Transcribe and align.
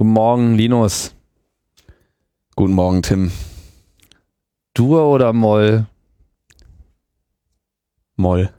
Guten 0.00 0.14
Morgen, 0.14 0.54
Linus. 0.54 1.14
Guten 2.56 2.72
Morgen, 2.72 3.02
Tim. 3.02 3.30
Dur 4.72 5.04
oder 5.04 5.34
Moll? 5.34 5.88
Moll. 8.16 8.50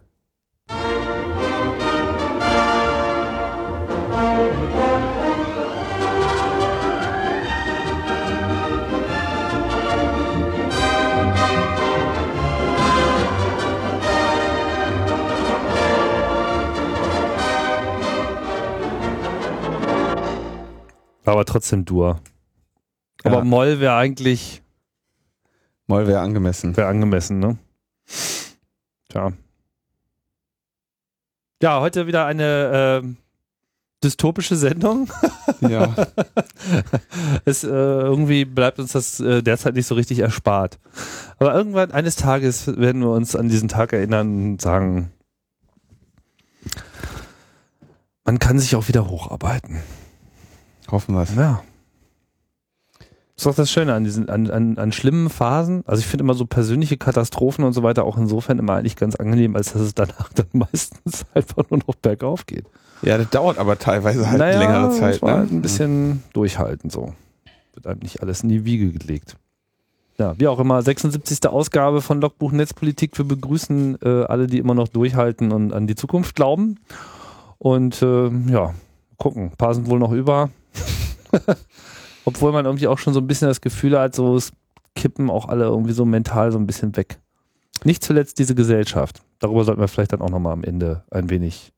Aber 21.26 21.46
trotzdem 21.46 21.86
Dur. 21.86 22.20
Aber 23.24 23.38
Ja. 23.40 23.44
Moll 23.44 23.80
wäre 23.80 23.96
eigentlich 23.96 24.62
Moll 25.88 26.08
wäre 26.08 26.22
angemessen. 26.22 26.76
wär 26.78 26.88
angemessen, 26.88 27.40
ne? 27.40 27.58
Tja. 29.10 29.34
Ja, 31.62 31.80
heute 31.82 32.08
wieder 32.08 32.26
eine 32.26 33.02
ähm, 33.04 33.18
dystopische 34.04 34.56
Sendung. 34.56 35.12
Ja. 35.60 35.94
es, 37.46 37.64
äh, 37.64 37.68
irgendwie 37.68 38.46
bleibt 38.46 38.80
uns 38.80 38.94
das 38.94 39.20
äh, 39.20 39.44
derzeit 39.44 39.76
nicht 39.76 39.86
so 39.86 39.94
richtig 39.94 40.20
erspart. 40.20 40.80
Aber 41.38 41.54
irgendwann 41.54 41.92
eines 41.92 42.16
Tages 42.16 42.66
werden 42.80 43.02
wir 43.02 43.12
uns 43.12 43.36
an 43.36 43.48
diesen 43.48 43.68
Tag 43.70 43.94
erinnern 43.94 44.54
und 44.54 44.62
sagen, 44.62 45.12
man 48.24 48.40
kann 48.40 48.58
sich 48.58 48.76
auch 48.76 48.88
wieder 48.88 49.08
hocharbeiten. 49.08 49.84
Hoffen 50.92 51.16
wir 51.16 51.24
es. 51.24 51.36
Ja. 51.36 51.62
Ist 53.36 53.46
doch 53.46 53.56
das 53.56 53.72
Schöne 53.72 53.94
an 53.94 54.04
diesen, 54.04 54.30
an, 54.30 54.52
an, 54.52 54.78
an 54.78 54.92
schlimmen 54.92 55.30
Phasen. 55.30 55.84
Also 55.88 56.02
ich 56.02 56.06
finde 56.08 56.24
immer 56.24 56.36
so 56.36 56.46
persönliche 56.46 56.98
Katastrophen 56.98 57.64
und 57.64 57.74
so 57.74 57.82
weiter 57.82 58.04
auch 58.04 58.18
insofern 58.18 58.60
immer 58.60 58.74
eigentlich 58.76 58.96
ganz 58.98 59.16
angenehm, 59.16 59.56
als 59.56 59.74
dass 59.74 59.82
es 59.82 59.96
danach 59.96 60.32
dann 60.36 60.48
meistens 60.54 61.26
einfach 61.34 61.64
nur 61.70 61.80
noch 61.88 61.96
bergauf 61.96 62.46
geht. 62.46 62.66
Ja, 63.02 63.18
das 63.18 63.30
dauert 63.32 63.58
aber 63.58 63.80
teilweise 63.80 64.30
halt 64.30 64.38
naja, 64.38 64.60
längere 64.60 64.88
muss 64.88 64.98
Zeit. 65.00 65.22
man 65.24 65.32
Ne? 65.32 65.38
halt 65.40 65.52
ein 65.52 65.62
bisschen 65.64 66.24
durchhalten 66.34 66.92
so. 66.92 67.14
Wird 67.74 67.88
einem 67.88 68.00
nicht 68.02 68.22
alles 68.22 68.44
in 68.44 68.50
die 68.50 68.64
Wiege 68.66 68.92
gelegt. 68.92 69.38
Ja, 70.20 70.38
wie 70.38 70.48
auch 70.48 70.60
immer, 70.60 70.84
76. 70.84 71.48
Ausgabe 71.48 72.02
von 72.02 72.22
Logbuch 72.22 72.52
Netzpolitik. 72.52 73.18
Wir 73.18 73.26
begrüßen 73.26 73.98
äh, 74.04 74.24
alle, 74.26 74.46
die 74.46 74.60
immer 74.60 74.76
noch 74.76 74.88
durchhalten 74.90 75.52
und 75.52 75.74
an 75.74 75.88
die 75.88 75.96
Zukunft 75.96 76.36
glauben. 76.36 76.80
Und 77.58 78.04
äh, 78.04 78.28
ja, 78.52 78.76
gucken, 79.18 79.46
ein 79.46 79.58
paar 79.58 79.74
sind 79.74 79.88
wohl 79.90 79.98
noch 79.98 80.12
über. 80.12 80.52
Obwohl 82.26 82.52
man 82.52 82.66
irgendwie 82.66 82.88
auch 82.88 83.00
schon 83.00 83.14
so 83.14 83.20
ein 83.20 83.28
bisschen 83.28 83.48
das 83.48 83.62
Gefühl 83.62 83.98
hat, 83.98 84.16
so 84.16 84.36
es 84.36 84.52
kippen 84.96 85.30
auch 85.30 85.48
alle 85.48 85.66
irgendwie 85.66 85.94
so 85.94 86.06
mental 86.06 86.52
so 86.52 86.60
ein 86.60 86.68
bisschen 86.68 86.96
weg. 86.96 87.20
Nicht 87.84 88.04
zuletzt 88.04 88.38
diese 88.40 88.56
Gesellschaft. 88.56 89.24
Darüber 89.40 89.64
sollten 89.64 89.82
wir 89.82 89.88
vielleicht 89.88 90.14
dann 90.14 90.22
auch 90.22 90.30
nochmal 90.30 90.54
am 90.54 90.64
Ende 90.64 91.04
ein 91.10 91.30
wenig 91.30 91.74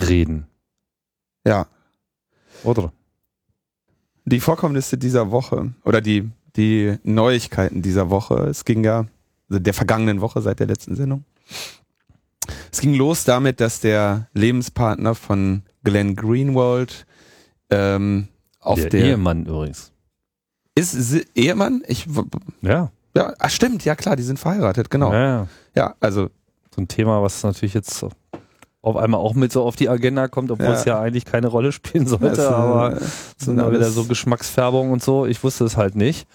reden. 0.00 0.46
Ja. 1.46 1.66
Oder? 2.64 2.92
Die 4.24 4.40
Vorkommnisse 4.40 4.98
dieser 4.98 5.30
Woche 5.30 5.72
oder 5.84 6.00
die, 6.00 6.28
die 6.56 6.98
Neuigkeiten 7.04 7.80
dieser 7.80 8.10
Woche, 8.10 8.34
es 8.48 8.64
ging 8.64 8.84
ja, 8.84 9.06
also 9.48 9.60
der 9.60 9.74
vergangenen 9.74 10.20
Woche 10.20 10.42
seit 10.42 10.58
der 10.58 10.66
letzten 10.66 10.96
Sendung. 10.96 11.24
Es 12.72 12.80
ging 12.80 12.94
los 12.94 13.24
damit, 13.24 13.60
dass 13.60 13.80
der 13.80 14.28
Lebenspartner 14.34 15.14
von 15.14 15.62
Glenn 15.84 16.16
Greenwald 16.16 17.06
ähm, 17.70 18.28
auf 18.66 18.78
der, 18.80 18.90
der, 18.90 19.00
Ehemann 19.04 19.46
übrigens. 19.46 19.92
ist 20.74 20.92
sie 20.92 21.24
Ehemann? 21.34 21.82
Ich 21.86 22.06
Ja, 22.62 22.90
ja, 23.14 23.32
ach 23.38 23.50
stimmt, 23.50 23.84
ja 23.84 23.94
klar, 23.94 24.16
die 24.16 24.22
sind 24.22 24.38
verheiratet, 24.38 24.90
genau. 24.90 25.12
ja, 25.12 25.18
Ja, 25.22 25.46
ja. 25.74 25.94
also 26.00 26.28
So 26.74 26.82
ein 26.82 26.88
Thema, 26.88 27.22
was 27.22 27.42
natürlich 27.42 27.74
jetzt 27.74 28.04
auf 28.82 28.96
einmal 28.96 29.20
auch 29.20 29.34
mit 29.34 29.52
so 29.52 29.64
auf 29.64 29.74
die 29.74 29.88
Agenda 29.88 30.28
kommt, 30.28 30.50
obwohl 30.50 30.66
Ja. 30.66 30.74
es 30.74 30.84
ja 30.84 31.00
eigentlich 31.00 31.24
keine 31.24 31.48
Rolle 31.48 31.72
spielen 31.72 32.06
sollte, 32.06 32.26
das, 32.28 32.38
äh, 32.38 32.42
aber 32.48 32.92
es 33.00 33.32
sind 33.44 33.56
da 33.56 33.72
wieder 33.72 33.90
so 33.90 34.04
Geschmacksfärbung 34.04 34.90
und 34.92 35.02
so. 35.02 35.26
Ich 35.26 35.42
wusste 35.42 35.64
es 35.64 35.76
halt 35.76 35.96
nicht. 35.96 36.28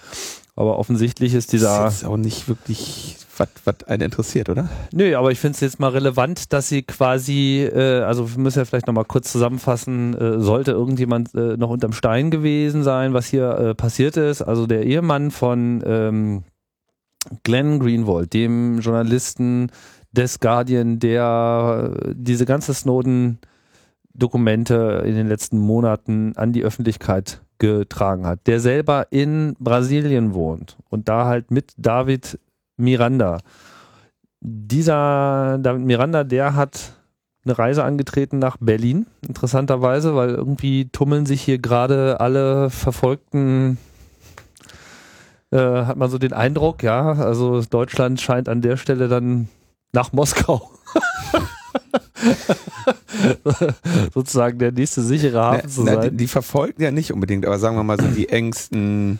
Aber 0.61 0.77
offensichtlich 0.77 1.33
ist 1.33 1.53
dieser. 1.53 1.85
Das 1.85 1.95
ist 1.95 2.05
auch 2.05 2.17
nicht 2.17 2.47
wirklich, 2.47 3.17
was 3.35 3.49
was 3.65 3.83
einen 3.87 4.03
interessiert, 4.03 4.47
oder? 4.47 4.69
Nö, 4.93 5.15
aber 5.15 5.31
ich 5.31 5.39
finde 5.39 5.55
es 5.55 5.61
jetzt 5.61 5.79
mal 5.79 5.89
relevant, 5.89 6.53
dass 6.53 6.69
sie 6.69 6.83
quasi, 6.83 7.63
äh, 7.63 8.01
also 8.01 8.35
wir 8.35 8.39
müssen 8.39 8.59
ja 8.59 8.65
vielleicht 8.65 8.85
nochmal 8.85 9.05
kurz 9.05 9.31
zusammenfassen, 9.31 10.13
äh, 10.13 10.39
sollte 10.39 10.69
irgendjemand 10.69 11.33
äh, 11.33 11.57
noch 11.57 11.71
unterm 11.71 11.93
Stein 11.93 12.29
gewesen 12.29 12.83
sein, 12.83 13.15
was 13.15 13.25
hier 13.25 13.49
äh, 13.49 13.73
passiert 13.73 14.17
ist. 14.17 14.43
Also 14.43 14.67
der 14.67 14.85
Ehemann 14.85 15.31
von 15.31 15.81
ähm, 15.83 16.43
Glenn 17.41 17.79
Greenwald, 17.79 18.31
dem 18.35 18.81
Journalisten 18.81 19.71
des 20.11 20.39
Guardian, 20.39 20.99
der 20.99 21.95
äh, 22.05 22.13
diese 22.15 22.45
ganze 22.45 22.75
Snowden-Dokumente 22.75 25.01
in 25.07 25.15
den 25.15 25.27
letzten 25.27 25.57
Monaten 25.57 26.33
an 26.35 26.53
die 26.53 26.63
Öffentlichkeit 26.63 27.41
getragen 27.61 28.25
hat, 28.25 28.47
der 28.47 28.59
selber 28.59 29.05
in 29.11 29.55
Brasilien 29.59 30.33
wohnt 30.33 30.77
und 30.89 31.07
da 31.07 31.25
halt 31.25 31.51
mit 31.51 31.73
David 31.77 32.39
Miranda. 32.75 33.37
Dieser 34.39 35.59
David 35.59 35.85
Miranda, 35.85 36.23
der 36.23 36.55
hat 36.55 36.93
eine 37.45 37.57
Reise 37.57 37.83
angetreten 37.83 38.39
nach 38.39 38.57
Berlin, 38.59 39.05
interessanterweise, 39.27 40.15
weil 40.15 40.31
irgendwie 40.31 40.89
tummeln 40.89 41.27
sich 41.27 41.43
hier 41.43 41.59
gerade 41.59 42.19
alle 42.19 42.71
Verfolgten, 42.71 43.77
äh, 45.51 45.57
hat 45.57 45.97
man 45.97 46.09
so 46.09 46.17
den 46.17 46.33
Eindruck, 46.33 46.81
ja, 46.81 47.11
also 47.11 47.61
Deutschland 47.61 48.19
scheint 48.19 48.49
an 48.49 48.61
der 48.61 48.77
Stelle 48.77 49.07
dann 49.07 49.49
nach 49.93 50.13
Moskau. 50.13 50.71
sozusagen 54.13 54.59
der 54.59 54.71
nächste 54.71 55.01
sichere 55.01 55.39
Hafen 55.41 55.69
zu 55.69 55.83
Na, 55.83 55.93
sein. 55.95 56.11
die, 56.11 56.17
die 56.17 56.27
verfolgen 56.27 56.81
ja 56.81 56.91
nicht 56.91 57.11
unbedingt, 57.13 57.45
aber 57.45 57.59
sagen 57.59 57.75
wir 57.75 57.83
mal 57.83 57.99
so 57.99 58.07
die 58.07 58.29
engsten. 58.29 59.19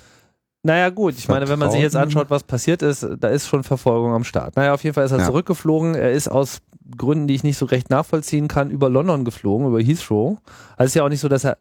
Naja, 0.64 0.90
gut, 0.90 1.16
ich 1.18 1.28
meine, 1.28 1.50
wenn 1.50 1.58
man 1.58 1.72
sich 1.72 1.82
jetzt 1.82 1.96
anschaut, 1.96 2.30
was 2.30 2.44
passiert 2.44 2.84
ist, 2.84 3.08
da 3.20 3.30
ist 3.30 3.48
schon 3.48 3.64
Verfolgung 3.64 4.14
am 4.14 4.24
Start. 4.24 4.56
Naja, 4.56 4.74
auf 4.76 4.84
jeden 4.84 4.94
Fall 4.94 5.06
ist 5.06 5.12
er 5.12 5.18
Ja. 5.20 5.26
zurückgeflogen. 5.26 5.96
Er 5.96 6.12
ist 6.12 6.28
aus 6.28 6.60
Gründen, 6.98 7.26
die 7.28 7.34
ich 7.34 7.44
nicht 7.44 7.58
so 7.58 7.66
recht 7.66 7.90
nachvollziehen 7.90 8.48
kann, 8.48 8.70
über 8.70 8.90
London 8.90 9.26
geflogen, 9.26 9.68
über 9.68 9.82
Heathrow. 9.82 10.38
Also 10.78 10.86
es 10.86 10.86
ist 10.92 10.96
ja 10.96 11.04
auch 11.04 11.10
nicht 11.10 11.20
so, 11.22 11.30
dass 11.30 11.46
er 11.46 11.58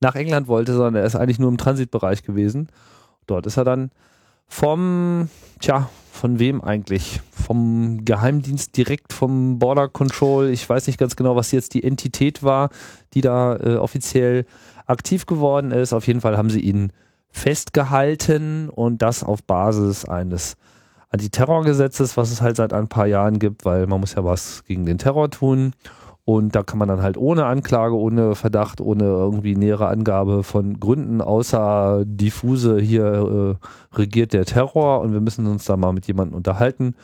nach 0.00 0.16
England 0.16 0.48
wollte, 0.48 0.72
sondern 0.72 0.96
er 0.96 1.04
ist 1.04 1.14
eigentlich 1.14 1.38
nur 1.38 1.48
im 1.50 1.58
Transitbereich 1.58 2.24
gewesen. 2.24 2.68
Dort 3.26 3.46
ist 3.46 3.56
er 3.56 3.64
dann 3.64 3.90
vom, 4.50 5.30
tja, 5.60 5.88
von 6.12 6.38
wem 6.38 6.60
eigentlich? 6.62 7.20
Vom 7.30 8.04
Geheimdienst 8.04 8.76
direkt, 8.76 9.14
vom 9.14 9.58
Border 9.58 9.88
Control. 9.88 10.50
Ich 10.50 10.68
weiß 10.68 10.86
nicht 10.88 10.98
ganz 10.98 11.16
genau, 11.16 11.36
was 11.36 11.52
jetzt 11.52 11.72
die 11.72 11.84
Entität 11.84 12.42
war, 12.42 12.68
die 13.14 13.22
da 13.22 13.56
äh, 13.56 13.76
offiziell 13.76 14.44
aktiv 14.86 15.24
geworden 15.24 15.70
ist. 15.70 15.94
Auf 15.94 16.06
jeden 16.06 16.20
Fall 16.20 16.36
haben 16.36 16.50
sie 16.50 16.60
ihn 16.60 16.92
festgehalten 17.30 18.68
und 18.68 19.00
das 19.00 19.22
auf 19.22 19.42
Basis 19.44 20.04
eines 20.04 20.56
Antiterrorgesetzes, 21.10 22.16
was 22.16 22.30
es 22.30 22.42
halt 22.42 22.56
seit 22.56 22.72
ein 22.72 22.88
paar 22.88 23.06
Jahren 23.06 23.38
gibt, 23.38 23.64
weil 23.64 23.86
man 23.86 24.00
muss 24.00 24.14
ja 24.14 24.24
was 24.24 24.64
gegen 24.64 24.84
den 24.84 24.98
Terror 24.98 25.30
tun. 25.30 25.72
Und 26.32 26.54
da 26.54 26.62
kann 26.62 26.78
man 26.78 26.86
dann 26.86 27.02
halt 27.02 27.16
ohne 27.16 27.46
Anklage, 27.46 27.96
ohne 27.96 28.36
Verdacht, 28.36 28.80
ohne 28.80 29.02
irgendwie 29.02 29.56
nähere 29.56 29.88
Angabe 29.88 30.44
von 30.44 30.78
Gründen, 30.78 31.20
außer 31.20 32.04
diffuse 32.06 32.78
hier 32.78 33.58
äh, 33.60 33.96
regiert 33.98 34.32
der 34.32 34.44
Terror 34.44 35.00
und 35.00 35.12
wir 35.12 35.20
müssen 35.20 35.48
uns 35.48 35.64
da 35.64 35.76
mal 35.76 35.92
mit 35.92 36.06
jemandem 36.06 36.36
unterhalten. 36.36 36.94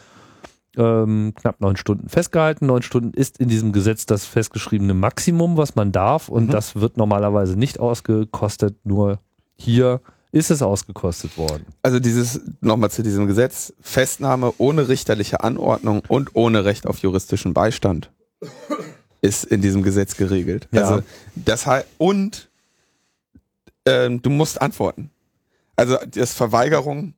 Ähm, 0.76 1.32
knapp 1.34 1.60
neun 1.60 1.74
Stunden 1.76 2.08
festgehalten. 2.08 2.66
Neun 2.66 2.82
Stunden 2.82 3.14
ist 3.14 3.38
in 3.40 3.48
diesem 3.48 3.72
Gesetz 3.72 4.06
das 4.06 4.26
festgeschriebene 4.26 4.94
Maximum, 4.94 5.56
was 5.56 5.74
man 5.74 5.90
darf. 5.90 6.28
Und 6.28 6.46
Mhm. 6.46 6.50
das 6.52 6.76
wird 6.76 6.96
normalerweise 6.96 7.58
nicht 7.58 7.80
ausgekostet. 7.80 8.76
Nur 8.84 9.18
hier 9.56 10.02
ist 10.30 10.52
es 10.52 10.62
ausgekostet 10.62 11.36
worden. 11.36 11.64
Also 11.82 11.98
dieses, 11.98 12.42
nochmal 12.60 12.92
zu 12.92 13.02
diesem 13.02 13.26
Gesetz, 13.26 13.72
Festnahme 13.80 14.52
ohne 14.58 14.86
richterliche 14.86 15.42
Anordnung 15.42 16.02
und 16.06 16.30
ohne 16.34 16.64
Recht 16.64 16.86
auf 16.86 16.98
juristischen 16.98 17.54
Beistand 17.54 18.12
ist 19.26 19.44
in 19.44 19.60
diesem 19.60 19.82
Gesetz 19.82 20.16
geregelt. 20.16 20.68
Ja. 20.72 20.82
Also 20.82 21.02
das 21.34 21.66
heißt, 21.66 21.86
und 21.98 22.48
ähm, 23.84 24.22
du 24.22 24.30
musst 24.30 24.60
antworten. 24.60 25.10
Also 25.76 25.96
das 26.10 26.32
Verweigerung, 26.32 27.14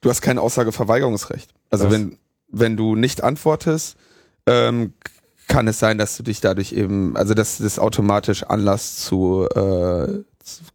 du 0.00 0.10
hast 0.10 0.20
kein 0.22 0.38
Aussageverweigerungsrecht. 0.38 1.52
Also 1.70 1.84
Was? 1.84 1.92
wenn, 1.92 2.18
wenn 2.48 2.76
du 2.76 2.96
nicht 2.96 3.22
antwortest, 3.22 3.96
ähm, 4.46 4.92
kann 5.48 5.68
es 5.68 5.78
sein, 5.78 5.98
dass 5.98 6.16
du 6.16 6.22
dich 6.22 6.40
dadurch 6.40 6.72
eben, 6.72 7.16
also 7.16 7.34
dass 7.34 7.58
das 7.58 7.78
automatisch 7.78 8.42
Anlass 8.44 8.96
zu, 8.96 9.46
äh, 9.54 10.22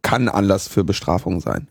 kann 0.02 0.28
Anlass 0.28 0.68
für 0.68 0.84
Bestrafung 0.84 1.40
sein. 1.40 1.68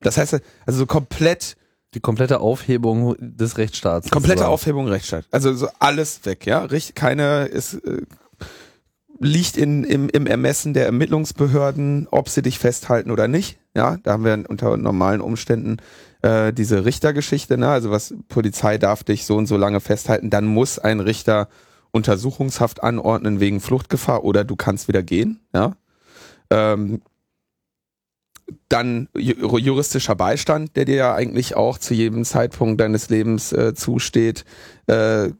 Das 0.00 0.16
heißt, 0.18 0.34
also 0.66 0.78
so 0.78 0.86
komplett, 0.86 1.56
Die 1.94 2.00
komplette 2.00 2.40
Aufhebung 2.40 3.16
des 3.18 3.56
Rechtsstaats. 3.56 4.10
komplette 4.10 4.38
sozusagen. 4.40 4.52
Aufhebung 4.52 4.88
Rechtsstaat. 4.88 5.24
Also 5.30 5.54
so 5.54 5.68
alles 5.78 6.24
weg, 6.24 6.44
ja. 6.46 6.66
Keine 6.94 7.46
ist, 7.46 7.74
äh, 7.74 8.02
liegt 9.20 9.56
in, 9.56 9.84
im, 9.84 10.08
im 10.08 10.26
Ermessen 10.26 10.74
der 10.74 10.86
Ermittlungsbehörden, 10.86 12.08
ob 12.10 12.28
sie 12.28 12.42
dich 12.42 12.58
festhalten 12.58 13.10
oder 13.10 13.28
nicht. 13.28 13.58
Ja, 13.74 13.98
da 14.02 14.12
haben 14.12 14.24
wir 14.24 14.44
unter 14.48 14.76
normalen 14.76 15.20
Umständen 15.20 15.78
äh, 16.22 16.52
diese 16.52 16.84
Richtergeschichte. 16.84 17.58
Ne? 17.58 17.68
Also 17.68 17.90
was 17.90 18.14
Polizei 18.28 18.78
darf 18.78 19.04
dich 19.04 19.26
so 19.26 19.36
und 19.36 19.46
so 19.46 19.56
lange 19.56 19.80
festhalten, 19.80 20.30
dann 20.30 20.46
muss 20.46 20.78
ein 20.78 21.00
Richter 21.00 21.48
Untersuchungshaft 21.90 22.82
anordnen 22.82 23.40
wegen 23.40 23.60
Fluchtgefahr 23.60 24.24
oder 24.24 24.44
du 24.44 24.56
kannst 24.56 24.88
wieder 24.88 25.02
gehen. 25.02 25.40
Ja. 25.54 25.76
Ähm, 26.50 27.02
dann 28.68 29.08
juristischer 29.14 30.14
Beistand, 30.16 30.76
der 30.76 30.84
dir 30.84 30.96
ja 30.96 31.14
eigentlich 31.14 31.56
auch 31.56 31.78
zu 31.78 31.94
jedem 31.94 32.24
Zeitpunkt 32.24 32.80
deines 32.80 33.08
Lebens 33.08 33.52
äh, 33.52 33.74
zusteht, 33.74 34.44
äh, 34.86 35.30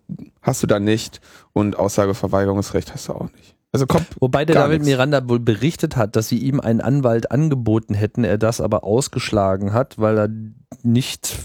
hast 0.41 0.63
du 0.63 0.67
dann 0.67 0.85
nicht 0.85 1.21
und 1.53 1.77
Aussageverweigerungsrecht 1.77 2.95
hast 2.95 3.09
du 3.09 3.13
auch 3.15 3.31
nicht. 3.33 3.54
Also 3.75 3.87
kommt 3.89 4.07
Wobei 4.21 4.45
der 4.45 4.55
David 4.55 4.83
nix. 4.83 4.87
Miranda 4.87 5.29
wohl 5.29 5.41
berichtet 5.41 5.97
hat, 5.97 6.15
dass 6.15 6.29
sie 6.29 6.39
ihm 6.39 6.61
einen 6.61 6.81
Anwalt 6.81 7.33
angeboten 7.33 7.93
hätten, 7.95 8.23
er 8.23 8.39
das 8.39 8.61
aber 8.61 8.85
ausgeschlagen 8.85 9.73
hat, 9.73 9.99
weil 9.99 10.17
er 10.17 10.29
nicht 10.85 11.37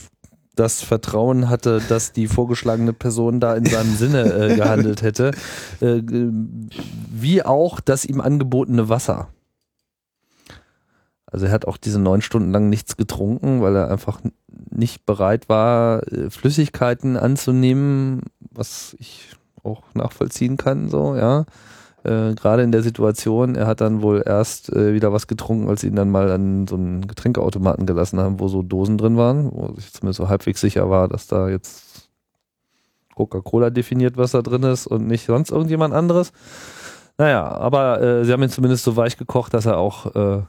das 0.53 0.83
Vertrauen 0.83 1.49
hatte, 1.49 1.81
dass 1.89 2.11
die 2.11 2.27
vorgeschlagene 2.27 2.93
Person 2.93 3.39
da 3.39 3.55
in 3.55 3.65
seinem 3.65 3.95
Sinne 3.95 4.31
äh, 4.31 4.55
gehandelt 4.57 5.01
hätte, 5.01 5.31
äh, 5.81 6.03
wie 6.03 7.41
auch 7.41 7.79
das 7.79 8.05
ihm 8.05 8.21
angebotene 8.21 8.89
Wasser. 8.89 9.29
Also 11.25 11.47
er 11.47 11.51
hat 11.51 11.65
auch 11.65 11.77
diese 11.77 11.99
neun 11.99 12.21
Stunden 12.21 12.51
lang 12.51 12.69
nichts 12.69 12.95
getrunken, 12.95 13.63
weil 13.63 13.75
er 13.75 13.89
einfach 13.89 14.21
nicht 14.69 15.03
bereit 15.07 15.49
war, 15.49 16.03
äh, 16.13 16.29
Flüssigkeiten 16.29 17.17
anzunehmen, 17.17 18.21
was 18.51 18.95
ich 18.99 19.29
auch 19.63 19.81
nachvollziehen 19.95 20.57
kann, 20.57 20.89
so, 20.89 21.15
ja. 21.15 21.45
Äh, 22.03 22.33
Gerade 22.35 22.63
in 22.63 22.71
der 22.71 22.81
Situation, 22.81 23.55
er 23.55 23.67
hat 23.67 23.81
dann 23.81 24.01
wohl 24.01 24.23
erst 24.25 24.71
äh, 24.71 24.93
wieder 24.93 25.11
was 25.11 25.27
getrunken, 25.27 25.69
als 25.69 25.81
sie 25.81 25.87
ihn 25.87 25.95
dann 25.95 26.09
mal 26.09 26.31
an 26.31 26.67
so 26.67 26.75
einen 26.75 27.07
Getränkeautomaten 27.07 27.85
gelassen 27.85 28.19
haben, 28.19 28.39
wo 28.39 28.47
so 28.47 28.63
Dosen 28.63 28.97
drin 28.97 29.17
waren, 29.17 29.51
wo 29.51 29.73
ich 29.77 29.91
zumindest 29.91 30.17
so 30.17 30.29
halbwegs 30.29 30.61
sicher 30.61 30.89
war, 30.89 31.07
dass 31.07 31.27
da 31.27 31.49
jetzt 31.49 32.09
Coca-Cola 33.15 33.69
definiert, 33.69 34.15
was 34.15 34.31
da 34.31 34.41
drin 34.41 34.63
ist 34.63 34.87
und 34.87 35.07
nicht 35.07 35.25
sonst 35.25 35.51
irgendjemand 35.51 35.93
anderes. 35.93 36.31
Naja, 37.17 37.45
aber 37.45 38.01
äh, 38.01 38.23
sie 38.23 38.31
haben 38.31 38.43
ihn 38.43 38.49
zumindest 38.49 38.85
so 38.85 38.95
weich 38.95 39.17
gekocht, 39.17 39.53
dass 39.53 39.65
er 39.65 39.77
auch 39.77 40.15
äh, 40.15 40.41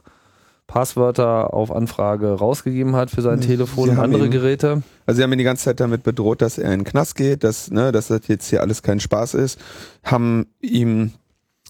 Passwörter 0.67 1.53
auf 1.53 1.69
Anfrage 1.69 2.31
rausgegeben 2.31 2.95
hat 2.95 3.11
für 3.11 3.21
sein. 3.21 3.41
Telefon 3.41 3.85
sie 3.85 3.91
und 3.91 3.99
andere 3.99 4.25
ihn, 4.25 4.31
Geräte. 4.31 4.83
Also 5.05 5.17
sie 5.17 5.23
haben 5.23 5.33
ihn 5.33 5.37
die 5.37 5.43
ganze 5.43 5.65
Zeit 5.65 5.81
damit 5.81 6.03
bedroht, 6.03 6.41
dass 6.41 6.57
er 6.57 6.71
in 6.71 6.79
den 6.79 6.85
Knast 6.85 7.17
geht, 7.17 7.43
dass, 7.43 7.71
ne, 7.71 7.91
dass 7.91 8.07
das 8.07 8.21
jetzt 8.27 8.49
hier 8.49 8.61
alles 8.61 8.81
kein 8.81 9.01
Spaß 9.01 9.33
ist, 9.33 9.59
haben 10.01 10.45
ihm 10.61 11.11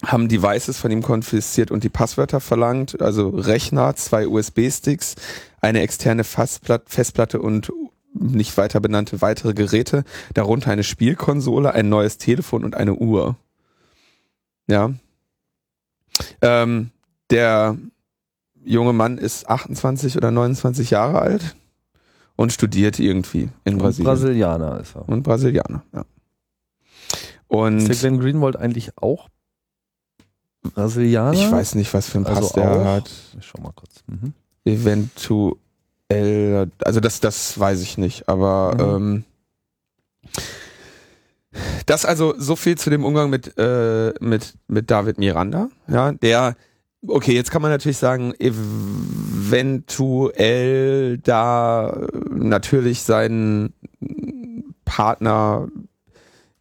haben 0.04 0.28
Devices 0.28 0.78
von 0.78 0.90
ihm 0.90 1.02
konfisziert 1.02 1.70
und 1.70 1.84
die 1.84 1.88
Passwörter 1.88 2.40
verlangt, 2.40 3.00
also 3.00 3.28
Rechner, 3.28 3.94
zwei 3.96 4.26
USB-Sticks, 4.26 5.14
eine 5.60 5.80
externe 5.80 6.24
Festplatte 6.24 7.40
und 7.40 7.72
nicht 8.14 8.56
weiter 8.56 8.80
benannte 8.80 9.22
weitere 9.22 9.54
Geräte, 9.54 10.04
darunter 10.34 10.70
eine 10.70 10.84
Spielkonsole, 10.84 11.72
ein 11.72 11.88
neues 11.88 12.18
Telefon 12.18 12.64
und 12.64 12.74
eine 12.74 12.94
Uhr. 12.94 13.36
Ja. 14.66 14.92
Ähm, 16.40 16.90
der 17.30 17.78
junge 18.64 18.92
Mann 18.92 19.18
ist 19.18 19.48
28 19.48 20.16
oder 20.16 20.30
29 20.30 20.90
Jahre 20.90 21.20
alt 21.20 21.56
und 22.36 22.52
studiert 22.52 22.98
irgendwie 22.98 23.48
in 23.64 23.78
Brasilien. 23.78 24.10
Und 24.10 24.20
Brasilianer 24.20 24.80
ist 24.80 24.96
er. 24.96 25.08
Und 25.08 25.22
Brasilianer, 25.22 25.84
ja. 25.92 26.04
Und 27.48 27.80
ist 27.88 28.02
der 28.02 28.10
Glenn 28.10 28.20
Greenwald 28.20 28.56
eigentlich 28.56 28.96
auch 28.96 29.28
Brasilianer? 30.62 31.32
Ich 31.32 31.50
weiß 31.50 31.74
nicht, 31.74 31.92
was 31.92 32.08
für 32.08 32.18
ein 32.18 32.24
Pass 32.24 32.36
also 32.36 32.54
der 32.54 32.84
hat. 32.84 33.10
Ich 33.38 33.46
schau 33.46 33.60
mal 33.62 33.72
kurz. 33.74 34.04
Mhm. 34.06 34.32
Eventuell, 34.64 35.58
also 36.84 37.00
das, 37.00 37.20
das 37.20 37.58
weiß 37.58 37.82
ich 37.82 37.98
nicht, 37.98 38.28
aber 38.28 38.74
mhm. 38.98 39.24
ähm, 40.30 40.32
das 41.86 42.04
also 42.04 42.34
so 42.38 42.56
viel 42.56 42.78
zu 42.78 42.90
dem 42.90 43.04
Umgang 43.04 43.28
mit, 43.30 43.58
äh, 43.58 44.12
mit, 44.20 44.54
mit 44.68 44.90
David 44.90 45.18
Miranda, 45.18 45.68
ja, 45.88 46.12
der 46.12 46.56
Okay, 47.06 47.32
jetzt 47.34 47.50
kann 47.50 47.62
man 47.62 47.72
natürlich 47.72 47.98
sagen, 47.98 48.32
eventuell 48.38 49.98
da 51.18 52.06
natürlich 52.30 53.02
seinen 53.02 53.74
Partner 54.84 55.66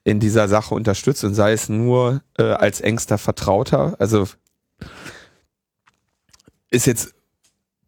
in 0.04 0.20
dieser 0.20 0.48
Sache 0.48 0.74
unterstützt 0.74 1.24
und 1.24 1.34
sei 1.34 1.54
es 1.54 1.70
nur 1.70 2.22
äh, 2.38 2.44
als 2.44 2.82
engster 2.82 3.18
Vertrauter. 3.18 3.96
Also 4.00 4.28
ist 6.72 6.88
jetzt, 6.88 7.14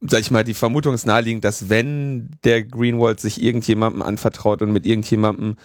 sag 0.02 0.20
ich 0.20 0.30
mal, 0.30 0.44
die 0.44 0.54
Vermutung 0.54 0.94
ist 0.94 1.08
naheliegend, 1.08 1.44
dass 1.44 1.70
wenn 1.70 2.30
der 2.44 2.64
Greenwald 2.64 3.20
sich 3.20 3.42
irgendjemandem 3.42 4.02
anvertraut 4.02 4.62
und 4.62 4.72
mit 4.72 4.86
irgendjemandem 4.86 5.56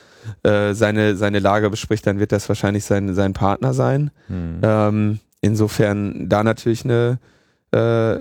äh, 0.42 0.72
seine, 0.72 1.16
seine 1.16 1.40
Lage 1.40 1.68
bespricht, 1.68 2.06
dann 2.06 2.18
wird 2.18 2.32
das 2.32 2.48
wahrscheinlich 2.48 2.84
sein, 2.84 3.14
sein 3.14 3.34
Partner 3.34 3.74
sein. 3.74 4.10
Hm. 4.28 4.60
Ähm, 4.62 5.18
insofern 5.40 6.28
da 6.28 6.42
natürlich 6.44 6.84
eine 6.84 7.18
äh, 7.72 8.18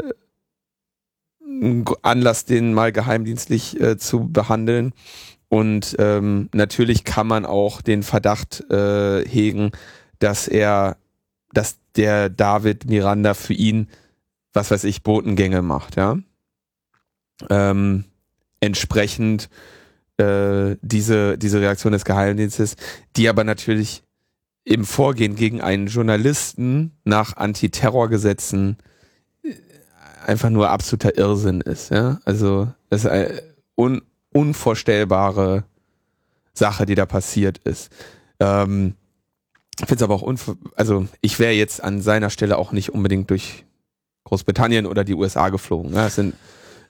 Anlass, 2.02 2.46
den 2.46 2.74
mal 2.74 2.92
geheimdienstlich 2.92 3.80
äh, 3.80 3.98
zu 3.98 4.28
behandeln. 4.28 4.94
Und 5.50 5.96
ähm, 6.00 6.50
natürlich 6.54 7.04
kann 7.04 7.28
man 7.28 7.46
auch 7.46 7.82
den 7.82 8.04
Verdacht 8.04 8.70
äh, 8.70 9.26
hegen, 9.26 9.72
dass 10.20 10.48
er, 10.48 10.98
dass 11.54 11.78
der 11.96 12.30
David 12.30 12.86
Miranda 12.86 13.34
für 13.34 13.54
ihn, 13.54 13.88
was 14.54 14.72
weiß 14.72 14.84
ich, 14.84 15.04
Botengänge 15.04 15.62
macht, 15.62 15.96
ja. 15.96 16.18
Ähm, 17.50 18.06
entsprechend 18.60 19.50
äh, 20.18 20.76
diese, 20.82 21.38
diese 21.38 21.62
Reaktion 21.62 21.94
des 21.94 22.04
Geheimdienstes, 22.04 22.76
die 23.16 23.30
aber 23.30 23.44
natürlich 23.44 24.04
im 24.64 24.84
Vorgehen 24.84 25.36
gegen 25.36 25.62
einen 25.62 25.88
Journalisten 25.88 26.98
nach 27.06 27.38
Antiterrorgesetzen 27.38 28.78
äh, 29.44 29.54
einfach 30.26 30.50
nur 30.50 30.70
absoluter 30.72 31.18
Irrsinn 31.18 31.62
ist, 31.62 31.92
ja. 31.92 32.20
Also 32.26 32.68
es 32.90 33.06
ist 33.06 33.10
ein 33.10 33.40
un 33.78 34.02
unvorstellbare 34.34 35.64
Sache, 36.54 36.86
die 36.86 36.96
da 36.96 37.06
passiert 37.06 37.60
ist. 37.60 37.92
Ähm, 38.40 38.96
ich 39.80 39.86
finde 39.86 39.96
es 39.96 40.04
aber 40.04 40.16
auch 40.16 40.24
unver 40.24 40.56
also 40.76 41.08
ich 41.22 41.40
wäre 41.40 41.54
jetzt 41.54 41.84
an 41.84 42.02
seiner 42.02 42.30
Stelle 42.30 42.58
auch 42.58 42.72
nicht 42.72 42.94
unbedingt 42.94 43.30
durch 43.30 43.66
Großbritannien 44.24 44.86
oder 44.86 45.04
die 45.04 45.14
USA 45.14 45.50
geflogen. 45.50 45.94
Ja, 45.94 46.06
das 46.06 46.16
sind 46.16 46.34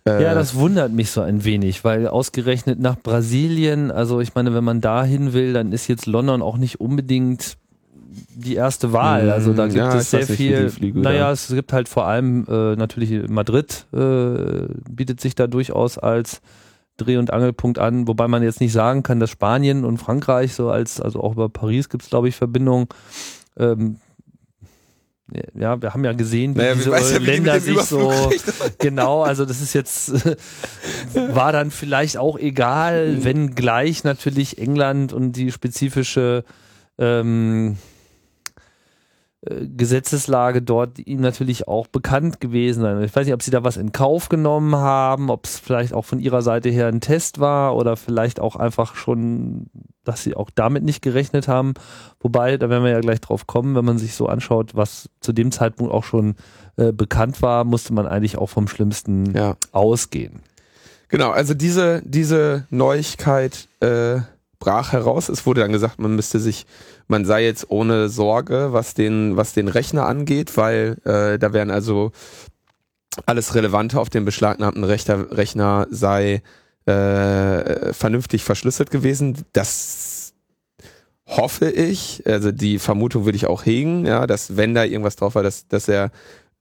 äh, 0.08 0.24
ja, 0.24 0.34
das 0.34 0.56
wundert 0.56 0.94
mich 0.94 1.12
so 1.12 1.22
ein 1.22 1.44
wenig, 1.44 1.84
weil 1.84 2.08
ausgerechnet 2.08 2.80
nach 2.80 2.98
Brasilien, 2.98 3.92
also 3.92 4.22
ich 4.22 4.36
meine, 4.36 4.54
wenn 4.54 4.64
man 4.64 4.80
dahin 4.80 5.34
will, 5.34 5.52
dann 5.52 5.74
ist 5.74 5.88
jetzt 5.88 6.06
London 6.06 6.42
auch 6.42 6.58
nicht 6.58 6.80
unbedingt 6.80 7.58
die 8.36 8.56
erste 8.56 8.94
Wahl. 8.94 9.26
Mhm. 9.26 9.32
Also 9.32 9.54
da 9.54 9.66
gibt 9.66 9.78
ja, 9.78 9.96
es 9.96 10.12
sehr 10.12 10.26
viel. 10.26 10.70
Fliege, 10.70 11.00
naja, 11.00 11.32
es 11.32 11.50
gibt 11.50 11.74
halt 11.74 11.90
vor 11.90 12.06
allem 12.08 12.46
äh, 12.48 12.76
natürlich 12.76 13.30
Madrid 13.30 13.86
äh, 13.94 14.68
bietet 14.90 15.20
sich 15.20 15.36
da 15.36 15.48
durchaus 15.48 15.98
als 15.98 16.42
Dreh- 16.98 17.18
und 17.18 17.32
Angelpunkt 17.32 17.80
an, 17.80 18.08
wobei 18.08 18.28
man 18.28 18.44
jetzt 18.44 18.60
nicht 18.60 18.74
sagen 18.74 19.04
kann, 19.04 19.20
dass 19.20 19.30
Spanien 19.30 19.86
und 19.86 19.98
Frankreich 19.98 20.54
so 20.54 20.70
als, 20.70 21.00
also 21.00 21.22
auch 21.22 21.34
über 21.34 21.50
Paris 21.50 21.90
gibt 21.90 22.04
es, 22.04 22.10
glaube 22.10 22.28
ich, 22.28 22.36
Verbindungen. 22.36 22.88
Ähm, 23.58 23.98
ja, 25.54 25.82
wir 25.82 25.94
haben 25.94 26.06
ja 26.06 26.14
gesehen, 26.14 26.56
wie 26.56 26.60
naja, 26.60 26.76
diese 26.76 26.92
ja, 26.92 27.22
wie 27.22 27.26
Länder 27.26 27.60
sich 27.60 27.80
so 27.82 28.32
genau, 28.80 29.24
also 29.24 29.44
das 29.44 29.62
ist 29.62 29.74
jetzt 29.74 30.14
war 31.14 31.52
dann 31.52 31.70
vielleicht 31.70 32.18
auch 32.18 32.40
egal, 32.40 33.12
mhm. 33.12 33.24
wenn 33.26 33.56
gleich 33.56 34.06
natürlich 34.06 34.58
England 34.58 35.12
und 35.12 35.34
die 35.34 35.52
spezifische 35.52 36.46
ähm, 36.98 37.78
Gesetzeslage 39.46 40.64
dort 40.64 40.98
ihm 40.98 41.22
natürlich 41.22 41.68
auch 41.68 41.86
bekannt 41.86 42.42
gewesen 42.42 42.82
sein. 42.82 43.02
Ich 43.04 43.16
weiß 43.16 43.26
nicht, 43.26 43.36
ob 43.36 43.44
sie 43.44 43.52
da 43.52 43.64
was 43.64 43.78
in 43.78 43.92
Kauf 43.92 44.30
genommen 44.30 44.76
haben, 44.76 45.30
ob 45.30 45.46
es 45.46 45.60
vielleicht 45.60 45.94
auch 45.94 46.06
von 46.06 46.20
ihrer 46.20 46.42
Seite 46.42 46.70
her 46.70 46.88
ein 46.88 47.02
Test 47.02 47.40
war 47.40 47.76
oder 47.76 47.98
vielleicht 47.98 48.40
auch 48.40 48.56
einfach 48.56 48.96
schon, 48.96 49.68
dass 50.04 50.24
sie 50.24 50.36
auch 50.36 50.50
damit 50.50 50.84
nicht 50.84 51.04
gerechnet 51.04 51.48
haben. 51.48 51.76
Wobei, 52.20 52.58
da 52.58 52.72
werden 52.72 52.84
wir 52.84 52.92
ja 52.92 53.00
gleich 53.00 53.22
drauf 53.22 53.46
kommen, 53.46 53.76
wenn 53.76 53.86
man 53.86 54.00
sich 54.00 54.16
so 54.16 54.26
anschaut, 54.26 54.76
was 54.76 55.08
zu 55.22 55.34
dem 55.34 55.52
Zeitpunkt 55.52 55.94
auch 55.94 56.04
schon 56.04 56.36
äh, 56.78 56.92
bekannt 56.92 57.44
war, 57.44 57.64
musste 57.64 57.94
man 57.94 58.08
eigentlich 58.08 58.40
auch 58.40 58.50
vom 58.50 58.68
Schlimmsten 58.68 59.36
ja. 59.36 59.56
ausgehen. 59.72 60.42
Genau, 61.10 61.30
also 61.30 61.54
diese, 61.54 62.02
diese 62.04 62.66
Neuigkeit 62.72 63.68
äh, 63.82 64.22
brach 64.60 64.92
heraus. 64.92 65.30
Es 65.30 65.46
wurde 65.46 65.62
dann 65.62 65.72
gesagt, 65.72 66.00
man 66.00 66.16
müsste 66.16 66.40
sich 66.40 66.66
man 67.08 67.26
sei 67.26 67.46
jetzt 67.46 67.70
ohne 67.70 68.10
Sorge, 68.10 68.70
was 68.72 68.94
den, 68.94 69.38
was 69.38 69.54
den 69.54 69.68
Rechner 69.68 70.06
angeht, 70.06 70.58
weil 70.58 70.98
äh, 71.06 71.40
da 71.40 71.54
wären 71.54 71.72
also 71.72 72.12
alles 73.26 73.56
Relevante 73.56 74.00
auf 74.00 74.10
dem 74.10 74.26
beschlagnahmten 74.26 74.84
Rechner, 74.84 75.32
Rechner 75.32 75.88
sei 75.90 76.42
äh, 76.86 77.94
vernünftig 77.94 78.44
verschlüsselt 78.44 78.92
gewesen. 78.92 79.44
Das 79.54 80.34
hoffe 81.26 81.70
ich, 81.70 82.24
also 82.26 82.52
die 82.52 82.80
Vermutung 82.80 83.26
würde 83.26 83.38
ich 83.38 83.48
auch 83.48 83.66
hegen, 83.66 84.06
ja, 84.06 84.28
dass 84.28 84.56
wenn 84.56 84.76
da 84.76 84.84
irgendwas 84.84 85.16
drauf 85.16 85.36
war, 85.36 85.44
dass, 85.44 85.68
dass 85.68 85.88
er 85.88 86.12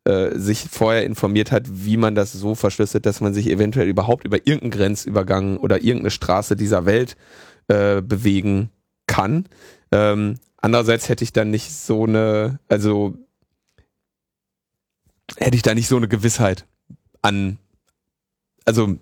äh, 0.04 0.36
sich 0.38 0.66
vorher 0.70 1.04
informiert 1.04 1.52
hat, 1.52 1.64
wie 1.68 1.96
man 1.96 2.14
das 2.14 2.32
so 2.32 2.54
verschlüsselt, 2.54 3.06
dass 3.06 3.20
man 3.20 3.34
sich 3.34 3.48
eventuell 3.50 3.88
überhaupt 3.88 4.24
über 4.24 4.38
irgendeinen 4.38 4.70
Grenzübergang 4.70 5.56
oder 5.58 5.82
irgendeine 5.82 6.10
Straße 6.10 6.56
dieser 6.56 6.86
Welt 6.86 7.16
äh, 7.68 8.02
bewegen 8.02 8.70
kann. 9.06 9.46
Ähm, 9.92 10.38
andererseits 10.56 11.08
hätte 11.08 11.24
ich 11.24 11.32
dann 11.32 11.50
nicht 11.50 11.72
so 11.72 12.04
eine, 12.04 12.58
also 12.68 13.14
hätte 15.36 15.56
ich 15.56 15.62
da 15.62 15.74
nicht 15.74 15.88
so 15.88 15.96
eine 15.96 16.08
Gewissheit 16.08 16.66
an, 17.22 17.58
also 18.64 18.96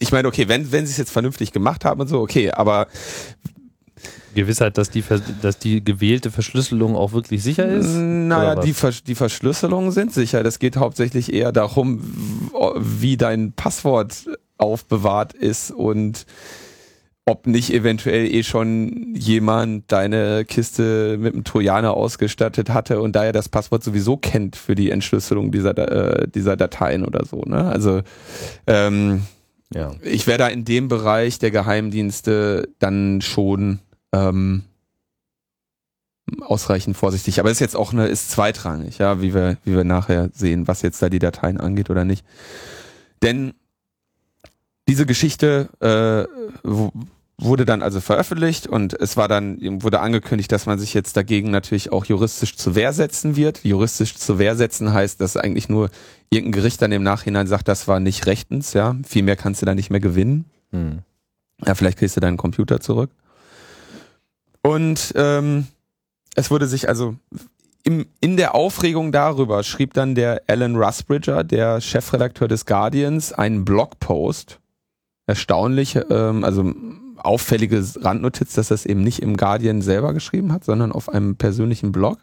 ich 0.00 0.12
meine, 0.12 0.28
okay, 0.28 0.48
wenn, 0.48 0.72
wenn 0.72 0.86
sie 0.86 0.92
es 0.92 0.98
jetzt 0.98 1.12
vernünftig 1.12 1.52
gemacht 1.52 1.84
haben 1.84 2.00
und 2.00 2.08
so, 2.08 2.20
okay, 2.20 2.50
aber 2.50 2.88
Gewissheit, 4.34 4.76
dass 4.76 4.90
die, 4.90 5.04
dass 5.40 5.58
die 5.58 5.82
gewählte 5.82 6.30
Verschlüsselung 6.30 6.96
auch 6.96 7.12
wirklich 7.12 7.42
sicher 7.42 7.66
ist? 7.66 7.94
Naja, 7.94 8.56
die, 8.56 8.72
Vers 8.72 9.04
die 9.04 9.14
Verschlüsselungen 9.14 9.92
sind 9.92 10.12
sicher. 10.12 10.42
Das 10.42 10.58
geht 10.58 10.76
hauptsächlich 10.76 11.32
eher 11.32 11.52
darum, 11.52 12.00
wie 12.76 13.16
dein 13.16 13.52
Passwort 13.52 14.26
aufbewahrt 14.58 15.32
ist 15.32 15.70
und 15.70 16.26
ob 17.26 17.46
nicht 17.46 17.72
eventuell 17.72 18.26
eh 18.26 18.42
schon 18.42 19.14
jemand 19.14 19.90
deine 19.90 20.44
Kiste 20.44 21.16
mit 21.18 21.32
einem 21.32 21.44
Trojaner 21.44 21.94
ausgestattet 21.94 22.68
hatte 22.68 23.00
und 23.00 23.16
daher 23.16 23.32
das 23.32 23.48
Passwort 23.48 23.82
sowieso 23.82 24.18
kennt 24.18 24.56
für 24.56 24.74
die 24.74 24.90
Entschlüsselung 24.90 25.50
dieser, 25.50 25.76
äh, 25.78 26.28
dieser 26.28 26.56
Dateien 26.56 27.04
oder 27.04 27.24
so. 27.24 27.40
Ne? 27.46 27.64
Also 27.64 28.02
ähm, 28.66 29.22
ja. 29.72 29.92
ich 30.02 30.26
wäre 30.26 30.38
da 30.38 30.48
in 30.48 30.66
dem 30.66 30.88
Bereich 30.88 31.38
der 31.38 31.50
Geheimdienste 31.50 32.68
dann 32.78 33.22
schon 33.22 33.78
ähm, 34.12 34.64
ausreichend 36.42 36.96
vorsichtig. 36.96 37.40
Aber 37.40 37.50
ist 37.50 37.60
jetzt 37.60 37.76
auch 37.76 37.94
eine, 37.94 38.06
ist 38.06 38.30
zweitrangig, 38.32 38.98
ja, 38.98 39.22
wie 39.22 39.32
wir, 39.32 39.56
wie 39.64 39.74
wir 39.74 39.84
nachher 39.84 40.28
sehen, 40.34 40.68
was 40.68 40.82
jetzt 40.82 41.00
da 41.00 41.08
die 41.08 41.18
Dateien 41.20 41.58
angeht 41.58 41.88
oder 41.88 42.04
nicht. 42.04 42.24
Denn 43.22 43.54
diese 44.88 45.06
Geschichte 45.06 45.70
äh, 45.80 46.68
wurde 47.38 47.64
dann 47.64 47.82
also 47.82 48.00
veröffentlicht 48.00 48.66
und 48.66 48.94
es 48.94 49.16
war 49.16 49.26
dann, 49.26 49.58
wurde 49.82 50.00
angekündigt, 50.00 50.52
dass 50.52 50.66
man 50.66 50.78
sich 50.78 50.94
jetzt 50.94 51.16
dagegen 51.16 51.50
natürlich 51.50 51.90
auch 51.90 52.04
juristisch 52.04 52.56
zur 52.56 52.74
Wehr 52.74 52.92
setzen 52.92 53.34
wird. 53.36 53.64
Juristisch 53.64 54.14
zur 54.14 54.38
Wehr 54.38 54.54
setzen 54.54 54.92
heißt, 54.92 55.20
dass 55.20 55.36
eigentlich 55.36 55.68
nur 55.68 55.90
irgendein 56.30 56.60
Gericht 56.60 56.80
dann 56.80 56.92
im 56.92 57.02
Nachhinein 57.02 57.46
sagt, 57.46 57.66
das 57.66 57.88
war 57.88 57.98
nicht 57.98 58.26
rechtens, 58.26 58.72
ja. 58.72 58.96
Viel 59.06 59.24
mehr 59.24 59.36
kannst 59.36 59.62
du 59.62 59.66
da 59.66 59.74
nicht 59.74 59.90
mehr 59.90 60.00
gewinnen. 60.00 60.44
Hm. 60.70 61.00
Ja, 61.64 61.74
vielleicht 61.74 61.98
kriegst 61.98 62.16
du 62.16 62.20
deinen 62.20 62.36
Computer 62.36 62.80
zurück. 62.80 63.10
Und 64.62 65.12
ähm, 65.16 65.66
es 66.36 66.50
wurde 66.50 66.66
sich 66.66 66.88
also 66.88 67.16
im, 67.82 68.06
in 68.20 68.36
der 68.36 68.54
Aufregung 68.54 69.12
darüber 69.12 69.62
schrieb 69.62 69.92
dann 69.92 70.14
der 70.14 70.42
Alan 70.46 70.76
Rusbridger, 70.76 71.44
der 71.44 71.80
Chefredakteur 71.80 72.48
des 72.48 72.64
Guardians, 72.64 73.32
einen 73.32 73.64
Blogpost. 73.64 74.58
Erstaunlich, 75.26 75.98
ähm, 76.10 76.44
also 76.44 76.74
auffällige 77.24 77.82
Randnotiz, 78.00 78.54
dass 78.54 78.70
es 78.70 78.86
eben 78.86 79.02
nicht 79.02 79.20
im 79.20 79.36
Guardian 79.36 79.82
selber 79.82 80.12
geschrieben 80.12 80.52
hat, 80.52 80.64
sondern 80.64 80.92
auf 80.92 81.08
einem 81.08 81.36
persönlichen 81.36 81.92
Blog, 81.92 82.18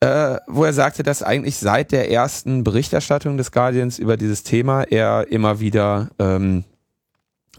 äh, 0.00 0.36
wo 0.46 0.64
er 0.64 0.72
sagte, 0.72 1.02
dass 1.02 1.22
eigentlich 1.22 1.56
seit 1.56 1.92
der 1.92 2.10
ersten 2.10 2.64
Berichterstattung 2.64 3.36
des 3.36 3.52
Guardians 3.52 3.98
über 3.98 4.16
dieses 4.16 4.42
Thema 4.42 4.82
er 4.82 5.28
immer 5.30 5.60
wieder 5.60 6.10
ähm, 6.18 6.64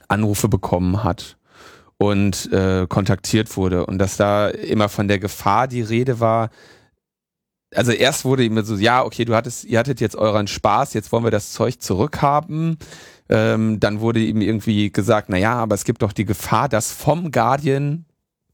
Anrufe 0.08 0.48
bekommen 0.48 1.04
hat 1.04 1.38
und 1.98 2.52
äh, 2.52 2.86
kontaktiert 2.88 3.58
wurde 3.58 3.86
und 3.86 3.98
dass 3.98 4.18
da 4.18 4.50
immer 4.50 4.90
von 4.90 5.08
der 5.08 5.20
Gefahr 5.20 5.68
die 5.68 5.82
Rede 5.82 6.20
war. 6.20 6.50
Also 7.74 7.92
erst 7.92 8.24
wurde 8.24 8.44
ihm 8.44 8.64
so, 8.64 8.76
ja, 8.76 9.04
okay, 9.04 9.26
du 9.26 9.36
hattest, 9.36 9.66
ihr 9.66 9.80
hattet 9.80 10.00
jetzt 10.00 10.16
euren 10.16 10.48
Spaß, 10.48 10.94
jetzt 10.94 11.12
wollen 11.12 11.24
wir 11.24 11.32
das 11.32 11.52
Zeug 11.52 11.82
zurückhaben. 11.82 12.78
Ähm, 13.30 13.80
dann 13.80 14.00
wurde 14.00 14.20
ihm 14.20 14.42
irgendwie 14.42 14.92
gesagt, 14.92 15.30
na 15.30 15.38
ja, 15.38 15.56
aber 15.56 15.76
es 15.76 15.84
gibt 15.84 16.02
doch 16.02 16.14
die 16.14 16.26
Gefahr, 16.26 16.70
dass 16.70 16.92
vom 16.92 17.32
Guardian 17.32 18.06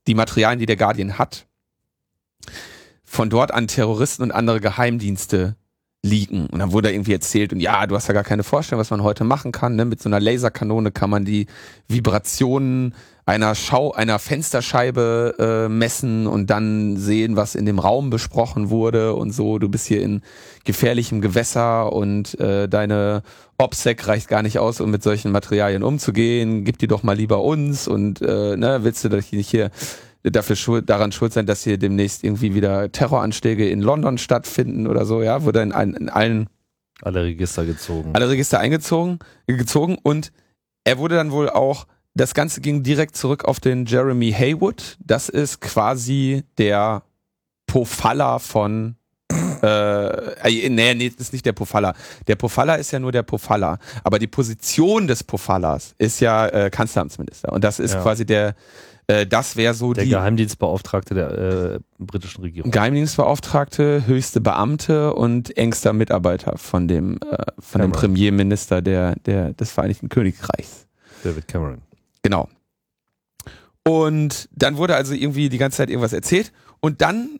die 0.07 0.15
Materialien, 0.15 0.59
die 0.59 0.65
der 0.65 0.75
Guardian 0.75 1.17
hat, 1.17 1.45
von 3.05 3.29
dort 3.29 3.51
an 3.51 3.67
Terroristen 3.67 4.23
und 4.23 4.31
andere 4.31 4.59
Geheimdienste 4.59 5.55
liegen. 6.03 6.47
Und 6.47 6.59
dann 6.59 6.71
wurde 6.71 6.91
irgendwie 6.91 7.13
erzählt, 7.13 7.53
und 7.53 7.59
ja, 7.59 7.87
du 7.87 7.95
hast 7.95 8.07
ja 8.07 8.13
gar 8.13 8.23
keine 8.23 8.43
Vorstellung, 8.43 8.79
was 8.79 8.89
man 8.89 9.03
heute 9.03 9.23
machen 9.23 9.51
kann. 9.51 9.75
Ne? 9.75 9.85
Mit 9.85 10.01
so 10.01 10.09
einer 10.09 10.19
Laserkanone 10.19 10.91
kann 10.91 11.09
man 11.09 11.23
die 11.23 11.47
Vibrationen 11.87 12.93
einer 13.25 13.55
Schau, 13.55 13.93
einer 13.93 14.19
Fensterscheibe 14.19 15.35
äh, 15.39 15.69
messen 15.69 16.27
und 16.27 16.49
dann 16.49 16.97
sehen, 16.97 17.35
was 17.35 17.55
in 17.55 17.65
dem 17.65 17.79
Raum 17.79 18.09
besprochen 18.09 18.69
wurde 18.69 19.13
und 19.15 19.31
so. 19.31 19.59
Du 19.59 19.69
bist 19.69 19.87
hier 19.87 20.01
in 20.01 20.21
gefährlichem 20.65 21.21
Gewässer 21.21 21.93
und 21.93 22.37
äh, 22.39 22.67
deine 22.67 23.23
OPSEC 23.57 24.07
reicht 24.07 24.27
gar 24.27 24.41
nicht 24.43 24.59
aus, 24.59 24.81
um 24.81 24.91
mit 24.91 25.03
solchen 25.03 25.31
Materialien 25.31 25.83
umzugehen. 25.83 26.65
Gib 26.65 26.79
die 26.79 26.87
doch 26.87 27.03
mal 27.03 27.15
lieber 27.15 27.41
uns 27.43 27.87
und 27.87 28.21
äh, 28.21 28.57
ne, 28.57 28.79
willst 28.83 29.03
du 29.05 29.09
dich 29.09 29.31
nicht 29.31 29.49
hier 29.49 29.71
dafür 30.23 30.55
schuld, 30.55 30.89
daran 30.89 31.11
schuld 31.11 31.33
sein, 31.33 31.45
dass 31.45 31.63
hier 31.63 31.77
demnächst 31.77 32.23
irgendwie 32.23 32.55
wieder 32.55 32.91
Terroranschläge 32.91 33.69
in 33.69 33.81
London 33.81 34.17
stattfinden 34.17 34.87
oder 34.87 35.05
so, 35.05 35.21
ja, 35.21 35.43
wurde 35.43 35.61
in, 35.61 35.71
in 35.71 36.09
allen 36.09 36.47
alle 37.01 37.23
Register 37.23 37.65
gezogen. 37.65 38.11
Alle 38.13 38.29
Register 38.29 38.59
eingezogen, 38.59 39.19
gezogen 39.47 39.97
und 40.01 40.31
er 40.85 40.97
wurde 40.97 41.15
dann 41.15 41.31
wohl 41.31 41.49
auch 41.49 41.85
das 42.15 42.33
Ganze 42.33 42.61
ging 42.61 42.83
direkt 42.83 43.15
zurück 43.15 43.45
auf 43.45 43.59
den 43.59 43.85
Jeremy 43.85 44.31
Haywood. 44.31 44.97
Das 44.99 45.29
ist 45.29 45.61
quasi 45.61 46.43
der 46.57 47.03
Pofalla 47.65 48.39
von 48.39 48.95
äh, 49.63 50.65
äh, 50.65 50.69
nee, 50.69 50.93
nee, 50.93 51.09
das 51.09 51.27
ist 51.27 51.33
nicht 51.33 51.45
der 51.45 51.53
Pofalla. 51.53 51.93
Der 52.27 52.35
Pofalla 52.35 52.75
ist 52.75 52.91
ja 52.91 52.99
nur 52.99 53.11
der 53.11 53.23
Pofalla. 53.23 53.79
Aber 54.03 54.19
die 54.19 54.27
Position 54.27 55.07
des 55.07 55.23
Pofallas 55.23 55.95
ist 55.97 56.19
ja 56.19 56.47
äh, 56.47 56.69
Kanzleramtsminister. 56.69 57.51
Und 57.51 57.63
das 57.63 57.79
ist 57.79 57.93
ja. 57.93 58.01
quasi 58.01 58.25
der, 58.25 58.55
äh, 59.07 59.25
das 59.25 59.55
wäre 59.55 59.73
so 59.73 59.93
der 59.93 60.03
die. 60.03 60.09
Der 60.09 60.19
Geheimdienstbeauftragte 60.19 61.13
der 61.15 61.31
äh, 61.31 61.79
britischen 61.97 62.41
Regierung. 62.41 62.71
Geheimdienstbeauftragte, 62.71 64.05
höchste 64.05 64.41
Beamte 64.41 65.13
und 65.13 65.55
engster 65.57 65.93
Mitarbeiter 65.93 66.57
von 66.57 66.87
dem, 66.87 67.17
äh, 67.17 67.37
von 67.59 67.81
dem 67.81 67.91
Premierminister 67.91 68.81
der, 68.81 69.15
der, 69.25 69.53
des 69.53 69.71
Vereinigten 69.71 70.09
Königreichs. 70.09 70.87
David 71.23 71.47
Cameron. 71.47 71.81
Genau. 72.23 72.49
Und 73.85 74.49
dann 74.51 74.77
wurde 74.77 74.95
also 74.95 75.13
irgendwie 75.13 75.49
die 75.49 75.57
ganze 75.57 75.77
Zeit 75.77 75.89
irgendwas 75.89 76.13
erzählt. 76.13 76.51
Und 76.79 77.01
dann 77.01 77.39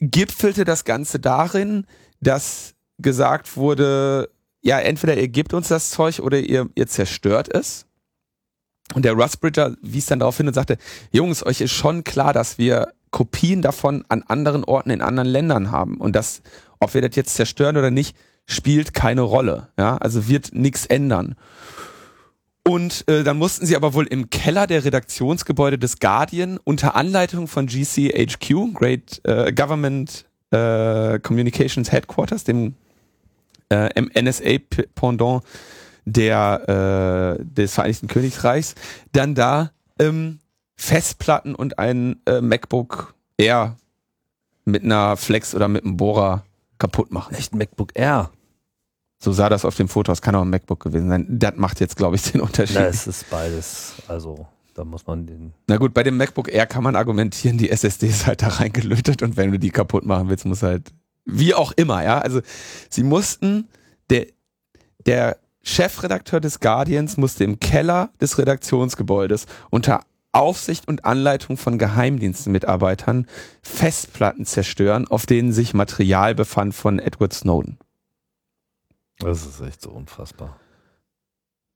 gipfelte 0.00 0.64
das 0.64 0.84
Ganze 0.84 1.20
darin, 1.20 1.86
dass 2.20 2.74
gesagt 2.98 3.56
wurde, 3.56 4.30
ja, 4.62 4.78
entweder 4.78 5.16
ihr 5.16 5.28
gebt 5.28 5.54
uns 5.54 5.68
das 5.68 5.90
Zeug 5.90 6.20
oder 6.20 6.38
ihr, 6.38 6.68
ihr 6.74 6.86
zerstört 6.86 7.48
es. 7.54 7.86
Und 8.94 9.04
der 9.04 9.12
Rusbridger 9.12 9.76
wies 9.82 10.06
dann 10.06 10.18
darauf 10.18 10.36
hin 10.36 10.48
und 10.48 10.54
sagte, 10.54 10.76
Jungs, 11.12 11.44
euch 11.44 11.60
ist 11.60 11.72
schon 11.72 12.04
klar, 12.04 12.32
dass 12.32 12.58
wir 12.58 12.92
Kopien 13.10 13.62
davon 13.62 14.04
an 14.08 14.22
anderen 14.26 14.64
Orten 14.64 14.90
in 14.90 15.00
anderen 15.00 15.28
Ländern 15.28 15.70
haben. 15.70 15.96
Und 15.96 16.16
das, 16.16 16.42
ob 16.78 16.94
wir 16.94 17.02
das 17.02 17.16
jetzt 17.16 17.34
zerstören 17.34 17.76
oder 17.76 17.90
nicht, 17.90 18.16
spielt 18.46 18.94
keine 18.94 19.22
Rolle. 19.22 19.68
Ja, 19.78 19.96
also 19.98 20.28
wird 20.28 20.52
nichts 20.52 20.86
ändern. 20.86 21.36
Und 22.66 23.08
äh, 23.08 23.24
dann 23.24 23.38
mussten 23.38 23.66
sie 23.66 23.74
aber 23.74 23.94
wohl 23.94 24.06
im 24.06 24.30
Keller 24.30 24.66
der 24.66 24.84
Redaktionsgebäude 24.84 25.78
des 25.78 25.98
Guardian 25.98 26.58
unter 26.62 26.94
Anleitung 26.94 27.48
von 27.48 27.66
GCHQ, 27.66 28.74
Great 28.74 29.20
äh, 29.24 29.52
Government 29.52 30.26
äh, 30.50 31.18
Communications 31.20 31.90
Headquarters, 31.90 32.44
dem 32.44 32.74
äh, 33.70 33.88
NSA-Pendant 34.22 35.42
der 36.04 37.38
äh, 37.38 37.44
des 37.44 37.74
Vereinigten 37.74 38.08
Königreichs, 38.08 38.74
dann 39.12 39.34
da 39.34 39.70
ähm, 39.98 40.40
Festplatten 40.76 41.54
und 41.54 41.78
ein 41.78 42.20
äh, 42.26 42.40
MacBook 42.40 43.14
Air 43.36 43.76
mit 44.64 44.82
einer 44.84 45.16
Flex 45.16 45.54
oder 45.54 45.68
mit 45.68 45.84
einem 45.84 45.96
Bohrer 45.96 46.44
kaputt 46.78 47.12
machen. 47.12 47.34
Echt 47.34 47.54
MacBook 47.54 47.90
Air? 47.94 48.30
So 49.22 49.32
sah 49.32 49.50
das 49.50 49.66
auf 49.66 49.76
dem 49.76 49.88
Foto 49.88 50.10
aus. 50.10 50.22
Kann 50.22 50.34
auch 50.34 50.42
ein 50.42 50.50
MacBook 50.50 50.80
gewesen 50.80 51.10
sein. 51.10 51.26
Das 51.28 51.54
macht 51.56 51.80
jetzt, 51.80 51.96
glaube 51.96 52.16
ich, 52.16 52.32
den 52.32 52.40
Unterschied. 52.40 52.76
Na, 52.76 52.86
es 52.86 53.06
ist 53.06 53.28
beides. 53.28 53.94
Also, 54.08 54.46
da 54.74 54.84
muss 54.84 55.06
man 55.06 55.26
den. 55.26 55.52
Na 55.68 55.76
gut, 55.76 55.92
bei 55.92 56.02
dem 56.02 56.16
MacBook 56.16 56.50
Air 56.50 56.66
kann 56.66 56.82
man 56.82 56.96
argumentieren, 56.96 57.58
die 57.58 57.70
SSD 57.70 58.06
ist 58.08 58.26
halt 58.26 58.40
da 58.40 58.48
reingelötet 58.48 59.22
und 59.22 59.36
wenn 59.36 59.52
du 59.52 59.58
die 59.58 59.70
kaputt 59.70 60.06
machen 60.06 60.30
willst, 60.30 60.46
muss 60.46 60.62
halt, 60.62 60.90
wie 61.26 61.54
auch 61.54 61.72
immer, 61.72 62.02
ja. 62.02 62.18
Also, 62.18 62.40
sie 62.88 63.02
mussten, 63.02 63.68
der, 64.08 64.26
der 65.04 65.36
Chefredakteur 65.62 66.40
des 66.40 66.60
Guardians 66.60 67.18
musste 67.18 67.44
im 67.44 67.60
Keller 67.60 68.08
des 68.22 68.38
Redaktionsgebäudes 68.38 69.44
unter 69.68 70.00
Aufsicht 70.32 70.88
und 70.88 71.04
Anleitung 71.04 71.58
von 71.58 71.76
Geheimdienstmitarbeitern 71.76 73.26
Festplatten 73.62 74.46
zerstören, 74.46 75.06
auf 75.08 75.26
denen 75.26 75.52
sich 75.52 75.74
Material 75.74 76.34
befand 76.34 76.74
von 76.74 76.98
Edward 76.98 77.34
Snowden. 77.34 77.78
Das 79.20 79.46
ist 79.46 79.60
echt 79.60 79.80
so 79.82 79.90
unfassbar. 79.90 80.58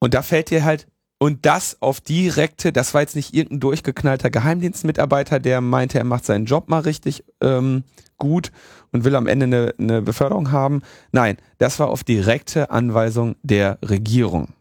Und 0.00 0.14
da 0.14 0.22
fällt 0.22 0.50
dir 0.50 0.64
halt, 0.64 0.86
Und 1.18 1.46
das 1.46 1.80
auf 1.80 2.00
direkte, 2.00 2.72
das 2.72 2.92
war 2.92 3.00
jetzt 3.00 3.16
nicht 3.16 3.32
irgendein 3.34 3.60
durchgeknallter 3.60 4.30
Geheimdienstmitarbeiter, 4.30 5.38
der 5.40 5.60
meinte, 5.60 5.96
er 5.98 6.04
macht 6.04 6.24
seinen 6.26 6.44
Job 6.44 6.68
mal 6.68 6.80
richtig 6.80 7.24
ähm, 7.40 7.84
gut 8.18 8.50
und 8.92 9.04
will 9.04 9.14
am 9.16 9.26
Ende 9.26 9.44
eine, 9.46 9.74
eine 9.78 10.02
Beförderung 10.02 10.50
haben. 10.52 10.82
Nein, 11.12 11.38
das 11.58 11.78
war 11.78 11.88
auf 11.88 12.04
direkte 12.04 12.70
Anweisung 12.70 13.36
der 13.42 13.78
Regierung. 13.82 14.52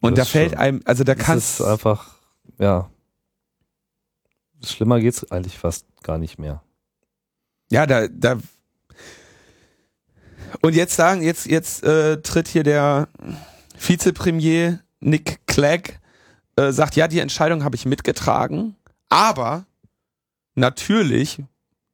Und 0.00 0.18
Das 0.18 0.28
da 0.28 0.32
fällt 0.32 0.56
einem, 0.56 0.80
also 0.86 1.04
da 1.04 1.14
Das 1.14 1.24
kannst 1.24 1.60
ist 1.60 1.66
einfach, 1.66 2.16
ja. 2.58 2.90
Schlimmer 4.64 4.98
geht's 4.98 5.30
eigentlich 5.30 5.58
fast 5.58 5.86
gar 6.02 6.18
nicht 6.18 6.38
mehr. 6.38 6.62
Ja, 7.70 7.86
da, 7.86 8.08
da. 8.08 8.38
Und 10.60 10.74
jetzt 10.74 10.96
sagen, 10.96 11.22
jetzt, 11.22 11.46
jetzt 11.46 11.84
äh, 11.84 12.20
tritt 12.22 12.48
hier 12.48 12.62
der 12.62 13.08
Vizepremier 13.78 14.80
Nick 15.00 15.46
Clegg, 15.46 15.98
äh, 16.56 16.72
sagt, 16.72 16.96
ja, 16.96 17.08
die 17.08 17.18
Entscheidung 17.18 17.64
habe 17.64 17.76
ich 17.76 17.86
mitgetragen, 17.86 18.76
aber 19.08 19.66
natürlich 20.54 21.42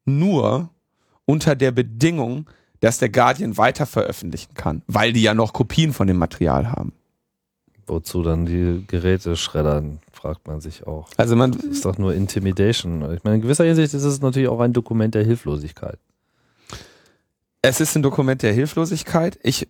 nur 0.04 0.70
unter 1.24 1.54
der 1.54 1.72
Bedingung, 1.72 2.48
dass 2.80 2.98
der 2.98 3.08
Guardian 3.08 3.56
weiter 3.56 3.86
veröffentlichen 3.86 4.54
kann, 4.54 4.82
weil 4.86 5.12
die 5.12 5.22
ja 5.22 5.34
noch 5.34 5.52
Kopien 5.52 5.92
von 5.92 6.06
dem 6.06 6.16
Material 6.16 6.70
haben. 6.70 6.92
Wozu 7.86 8.22
dann 8.22 8.46
die 8.46 8.84
Geräte 8.86 9.36
schreddern, 9.36 9.98
fragt 10.12 10.46
man 10.46 10.60
sich 10.60 10.86
auch. 10.86 11.08
Also 11.16 11.34
man, 11.34 11.52
Das 11.52 11.64
ist 11.64 11.84
doch 11.84 11.98
nur 11.98 12.14
Intimidation. 12.14 13.02
Ich 13.14 13.24
meine, 13.24 13.36
in 13.36 13.42
gewisser 13.42 13.64
Hinsicht 13.64 13.94
ist 13.94 14.04
es 14.04 14.20
natürlich 14.20 14.48
auch 14.48 14.60
ein 14.60 14.72
Dokument 14.72 15.14
der 15.14 15.24
Hilflosigkeit. 15.24 15.98
Es 17.62 17.80
ist 17.80 17.96
ein 17.96 18.02
Dokument 18.02 18.42
der 18.42 18.52
Hilflosigkeit. 18.52 19.38
Ich, 19.42 19.68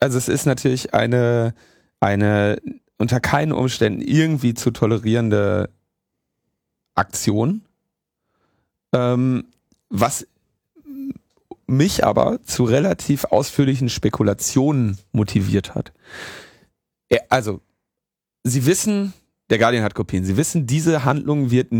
also 0.00 0.18
es 0.18 0.28
ist 0.28 0.46
natürlich 0.46 0.94
eine, 0.94 1.54
eine 2.00 2.60
unter 2.98 3.20
keinen 3.20 3.52
Umständen 3.52 4.00
irgendwie 4.00 4.54
zu 4.54 4.70
tolerierende 4.70 5.70
Aktion. 6.94 7.62
Ähm, 8.92 9.44
was 9.88 10.26
mich 11.66 12.04
aber 12.04 12.42
zu 12.44 12.64
relativ 12.64 13.26
ausführlichen 13.26 13.88
Spekulationen 13.88 14.98
motiviert 15.12 15.74
hat. 15.74 15.92
Also, 17.28 17.60
Sie 18.42 18.64
wissen, 18.64 19.12
der 19.50 19.58
Guardian 19.58 19.84
hat 19.84 19.94
Kopien. 19.94 20.24
Sie 20.24 20.38
wissen, 20.38 20.66
diese 20.66 21.04
Handlung 21.04 21.50
wird 21.50 21.70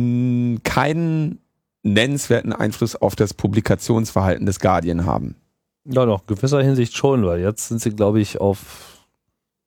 keinen 0.64 1.40
nennenswerten 1.82 2.52
Einfluss 2.52 2.97
auf 2.97 3.16
das 3.16 3.35
Publikationsverhalten 3.35 4.47
des 4.47 4.61
Guardian 4.61 5.06
haben. 5.06 5.37
Ja, 5.85 6.04
doch, 6.04 6.20
in 6.28 6.35
gewisser 6.37 6.62
Hinsicht 6.62 6.97
schon, 6.97 7.25
weil 7.25 7.40
jetzt 7.40 7.68
sind 7.68 7.80
sie, 7.80 7.90
glaube 7.90 8.20
ich, 8.20 8.40
auf, 8.40 9.06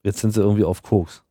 jetzt 0.04 0.20
sind 0.20 0.34
sie 0.34 0.42
irgendwie 0.42 0.64
auf 0.64 0.84
Koks. 0.84 1.24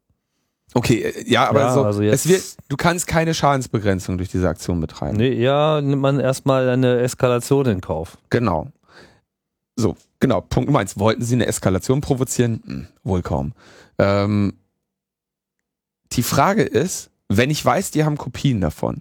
Okay, 0.75 1.03
äh, 1.03 1.29
ja, 1.31 1.49
aber 1.49 1.61
Ja, 1.61 1.75
so, 1.75 1.85
also 1.85 2.03
jetzt- 2.03 2.27
es 2.27 2.29
wird, 2.31 2.43
du 2.69 2.77
kannst 2.77 3.07
keine 3.07 3.35
Schadensbegrenzung 3.35 4.17
durch 4.19 4.31
diese 4.31 4.49
Aktion 4.49 4.81
betreiben. 4.81 5.17
Nee, 5.17 5.33
ja, 5.35 5.81
nimmt 5.81 6.03
man 6.03 6.19
erstmal 6.21 6.69
eine 6.69 6.99
Eskalation 7.01 7.67
in 7.67 7.81
Kauf. 7.81 8.19
Genau. 8.31 8.69
So, 9.77 9.97
genau. 10.21 10.41
Punkt 10.43 10.69
Nummer 10.69 10.81
eins. 10.81 10.99
Wollten 10.99 11.23
sie 11.23 11.35
eine 11.35 11.47
Eskalation 11.47 12.01
provozieren? 12.01 12.63
Hm, 12.67 12.87
wohl 13.03 13.23
kaum. 13.23 13.53
Ähm, 13.99 14.55
die 16.13 16.23
Frage 16.23 16.63
ist, 16.63 17.11
wenn 17.29 17.51
ich 17.51 17.65
weiß, 17.65 17.91
die 17.93 18.05
haben 18.05 18.19
Kopien 18.19 18.61
davon, 18.61 19.01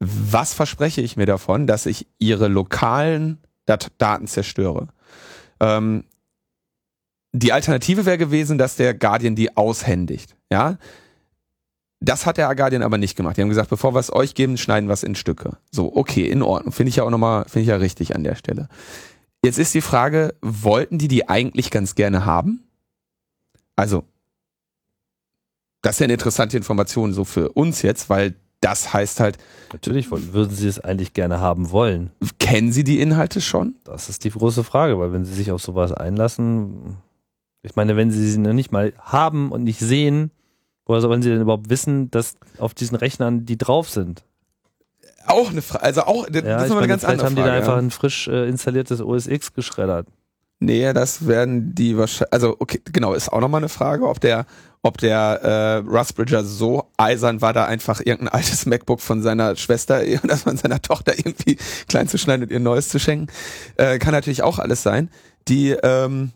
was 0.00 0.54
verspreche 0.54 1.00
ich 1.00 1.16
mir 1.16 1.26
davon, 1.26 1.66
dass 1.66 1.86
ich 1.86 2.06
ihre 2.18 2.48
lokalen 2.48 3.38
Dat 3.66 3.92
Daten 3.98 4.26
zerstöre? 4.26 4.88
Ähm, 5.60 6.04
die 7.32 7.52
Alternative 7.52 8.06
wäre 8.06 8.18
gewesen, 8.18 8.58
dass 8.58 8.76
der 8.76 8.94
Guardian 8.94 9.34
die 9.34 9.56
aushändigt. 9.56 10.36
Ja, 10.50 10.78
das 12.00 12.26
hat 12.26 12.36
der 12.38 12.54
Guardian 12.54 12.82
aber 12.82 12.98
nicht 12.98 13.16
gemacht. 13.16 13.36
Die 13.36 13.42
haben 13.42 13.48
gesagt, 13.48 13.70
bevor 13.70 13.94
wir 13.94 13.98
es 13.98 14.12
euch 14.12 14.34
geben, 14.34 14.56
schneiden 14.56 14.88
wir 14.88 14.94
es 14.94 15.02
in 15.02 15.14
Stücke. 15.14 15.56
So, 15.70 15.94
okay, 15.94 16.28
in 16.28 16.42
Ordnung. 16.42 16.72
Finde 16.72 16.90
ich 16.90 16.96
ja 16.96 17.04
auch 17.04 17.10
nochmal, 17.10 17.44
finde 17.44 17.62
ich 17.62 17.68
ja 17.68 17.76
richtig 17.76 18.14
an 18.14 18.24
der 18.24 18.36
Stelle. 18.36 18.68
Jetzt 19.44 19.58
ist 19.58 19.74
die 19.74 19.80
Frage, 19.80 20.34
wollten 20.40 20.98
die 20.98 21.08
die 21.08 21.28
eigentlich 21.28 21.70
ganz 21.70 21.94
gerne 21.94 22.24
haben? 22.24 22.64
Also, 23.76 24.04
das 25.82 25.96
ist 25.96 26.00
ja 26.00 26.04
eine 26.04 26.14
interessante 26.14 26.56
Information 26.56 27.12
so 27.12 27.24
für 27.24 27.50
uns 27.50 27.82
jetzt, 27.82 28.10
weil 28.10 28.34
das 28.60 28.92
heißt 28.92 29.20
halt, 29.20 29.38
Natürlich 29.72 30.10
würden 30.10 30.50
sie 30.54 30.66
es 30.68 30.80
eigentlich 30.80 31.12
gerne 31.12 31.40
haben 31.40 31.70
wollen. 31.70 32.10
kennen 32.38 32.72
sie 32.72 32.84
die 32.84 33.00
Inhalte 33.00 33.40
schon? 33.40 33.76
Das 33.84 34.08
ist 34.08 34.24
die 34.24 34.30
große 34.30 34.64
Frage, 34.64 34.98
weil 34.98 35.12
wenn 35.12 35.24
sie 35.24 35.34
sich 35.34 35.52
auf 35.52 35.62
sowas 35.62 35.92
einlassen, 35.92 36.96
ich 37.62 37.76
meine, 37.76 37.96
wenn 37.96 38.10
sie 38.10 38.28
sie 38.30 38.38
noch 38.38 38.52
nicht 38.54 38.72
mal 38.72 38.92
haben 39.00 39.52
und 39.52 39.64
nicht 39.64 39.78
sehen, 39.80 40.30
woher 40.86 41.00
sollen 41.02 41.22
sie 41.22 41.28
denn 41.30 41.42
überhaupt 41.42 41.68
wissen, 41.70 42.10
dass 42.10 42.34
auf 42.58 42.72
diesen 42.74 42.96
Rechnern 42.96 43.44
die 43.44 43.58
drauf 43.58 43.90
sind? 43.90 44.24
Auch 45.26 45.50
eine 45.50 45.60
Frage, 45.60 45.84
also 45.84 46.02
auch, 46.04 46.26
das 46.30 46.42
Ja, 46.44 46.56
ist 46.58 46.64
ich 46.64 46.70
noch 46.70 46.78
eine 46.78 46.88
ganz 46.88 47.04
andere 47.04 47.26
haben 47.26 47.36
die 47.36 47.42
Frage. 47.42 47.52
da 47.52 47.58
einfach 47.58 47.76
ein 47.76 47.90
frisch 47.90 48.28
äh, 48.28 48.48
installiertes 48.48 49.02
OS 49.02 49.26
X 49.26 49.52
geschreddert. 49.52 50.06
Nee, 50.60 50.92
das 50.94 51.26
werden 51.28 51.74
die 51.74 51.96
wahrscheinlich, 51.98 52.32
also 52.32 52.56
okay, 52.58 52.80
genau, 52.90 53.12
ist 53.12 53.30
auch 53.32 53.40
nochmal 53.40 53.60
eine 53.60 53.68
Frage, 53.68 54.08
ob 54.08 54.18
der, 54.20 54.46
ob 54.82 54.98
der 54.98 55.40
äh, 55.42 55.76
Russ 55.88 56.12
Bridger 56.12 56.44
so 56.44 56.90
eisern 56.96 57.40
war, 57.40 57.52
da 57.52 57.64
einfach 57.64 58.00
irgendein 58.00 58.28
altes 58.28 58.66
MacBook 58.66 59.00
von 59.00 59.22
seiner 59.22 59.56
Schwester 59.56 60.02
oder 60.24 60.36
von 60.36 60.56
seiner 60.56 60.80
Tochter 60.80 61.18
irgendwie 61.18 61.56
klein 61.88 62.08
zu 62.08 62.18
schneiden 62.18 62.44
und 62.44 62.50
ihr 62.50 62.60
neues 62.60 62.88
zu 62.88 62.98
schenken. 62.98 63.32
Äh, 63.76 63.98
kann 63.98 64.12
natürlich 64.12 64.42
auch 64.42 64.58
alles 64.58 64.82
sein. 64.82 65.10
Die, 65.48 65.70
ähm, 65.70 66.32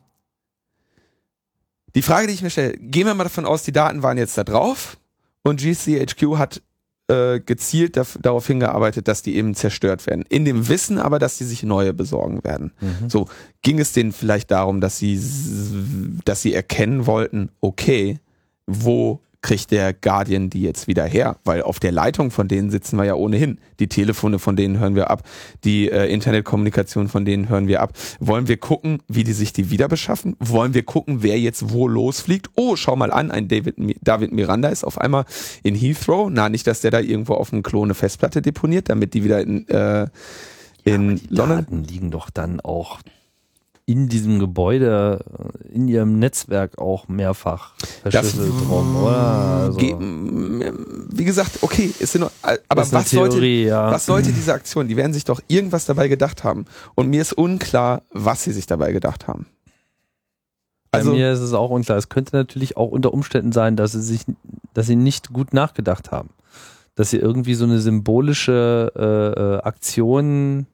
die 1.95 2.03
Frage, 2.03 2.27
die 2.27 2.35
ich 2.35 2.43
mir 2.43 2.51
stelle, 2.51 2.77
gehen 2.79 3.07
wir 3.07 3.15
mal 3.15 3.25
davon 3.25 3.47
aus, 3.47 3.63
die 3.63 3.73
Daten 3.73 4.03
waren 4.03 4.19
jetzt 4.19 4.37
da 4.39 4.45
drauf 4.45 4.97
und 5.43 5.61
GCHQ 5.61 6.39
hat 6.39 6.63
äh, 7.09 7.41
gezielt 7.41 7.97
darauf 7.97 8.47
hingearbeitet, 8.47 9.09
dass 9.09 9.23
die 9.23 9.37
eben 9.37 9.55
zerstört 9.55 10.07
werden. 10.07 10.25
In 10.29 10.45
dem 10.45 10.69
Wissen 10.69 10.99
aber, 10.99 11.19
dass 11.19 11.37
die 11.37 11.45
sich 11.45 11.63
neue 11.63 11.93
besorgen 11.93 12.43
werden. 12.45 12.73
So, 13.09 13.29
ging 13.63 13.81
es 13.81 13.93
denen 13.93 14.13
vielleicht 14.13 14.51
darum, 14.51 14.81
dass 14.81 14.99
sie, 14.99 15.21
dass 16.25 16.43
sie 16.43 16.55
erkennen 16.55 17.07
wollten, 17.07 17.51
okay, 17.61 18.19
wo 18.67 19.21
kriegt 19.43 19.73
der 19.73 19.93
Guardian 19.93 20.49
die 20.49 20.63
jetzt 20.63 20.87
wieder 20.87 21.05
her? 21.05 21.37
Weil 21.45 21.63
auf 21.63 21.81
der 21.81 21.93
Leitung 21.93 22.31
von 22.31 22.47
denen 22.49 22.71
sitzen 22.71 22.97
wir 22.97 23.05
ja 23.05 23.15
ohnehin. 23.15 23.59
Die 23.81 23.89
Telefone 23.89 24.39
von 24.39 24.57
denen 24.57 24.79
hören 24.79 24.95
wir 24.95 25.11
ab. 25.11 25.29
Die 25.65 25.91
äh, 25.91 26.07
Internetkommunikation 26.07 27.09
von 27.09 27.25
denen 27.25 27.49
hören 27.49 27.67
wir 27.67 27.83
ab. 27.83 27.93
Wollen 28.21 28.47
wir 28.47 28.57
gucken, 28.57 29.03
wie 29.09 29.25
die 29.25 29.33
sich 29.33 29.53
die 29.53 29.71
wieder 29.71 29.89
beschaffen? 29.89 30.37
Wollen 30.39 30.75
wir 30.75 30.85
gucken, 30.85 31.23
wer 31.23 31.39
jetzt 31.39 31.73
wo 31.73 31.89
losfliegt? 31.89 32.51
Oh, 32.55 32.77
schau 32.77 32.95
mal 32.95 33.11
an, 33.11 33.31
ein 33.31 33.49
David, 33.49 33.75
David 34.01 34.33
Miranda 34.33 34.69
ist 34.69 34.85
auf 34.85 34.99
einmal 34.99 35.25
in 35.65 35.75
Heathrow. 35.75 36.31
Na, 36.31 36.49
nicht, 36.49 36.67
dass 36.69 36.81
der 36.81 36.93
da 36.93 37.01
irgendwo 37.01 37.35
auf 37.35 37.53
einem 37.53 37.65
Klone 37.65 37.95
Festplatte 37.95 38.43
deponiert, 38.43 38.89
damit 38.89 39.13
die 39.13 39.25
wieder 39.25 39.41
in, 39.41 39.69
äh, 39.69 40.07
in 40.85 41.17
Die 41.17 41.35
London 41.35 41.59
Daten 41.59 41.85
liegen 41.85 42.11
doch 42.13 42.31
dann 42.31 42.61
auch 42.61 43.01
in 43.93 44.09
diesem 44.09 44.39
Gebäude, 44.39 45.23
äh, 45.69 45.75
in 45.75 45.87
ihrem 45.87 46.19
Netzwerk 46.19 46.79
auch 46.79 47.09
mehrfach 47.09 47.75
verschlüsselt 48.01 48.51
rum, 48.71 48.97
oder? 48.97 49.17
Also, 49.17 49.79
Wie 49.79 51.25
gesagt, 51.25 51.59
okay, 51.61 51.93
es 52.01 52.13
sind 52.13 52.23
nur, 52.23 52.33
aber 52.69 52.83
ist 52.83 52.93
was 52.93 53.11
sollte, 53.11 53.37
Theorie, 53.37 53.67
ja. 53.67 53.91
was 53.91 54.07
sollte 54.07 54.33
diese 54.33 54.55
Aktion? 54.55 54.89
Die 54.89 54.97
werden 54.97 55.13
sich 55.13 55.25
doch 55.25 55.41
irgendwas 55.47 55.85
dabei 55.85 56.09
gedacht 56.09 56.43
haben. 56.43 56.65
Und 56.95 57.09
mir 57.11 57.21
ist 57.21 57.35
unklar, 57.35 58.03
was 58.11 58.45
sie 58.45 58.53
sich 58.53 58.67
dabei 58.67 58.93
gedacht 58.93 59.29
haben. 59.29 59.47
Also, 60.91 61.11
Also, 61.11 61.11
Bei 61.11 61.17
mir 61.17 61.33
ist 61.33 61.41
es 61.41 61.53
auch 61.53 61.71
unklar. 61.71 61.99
Es 61.99 62.09
könnte 62.09 62.35
natürlich 62.35 62.79
auch 62.79 62.89
unter 62.91 63.13
Umständen 63.13 63.53
sein, 63.53 63.77
dass 63.77 63.93
sie 63.93 64.03
sich, 64.03 64.23
dass 64.73 64.87
sie 64.87 64.97
nicht 64.97 65.33
gut 65.33 65.53
nachgedacht 65.53 66.11
haben. 66.11 66.31
Dass 66.95 67.11
sie 67.11 67.19
irgendwie 67.19 67.55
so 67.55 67.65
eine 67.65 67.79
symbolische 67.81 68.93
äh, 68.97 69.41
äh, 69.41 69.59
Aktion, 69.63 70.67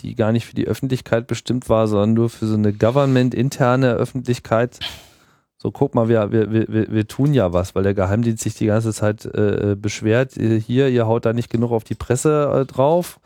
die 0.00 0.14
gar 0.14 0.32
nicht 0.32 0.46
für 0.46 0.54
die 0.54 0.66
Öffentlichkeit 0.66 1.26
bestimmt 1.26 1.68
war, 1.68 1.88
sondern 1.88 2.14
nur 2.14 2.30
für 2.30 2.46
so 2.46 2.54
eine 2.54 2.72
government-interne 2.72 3.94
Öffentlichkeit. 3.94 4.78
So, 5.58 5.70
guck 5.70 5.94
mal, 5.94 6.08
wir, 6.08 6.30
wir, 6.32 6.50
wir, 6.50 6.92
wir 6.92 7.08
tun 7.08 7.32
ja 7.32 7.52
was, 7.52 7.74
weil 7.74 7.82
der 7.82 7.94
Geheimdienst 7.94 8.42
sich 8.42 8.54
die 8.54 8.66
ganze 8.66 8.92
Zeit 8.92 9.24
äh, 9.24 9.72
äh, 9.72 9.74
beschwert, 9.74 10.36
äh, 10.36 10.60
hier, 10.60 10.88
ihr 10.88 11.06
haut 11.06 11.24
da 11.24 11.32
nicht 11.32 11.50
genug 11.50 11.72
auf 11.72 11.84
die 11.84 11.94
Presse 11.94 12.52
äh, 12.54 12.66
drauf. 12.66 13.18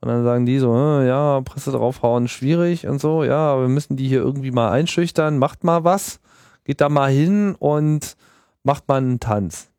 Und 0.00 0.08
dann 0.08 0.24
sagen 0.24 0.46
die 0.46 0.58
so, 0.58 0.74
äh, 0.74 1.06
ja, 1.06 1.40
Presse 1.40 1.72
draufhauen, 1.72 2.28
schwierig 2.28 2.86
und 2.86 3.00
so, 3.00 3.24
ja, 3.24 3.52
aber 3.52 3.62
wir 3.62 3.68
müssen 3.68 3.96
die 3.96 4.08
hier 4.08 4.20
irgendwie 4.20 4.50
mal 4.50 4.70
einschüchtern, 4.70 5.38
macht 5.38 5.64
mal 5.64 5.84
was, 5.84 6.20
geht 6.64 6.80
da 6.80 6.88
mal 6.88 7.10
hin 7.10 7.54
und 7.58 8.16
macht 8.62 8.86
mal 8.88 8.98
einen 8.98 9.20
Tanz. 9.20 9.70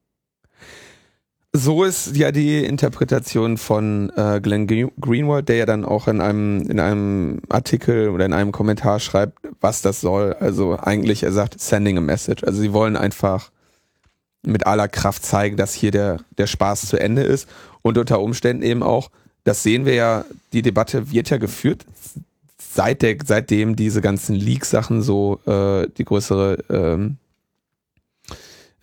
So 1.52 1.84
ist 1.84 2.16
ja 2.16 2.32
die 2.32 2.64
Interpretation 2.64 3.58
von 3.58 4.12
äh, 4.16 4.40
Glenn 4.42 4.68
Gre- 4.68 4.92
Greenwald, 5.00 5.50
der 5.50 5.56
ja 5.58 5.66
dann 5.66 5.84
auch 5.84 6.08
in 6.08 6.22
einem, 6.22 6.62
in 6.70 6.80
einem 6.80 7.42
Artikel 7.50 8.10
oder 8.10 8.26
in 8.26 8.34
einem 8.34 8.52
Kommentar 8.52 9.00
schreibt, 9.00 9.40
was 9.60 9.82
das 9.82 10.00
soll. 10.00 10.34
Also 10.40 10.78
eigentlich, 10.78 11.24
er 11.24 11.32
sagt, 11.32 11.60
sending 11.60 11.98
a 11.98 12.02
message. 12.02 12.44
Also 12.44 12.62
sie 12.62 12.72
wollen 12.72 12.96
einfach 12.96 13.52
mit 14.44 14.68
aller 14.68 14.88
Kraft 14.88 15.26
zeigen, 15.26 15.58
dass 15.58 15.74
hier 15.74 15.92
der, 15.92 16.20
der 16.38 16.48
Spaß 16.48 16.88
zu 16.88 16.98
Ende 16.98 17.24
ist 17.24 17.50
und 17.82 17.98
unter 17.98 18.22
Umständen 18.22 18.64
eben 18.64 18.84
auch, 18.84 19.10
das 19.44 19.64
sehen 19.64 19.86
wir 19.86 19.96
ja, 19.96 20.26
die 20.54 20.62
Debatte 20.62 21.12
wird 21.12 21.30
ja 21.30 21.38
geführt. 21.38 21.86
seit 22.62 23.02
der, 23.02 23.18
seitdem 23.26 23.76
diese 23.76 24.02
ganzen 24.02 24.36
Leak-Sachen 24.36 25.02
so 25.02 25.40
äh, 25.46 25.88
die 25.98 26.06
größere 26.06 26.64
ähm, 26.70 27.18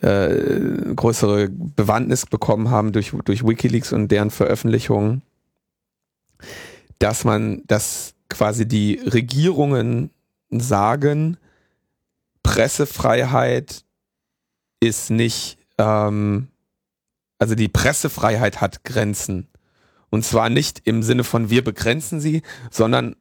äh, 0.00 0.94
größere 0.94 1.48
Bewandtnis 1.48 2.26
bekommen 2.26 2.70
haben 2.70 2.92
durch, 2.92 3.12
durch 3.24 3.46
Wikileaks 3.46 3.92
und 3.92 4.08
deren 4.08 4.30
Veröffentlichungen, 4.30 5.22
dass 6.98 7.24
man, 7.24 7.62
dass 7.66 8.14
quasi 8.28 8.66
die 8.66 9.00
Regierungen 9.04 10.10
sagen, 10.50 11.38
Pressefreiheit 12.42 13.84
ist 14.80 15.10
nicht, 15.10 15.58
ähm, 15.78 16.48
also 17.38 17.54
die 17.54 17.68
Pressefreiheit 17.68 18.60
hat 18.60 18.84
Grenzen. 18.84 19.48
Und 20.10 20.24
zwar 20.24 20.48
nicht 20.48 20.82
im 20.84 21.02
Sinne 21.02 21.24
von 21.24 21.50
wir 21.50 21.64
begrenzen 21.64 22.20
sie, 22.20 22.42
sondern 22.70 23.16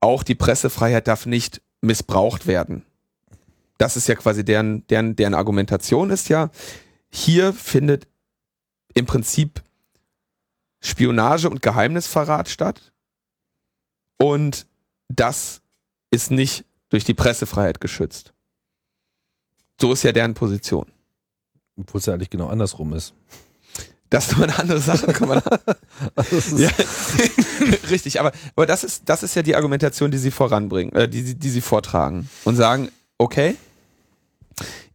auch 0.00 0.22
die 0.22 0.34
Pressefreiheit 0.34 1.06
darf 1.06 1.26
nicht 1.26 1.60
missbraucht 1.80 2.46
werden. 2.46 2.84
Das 3.82 3.96
ist 3.96 4.06
ja 4.06 4.14
quasi 4.14 4.44
deren, 4.44 4.86
deren, 4.86 5.16
deren 5.16 5.34
Argumentation 5.34 6.10
ist 6.10 6.28
ja, 6.28 6.50
hier 7.10 7.52
findet 7.52 8.06
im 8.94 9.06
Prinzip 9.06 9.60
Spionage 10.80 11.50
und 11.50 11.62
Geheimnisverrat 11.62 12.48
statt. 12.48 12.92
Und 14.18 14.68
das 15.08 15.62
ist 16.12 16.30
nicht 16.30 16.64
durch 16.90 17.02
die 17.02 17.14
Pressefreiheit 17.14 17.80
geschützt. 17.80 18.32
So 19.80 19.92
ist 19.92 20.04
ja 20.04 20.12
deren 20.12 20.34
Position. 20.34 20.86
Obwohl 21.76 21.98
es 21.98 22.06
ja 22.06 22.14
eigentlich 22.14 22.30
genau 22.30 22.46
andersrum 22.46 22.92
ist. 22.92 23.14
Das 24.10 24.28
ist 24.28 24.36
nur 24.36 24.44
eine 24.44 24.56
andere 24.60 24.78
Sache. 24.78 25.12
Kann 25.12 25.26
man 25.26 25.42
ja. 26.56 26.70
Richtig, 27.90 28.20
aber, 28.20 28.30
aber 28.54 28.66
das, 28.66 28.84
ist, 28.84 29.08
das 29.08 29.24
ist 29.24 29.34
ja 29.34 29.42
die 29.42 29.56
Argumentation, 29.56 30.12
die 30.12 30.18
sie 30.18 30.30
voranbringen, 30.30 30.94
äh, 30.94 31.08
die, 31.08 31.34
die 31.34 31.50
sie 31.50 31.60
vortragen 31.60 32.30
und 32.44 32.54
sagen, 32.54 32.88
okay, 33.18 33.56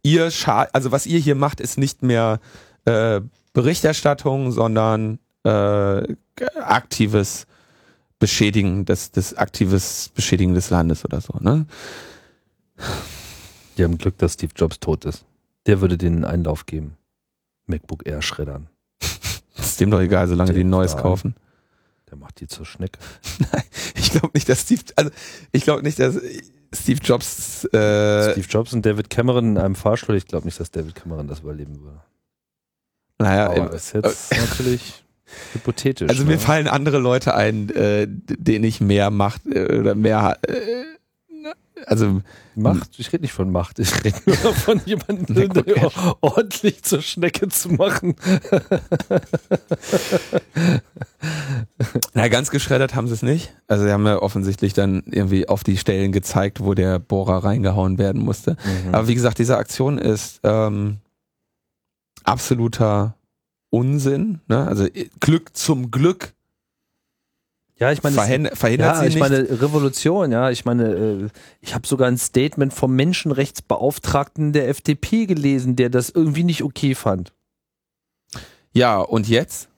ihr 0.02 0.30
also 0.46 0.92
was 0.92 1.06
ihr 1.06 1.18
hier 1.18 1.34
macht, 1.34 1.60
ist 1.60 1.78
nicht 1.78 2.02
mehr 2.02 2.40
äh, 2.84 3.20
Berichterstattung, 3.52 4.52
sondern 4.52 5.18
äh, 5.44 6.14
aktives 6.60 7.46
Beschädigen 8.18 8.84
des, 8.84 9.12
des 9.12 9.36
aktives 9.36 10.10
Beschädigen 10.14 10.54
des 10.54 10.70
Landes 10.70 11.04
oder 11.04 11.20
so, 11.20 11.34
ne? 11.40 11.66
Die 13.76 13.84
haben 13.84 13.98
Glück, 13.98 14.18
dass 14.18 14.34
Steve 14.34 14.52
Jobs 14.56 14.80
tot 14.80 15.04
ist. 15.04 15.24
Der 15.66 15.80
würde 15.80 15.96
denen 15.96 16.24
einen 16.24 16.40
Einlauf 16.40 16.66
geben. 16.66 16.96
MacBook 17.66 18.06
Air 18.06 18.22
schreddern. 18.22 18.68
ist 19.56 19.80
dem 19.80 19.90
doch 19.90 20.00
egal, 20.00 20.26
solange 20.26 20.52
die 20.52 20.64
ein 20.64 20.70
neues 20.70 20.96
kaufen. 20.96 21.34
Der 22.10 22.16
macht 22.16 22.40
die 22.40 22.48
zur 22.48 22.66
Schnecke. 22.66 22.98
Nein, 23.38 23.62
ich 23.94 24.10
glaube 24.10 24.30
nicht, 24.34 24.48
dass 24.48 24.62
Steve, 24.62 24.82
also 24.96 25.10
ich 25.52 25.62
glaube 25.62 25.82
nicht, 25.82 25.98
dass 25.98 26.16
Steve 26.72 27.00
Jobs. 27.02 27.64
Äh 27.72 28.32
Steve 28.32 28.46
Jobs 28.48 28.72
und 28.72 28.84
David 28.84 29.10
Cameron 29.10 29.52
in 29.52 29.58
einem 29.58 29.74
Fahrstuhl. 29.74 30.16
Ich 30.16 30.26
glaube 30.26 30.46
nicht, 30.46 30.60
dass 30.60 30.70
David 30.70 30.94
Cameron 30.94 31.26
das 31.26 31.40
überleben 31.40 31.80
würde. 31.80 32.00
Naja, 33.18 33.50
aber 33.50 33.72
ist 33.72 33.94
jetzt 33.94 34.36
natürlich 34.38 35.04
hypothetisch. 35.52 36.08
Also 36.08 36.24
ne? 36.24 36.30
mir 36.30 36.38
fallen 36.38 36.68
andere 36.68 36.98
Leute 36.98 37.34
ein, 37.34 37.68
äh, 37.70 38.06
denen 38.08 38.64
ich 38.64 38.80
mehr 38.80 39.10
Macht 39.10 39.42
äh, 39.46 39.78
oder 39.78 39.94
mehr 39.94 40.38
äh, 40.42 40.52
also 41.86 42.22
Macht, 42.54 42.98
ich 42.98 43.12
rede 43.12 43.22
nicht 43.22 43.32
von 43.32 43.50
Macht, 43.52 43.78
ich 43.78 44.04
rede 44.04 44.18
nur 44.26 44.36
von 44.54 44.80
jemandem, 44.84 45.52
der 45.52 45.90
ordentlich 46.20 46.82
zur 46.82 47.02
Schnecke 47.02 47.48
zu 47.48 47.70
machen. 47.70 48.16
Na, 52.14 52.28
ganz 52.28 52.50
geschreddert 52.50 52.94
haben 52.94 53.06
sie 53.06 53.14
es 53.14 53.22
nicht. 53.22 53.54
Also 53.66 53.84
sie 53.84 53.92
haben 53.92 54.06
ja 54.06 54.20
offensichtlich 54.20 54.72
dann 54.72 55.02
irgendwie 55.06 55.48
auf 55.48 55.64
die 55.64 55.76
Stellen 55.76 56.12
gezeigt, 56.12 56.60
wo 56.60 56.74
der 56.74 56.98
Bohrer 56.98 57.44
reingehauen 57.44 57.98
werden 57.98 58.22
musste. 58.22 58.56
Mhm. 58.86 58.94
Aber 58.94 59.08
wie 59.08 59.14
gesagt, 59.14 59.38
diese 59.38 59.56
Aktion 59.56 59.98
ist 59.98 60.40
ähm, 60.42 60.98
absoluter 62.24 63.14
Unsinn. 63.70 64.40
Ne? 64.48 64.66
Also 64.66 64.86
Glück 65.20 65.56
zum 65.56 65.90
Glück 65.90 66.34
ja, 67.78 67.92
ich 67.92 68.02
meine, 68.02 68.16
Verhin 68.16 68.46
verhindert 68.52 68.96
ja, 68.96 69.00
sie 69.00 69.06
ich 69.06 69.14
nicht. 69.14 69.20
meine 69.20 69.62
Revolution, 69.62 70.32
ja, 70.32 70.50
ich 70.50 70.64
meine, 70.64 70.94
äh, 70.94 71.28
ich 71.60 71.74
habe 71.74 71.86
sogar 71.86 72.08
ein 72.08 72.18
Statement 72.18 72.72
vom 72.72 72.94
Menschenrechtsbeauftragten 72.96 74.52
der 74.52 74.68
FDP 74.68 75.26
gelesen, 75.26 75.76
der 75.76 75.88
das 75.88 76.10
irgendwie 76.10 76.44
nicht 76.44 76.64
okay 76.64 76.94
fand. 76.94 77.32
Ja, 78.72 78.98
und 78.98 79.28
jetzt? 79.28 79.68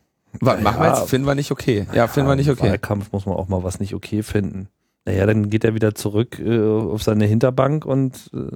Was 0.40 0.56
ja, 0.56 0.60
machen 0.62 0.80
wir 0.80 0.88
jetzt? 0.88 1.10
Finden 1.10 1.26
wir 1.26 1.34
nicht 1.34 1.50
okay. 1.50 1.86
Ja, 1.92 2.08
finden 2.08 2.28
wir 2.28 2.36
nicht 2.36 2.50
okay. 2.50 2.66
Im 2.66 2.72
Wahlkampf 2.72 3.12
muss 3.12 3.26
man 3.26 3.36
auch 3.36 3.48
mal 3.48 3.62
was 3.64 3.80
nicht 3.80 3.94
okay 3.94 4.22
finden. 4.22 4.68
Naja, 5.04 5.26
dann 5.26 5.50
geht 5.50 5.64
er 5.64 5.74
wieder 5.74 5.94
zurück 5.94 6.38
äh, 6.38 6.60
auf 6.60 7.02
seine 7.02 7.26
Hinterbank 7.26 7.84
und 7.84 8.30
äh, 8.32 8.50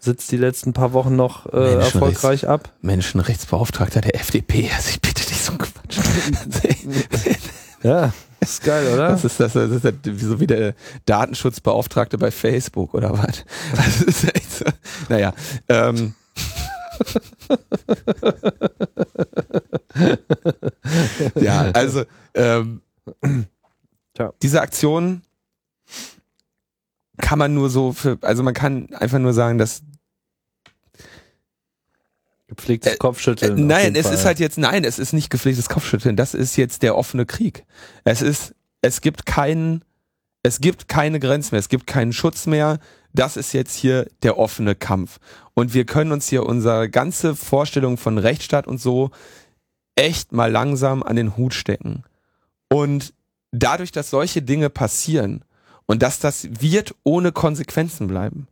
sitzt 0.00 0.32
die 0.32 0.36
letzten 0.36 0.72
paar 0.72 0.92
Wochen 0.92 1.16
noch 1.16 1.46
äh, 1.52 1.74
erfolgreich 1.74 2.48
ab. 2.48 2.72
Menschenrechtsbeauftragter 2.80 4.00
der 4.00 4.16
FDP, 4.16 4.70
also 4.76 4.90
ich 4.90 5.00
bitte 5.00 5.26
dich 5.26 5.40
so 5.40 5.52
Quatsch. 5.52 5.98
ja. 7.82 8.12
Das 8.40 8.50
ist 8.50 8.64
geil, 8.64 8.92
oder? 8.92 9.10
Das 9.10 9.24
ist, 9.24 9.38
das, 9.38 9.52
das 9.52 9.70
ist 9.70 10.20
so 10.20 10.40
wie 10.40 10.46
der 10.46 10.74
Datenschutzbeauftragte 11.04 12.16
bei 12.18 12.30
Facebook 12.30 12.94
oder 12.94 13.12
was? 13.12 13.44
Das 13.76 14.00
ist 14.02 14.24
echt 14.24 14.50
so. 14.50 14.64
Naja. 15.08 15.34
Ähm. 15.68 16.14
ja, 21.34 21.70
also 21.72 22.04
ähm, 22.34 22.80
diese 24.42 24.60
Aktion 24.60 25.22
kann 27.18 27.38
man 27.38 27.54
nur 27.54 27.70
so 27.70 27.92
für, 27.92 28.18
also 28.22 28.42
man 28.42 28.54
kann 28.54 28.88
einfach 28.94 29.18
nur 29.18 29.32
sagen, 29.32 29.58
dass 29.58 29.82
Gepflegtes 32.50 32.94
äh, 32.94 32.96
Kopfschütteln. 32.96 33.58
Äh, 33.58 33.62
nein, 33.62 33.94
es 33.94 34.06
Fall. 34.06 34.14
ist 34.14 34.24
halt 34.24 34.40
jetzt, 34.40 34.58
nein, 34.58 34.84
es 34.84 34.98
ist 34.98 35.12
nicht 35.12 35.30
gepflegtes 35.30 35.68
Kopfschütteln. 35.68 36.16
Das 36.16 36.34
ist 36.34 36.56
jetzt 36.56 36.82
der 36.82 36.96
offene 36.96 37.24
Krieg. 37.24 37.64
Es 38.04 38.22
ist, 38.22 38.54
es 38.82 39.00
gibt 39.00 39.24
keinen, 39.24 39.84
es 40.42 40.60
gibt 40.60 40.88
keine 40.88 41.20
Grenzen 41.20 41.54
mehr, 41.54 41.60
es 41.60 41.68
gibt 41.68 41.86
keinen 41.86 42.12
Schutz 42.12 42.46
mehr. 42.46 42.80
Das 43.12 43.36
ist 43.36 43.52
jetzt 43.52 43.74
hier 43.76 44.08
der 44.22 44.36
offene 44.36 44.74
Kampf. 44.74 45.18
Und 45.54 45.74
wir 45.74 45.84
können 45.84 46.12
uns 46.12 46.28
hier 46.28 46.44
unsere 46.44 46.90
ganze 46.90 47.36
Vorstellung 47.36 47.96
von 47.96 48.18
Rechtsstaat 48.18 48.66
und 48.66 48.80
so 48.80 49.10
echt 49.94 50.32
mal 50.32 50.50
langsam 50.50 51.02
an 51.02 51.16
den 51.16 51.36
Hut 51.36 51.54
stecken. 51.54 52.04
Und 52.68 53.14
dadurch, 53.52 53.92
dass 53.92 54.10
solche 54.10 54.42
Dinge 54.42 54.70
passieren 54.70 55.44
und 55.86 56.02
dass 56.02 56.18
das 56.18 56.48
wird 56.60 56.94
ohne 57.04 57.32
Konsequenzen 57.32 58.08
bleiben. 58.08 58.48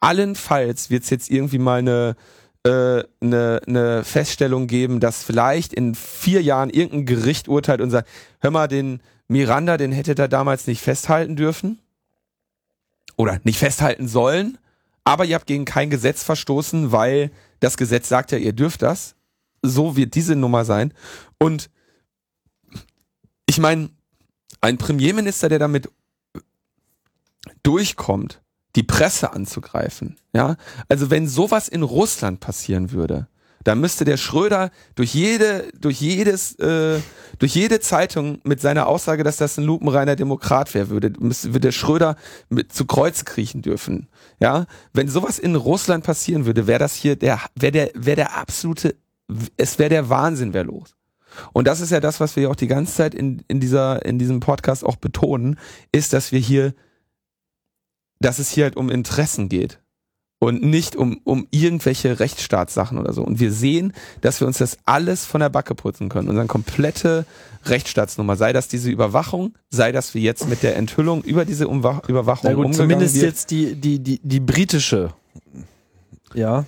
Allenfalls 0.00 0.90
wird 0.90 1.04
es 1.04 1.10
jetzt 1.10 1.30
irgendwie 1.30 1.58
mal 1.58 1.78
eine 1.78 2.16
eine, 2.64 3.06
äh, 3.20 3.60
eine 3.68 4.04
Feststellung 4.04 4.66
geben, 4.66 5.00
dass 5.00 5.22
vielleicht 5.22 5.72
in 5.72 5.94
vier 5.94 6.42
Jahren 6.42 6.70
irgendein 6.70 7.06
Gericht 7.06 7.48
urteilt 7.48 7.80
und 7.80 7.90
sagt, 7.90 8.08
hör 8.40 8.50
mal, 8.50 8.68
den 8.68 9.00
Miranda, 9.28 9.76
den 9.76 9.92
hättet 9.92 10.18
ihr 10.18 10.28
damals 10.28 10.66
nicht 10.66 10.80
festhalten 10.82 11.36
dürfen 11.36 11.78
oder 13.16 13.40
nicht 13.44 13.58
festhalten 13.58 14.08
sollen, 14.08 14.58
aber 15.04 15.24
ihr 15.24 15.34
habt 15.34 15.46
gegen 15.46 15.64
kein 15.64 15.90
Gesetz 15.90 16.22
verstoßen, 16.22 16.92
weil 16.92 17.30
das 17.60 17.76
Gesetz 17.76 18.08
sagt 18.08 18.32
ja, 18.32 18.38
ihr 18.38 18.52
dürft 18.52 18.82
das. 18.82 19.14
So 19.62 19.96
wird 19.96 20.14
diese 20.14 20.36
Nummer 20.36 20.64
sein. 20.64 20.92
Und 21.38 21.70
ich 23.46 23.58
meine, 23.58 23.90
ein 24.60 24.78
Premierminister, 24.78 25.48
der 25.48 25.58
damit 25.58 25.90
durchkommt, 27.62 28.40
die 28.76 28.82
Presse 28.82 29.32
anzugreifen. 29.32 30.16
Ja, 30.32 30.56
also 30.88 31.10
wenn 31.10 31.28
sowas 31.28 31.68
in 31.68 31.82
Russland 31.82 32.40
passieren 32.40 32.92
würde, 32.92 33.28
dann 33.64 33.80
müsste 33.80 34.04
der 34.04 34.18
Schröder 34.18 34.70
durch 34.94 35.14
jede, 35.14 35.68
durch 35.78 36.00
jedes, 36.00 36.54
äh, 36.58 37.00
durch 37.38 37.54
jede 37.54 37.80
Zeitung 37.80 38.38
mit 38.44 38.60
seiner 38.60 38.86
Aussage, 38.86 39.24
dass 39.24 39.38
das 39.38 39.58
ein 39.58 39.64
lupenreiner 39.64 40.16
Demokrat 40.16 40.74
wäre, 40.74 40.90
würde, 40.90 41.12
müsste, 41.18 41.48
würde 41.48 41.60
der 41.60 41.72
Schröder 41.72 42.16
mit 42.50 42.72
zu 42.72 42.84
Kreuz 42.84 43.24
kriechen 43.24 43.62
dürfen. 43.62 44.08
Ja, 44.38 44.66
wenn 44.92 45.08
sowas 45.08 45.38
in 45.38 45.56
Russland 45.56 46.04
passieren 46.04 46.44
würde, 46.44 46.66
wäre 46.66 46.78
das 46.78 46.94
hier 46.94 47.16
der, 47.16 47.40
wäre 47.54 47.72
der, 47.72 47.90
wäre 47.94 48.16
der 48.16 48.36
absolute, 48.36 48.96
es 49.56 49.78
wäre 49.78 49.88
der 49.90 50.08
Wahnsinn, 50.10 50.52
wäre 50.52 50.66
los. 50.66 50.94
Und 51.52 51.66
das 51.66 51.80
ist 51.80 51.90
ja 51.90 52.00
das, 52.00 52.20
was 52.20 52.36
wir 52.36 52.50
auch 52.50 52.56
die 52.56 52.68
ganze 52.68 52.94
Zeit 52.94 53.14
in, 53.14 53.42
in 53.48 53.58
dieser, 53.58 54.04
in 54.04 54.18
diesem 54.18 54.40
Podcast 54.40 54.84
auch 54.84 54.96
betonen, 54.96 55.58
ist, 55.90 56.12
dass 56.12 56.30
wir 56.30 56.38
hier 56.38 56.74
dass 58.24 58.38
es 58.38 58.50
hier 58.50 58.64
halt 58.64 58.76
um 58.76 58.90
Interessen 58.90 59.48
geht 59.48 59.80
und 60.38 60.62
nicht 60.62 60.96
um, 60.96 61.20
um 61.24 61.46
irgendwelche 61.50 62.20
Rechtsstaatssachen 62.20 62.98
oder 62.98 63.12
so. 63.12 63.22
Und 63.22 63.38
wir 63.38 63.52
sehen, 63.52 63.92
dass 64.20 64.40
wir 64.40 64.46
uns 64.46 64.58
das 64.58 64.78
alles 64.84 65.24
von 65.24 65.40
der 65.40 65.48
Backe 65.48 65.74
putzen 65.74 66.08
können. 66.08 66.28
Unsere 66.28 66.46
komplette 66.46 67.26
Rechtsstaatsnummer, 67.66 68.36
sei 68.36 68.52
das 68.52 68.68
diese 68.68 68.90
Überwachung, 68.90 69.54
sei 69.70 69.92
das 69.92 70.14
wir 70.14 70.22
jetzt 70.22 70.48
mit 70.48 70.62
der 70.62 70.76
Enthüllung 70.76 71.22
über 71.22 71.44
diese 71.44 71.68
Umwa 71.68 72.02
Überwachung 72.08 72.50
Na 72.50 72.56
gut, 72.56 72.74
Zumindest 72.74 73.14
wird. 73.14 73.24
jetzt 73.24 73.50
die, 73.50 73.74
die, 73.74 73.98
die, 73.98 74.20
die 74.22 74.40
britische. 74.40 75.12
Ja, 76.34 76.64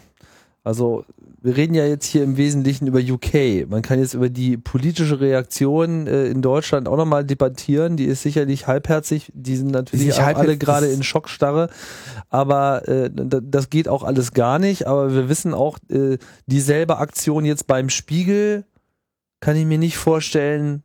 also 0.62 1.04
wir 1.46 1.56
reden 1.56 1.74
ja 1.74 1.86
jetzt 1.86 2.06
hier 2.06 2.24
im 2.24 2.36
Wesentlichen 2.36 2.88
über 2.88 2.98
UK. 2.98 3.68
Man 3.68 3.80
kann 3.80 4.00
jetzt 4.00 4.14
über 4.14 4.28
die 4.28 4.56
politische 4.56 5.20
Reaktion 5.20 6.08
äh, 6.08 6.26
in 6.26 6.42
Deutschland 6.42 6.88
auch 6.88 6.96
nochmal 6.96 7.24
debattieren. 7.24 7.96
Die 7.96 8.06
ist 8.06 8.22
sicherlich 8.22 8.66
halbherzig. 8.66 9.30
Die 9.32 9.54
sind 9.54 9.70
natürlich 9.70 10.20
alle 10.20 10.58
gerade 10.58 10.88
in 10.88 11.04
Schockstarre. 11.04 11.70
Aber 12.30 12.88
äh, 12.88 13.10
das 13.14 13.70
geht 13.70 13.86
auch 13.86 14.02
alles 14.02 14.32
gar 14.32 14.58
nicht. 14.58 14.88
Aber 14.88 15.14
wir 15.14 15.28
wissen 15.28 15.54
auch, 15.54 15.78
äh, 15.88 16.18
dieselbe 16.46 16.98
Aktion 16.98 17.44
jetzt 17.44 17.68
beim 17.68 17.90
Spiegel 17.90 18.64
kann 19.38 19.54
ich 19.54 19.66
mir 19.66 19.78
nicht 19.78 19.98
vorstellen, 19.98 20.82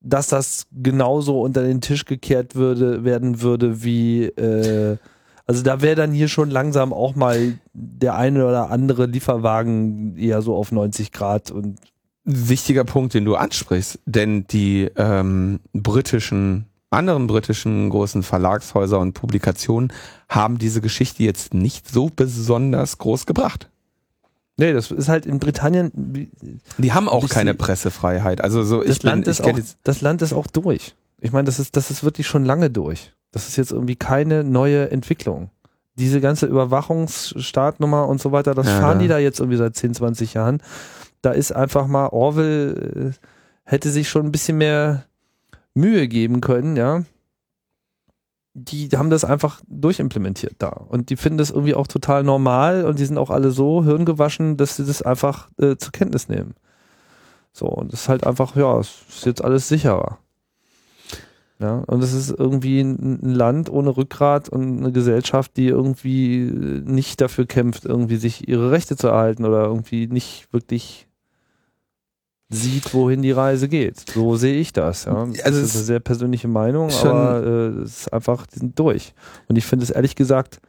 dass 0.00 0.26
das 0.26 0.66
genauso 0.72 1.40
unter 1.40 1.62
den 1.62 1.80
Tisch 1.80 2.06
gekehrt 2.06 2.56
würde, 2.56 3.04
werden 3.04 3.40
würde 3.40 3.84
wie 3.84 4.24
äh, 4.24 4.96
also 5.46 5.62
da 5.62 5.80
wäre 5.80 5.96
dann 5.96 6.12
hier 6.12 6.28
schon 6.28 6.50
langsam 6.50 6.92
auch 6.92 7.14
mal 7.14 7.58
der 7.72 8.16
eine 8.16 8.46
oder 8.46 8.70
andere 8.70 9.06
Lieferwagen 9.06 10.16
eher 10.16 10.42
so 10.42 10.54
auf 10.54 10.72
90 10.72 11.12
Grad 11.12 11.50
und 11.50 11.78
wichtiger 12.24 12.84
Punkt, 12.84 13.14
den 13.14 13.24
du 13.24 13.34
ansprichst, 13.34 13.98
denn 14.06 14.46
die 14.46 14.90
ähm, 14.96 15.60
britischen 15.72 16.66
anderen 16.90 17.26
britischen 17.26 17.88
großen 17.88 18.22
Verlagshäuser 18.22 18.98
und 18.98 19.14
Publikationen 19.14 19.92
haben 20.28 20.58
diese 20.58 20.80
Geschichte 20.80 21.22
jetzt 21.22 21.54
nicht 21.54 21.88
so 21.88 22.10
besonders 22.14 22.98
groß 22.98 23.26
gebracht. 23.26 23.70
Nee, 24.58 24.74
das 24.74 24.90
ist 24.90 25.08
halt 25.08 25.24
in 25.24 25.38
Britannien. 25.38 25.90
Die 26.78 26.92
haben 26.92 27.08
auch 27.08 27.28
keine 27.28 27.54
Pressefreiheit. 27.54 28.42
Also 28.42 28.62
so 28.62 28.82
das 28.82 28.98
ich 28.98 29.02
Land 29.02 29.24
bin, 29.24 29.30
ist 29.30 29.40
auch, 29.40 29.58
das 29.82 30.00
Land 30.02 30.22
ist 30.22 30.34
auch 30.34 30.46
durch. 30.46 30.94
Ich 31.18 31.32
meine, 31.32 31.46
das 31.46 31.58
ist 31.58 31.76
das 31.76 31.90
ist 31.90 32.04
wirklich 32.04 32.26
schon 32.26 32.44
lange 32.44 32.68
durch. 32.68 33.12
Das 33.32 33.48
ist 33.48 33.56
jetzt 33.56 33.72
irgendwie 33.72 33.96
keine 33.96 34.44
neue 34.44 34.90
Entwicklung. 34.90 35.50
Diese 35.96 36.20
ganze 36.20 36.46
Überwachungsstartnummer 36.46 38.08
und 38.08 38.20
so 38.20 38.32
weiter, 38.32 38.54
das 38.54 38.66
ja, 38.66 38.80
fahren 38.80 38.98
die 38.98 39.08
da 39.08 39.18
jetzt 39.18 39.40
irgendwie 39.40 39.58
seit 39.58 39.76
10, 39.76 39.94
20 39.94 40.34
Jahren. 40.34 40.62
Da 41.20 41.32
ist 41.32 41.52
einfach 41.52 41.86
mal 41.86 42.08
Orwell 42.08 43.12
äh, 43.12 43.26
hätte 43.64 43.90
sich 43.90 44.08
schon 44.08 44.26
ein 44.26 44.32
bisschen 44.32 44.58
mehr 44.58 45.04
Mühe 45.74 46.08
geben 46.08 46.40
können, 46.40 46.76
ja. 46.76 47.04
Die 48.54 48.90
haben 48.90 49.08
das 49.08 49.24
einfach 49.24 49.62
durchimplementiert 49.66 50.56
da. 50.58 50.68
Und 50.68 51.08
die 51.08 51.16
finden 51.16 51.38
das 51.38 51.50
irgendwie 51.50 51.74
auch 51.74 51.86
total 51.86 52.22
normal 52.22 52.84
und 52.84 52.98
die 52.98 53.06
sind 53.06 53.16
auch 53.16 53.30
alle 53.30 53.50
so 53.50 53.82
hirngewaschen, 53.82 54.58
dass 54.58 54.76
sie 54.76 54.84
das 54.84 55.00
einfach 55.00 55.48
äh, 55.58 55.76
zur 55.76 55.92
Kenntnis 55.92 56.28
nehmen. 56.28 56.54
So, 57.52 57.66
und 57.66 57.92
das 57.92 58.02
ist 58.02 58.08
halt 58.10 58.26
einfach, 58.26 58.54
ja, 58.56 58.78
es 58.78 58.90
ist 59.08 59.24
jetzt 59.24 59.42
alles 59.42 59.68
sicherer. 59.68 60.18
Ja, 61.62 61.84
und 61.86 62.02
es 62.02 62.12
ist 62.12 62.30
irgendwie 62.36 62.80
ein, 62.80 63.20
Land 63.22 63.70
ohne 63.70 63.96
Rückgrat 63.96 64.48
und 64.48 64.78
eine 64.78 64.90
Gesellschaft, 64.90 65.56
die 65.56 65.68
irgendwie 65.68 66.50
nicht 66.84 67.20
dafür 67.20 67.46
kämpft, 67.46 67.84
irgendwie 67.84 68.16
sich 68.16 68.48
ihre 68.48 68.72
Rechte 68.72 68.96
zu 68.96 69.06
erhalten 69.06 69.44
oder 69.44 69.66
irgendwie 69.66 70.08
nicht 70.08 70.52
wirklich 70.52 71.06
sieht, 72.48 72.92
wohin 72.92 73.22
die 73.22 73.30
Reise 73.30 73.68
geht. 73.68 74.10
So 74.10 74.34
sehe 74.34 74.56
ich 74.56 74.72
das. 74.72 75.04
Ja. 75.04 75.24
Das 75.24 75.44
also 75.44 75.60
ist 75.60 75.76
eine 75.76 75.84
sehr 75.84 76.00
persönliche 76.00 76.48
Meinung, 76.48 76.90
aber 76.90 77.46
äh, 77.46 77.82
es 77.82 78.00
ist 78.00 78.12
einfach, 78.12 78.46
durch. 78.60 79.14
Und 79.46 79.56
ich 79.56 79.64
finde 79.64 79.84
es 79.84 79.90
ehrlich 79.90 80.16
gesagt, 80.16 80.60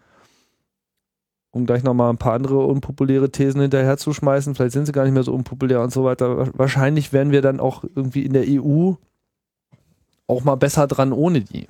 um 1.50 1.66
gleich 1.66 1.84
nochmal 1.84 2.12
ein 2.12 2.18
paar 2.18 2.34
andere 2.34 2.66
unpopuläre 2.66 3.32
Thesen 3.32 3.62
hinterher 3.62 3.98
zu 3.98 4.14
schmeißen, 4.14 4.54
vielleicht 4.54 4.74
sind 4.74 4.86
sie 4.86 4.92
gar 4.92 5.06
nicht 5.06 5.14
mehr 5.14 5.24
so 5.24 5.34
unpopulär 5.34 5.82
und 5.82 5.92
so 5.92 6.04
weiter. 6.04 6.50
Wahrscheinlich 6.56 7.14
werden 7.14 7.32
wir 7.32 7.42
dann 7.42 7.60
auch 7.60 7.84
irgendwie 7.84 8.26
in 8.26 8.34
der 8.34 8.46
EU 8.48 8.94
auch 10.28 10.44
mal 10.44 10.56
besser 10.56 10.88
dran 10.88 11.12
ohne 11.12 11.42
die. 11.42 11.68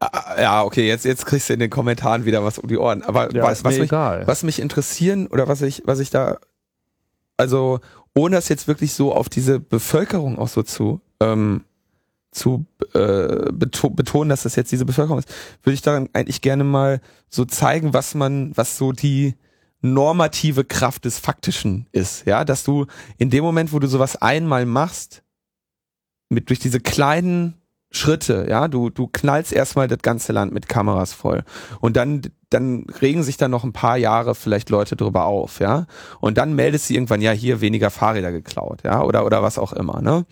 Ah, 0.00 0.40
ja, 0.40 0.62
okay, 0.64 0.86
jetzt, 0.86 1.04
jetzt 1.04 1.24
kriegst 1.26 1.48
du 1.48 1.54
in 1.54 1.60
den 1.60 1.70
Kommentaren 1.70 2.24
wieder 2.24 2.44
was 2.44 2.58
um 2.58 2.68
die 2.68 2.76
Ohren. 2.76 3.02
Aber 3.02 3.34
ja, 3.34 3.42
was, 3.42 3.64
was, 3.64 3.74
mich, 3.74 3.84
egal. 3.84 4.26
was 4.26 4.42
mich 4.42 4.60
interessieren 4.60 5.26
oder 5.28 5.48
was 5.48 5.62
ich, 5.62 5.82
was 5.86 5.98
ich 5.98 6.10
da, 6.10 6.38
also 7.36 7.80
ohne 8.14 8.36
das 8.36 8.48
jetzt 8.48 8.68
wirklich 8.68 8.92
so 8.92 9.14
auf 9.14 9.28
diese 9.28 9.60
Bevölkerung 9.60 10.38
auch 10.38 10.48
so 10.48 10.62
zu, 10.62 11.00
ähm, 11.20 11.64
zu 12.30 12.66
äh, 12.94 13.50
beto 13.52 13.90
betonen, 13.90 14.28
dass 14.28 14.42
das 14.42 14.56
jetzt 14.56 14.72
diese 14.72 14.84
Bevölkerung 14.84 15.20
ist, 15.20 15.28
würde 15.62 15.74
ich 15.74 15.82
daran 15.82 16.08
eigentlich 16.12 16.40
gerne 16.40 16.64
mal 16.64 17.00
so 17.28 17.44
zeigen, 17.44 17.94
was 17.94 18.14
man, 18.14 18.56
was 18.56 18.76
so 18.76 18.92
die 18.92 19.34
normative 19.80 20.64
Kraft 20.64 21.04
des 21.04 21.18
Faktischen 21.18 21.86
ist. 21.92 22.26
Ja, 22.26 22.44
dass 22.44 22.64
du 22.64 22.86
in 23.18 23.30
dem 23.30 23.44
Moment, 23.44 23.72
wo 23.72 23.78
du 23.78 23.86
sowas 23.86 24.16
einmal 24.16 24.66
machst, 24.66 25.23
mit 26.34 26.50
durch 26.50 26.58
diese 26.58 26.80
kleinen 26.80 27.54
Schritte, 27.90 28.46
ja, 28.48 28.66
du, 28.66 28.90
du 28.90 29.06
knallst 29.06 29.52
erstmal 29.52 29.86
das 29.86 30.00
ganze 30.02 30.32
Land 30.32 30.52
mit 30.52 30.68
Kameras 30.68 31.12
voll. 31.12 31.44
Und 31.80 31.96
dann, 31.96 32.22
dann 32.50 32.86
regen 33.00 33.22
sich 33.22 33.36
dann 33.36 33.52
noch 33.52 33.62
ein 33.62 33.72
paar 33.72 33.96
Jahre 33.96 34.34
vielleicht 34.34 34.68
Leute 34.68 34.96
drüber 34.96 35.26
auf, 35.26 35.60
ja. 35.60 35.86
Und 36.20 36.36
dann 36.36 36.54
meldest 36.54 36.90
du 36.90 36.94
irgendwann, 36.94 37.20
ja, 37.20 37.30
hier 37.30 37.60
weniger 37.60 37.90
Fahrräder 37.90 38.32
geklaut, 38.32 38.82
ja, 38.84 39.02
oder, 39.02 39.24
oder 39.24 39.42
was 39.42 39.58
auch 39.58 39.72
immer, 39.72 40.02
ne. 40.02 40.26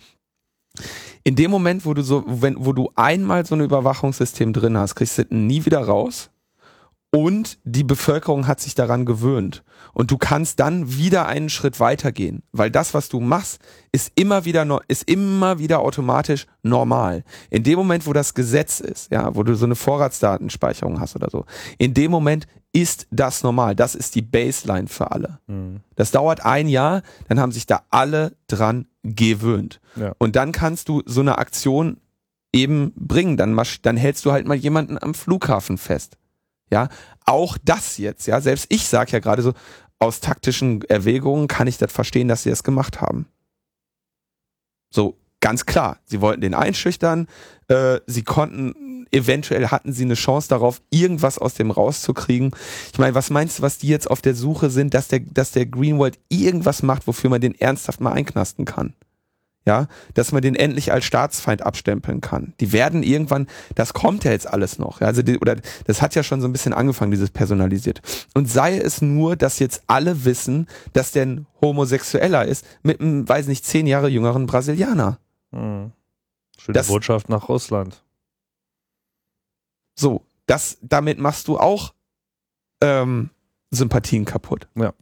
In 1.23 1.35
dem 1.35 1.51
Moment, 1.51 1.85
wo 1.85 1.93
du 1.93 2.01
so, 2.01 2.23
wenn, 2.27 2.65
wo 2.65 2.73
du 2.73 2.91
einmal 2.95 3.45
so 3.45 3.55
ein 3.55 3.61
Überwachungssystem 3.61 4.51
drin 4.51 4.77
hast, 4.77 4.95
kriegst 4.95 5.17
du 5.17 5.23
nie 5.29 5.63
wieder 5.65 5.79
raus 5.79 6.32
und 7.15 7.59
die 7.63 7.83
Bevölkerung 7.83 8.47
hat 8.47 8.59
sich 8.59 8.73
daran 8.73 9.05
gewöhnt. 9.05 9.63
Und 9.93 10.09
du 10.09 10.17
kannst 10.17 10.59
dann 10.59 10.97
wieder 10.97 11.27
einen 11.27 11.49
Schritt 11.49 11.79
weitergehen, 11.79 12.41
weil 12.51 12.71
das, 12.71 12.95
was 12.95 13.07
du 13.07 13.19
machst, 13.19 13.59
ist 13.91 14.11
immer 14.15 14.45
wieder, 14.45 14.79
ist 14.87 15.07
immer 15.07 15.59
wieder 15.59 15.81
automatisch 15.81 16.47
normal. 16.63 17.23
In 17.51 17.61
dem 17.61 17.77
Moment, 17.77 18.07
wo 18.07 18.13
das 18.13 18.33
Gesetz 18.33 18.79
ist, 18.79 19.11
ja, 19.11 19.35
wo 19.35 19.43
du 19.43 19.53
so 19.53 19.65
eine 19.65 19.75
Vorratsdatenspeicherung 19.75 20.99
hast 20.99 21.15
oder 21.15 21.29
so, 21.29 21.45
in 21.77 21.93
dem 21.93 22.09
Moment 22.09 22.47
ist 22.71 23.05
das 23.11 23.43
normal. 23.43 23.75
Das 23.75 23.93
ist 23.93 24.15
die 24.15 24.23
Baseline 24.23 24.87
für 24.87 25.11
alle. 25.11 25.37
Mhm. 25.45 25.81
Das 25.95 26.09
dauert 26.09 26.43
ein 26.43 26.67
Jahr, 26.67 27.03
dann 27.27 27.39
haben 27.39 27.51
sich 27.51 27.67
da 27.67 27.83
alle 27.91 28.35
dran 28.47 28.87
gewöhnt. 29.03 29.79
Ja. 29.95 30.13
Und 30.17 30.35
dann 30.35 30.51
kannst 30.51 30.89
du 30.89 31.03
so 31.05 31.21
eine 31.21 31.37
Aktion 31.37 31.97
eben 32.51 32.91
bringen. 32.95 33.37
Dann, 33.37 33.55
dann 33.83 33.97
hältst 33.97 34.25
du 34.25 34.31
halt 34.31 34.47
mal 34.47 34.57
jemanden 34.57 34.97
am 34.99 35.13
Flughafen 35.13 35.77
fest 35.77 36.17
ja, 36.73 36.89
auch 37.25 37.57
das 37.63 37.97
jetzt, 37.97 38.25
ja, 38.25 38.41
selbst 38.41 38.65
ich 38.69 38.87
sage 38.87 39.11
ja 39.11 39.19
gerade 39.19 39.43
so, 39.43 39.53
aus 39.99 40.19
taktischen 40.19 40.81
Erwägungen 40.89 41.47
kann 41.47 41.67
ich 41.67 41.77
das 41.77 41.91
verstehen, 41.91 42.27
dass 42.27 42.43
sie 42.43 42.49
das 42.49 42.63
gemacht 42.63 42.99
haben. 42.99 43.27
So, 44.89 45.17
ganz 45.39 45.65
klar, 45.65 45.99
sie 46.03 46.19
wollten 46.19 46.41
den 46.41 46.55
einschüchtern, 46.55 47.27
äh, 47.67 47.99
sie 48.07 48.23
konnten, 48.23 49.05
eventuell 49.11 49.67
hatten 49.67 49.93
sie 49.93 50.03
eine 50.03 50.15
Chance 50.15 50.49
darauf, 50.49 50.81
irgendwas 50.89 51.37
aus 51.37 51.53
dem 51.53 51.71
rauszukriegen. 51.71 52.51
Ich 52.91 52.97
meine, 52.97 53.15
was 53.15 53.29
meinst 53.29 53.59
du, 53.59 53.61
was 53.61 53.77
die 53.77 53.87
jetzt 53.87 54.09
auf 54.09 54.21
der 54.21 54.33
Suche 54.33 54.69
sind, 54.71 54.95
dass 54.95 55.07
der, 55.07 55.19
dass 55.19 55.51
der 55.51 55.67
Greenwald 55.67 56.19
irgendwas 56.27 56.81
macht, 56.81 57.05
wofür 57.05 57.29
man 57.29 57.39
den 57.39 57.55
ernsthaft 57.55 58.01
mal 58.01 58.13
einknasten 58.13 58.65
kann? 58.65 58.93
Ja, 59.65 59.87
dass 60.13 60.31
man 60.31 60.41
den 60.41 60.55
endlich 60.55 60.91
als 60.91 61.05
Staatsfeind 61.05 61.61
abstempeln 61.61 62.21
kann. 62.21 62.53
Die 62.59 62.71
werden 62.73 63.01
irgendwann, 63.01 63.47
das 63.75 63.93
kommt 63.93 64.23
ja 64.23 64.31
jetzt 64.31 64.47
alles 64.47 64.77
noch, 64.77 65.01
ja, 65.01 65.07
also 65.07 65.21
die, 65.21 65.39
oder 65.39 65.55
das 65.85 66.01
hat 66.01 66.15
ja 66.15 66.23
schon 66.23 66.41
so 66.41 66.47
ein 66.47 66.51
bisschen 66.51 66.73
angefangen, 66.73 67.11
dieses 67.11 67.29
personalisiert. 67.29 68.01
Und 68.33 68.49
sei 68.49 68.77
es 68.77 69.01
nur, 69.01 69.35
dass 69.35 69.59
jetzt 69.59 69.83
alle 69.87 70.25
wissen, 70.25 70.67
dass 70.91 71.11
der 71.11 71.25
ein 71.25 71.47
Homosexueller 71.61 72.45
ist 72.45 72.65
mit 72.83 72.99
einem, 72.99 73.27
weiß 73.27 73.47
nicht, 73.47 73.65
zehn 73.65 73.87
Jahre 73.87 74.09
jüngeren 74.09 74.45
Brasilianer. 74.45 75.19
Hm. 75.51 75.91
Schöne 76.57 76.73
das, 76.73 76.87
Botschaft 76.87 77.29
nach 77.29 77.47
Russland. 77.49 78.03
So, 79.95 80.25
das, 80.45 80.77
damit 80.81 81.19
machst 81.19 81.47
du 81.47 81.57
auch 81.57 81.93
ähm, 82.81 83.29
Sympathien 83.71 84.25
kaputt. 84.25 84.67
Ja. 84.75 84.93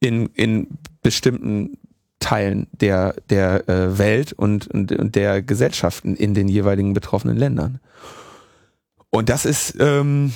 In, 0.00 0.26
in 0.34 0.78
bestimmten 1.02 1.78
Teilen 2.24 2.68
der, 2.72 3.14
der 3.28 3.68
äh, 3.68 3.98
Welt 3.98 4.32
und, 4.32 4.66
und, 4.68 4.92
und 4.92 5.14
der 5.14 5.42
Gesellschaften 5.42 6.16
in 6.16 6.32
den 6.32 6.48
jeweiligen 6.48 6.94
betroffenen 6.94 7.36
Ländern. 7.36 7.80
Und 9.10 9.28
das 9.28 9.44
ist, 9.44 9.76
ähm, 9.78 10.32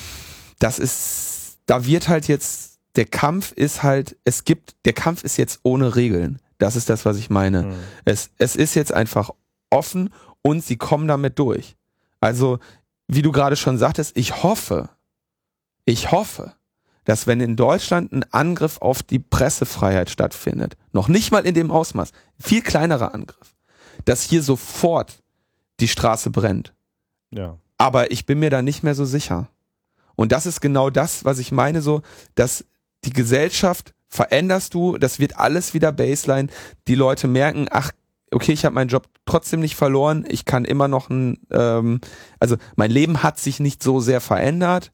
das 0.59 0.79
ist, 0.79 1.61
da 1.64 1.87
wird 1.87 2.09
halt 2.09 2.29
jetzt, 2.29 2.79
der 2.96 3.07
Kampf 3.07 3.53
ist 3.53 3.83
halt, 3.83 4.18
es 4.24 4.44
gibt, 4.44 4.77
der 4.85 4.92
Kampf 4.92 5.24
ist 5.24 5.38
jetzt 5.38 5.61
ohne 5.62 5.96
Regeln. 5.96 6.40
Das 6.59 6.77
ist 6.77 6.90
das, 6.90 7.07
was 7.07 7.16
ich 7.16 7.31
meine. 7.31 7.62
Mhm. 7.62 7.74
Es, 8.05 8.29
es 8.37 8.55
ist 8.55 8.74
jetzt 8.74 8.92
einfach 8.92 9.31
offen 9.70 10.11
und 10.42 10.62
sie 10.62 10.77
kommen 10.77 11.09
damit 11.09 11.38
durch. 11.38 11.74
Also, 12.20 12.59
wie 13.07 13.22
du 13.22 13.33
gerade 13.33 13.57
schon 13.57 13.79
sagtest, 13.79 14.14
ich 14.14 14.42
hoffe, 14.42 14.90
ich 15.87 16.12
hoffe, 16.12 16.53
dass 17.09 17.27
wenn 17.27 17.40
in 17.40 17.57
Deutschland 17.57 18.12
ein 18.12 18.23
Angriff 18.33 18.83
auf 18.83 19.03
die 19.03 19.18
Pressefreiheit 19.18 20.11
stattfindet, 20.11 20.77
noch 20.92 21.09
nicht 21.09 21.33
mal 21.33 21.47
in 21.47 21.55
dem 21.55 21.71
Ausmaß, 21.71 22.12
viel 22.38 22.61
kleinerer 22.61 23.14
Angriff, 23.14 23.57
dass 24.05 24.23
hier 24.23 24.42
sofort 24.42 25.23
die 25.81 25.88
Straße 25.88 26.29
brennt. 26.29 26.75
Ja. 27.31 27.57
Aber 27.79 28.11
ich 28.11 28.27
bin 28.27 28.40
mir 28.40 28.51
da 28.51 28.61
nicht 28.61 28.83
mehr 28.83 28.94
so 28.94 29.07
sicher. 29.07 29.49
Und 30.16 30.33
das 30.33 30.44
ist 30.44 30.61
genau 30.61 30.90
das, 30.90 31.25
was 31.25 31.38
ich 31.38 31.51
meine, 31.51 31.81
so, 31.81 32.03
dass 32.35 32.66
die 33.07 33.14
Gesellschaft 33.14 33.94
veränderst 34.09 34.75
du, 34.75 34.99
das 34.99 35.18
wird 35.18 35.38
alles 35.38 35.73
wieder 35.73 35.92
Baseline. 35.92 36.51
Die 36.88 36.94
Leute 36.94 37.27
merken, 37.27 37.68
ach, 37.71 37.92
okay, 38.31 38.53
ich 38.53 38.66
habe 38.66 38.75
meinen 38.75 38.88
Job 38.88 39.09
trotzdem 39.25 39.61
nicht 39.61 39.77
verloren, 39.77 40.27
ich 40.29 40.44
kann 40.44 40.66
immer 40.66 40.88
noch 40.88 41.09
ein, 41.09 41.38
ähm, 41.53 42.03
also 42.38 42.57
mein 42.77 42.90
Leben 42.90 43.23
hat 43.23 43.38
sich 43.38 43.61
nicht 43.61 43.83
so 43.83 43.99
sehr 44.01 44.21
verändert 44.21 44.92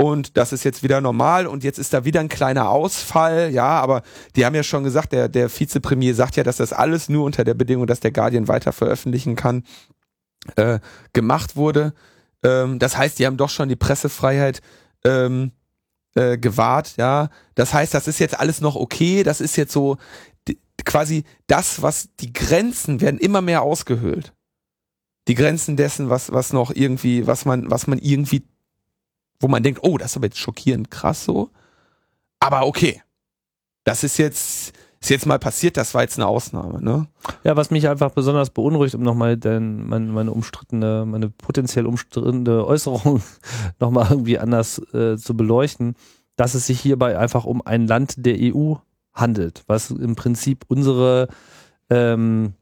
und 0.00 0.38
das 0.38 0.54
ist 0.54 0.64
jetzt 0.64 0.82
wieder 0.82 1.02
normal 1.02 1.46
und 1.46 1.62
jetzt 1.62 1.78
ist 1.78 1.92
da 1.92 2.06
wieder 2.06 2.20
ein 2.20 2.30
kleiner 2.30 2.70
Ausfall, 2.70 3.50
ja, 3.50 3.68
aber 3.68 4.00
die 4.34 4.46
haben 4.46 4.54
ja 4.54 4.62
schon 4.62 4.82
gesagt, 4.82 5.12
der, 5.12 5.28
der 5.28 5.50
Vizepremier 5.50 6.14
sagt 6.14 6.36
ja, 6.36 6.42
dass 6.42 6.56
das 6.56 6.72
alles 6.72 7.10
nur 7.10 7.26
unter 7.26 7.44
der 7.44 7.52
Bedingung, 7.52 7.86
dass 7.86 8.00
der 8.00 8.10
Guardian 8.10 8.48
weiter 8.48 8.72
veröffentlichen 8.72 9.36
kann, 9.36 9.62
äh, 10.56 10.78
gemacht 11.12 11.54
wurde. 11.54 11.92
Ähm, 12.42 12.78
das 12.78 12.96
heißt, 12.96 13.18
die 13.18 13.26
haben 13.26 13.36
doch 13.36 13.50
schon 13.50 13.68
die 13.68 13.76
Pressefreiheit 13.76 14.62
ähm, 15.04 15.52
äh, 16.14 16.38
gewahrt, 16.38 16.94
ja. 16.96 17.28
Das 17.54 17.74
heißt, 17.74 17.92
das 17.92 18.08
ist 18.08 18.20
jetzt 18.20 18.40
alles 18.40 18.62
noch 18.62 18.76
okay, 18.76 19.22
das 19.22 19.42
ist 19.42 19.56
jetzt 19.56 19.72
so 19.72 19.98
quasi 20.86 21.24
das, 21.46 21.82
was 21.82 22.08
die 22.20 22.32
Grenzen 22.32 23.02
werden 23.02 23.20
immer 23.20 23.42
mehr 23.42 23.60
ausgehöhlt. 23.60 24.32
Die 25.28 25.34
Grenzen 25.34 25.76
dessen, 25.76 26.08
was, 26.08 26.32
was 26.32 26.54
noch 26.54 26.70
irgendwie, 26.74 27.26
was 27.26 27.44
man, 27.44 27.70
was 27.70 27.86
man 27.86 27.98
irgendwie 27.98 28.46
wo 29.40 29.48
man 29.48 29.62
denkt, 29.62 29.80
oh, 29.82 29.98
das 29.98 30.12
ist 30.12 30.16
aber 30.16 30.26
jetzt 30.26 30.38
schockierend 30.38 30.90
krass 30.90 31.24
so. 31.24 31.50
Aber 32.38 32.66
okay. 32.66 33.02
Das 33.84 34.04
ist 34.04 34.18
jetzt, 34.18 34.74
ist 35.00 35.08
jetzt 35.08 35.26
mal 35.26 35.38
passiert, 35.38 35.78
das 35.78 35.94
war 35.94 36.02
jetzt 36.02 36.18
eine 36.18 36.26
Ausnahme, 36.26 36.82
ne? 36.82 37.08
Ja, 37.42 37.56
was 37.56 37.70
mich 37.70 37.88
einfach 37.88 38.10
besonders 38.10 38.50
beunruhigt, 38.50 38.94
um 38.94 39.02
nochmal 39.02 39.38
meine, 39.42 40.12
meine 40.12 40.32
umstrittene, 40.32 41.06
meine 41.06 41.30
potenziell 41.30 41.86
umstrittene 41.86 42.66
Äußerung 42.66 43.22
nochmal 43.80 44.08
irgendwie 44.10 44.38
anders 44.38 44.78
äh, 44.92 45.16
zu 45.16 45.34
beleuchten, 45.34 45.96
dass 46.36 46.54
es 46.54 46.66
sich 46.66 46.80
hierbei 46.80 47.18
einfach 47.18 47.46
um 47.46 47.62
ein 47.64 47.86
Land 47.86 48.14
der 48.18 48.36
EU 48.38 48.74
handelt, 49.14 49.64
was 49.66 49.90
im 49.90 50.16
Prinzip 50.16 50.64
unsere 50.68 51.28
ähm, 51.88 52.54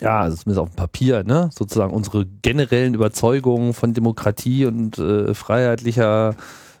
ja, 0.00 0.20
also 0.20 0.36
zumindest 0.36 0.60
auf 0.60 0.70
dem 0.70 0.76
Papier, 0.76 1.24
ne, 1.24 1.50
sozusagen 1.52 1.92
unsere 1.92 2.26
generellen 2.26 2.94
Überzeugungen 2.94 3.74
von 3.74 3.94
Demokratie 3.94 4.66
und 4.66 4.98
äh, 4.98 5.34
freiheitlicher 5.34 6.34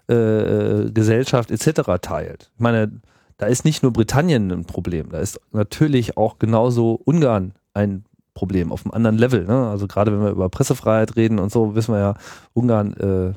äh, 0.08 0.14
äh 0.14 0.90
Gesellschaft 0.90 1.50
etc. 1.50 1.82
teilt. 2.00 2.50
Ich 2.54 2.60
meine, 2.60 3.00
da 3.36 3.46
ist 3.46 3.64
nicht 3.64 3.82
nur 3.82 3.92
Britannien 3.92 4.50
ein 4.50 4.64
Problem, 4.64 5.10
da 5.10 5.18
ist 5.18 5.40
natürlich 5.52 6.16
auch 6.16 6.38
genauso 6.38 7.00
Ungarn 7.04 7.52
ein 7.74 8.04
Problem 8.34 8.72
auf 8.72 8.84
einem 8.84 8.94
anderen 8.94 9.18
Level. 9.18 9.44
Ne? 9.44 9.68
Also 9.68 9.86
gerade 9.86 10.12
wenn 10.12 10.22
wir 10.22 10.30
über 10.30 10.48
Pressefreiheit 10.48 11.16
reden 11.16 11.38
und 11.38 11.52
so, 11.52 11.74
wissen 11.74 11.94
wir 11.94 12.00
ja, 12.00 12.14
Ungarn, 12.54 12.94
äh, 12.94 13.34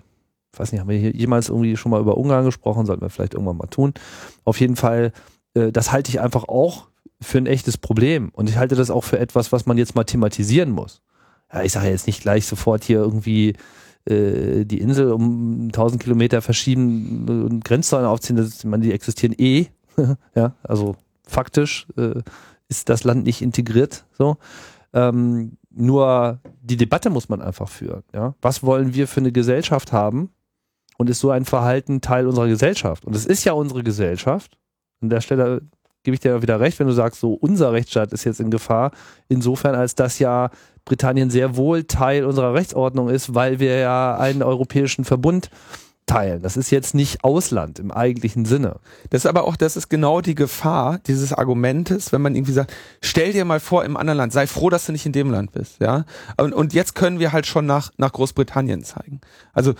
weiß 0.58 0.72
nicht, 0.72 0.82
haben 0.82 0.90
wir 0.90 0.98
hier 0.98 1.12
jemals 1.12 1.50
irgendwie 1.50 1.76
schon 1.76 1.90
mal 1.90 2.00
über 2.00 2.18
Ungarn 2.18 2.46
gesprochen, 2.46 2.86
sollten 2.86 3.02
wir 3.02 3.10
vielleicht 3.10 3.34
irgendwann 3.34 3.58
mal 3.58 3.68
tun. 3.68 3.94
Auf 4.46 4.60
jeden 4.60 4.76
Fall, 4.76 5.12
äh, 5.56 5.72
das 5.72 5.92
halte 5.92 6.10
ich 6.10 6.22
einfach 6.22 6.48
auch 6.48 6.88
für 7.24 7.38
ein 7.38 7.48
echtes 7.48 7.78
Problem. 7.78 8.30
Und 8.30 8.50
ich 8.50 8.58
halte 8.58 8.76
das 8.76 8.90
auch 8.90 9.04
für 9.04 9.20
etwas, 9.20 9.52
was 9.52 9.66
man 9.66 9.78
jetzt 9.78 9.96
mal 9.96 10.04
thematisieren 10.04 10.72
muss. 10.72 11.02
Ja, 11.52 11.64
ich 11.64 11.72
sage 11.72 11.90
jetzt 11.90 12.08
nicht 12.08 12.22
gleich 12.22 12.46
sofort 12.46 12.84
hier 12.84 13.00
irgendwie 13.00 13.54
äh, 14.06 14.66
die 14.66 14.80
Insel 14.80 15.12
um 15.12 15.66
1000 15.68 16.02
Kilometer 16.02 16.42
verschieben 16.42 17.28
und 17.28 17.64
Grenzzäune 17.64 18.10
aufziehen, 18.10 18.36
das, 18.36 18.64
man, 18.64 18.82
die 18.82 18.92
existieren 18.92 19.36
eh. 19.38 19.68
ja, 20.36 20.56
also 20.64 20.96
faktisch 21.26 21.88
äh, 21.98 22.22
ist 22.68 22.90
das 22.90 23.04
Land 23.04 23.24
nicht 23.26 23.42
integriert. 23.42 24.06
So. 24.18 24.38
Ähm, 24.94 25.58
nur 25.70 26.40
die 26.62 26.78
Debatte 26.78 27.10
muss 27.10 27.30
man 27.30 27.42
einfach 27.42 27.70
führen. 27.70 28.04
Ja? 28.14 28.36
Was 28.42 28.64
wollen 28.64 28.94
wir 28.94 29.08
für 29.08 29.20
eine 29.20 29.32
Gesellschaft 29.32 29.92
haben? 29.92 30.32
Und 30.98 31.10
ist 31.10 31.20
so 31.20 31.32
ein 31.32 31.46
Verhalten 31.46 32.02
Teil 32.02 32.28
unserer 32.28 32.48
Gesellschaft? 32.48 33.06
Und 33.06 33.16
es 33.16 33.26
ist 33.26 33.44
ja 33.44 33.54
unsere 33.54 33.84
Gesellschaft. 33.84 34.58
An 35.02 35.10
der 35.10 35.22
Stelle 35.22 35.62
gebe 36.04 36.16
ich 36.16 36.22
dir 36.22 36.42
wieder 36.42 36.60
recht, 36.60 36.80
wenn 36.80 36.88
du 36.88 36.94
sagst, 36.94 37.20
so 37.20 37.34
unser 37.34 37.74
Rechtsstaat 37.74 38.14
ist 38.14 38.24
jetzt 38.24 38.40
in 38.40 38.52
Gefahr, 38.52 38.92
insofern 39.30 39.76
als 39.76 39.96
das 39.96 40.20
ja 40.20 40.50
Britannien 40.86 41.30
sehr 41.30 41.56
wohl 41.56 41.86
Teil 41.86 42.26
unserer 42.26 42.54
Rechtsordnung 42.54 43.10
ist, 43.10 43.34
weil 43.34 43.60
wir 43.60 43.78
ja 43.78 44.18
einen 44.18 44.44
europäischen 44.44 45.06
Verbund 45.06 45.50
teilen. 46.06 46.42
Das 46.42 46.58
ist 46.58 46.70
jetzt 46.72 46.94
nicht 46.94 47.24
Ausland 47.24 47.80
im 47.80 47.92
eigentlichen 47.92 48.46
Sinne. 48.46 48.78
Das 49.10 49.24
ist 49.24 49.26
aber 49.26 49.46
auch, 49.46 49.56
das 49.56 49.78
ist 49.78 49.90
genau 49.90 50.22
die 50.22 50.36
Gefahr 50.36 51.00
dieses 51.08 51.34
Argumentes, 51.34 52.12
wenn 52.12 52.22
man 52.22 52.36
irgendwie 52.36 52.54
sagt, 52.54 52.74
stell 53.02 53.34
dir 53.34 53.46
mal 53.46 53.60
vor 53.60 53.86
im 53.86 53.98
anderen 53.98 54.18
Land, 54.18 54.34
sei 54.34 54.48
froh, 54.48 54.70
dass 54.70 54.86
du 54.86 54.92
nicht 54.92 55.06
in 55.06 55.12
dem 55.12 55.32
Land 55.32 55.52
bist, 55.52 55.80
ja. 55.80 56.06
Und, 56.38 56.54
und 56.54 56.74
jetzt 56.74 56.96
können 56.96 57.20
wir 57.20 57.32
halt 57.32 57.46
schon 57.46 57.66
nach, 57.66 57.92
nach 57.98 58.12
Großbritannien 58.12 58.84
zeigen. 58.84 59.22
Also, 59.54 59.74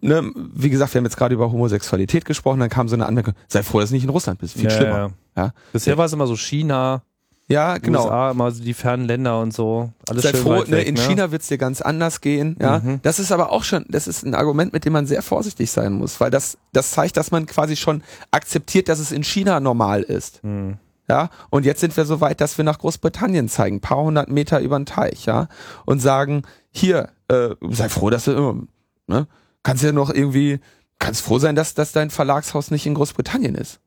ne, 0.00 0.30
wie 0.34 0.70
gesagt, 0.70 0.94
wir 0.94 0.98
haben 0.98 1.06
jetzt 1.06 1.16
gerade 1.16 1.34
über 1.34 1.52
Homosexualität 1.52 2.24
gesprochen, 2.24 2.60
dann 2.60 2.70
kam 2.70 2.88
so 2.88 2.94
eine 2.94 3.06
Anmerkung, 3.06 3.34
sei 3.48 3.62
froh, 3.62 3.80
dass 3.80 3.90
du 3.90 3.94
nicht 3.94 4.04
in 4.04 4.10
Russland 4.10 4.40
bist, 4.40 4.54
viel 4.54 4.64
ja, 4.64 4.70
schlimmer. 4.70 5.12
Ja. 5.36 5.44
ja. 5.44 5.52
Bisher 5.72 5.98
war 5.98 6.06
es 6.06 6.12
immer 6.12 6.26
so 6.26 6.36
China, 6.36 7.02
ja, 7.50 7.78
genau. 7.78 8.04
USA, 8.04 8.30
immer 8.30 8.50
so 8.52 8.62
die 8.62 8.74
fernen 8.74 9.06
Länder 9.06 9.40
und 9.40 9.52
so. 9.52 9.92
Alles 10.08 10.22
Sei 10.22 10.30
schön 10.30 10.40
froh, 10.42 10.62
ne, 10.62 10.70
weg, 10.70 10.86
in 10.86 10.94
ne? 10.94 11.00
China 11.00 11.32
wird's 11.32 11.48
dir 11.48 11.58
ganz 11.58 11.80
anders 11.80 12.20
gehen. 12.20 12.56
Ja, 12.60 12.78
mhm. 12.78 13.00
das 13.02 13.18
ist 13.18 13.32
aber 13.32 13.50
auch 13.50 13.64
schon, 13.64 13.84
das 13.88 14.06
ist 14.06 14.24
ein 14.24 14.34
Argument, 14.34 14.72
mit 14.72 14.84
dem 14.84 14.92
man 14.92 15.06
sehr 15.06 15.22
vorsichtig 15.22 15.70
sein 15.70 15.94
muss, 15.94 16.20
weil 16.20 16.30
das, 16.30 16.58
das 16.72 16.92
zeigt, 16.92 17.16
dass 17.16 17.32
man 17.32 17.46
quasi 17.46 17.74
schon 17.74 18.02
akzeptiert, 18.30 18.88
dass 18.88 19.00
es 19.00 19.10
in 19.10 19.24
China 19.24 19.58
normal 19.58 20.02
ist. 20.02 20.44
Mhm. 20.44 20.78
Ja, 21.08 21.28
und 21.50 21.66
jetzt 21.66 21.80
sind 21.80 21.96
wir 21.96 22.04
so 22.04 22.20
weit, 22.20 22.40
dass 22.40 22.56
wir 22.56 22.64
nach 22.64 22.78
Großbritannien 22.78 23.48
zeigen, 23.48 23.80
paar 23.80 24.00
hundert 24.00 24.30
Meter 24.30 24.60
über 24.60 24.78
den 24.78 24.86
Teich, 24.86 25.26
ja, 25.26 25.48
und 25.84 25.98
sagen, 25.98 26.42
hier, 26.70 27.08
äh, 27.26 27.48
sei 27.68 27.88
froh, 27.88 28.10
dass 28.10 28.26
du 28.26 28.30
immer, 28.30 28.62
ne, 29.08 29.26
kannst 29.64 29.82
ja 29.82 29.90
noch 29.90 30.10
irgendwie, 30.10 30.60
kannst 31.00 31.22
froh 31.22 31.40
sein, 31.40 31.56
dass, 31.56 31.74
dass 31.74 31.90
dein 31.90 32.10
Verlagshaus 32.10 32.70
nicht 32.70 32.86
in 32.86 32.94
Großbritannien 32.94 33.56
ist. 33.56 33.80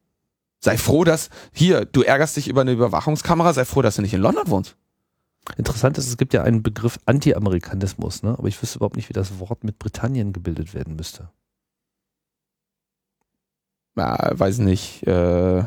Sei 0.64 0.78
froh, 0.78 1.04
dass 1.04 1.30
hier, 1.52 1.84
du 1.84 2.04
ärgerst 2.04 2.38
dich 2.38 2.48
über 2.48 2.62
eine 2.62 2.72
Überwachungskamera, 2.72 3.52
sei 3.52 3.66
froh, 3.66 3.82
dass 3.82 3.98
du 3.98 4.02
nicht 4.02 4.14
in 4.14 4.22
London 4.22 4.48
wohnst. 4.48 4.78
Interessant 5.58 5.98
ist, 5.98 6.08
es 6.08 6.16
gibt 6.16 6.34
ja 6.34 6.44
einen 6.44 6.64
Begriff 6.64 7.00
Anti-Amerikanismus, 7.06 8.24
ne? 8.24 8.30
aber 8.38 8.48
ich 8.48 8.62
wüsste 8.62 8.78
überhaupt 8.78 8.96
nicht, 8.96 9.10
wie 9.10 9.14
das 9.14 9.40
Wort 9.40 9.66
mit 9.66 9.78
Britannien 9.78 10.32
gebildet 10.32 10.74
werden 10.74 10.96
müsste. 10.96 11.30
Ja, 13.98 14.32
weiß 14.40 14.60
nicht, 14.60 15.06
äh, 15.06 15.66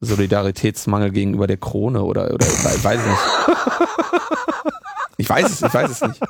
Solidaritätsmangel 0.00 1.10
gegenüber 1.10 1.46
der 1.46 1.56
Krone 1.56 2.02
oder, 2.02 2.34
oder 2.34 2.46
weiß 2.46 3.00
nicht. 3.00 4.72
Ich 5.18 5.28
weiß 5.28 5.50
es, 5.50 5.62
ich 5.62 5.74
weiß 5.74 5.90
es 5.90 6.00
nicht. 6.00 6.20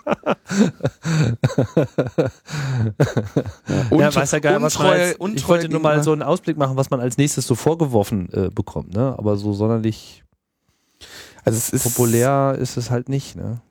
Und, 3.90 4.00
ja, 4.00 4.14
weiß 4.14 4.30
ja 4.32 4.38
gar 4.38 4.52
nicht, 4.52 4.62
was 4.62 4.78
man 4.78 4.86
als, 4.86 5.16
ich 5.34 5.46
wollte 5.46 5.68
nur 5.68 5.80
mal 5.80 6.02
so 6.02 6.12
einen 6.12 6.22
Ausblick 6.22 6.56
machen, 6.56 6.76
was 6.76 6.88
man 6.90 7.00
als 7.00 7.18
nächstes 7.18 7.46
so 7.46 7.54
vorgeworfen 7.54 8.32
äh, 8.32 8.48
bekommt, 8.50 8.94
ne? 8.94 9.14
Aber 9.18 9.36
so 9.36 9.52
sonderlich 9.52 10.24
also 11.48 11.56
es 11.56 11.70
ist 11.70 11.84
populär 11.84 12.58
ist 12.60 12.76
es 12.76 12.90
halt 12.90 13.08
nicht, 13.08 13.36
ne? 13.36 13.62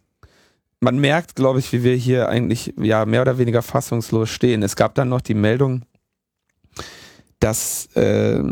Man 0.80 0.98
merkt, 0.98 1.36
glaube 1.36 1.60
ich, 1.60 1.72
wie 1.74 1.84
wir 1.84 1.96
hier 1.96 2.28
eigentlich 2.28 2.74
ja 2.76 3.06
mehr 3.06 3.22
oder 3.22 3.38
weniger 3.38 3.62
fassungslos 3.62 4.30
stehen. 4.30 4.64
Es 4.64 4.76
gab 4.76 4.96
dann 4.96 5.10
noch 5.10 5.22
die 5.22 5.36
Meldung, 5.36 5.84
dass 7.40 7.86
äh, 7.96 8.44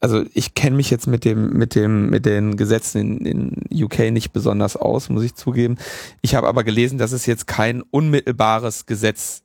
also 0.00 0.24
ich 0.34 0.54
kenne 0.54 0.76
mich 0.76 0.90
jetzt 0.90 1.06
mit 1.06 1.24
dem, 1.24 1.52
mit 1.52 1.74
dem, 1.74 2.10
mit 2.10 2.26
den 2.26 2.56
Gesetzen 2.56 2.98
in, 3.24 3.26
in 3.70 3.84
UK 3.84 4.10
nicht 4.10 4.32
besonders 4.32 4.76
aus, 4.76 5.08
muss 5.08 5.24
ich 5.24 5.34
zugeben. 5.34 5.76
Ich 6.22 6.34
habe 6.34 6.48
aber 6.48 6.64
gelesen, 6.64 6.98
dass 6.98 7.12
es 7.12 7.26
jetzt 7.26 7.46
kein 7.46 7.82
unmittelbares 7.82 8.86
Gesetz 8.86 9.42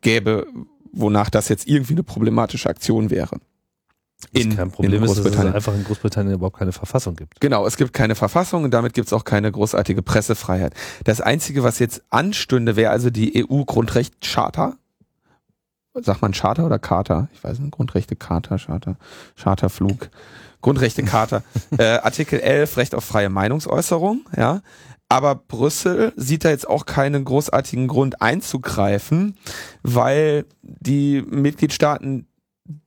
gäbe, 0.00 0.46
wonach 0.92 1.30
das 1.30 1.48
jetzt 1.48 1.66
irgendwie 1.66 1.94
eine 1.94 2.02
problematische 2.02 2.68
Aktion 2.68 3.10
wäre. 3.10 3.38
In, 4.30 4.50
das 4.50 4.56
kein 4.56 4.70
Problem 4.70 5.02
in 5.02 5.02
ist, 5.02 5.18
dass 5.18 5.26
es 5.26 5.36
einfach 5.36 5.74
in 5.74 5.84
Großbritannien 5.84 6.34
überhaupt 6.34 6.56
keine 6.56 6.72
Verfassung 6.72 7.16
gibt. 7.16 7.40
Genau, 7.40 7.66
es 7.66 7.76
gibt 7.76 7.92
keine 7.92 8.14
Verfassung 8.14 8.62
und 8.64 8.72
damit 8.72 8.94
gibt 8.94 9.08
es 9.08 9.12
auch 9.12 9.24
keine 9.24 9.50
großartige 9.50 10.02
Pressefreiheit. 10.02 10.74
Das 11.04 11.20
Einzige, 11.20 11.64
was 11.64 11.80
jetzt 11.80 12.02
anstünde, 12.10 12.76
wäre 12.76 12.92
also 12.92 13.10
die 13.10 13.44
EU-Grundrechtscharta, 13.44 14.76
sagt 15.94 16.22
man 16.22 16.32
Charter 16.32 16.66
oder 16.66 16.78
Charter? 16.78 17.28
Ich 17.32 17.44
weiß 17.44 17.58
nicht, 17.58 17.72
Grundrechte 17.72 18.16
Charter, 18.16 18.58
Charter, 18.58 18.96
Charterflug, 19.36 20.10
Grundrechte 20.60 21.02
Charter, 21.02 21.42
äh, 21.78 21.98
Artikel 21.98 22.40
11, 22.40 22.76
Recht 22.76 22.94
auf 22.94 23.04
freie 23.04 23.28
Meinungsäußerung, 23.28 24.26
ja. 24.36 24.62
Aber 25.08 25.34
Brüssel 25.34 26.14
sieht 26.16 26.44
da 26.44 26.48
jetzt 26.48 26.66
auch 26.66 26.86
keinen 26.86 27.26
großartigen 27.26 27.86
Grund 27.86 28.22
einzugreifen, 28.22 29.36
weil 29.82 30.46
die 30.62 31.22
Mitgliedstaaten 31.28 32.26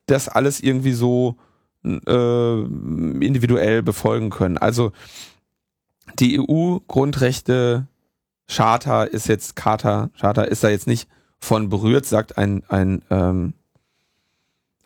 das 0.08 0.28
alles 0.28 0.60
irgendwie 0.60 0.94
so 0.94 1.36
äh, 1.84 2.62
individuell 2.62 3.84
befolgen 3.84 4.32
können. 4.32 4.58
Also 4.58 4.92
die 6.18 6.40
EU-Grundrechte 6.40 7.86
Charter 8.48 9.12
ist 9.12 9.28
jetzt 9.28 9.56
Charter, 9.56 10.10
Charter 10.20 10.48
ist 10.48 10.64
da 10.64 10.70
jetzt 10.70 10.88
nicht 10.88 11.08
von 11.40 11.70
berührt, 11.70 12.06
sagt 12.06 12.38
ein, 12.38 12.64
ein, 12.68 13.02
ähm, 13.10 13.54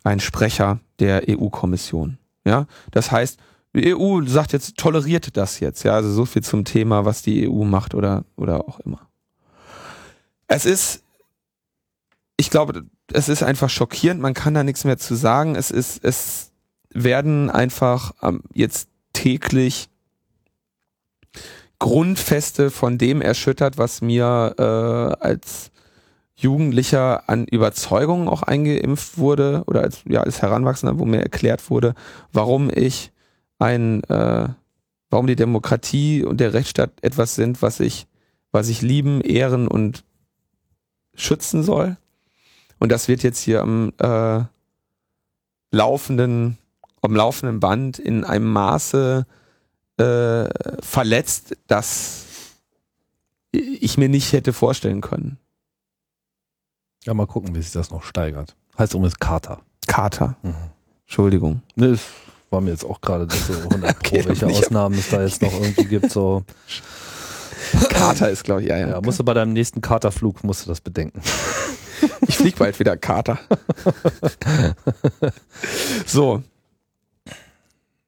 ein 0.04 0.20
Sprecher 0.20 0.80
der 0.98 1.24
EU-Kommission. 1.28 2.18
Ja, 2.44 2.66
das 2.90 3.10
heißt, 3.10 3.38
die 3.74 3.94
EU 3.94 4.22
sagt 4.26 4.52
jetzt, 4.52 4.76
toleriert 4.76 5.36
das 5.36 5.60
jetzt. 5.60 5.82
Ja, 5.84 5.94
also 5.94 6.10
so 6.12 6.24
viel 6.24 6.42
zum 6.42 6.64
Thema, 6.64 7.04
was 7.04 7.22
die 7.22 7.48
EU 7.48 7.64
macht 7.64 7.94
oder, 7.94 8.24
oder 8.36 8.68
auch 8.68 8.80
immer. 8.80 9.00
Es 10.48 10.64
ist, 10.64 11.02
ich 12.36 12.50
glaube, 12.50 12.84
es 13.12 13.28
ist 13.28 13.42
einfach 13.42 13.70
schockierend. 13.70 14.20
Man 14.20 14.34
kann 14.34 14.54
da 14.54 14.64
nichts 14.64 14.84
mehr 14.84 14.98
zu 14.98 15.14
sagen. 15.14 15.54
Es 15.54 15.70
ist, 15.70 16.02
es 16.02 16.50
werden 16.92 17.50
einfach 17.50 18.12
ähm, 18.22 18.42
jetzt 18.52 18.88
täglich 19.12 19.88
Grundfeste 21.78 22.70
von 22.70 22.98
dem 22.98 23.22
erschüttert, 23.22 23.78
was 23.78 24.02
mir 24.02 24.54
äh, 24.58 25.24
als 25.24 25.70
Jugendlicher 26.42 27.28
an 27.28 27.46
Überzeugungen 27.46 28.28
auch 28.28 28.42
eingeimpft 28.42 29.18
wurde 29.18 29.62
oder 29.66 29.82
als, 29.82 30.00
ja, 30.08 30.22
als 30.22 30.42
Heranwachsender, 30.42 30.98
wo 30.98 31.04
mir 31.04 31.20
erklärt 31.20 31.70
wurde, 31.70 31.94
warum 32.32 32.70
ich 32.74 33.12
ein, 33.58 34.02
äh, 34.04 34.48
warum 35.10 35.26
die 35.26 35.36
Demokratie 35.36 36.24
und 36.24 36.40
der 36.40 36.54
Rechtsstaat 36.54 36.92
etwas 37.02 37.34
sind, 37.34 37.62
was 37.62 37.80
ich, 37.80 38.06
was 38.52 38.68
ich 38.68 38.80
lieben, 38.80 39.20
ehren 39.20 39.68
und 39.68 40.04
schützen 41.14 41.62
soll. 41.62 41.96
Und 42.78 42.90
das 42.90 43.08
wird 43.08 43.22
jetzt 43.22 43.40
hier 43.40 43.60
am 43.60 43.92
äh, 43.98 44.40
laufenden, 45.70 46.56
am 47.02 47.14
laufenden 47.14 47.60
Band 47.60 47.98
in 47.98 48.24
einem 48.24 48.50
Maße 48.50 49.26
äh, 49.98 50.44
verletzt, 50.82 51.56
dass 51.66 52.24
ich 53.52 53.98
mir 53.98 54.08
nicht 54.08 54.32
hätte 54.32 54.52
vorstellen 54.52 55.02
können. 55.02 55.38
Ja, 57.04 57.14
mal 57.14 57.26
gucken, 57.26 57.54
wie 57.54 57.62
sich 57.62 57.72
das 57.72 57.90
noch 57.90 58.02
steigert. 58.02 58.56
Heißt 58.78 58.94
übrigens 58.94 59.18
Kater. 59.18 59.60
Kater. 59.86 60.36
Mhm. 60.42 60.54
Entschuldigung. 61.06 61.62
Ne, 61.74 61.92
das 61.92 62.00
war 62.50 62.60
mir 62.60 62.70
jetzt 62.70 62.84
auch 62.84 63.00
gerade 63.00 63.26
nicht 63.26 63.44
so 63.44 63.54
100 63.54 63.96
okay, 63.96 64.24
welche 64.26 64.46
Ausnahmen 64.46 64.98
es 64.98 65.08
da 65.10 65.22
jetzt 65.22 65.40
noch 65.42 65.52
irgendwie 65.60 65.84
gibt. 65.84 66.10
So. 66.10 66.44
Kater 67.88 68.30
ist, 68.30 68.44
glaube 68.44 68.62
ich, 68.62 68.68
ja, 68.68 68.76
ja. 68.76 68.88
Ja, 68.88 69.00
musst 69.00 69.18
du 69.18 69.24
bei 69.24 69.34
deinem 69.34 69.52
nächsten 69.52 69.80
Katerflug, 69.80 70.44
musst 70.44 70.64
du 70.64 70.68
das 70.68 70.80
bedenken. 70.80 71.20
Ich 72.26 72.36
fliege 72.36 72.56
bald 72.56 72.78
wieder 72.78 72.96
Kater. 72.96 73.38
so. 76.06 76.42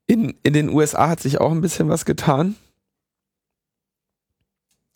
In, 0.07 0.35
in 0.43 0.53
den 0.55 0.71
USA 0.71 1.09
hat 1.09 1.21
sich 1.21 1.41
auch 1.41 1.51
ein 1.51 1.61
bisschen 1.61 1.89
was 1.91 2.05
getan. 2.07 2.57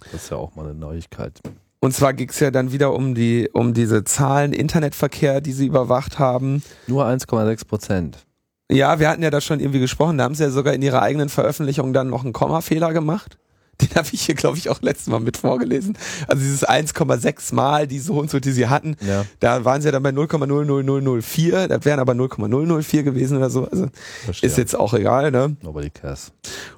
Das 0.01 0.15
ist 0.15 0.31
ja 0.31 0.39
auch 0.39 0.55
mal 0.55 0.65
eine 0.65 0.75
Neuigkeit. 0.75 1.41
Und 1.87 1.93
zwar 1.93 2.15
ging 2.15 2.31
es 2.31 2.41
ja 2.41 2.51
dann 2.51 2.73
wieder 2.73 2.93
um 2.93 3.15
die, 3.15 3.49
um 3.53 3.73
diese 3.73 4.03
Zahlen 4.03 4.53
Internetverkehr, 4.53 5.41
die 5.41 5.53
sie 5.53 5.67
überwacht 5.69 6.19
haben. 6.19 6.65
Nur 6.89 7.07
1,6 7.07 7.65
Prozent. 7.65 8.27
Ja, 8.69 8.99
wir 8.99 9.09
hatten 9.09 9.23
ja 9.23 9.31
da 9.31 9.41
schon 9.41 9.61
irgendwie 9.61 9.79
gesprochen, 9.79 10.19
da 10.19 10.25
haben 10.25 10.35
sie 10.35 10.43
ja 10.43 10.51
sogar 10.51 10.75
in 10.75 10.83
ihrer 10.83 11.01
eigenen 11.01 11.29
Veröffentlichung 11.29 11.93
dann 11.93 12.11
noch 12.11 12.25
einen 12.25 12.33
Kommafehler 12.33 12.93
gemacht. 12.93 13.39
Den 13.81 13.91
habe 13.95 14.09
ich 14.13 14.23
hier, 14.23 14.35
glaube 14.35 14.57
ich, 14.57 14.71
auch 14.71 14.81
letztes 14.81 15.09
Mal 15.09 15.21
mit 15.21 15.37
vorgelesen. 15.37 15.99
Also 16.29 16.43
dieses 16.43 16.67
1,6 16.67 17.55
Mal 17.55 17.87
die 17.87 17.99
so 17.99 18.15
und 18.15 18.31
so, 18.31 18.41
die 18.41 18.53
sie 18.53 18.69
hatten. 18.69 18.97
Ja. 19.07 19.27
Da 19.41 19.65
waren 19.65 19.83
sie 19.83 19.89
ja 19.89 19.93
dann 19.93 20.03
bei 20.03 20.11
0,00004. 20.11 21.67
Das 21.67 21.85
wären 21.85 22.01
aber 22.01 22.15
0,004 22.15 23.03
gewesen 23.03 23.37
oder 23.37 23.51
so. 23.51 23.69
Also 23.69 23.89
Verstehe. 24.25 24.49
ist 24.49 24.57
jetzt 24.57 24.75
auch 24.75 24.95
egal, 24.95 25.31
ne? 25.31 25.57
Nobody 25.63 25.91
cares. 25.91 26.33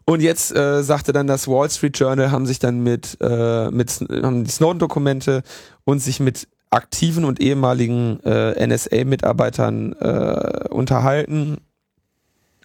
Und 0.04 0.20
jetzt 0.22 0.54
äh, 0.54 0.82
sagte 0.82 1.12
dann 1.12 1.26
das 1.26 1.46
Wall 1.46 1.70
Street 1.70 1.98
Journal, 1.98 2.30
haben 2.30 2.46
sich 2.46 2.58
dann 2.58 2.82
mit, 2.82 3.16
äh, 3.20 3.70
mit 3.70 3.90
haben 4.10 4.44
die 4.44 4.50
Snowden-Dokumente 4.50 5.42
und 5.84 6.00
sich 6.00 6.18
mit 6.18 6.48
aktiven 6.70 7.24
und 7.24 7.40
ehemaligen 7.40 8.20
äh, 8.24 8.66
NSA-Mitarbeitern 8.66 9.92
äh, 9.92 10.68
unterhalten. 10.68 11.58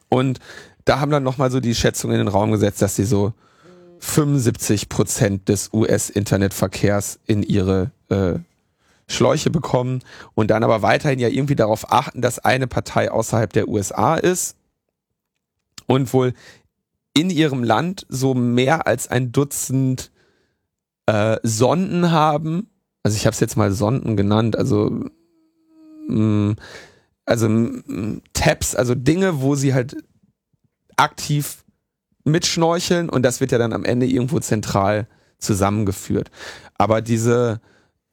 Und 0.09 0.39
da 0.85 0.99
haben 0.99 1.11
dann 1.11 1.23
nochmal 1.23 1.51
so 1.51 1.59
die 1.59 1.75
Schätzung 1.75 2.11
in 2.11 2.17
den 2.17 2.27
Raum 2.27 2.51
gesetzt, 2.51 2.81
dass 2.81 2.95
sie 2.95 3.05
so 3.05 3.33
75 4.03 4.89
Prozent 4.89 5.47
des 5.47 5.69
US-Internetverkehrs 5.71 7.19
in 7.25 7.41
ihre 7.41 7.91
äh, 8.09 8.33
Schläuche 9.07 9.49
bekommen 9.49 10.01
und 10.35 10.51
dann 10.51 10.63
aber 10.63 10.81
weiterhin 10.81 11.19
ja 11.19 11.29
irgendwie 11.29 11.55
darauf 11.55 11.91
achten, 11.91 12.21
dass 12.21 12.37
eine 12.37 12.67
Partei 12.67 13.09
außerhalb 13.09 13.51
der 13.53 13.69
USA 13.69 14.15
ist 14.15 14.57
und 15.87 16.13
wohl 16.13 16.33
in 17.13 17.29
ihrem 17.29 17.63
Land 17.63 18.05
so 18.09 18.33
mehr 18.33 18.87
als 18.87 19.07
ein 19.07 19.31
Dutzend 19.31 20.11
äh, 21.05 21.37
Sonden 21.43 22.11
haben. 22.11 22.69
Also 23.03 23.15
ich 23.15 23.25
habe 23.25 23.33
es 23.33 23.39
jetzt 23.39 23.55
mal 23.55 23.71
Sonden 23.71 24.17
genannt, 24.17 24.57
also 24.57 24.89
mh, 26.07 26.15
mm, 26.17 26.55
also 27.25 27.47
mh, 27.47 27.81
mm, 27.87 28.21
Tabs, 28.33 28.75
also 28.75 28.95
Dinge, 28.95 29.41
wo 29.41 29.55
sie 29.55 29.73
halt 29.73 29.95
aktiv 30.97 31.62
mitschnorcheln 32.23 33.09
und 33.09 33.23
das 33.23 33.41
wird 33.41 33.51
ja 33.51 33.57
dann 33.57 33.73
am 33.73 33.85
Ende 33.85 34.05
irgendwo 34.05 34.39
zentral 34.39 35.07
zusammengeführt. 35.39 36.31
Aber 36.77 37.01
diese 37.01 37.59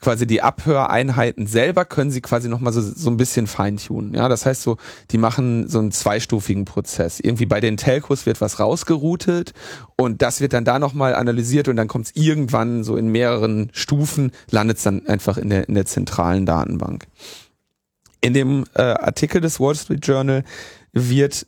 quasi 0.00 0.26
die 0.26 0.42
Abhöreinheiten 0.42 1.46
selber 1.46 1.84
können 1.84 2.10
sie 2.10 2.22
quasi 2.22 2.48
nochmal 2.48 2.72
so, 2.72 2.80
so 2.80 3.10
ein 3.10 3.16
bisschen 3.16 3.46
feintunen. 3.46 4.14
Ja, 4.14 4.28
das 4.28 4.46
heißt 4.46 4.62
so, 4.62 4.78
die 5.10 5.18
machen 5.18 5.68
so 5.68 5.78
einen 5.78 5.92
zweistufigen 5.92 6.64
Prozess. 6.64 7.20
Irgendwie 7.20 7.46
bei 7.46 7.60
den 7.60 7.76
Telcos 7.76 8.26
wird 8.26 8.40
was 8.40 8.58
rausgeroutet 8.58 9.52
und 9.96 10.22
das 10.22 10.40
wird 10.40 10.54
dann 10.54 10.64
da 10.64 10.78
nochmal 10.78 11.14
analysiert 11.14 11.68
und 11.68 11.76
dann 11.76 11.88
kommt 11.88 12.06
es 12.06 12.12
irgendwann 12.16 12.82
so 12.82 12.96
in 12.96 13.08
mehreren 13.08 13.70
Stufen, 13.72 14.32
landet 14.50 14.78
es 14.78 14.84
dann 14.84 15.06
einfach 15.06 15.36
in 15.36 15.50
der, 15.50 15.68
in 15.68 15.74
der 15.74 15.86
zentralen 15.86 16.46
Datenbank. 16.46 17.06
In 18.22 18.34
dem 18.34 18.64
äh, 18.74 18.82
Artikel 18.82 19.40
des 19.40 19.60
Wall 19.60 19.74
Street 19.74 20.06
Journal 20.06 20.44
wird 20.92 21.46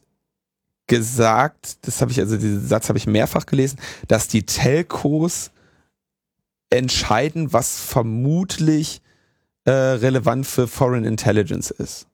gesagt, 0.86 1.86
das 1.86 2.00
habe 2.00 2.10
ich, 2.10 2.20
also 2.20 2.36
diesen 2.36 2.66
Satz 2.66 2.88
habe 2.88 2.98
ich 2.98 3.06
mehrfach 3.06 3.46
gelesen, 3.46 3.78
dass 4.08 4.28
die 4.28 4.44
Telcos 4.44 5.50
entscheiden, 6.70 7.52
was 7.52 7.80
vermutlich 7.80 9.02
äh, 9.64 9.70
relevant 9.70 10.46
für 10.46 10.66
Foreign 10.66 11.04
Intelligence 11.04 11.70
ist. 11.70 12.06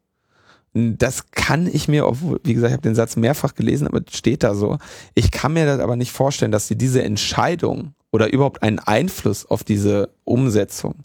Das 0.74 1.30
kann 1.30 1.66
ich 1.66 1.88
mir, 1.88 2.06
obwohl, 2.06 2.40
wie 2.44 2.54
gesagt, 2.54 2.70
ich 2.70 2.74
habe 2.74 2.82
den 2.82 2.94
Satz 2.94 3.16
mehrfach 3.16 3.54
gelesen, 3.54 3.86
aber 3.86 4.02
steht 4.10 4.42
da 4.42 4.54
so. 4.54 4.78
Ich 5.14 5.30
kann 5.30 5.54
mir 5.54 5.64
das 5.64 5.80
aber 5.80 5.96
nicht 5.96 6.12
vorstellen, 6.12 6.52
dass 6.52 6.68
sie 6.68 6.76
diese 6.76 7.02
Entscheidung 7.02 7.94
oder 8.10 8.32
überhaupt 8.32 8.62
einen 8.62 8.78
Einfluss 8.78 9.46
auf 9.46 9.64
diese 9.64 10.10
Umsetzung 10.24 10.96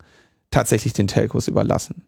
tatsächlich 0.51 0.93
den 0.93 1.07
Telcos 1.07 1.47
überlassen. 1.47 2.03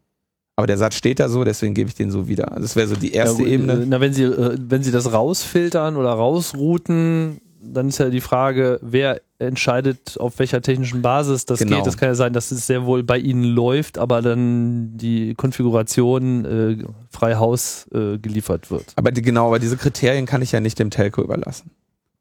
Aber 0.56 0.68
der 0.68 0.78
Satz 0.78 0.96
steht 0.96 1.20
da 1.20 1.28
so, 1.28 1.44
deswegen 1.44 1.74
gebe 1.74 1.90
ich 1.90 1.96
den 1.96 2.12
so 2.12 2.28
wieder. 2.28 2.52
Also 2.52 2.62
das 2.62 2.76
wäre 2.76 2.88
so 2.88 2.96
die 2.96 3.12
erste 3.12 3.44
ja, 3.44 3.50
Ebene. 3.50 3.86
Na, 3.88 4.00
wenn 4.00 4.14
Sie, 4.14 4.24
äh, 4.24 4.58
wenn 4.58 4.84
Sie 4.84 4.92
das 4.92 5.12
rausfiltern 5.12 5.98
oder 5.98 6.12
rausrouten, 6.12 7.42
dann 7.62 7.90
ist 7.90 7.98
ja 7.98 8.10
die 8.10 8.22
Frage, 8.22 8.80
wer 8.82 9.22
entscheidet, 9.40 10.18
auf 10.20 10.40
welcher 10.40 10.62
technischen 10.62 11.02
Basis 11.02 11.46
das 11.46 11.60
genau. 11.60 11.78
geht. 11.78 11.88
Das 11.88 11.98
kann 11.98 12.10
ja 12.10 12.16
sein, 12.16 12.32
dass 12.32 12.52
es 12.52 12.68
sehr 12.68 12.86
wohl 12.86 13.04
bei 13.04 13.18
Ihnen 13.18 13.44
läuft, 13.44 13.98
aber 13.98 14.22
dann 14.22 14.96
die 14.98 15.34
Konfiguration 15.36 16.46
äh, 16.46 16.78
frei 17.10 17.36
Haus 17.36 17.88
äh, 17.94 18.18
geliefert 18.18 18.72
wird. 18.72 18.94
Aber 18.96 19.12
die, 19.12 19.22
genau, 19.22 19.48
aber 19.48 19.60
diese 19.60 19.78
Kriterien 19.78 20.26
kann 20.26 20.42
ich 20.42 20.52
ja 20.52 20.62
nicht 20.62 20.80
dem 20.80 20.90
Telco 20.90 21.22
überlassen. 21.22 21.72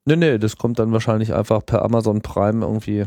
Nee, 0.06 0.16
nee, 0.16 0.38
das 0.38 0.56
kommt 0.56 0.78
dann 0.78 0.92
wahrscheinlich 0.92 1.32
einfach 1.34 1.64
per 1.64 1.82
Amazon 1.82 2.20
Prime 2.20 2.64
irgendwie 2.64 3.04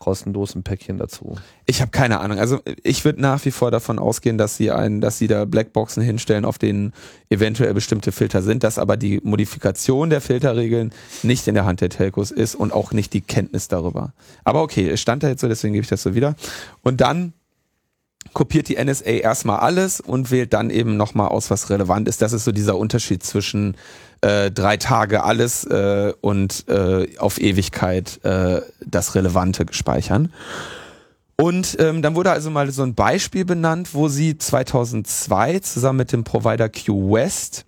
kostenlos 0.00 0.56
Päckchen 0.64 0.98
dazu. 0.98 1.36
Ich 1.66 1.80
habe 1.80 1.92
keine 1.92 2.18
Ahnung. 2.18 2.40
Also 2.40 2.58
ich 2.82 3.04
würde 3.04 3.20
nach 3.20 3.44
wie 3.44 3.52
vor 3.52 3.70
davon 3.70 4.00
ausgehen, 4.00 4.38
dass 4.38 4.56
sie 4.56 4.72
ein, 4.72 5.00
dass 5.00 5.18
sie 5.18 5.28
da 5.28 5.44
Blackboxen 5.44 6.02
hinstellen, 6.02 6.44
auf 6.44 6.58
denen 6.58 6.92
eventuell 7.28 7.72
bestimmte 7.72 8.10
Filter 8.10 8.42
sind, 8.42 8.64
dass 8.64 8.78
aber 8.78 8.96
die 8.96 9.20
Modifikation 9.22 10.10
der 10.10 10.20
Filterregeln 10.20 10.92
nicht 11.22 11.46
in 11.46 11.54
der 11.54 11.66
Hand 11.66 11.80
der 11.80 11.90
Telcos 11.90 12.32
ist 12.32 12.56
und 12.56 12.72
auch 12.72 12.90
nicht 12.90 13.12
die 13.12 13.20
Kenntnis 13.20 13.68
darüber. 13.68 14.12
Aber 14.42 14.62
okay, 14.62 14.88
es 14.88 15.00
stand 15.00 15.22
da 15.22 15.28
jetzt 15.28 15.42
so, 15.42 15.48
deswegen 15.48 15.74
gebe 15.74 15.84
ich 15.84 15.90
das 15.90 16.02
so 16.02 16.14
wieder. 16.14 16.34
Und 16.82 17.00
dann 17.00 17.34
kopiert 18.32 18.68
die 18.68 18.82
NSA 18.82 19.10
erstmal 19.10 19.58
alles 19.58 20.00
und 20.00 20.30
wählt 20.30 20.52
dann 20.52 20.70
eben 20.70 20.96
nochmal 20.96 21.28
aus, 21.28 21.50
was 21.50 21.70
relevant 21.70 22.08
ist. 22.08 22.22
Das 22.22 22.32
ist 22.32 22.44
so 22.44 22.52
dieser 22.52 22.76
Unterschied 22.76 23.22
zwischen 23.22 23.76
äh, 24.20 24.50
drei 24.50 24.76
Tage 24.76 25.24
alles 25.24 25.64
äh, 25.64 26.12
und 26.20 26.68
äh, 26.68 27.16
auf 27.18 27.40
Ewigkeit 27.40 28.24
äh, 28.24 28.60
das 28.84 29.14
Relevante 29.14 29.64
gespeichern. 29.64 30.32
Und 31.36 31.78
ähm, 31.80 32.02
dann 32.02 32.14
wurde 32.14 32.32
also 32.32 32.50
mal 32.50 32.70
so 32.70 32.82
ein 32.82 32.94
Beispiel 32.94 33.46
benannt, 33.46 33.94
wo 33.94 34.08
sie 34.08 34.36
2002 34.36 35.60
zusammen 35.60 35.96
mit 35.96 36.12
dem 36.12 36.22
Provider 36.22 36.68
QWest 36.68 37.64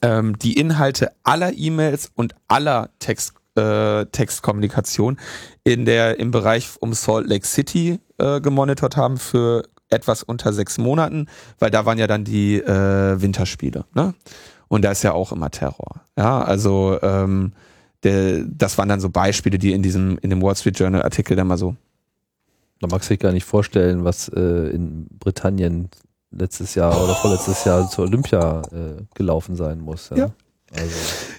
ähm, 0.00 0.38
die 0.38 0.54
Inhalte 0.54 1.12
aller 1.24 1.52
E-Mails 1.52 2.10
und 2.14 2.34
aller 2.48 2.88
Text, 3.00 3.34
äh, 3.58 4.06
Textkommunikation 4.06 5.18
in 5.64 5.84
der 5.84 6.18
im 6.18 6.30
Bereich 6.30 6.70
um 6.80 6.94
Salt 6.94 7.26
Lake 7.26 7.46
City 7.46 8.00
äh, 8.18 8.40
gemonitort 8.40 8.96
haben 8.96 9.18
für 9.18 9.64
etwas 9.90 10.22
unter 10.22 10.52
sechs 10.52 10.78
Monaten, 10.78 11.26
weil 11.58 11.70
da 11.70 11.86
waren 11.86 11.98
ja 11.98 12.06
dann 12.06 12.24
die 12.24 12.56
äh, 12.56 13.20
Winterspiele. 13.20 13.84
Ne? 13.94 14.14
Und 14.68 14.84
da 14.84 14.90
ist 14.90 15.02
ja 15.02 15.12
auch 15.12 15.32
immer 15.32 15.50
Terror. 15.50 16.02
Ja, 16.16 16.42
also 16.42 16.98
ähm, 17.02 17.52
der, 18.02 18.44
das 18.44 18.78
waren 18.78 18.88
dann 18.88 19.00
so 19.00 19.10
Beispiele, 19.10 19.58
die 19.58 19.72
in 19.72 19.82
diesem, 19.82 20.18
in 20.18 20.30
dem 20.30 20.42
Wall 20.42 20.56
Street 20.56 20.78
Journal 20.78 21.02
Artikel 21.02 21.36
dann 21.36 21.46
mal 21.46 21.56
so. 21.56 21.74
Da 22.80 22.86
magst 22.86 23.08
du 23.08 23.14
dich 23.14 23.20
gar 23.20 23.32
nicht 23.32 23.44
vorstellen, 23.44 24.04
was 24.04 24.28
äh, 24.28 24.70
in 24.70 25.06
Britannien 25.18 25.88
letztes 26.30 26.74
Jahr 26.74 27.02
oder 27.02 27.14
vorletztes 27.14 27.64
Jahr 27.64 27.88
zur 27.88 28.04
Olympia 28.04 28.62
äh, 28.70 29.02
gelaufen 29.14 29.56
sein 29.56 29.80
muss. 29.80 30.10
Ja. 30.10 30.16
ja. 30.16 30.30
Also. 30.70 30.94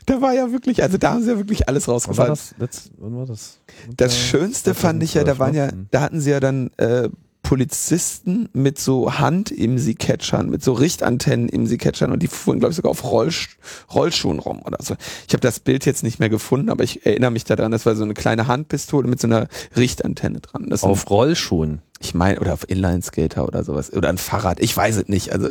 Da 0.05 0.21
war 0.21 0.33
ja 0.33 0.51
wirklich, 0.51 0.81
also 0.81 0.97
da 0.97 1.11
haben 1.11 1.23
sie 1.23 1.31
ja 1.31 1.37
wirklich 1.37 1.67
alles 1.67 1.87
rausgefunden. 1.87 2.29
War 2.29 2.29
das, 2.29 2.55
letzt, 2.57 2.91
wann 2.97 3.15
war 3.15 3.25
das? 3.25 3.59
Das 3.95 4.17
Schönste 4.17 4.73
fand 4.73 5.03
ich 5.03 5.13
ja, 5.13 5.23
da 5.23 5.37
waren 5.37 5.53
ja, 5.53 5.69
da 5.91 6.01
hatten 6.01 6.19
sie 6.19 6.31
ja 6.31 6.39
dann 6.39 6.71
äh, 6.77 7.09
Polizisten 7.49 8.47
mit 8.53 8.77
so 8.77 9.17
Hand-IMSI-Catchern, 9.17 10.51
mit 10.51 10.63
so 10.63 10.73
Richtantennen-IMSI-Catchern 10.73 12.11
und 12.11 12.21
die 12.21 12.27
fuhren, 12.27 12.59
glaube 12.59 12.73
ich, 12.73 12.75
sogar 12.75 12.91
auf 12.91 13.03
Rollsch 13.03 13.57
Rollschuhen 13.91 14.37
rum 14.37 14.61
oder 14.63 14.77
so. 14.83 14.93
Ich 15.27 15.33
habe 15.33 15.41
das 15.41 15.59
Bild 15.59 15.83
jetzt 15.87 16.03
nicht 16.03 16.19
mehr 16.19 16.29
gefunden, 16.29 16.69
aber 16.69 16.83
ich 16.83 17.07
erinnere 17.07 17.31
mich 17.31 17.45
daran, 17.45 17.71
das 17.71 17.87
war 17.87 17.95
so 17.95 18.03
eine 18.03 18.13
kleine 18.13 18.45
Handpistole 18.45 19.07
mit 19.07 19.19
so 19.19 19.25
einer 19.25 19.47
Richtantenne 19.75 20.41
dran. 20.41 20.67
Das 20.69 20.83
auf 20.83 21.07
ein, 21.07 21.09
Rollschuhen? 21.09 21.81
Ich 21.99 22.13
meine, 22.13 22.39
oder 22.39 22.53
auf 22.53 22.69
Inline-Skater 22.69 23.47
oder 23.47 23.63
sowas. 23.63 23.91
Oder 23.91 24.09
ein 24.09 24.19
Fahrrad, 24.19 24.59
ich 24.59 24.77
weiß 24.77 24.97
es 24.97 25.07
nicht. 25.07 25.33
Also 25.33 25.49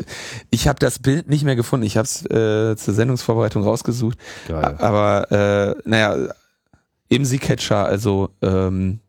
ich 0.50 0.68
habe 0.68 0.78
das 0.78 1.00
Bild 1.00 1.28
nicht 1.28 1.42
mehr 1.42 1.56
gefunden. 1.56 1.84
Ich 1.84 1.96
habe 1.96 2.06
es 2.06 2.24
äh, 2.26 2.76
zur 2.76 2.94
Sendungsvorbereitung 2.94 3.64
rausgesucht. 3.64 4.18
Geil. 4.46 4.76
Aber 4.78 5.32
äh, 5.32 5.74
naja, 5.84 6.32
IMSI-Catcher, 7.08 7.84
also 7.84 8.28
ähm, 8.40 9.00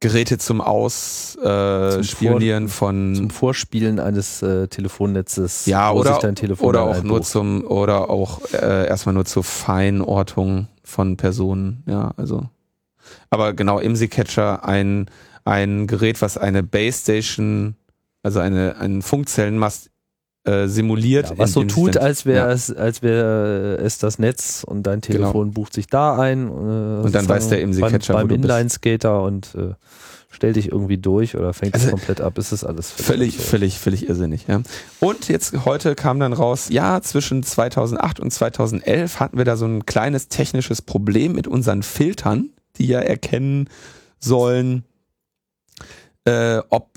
Geräte 0.00 0.38
zum 0.38 0.60
Ausspionieren 0.62 2.64
äh, 2.64 2.68
von 2.68 3.14
zum 3.14 3.28
Vorspielen 3.28 4.00
eines 4.00 4.40
äh, 4.42 4.66
Telefonnetzes. 4.66 5.66
Ja, 5.66 5.92
oder, 5.92 6.18
oder 6.60 6.84
auch 6.84 7.02
nur 7.02 7.20
zum 7.20 7.66
oder 7.66 8.08
auch 8.08 8.40
äh, 8.52 8.88
erstmal 8.88 9.14
nur 9.14 9.26
zur 9.26 9.44
Feinortung 9.44 10.68
von 10.82 11.18
Personen. 11.18 11.82
Ja, 11.86 12.12
also. 12.16 12.48
Aber 13.28 13.52
genau, 13.52 13.78
IMSI 13.78 14.08
Catcher, 14.08 14.64
ein 14.64 15.10
ein 15.44 15.86
Gerät, 15.86 16.22
was 16.22 16.38
eine 16.38 16.62
Base 16.62 17.00
Station, 17.00 17.76
also 18.22 18.40
eine 18.40 18.78
einen 18.78 19.02
Funkzellenmast 19.02 19.90
äh, 20.44 20.66
simuliert. 20.68 21.30
Ja, 21.30 21.38
was 21.38 21.52
so 21.52 21.64
tut, 21.64 21.96
als 21.96 22.24
wäre 22.24 22.48
ja. 22.48 22.52
es, 22.52 22.74
als 22.74 23.02
wäre 23.02 23.76
es 23.76 23.98
das 23.98 24.18
Netz 24.18 24.64
und 24.66 24.84
dein 24.84 25.00
genau. 25.00 25.18
Telefon 25.18 25.48
genau. 25.48 25.54
bucht 25.54 25.74
sich 25.74 25.86
da 25.86 26.18
ein. 26.18 26.48
Äh, 26.48 26.50
und 26.50 27.14
dann 27.14 27.28
weiß 27.28 27.48
der 27.48 27.60
IMSI 27.60 27.82
Catcher, 27.82 28.14
beim, 28.14 28.28
beim 28.28 28.36
Inline-Skater 28.36 29.22
und 29.22 29.54
äh, 29.54 29.74
stellt 30.30 30.56
dich 30.56 30.72
irgendwie 30.72 30.96
durch 30.96 31.36
oder 31.36 31.52
fängt 31.52 31.74
also, 31.74 31.86
es 31.86 31.90
komplett 31.90 32.20
ab. 32.20 32.38
Ist 32.38 32.52
das 32.52 32.64
alles 32.64 32.90
völlig, 32.90 33.36
völlig, 33.36 33.78
völlig, 33.78 33.78
völlig 33.78 34.08
irrsinnig. 34.08 34.46
Ja. 34.46 34.62
Und 35.00 35.28
jetzt 35.28 35.64
heute 35.64 35.94
kam 35.94 36.20
dann 36.20 36.32
raus, 36.32 36.68
ja, 36.70 37.02
zwischen 37.02 37.42
2008 37.42 38.20
und 38.20 38.30
2011 38.30 39.20
hatten 39.20 39.36
wir 39.36 39.44
da 39.44 39.56
so 39.56 39.66
ein 39.66 39.84
kleines 39.84 40.28
technisches 40.28 40.80
Problem 40.80 41.32
mit 41.32 41.48
unseren 41.48 41.82
Filtern, 41.82 42.50
die 42.78 42.86
ja 42.86 43.00
erkennen 43.00 43.68
sollen, 44.20 44.84
äh, 46.24 46.60
ob 46.70 46.88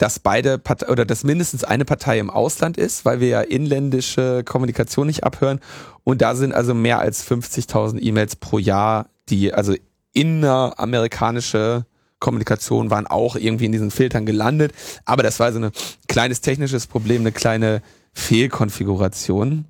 dass 0.00 0.18
beide 0.18 0.56
Partei 0.56 0.88
oder 0.88 1.04
dass 1.04 1.24
mindestens 1.24 1.62
eine 1.62 1.84
Partei 1.84 2.18
im 2.18 2.30
Ausland 2.30 2.78
ist, 2.78 3.04
weil 3.04 3.20
wir 3.20 3.28
ja 3.28 3.40
inländische 3.42 4.42
Kommunikation 4.44 5.06
nicht 5.06 5.24
abhören. 5.24 5.60
Und 6.04 6.22
da 6.22 6.34
sind 6.34 6.54
also 6.54 6.72
mehr 6.72 7.00
als 7.00 7.22
50.000 7.30 8.00
E-Mails 8.00 8.36
pro 8.36 8.58
Jahr, 8.58 9.10
die 9.28 9.52
also 9.52 9.74
inneramerikanische 10.14 11.84
Kommunikation 12.18 12.90
waren 12.90 13.06
auch 13.06 13.36
irgendwie 13.36 13.66
in 13.66 13.72
diesen 13.72 13.90
Filtern 13.90 14.24
gelandet. 14.24 14.72
Aber 15.04 15.22
das 15.22 15.38
war 15.38 15.52
so 15.52 15.58
ein 15.58 15.70
kleines 16.08 16.40
technisches 16.40 16.86
Problem, 16.86 17.20
eine 17.20 17.32
kleine 17.32 17.82
Fehlkonfiguration. 18.14 19.66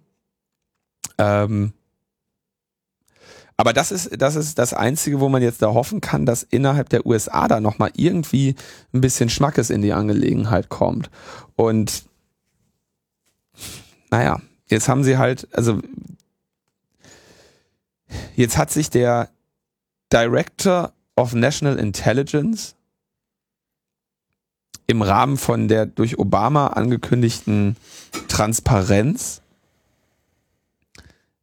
Ähm, 1.19 1.73
aber 3.61 3.75
das 3.75 3.93
ist, 3.93 4.11
das 4.17 4.37
ist 4.37 4.59
das 4.59 4.73
Einzige, 4.73 5.21
wo 5.21 5.29
man 5.29 5.43
jetzt 5.43 5.61
da 5.61 5.75
hoffen 5.75 6.01
kann, 6.01 6.25
dass 6.25 6.43
innerhalb 6.43 6.89
der 6.89 7.05
USA 7.05 7.47
da 7.47 7.61
nochmal 7.61 7.91
irgendwie 7.95 8.55
ein 8.95 9.03
bisschen 9.03 9.29
Schmackes 9.29 9.69
in 9.69 9.83
die 9.83 9.93
Angelegenheit 9.93 10.71
kommt. 10.71 11.11
Und 11.57 12.05
naja, 14.11 14.41
jetzt 14.69 14.89
haben 14.89 15.05
sie 15.05 15.19
halt, 15.19 15.47
also 15.53 15.79
jetzt 18.35 18.57
hat 18.57 18.71
sich 18.71 18.89
der 18.89 19.29
Director 20.11 20.95
of 21.15 21.35
National 21.35 21.79
Intelligence 21.79 22.77
im 24.87 25.03
Rahmen 25.03 25.37
von 25.37 25.69
der 25.69 25.85
durch 25.85 26.19
Obama 26.19 26.69
angekündigten 26.69 27.77
Transparenz 28.27 29.43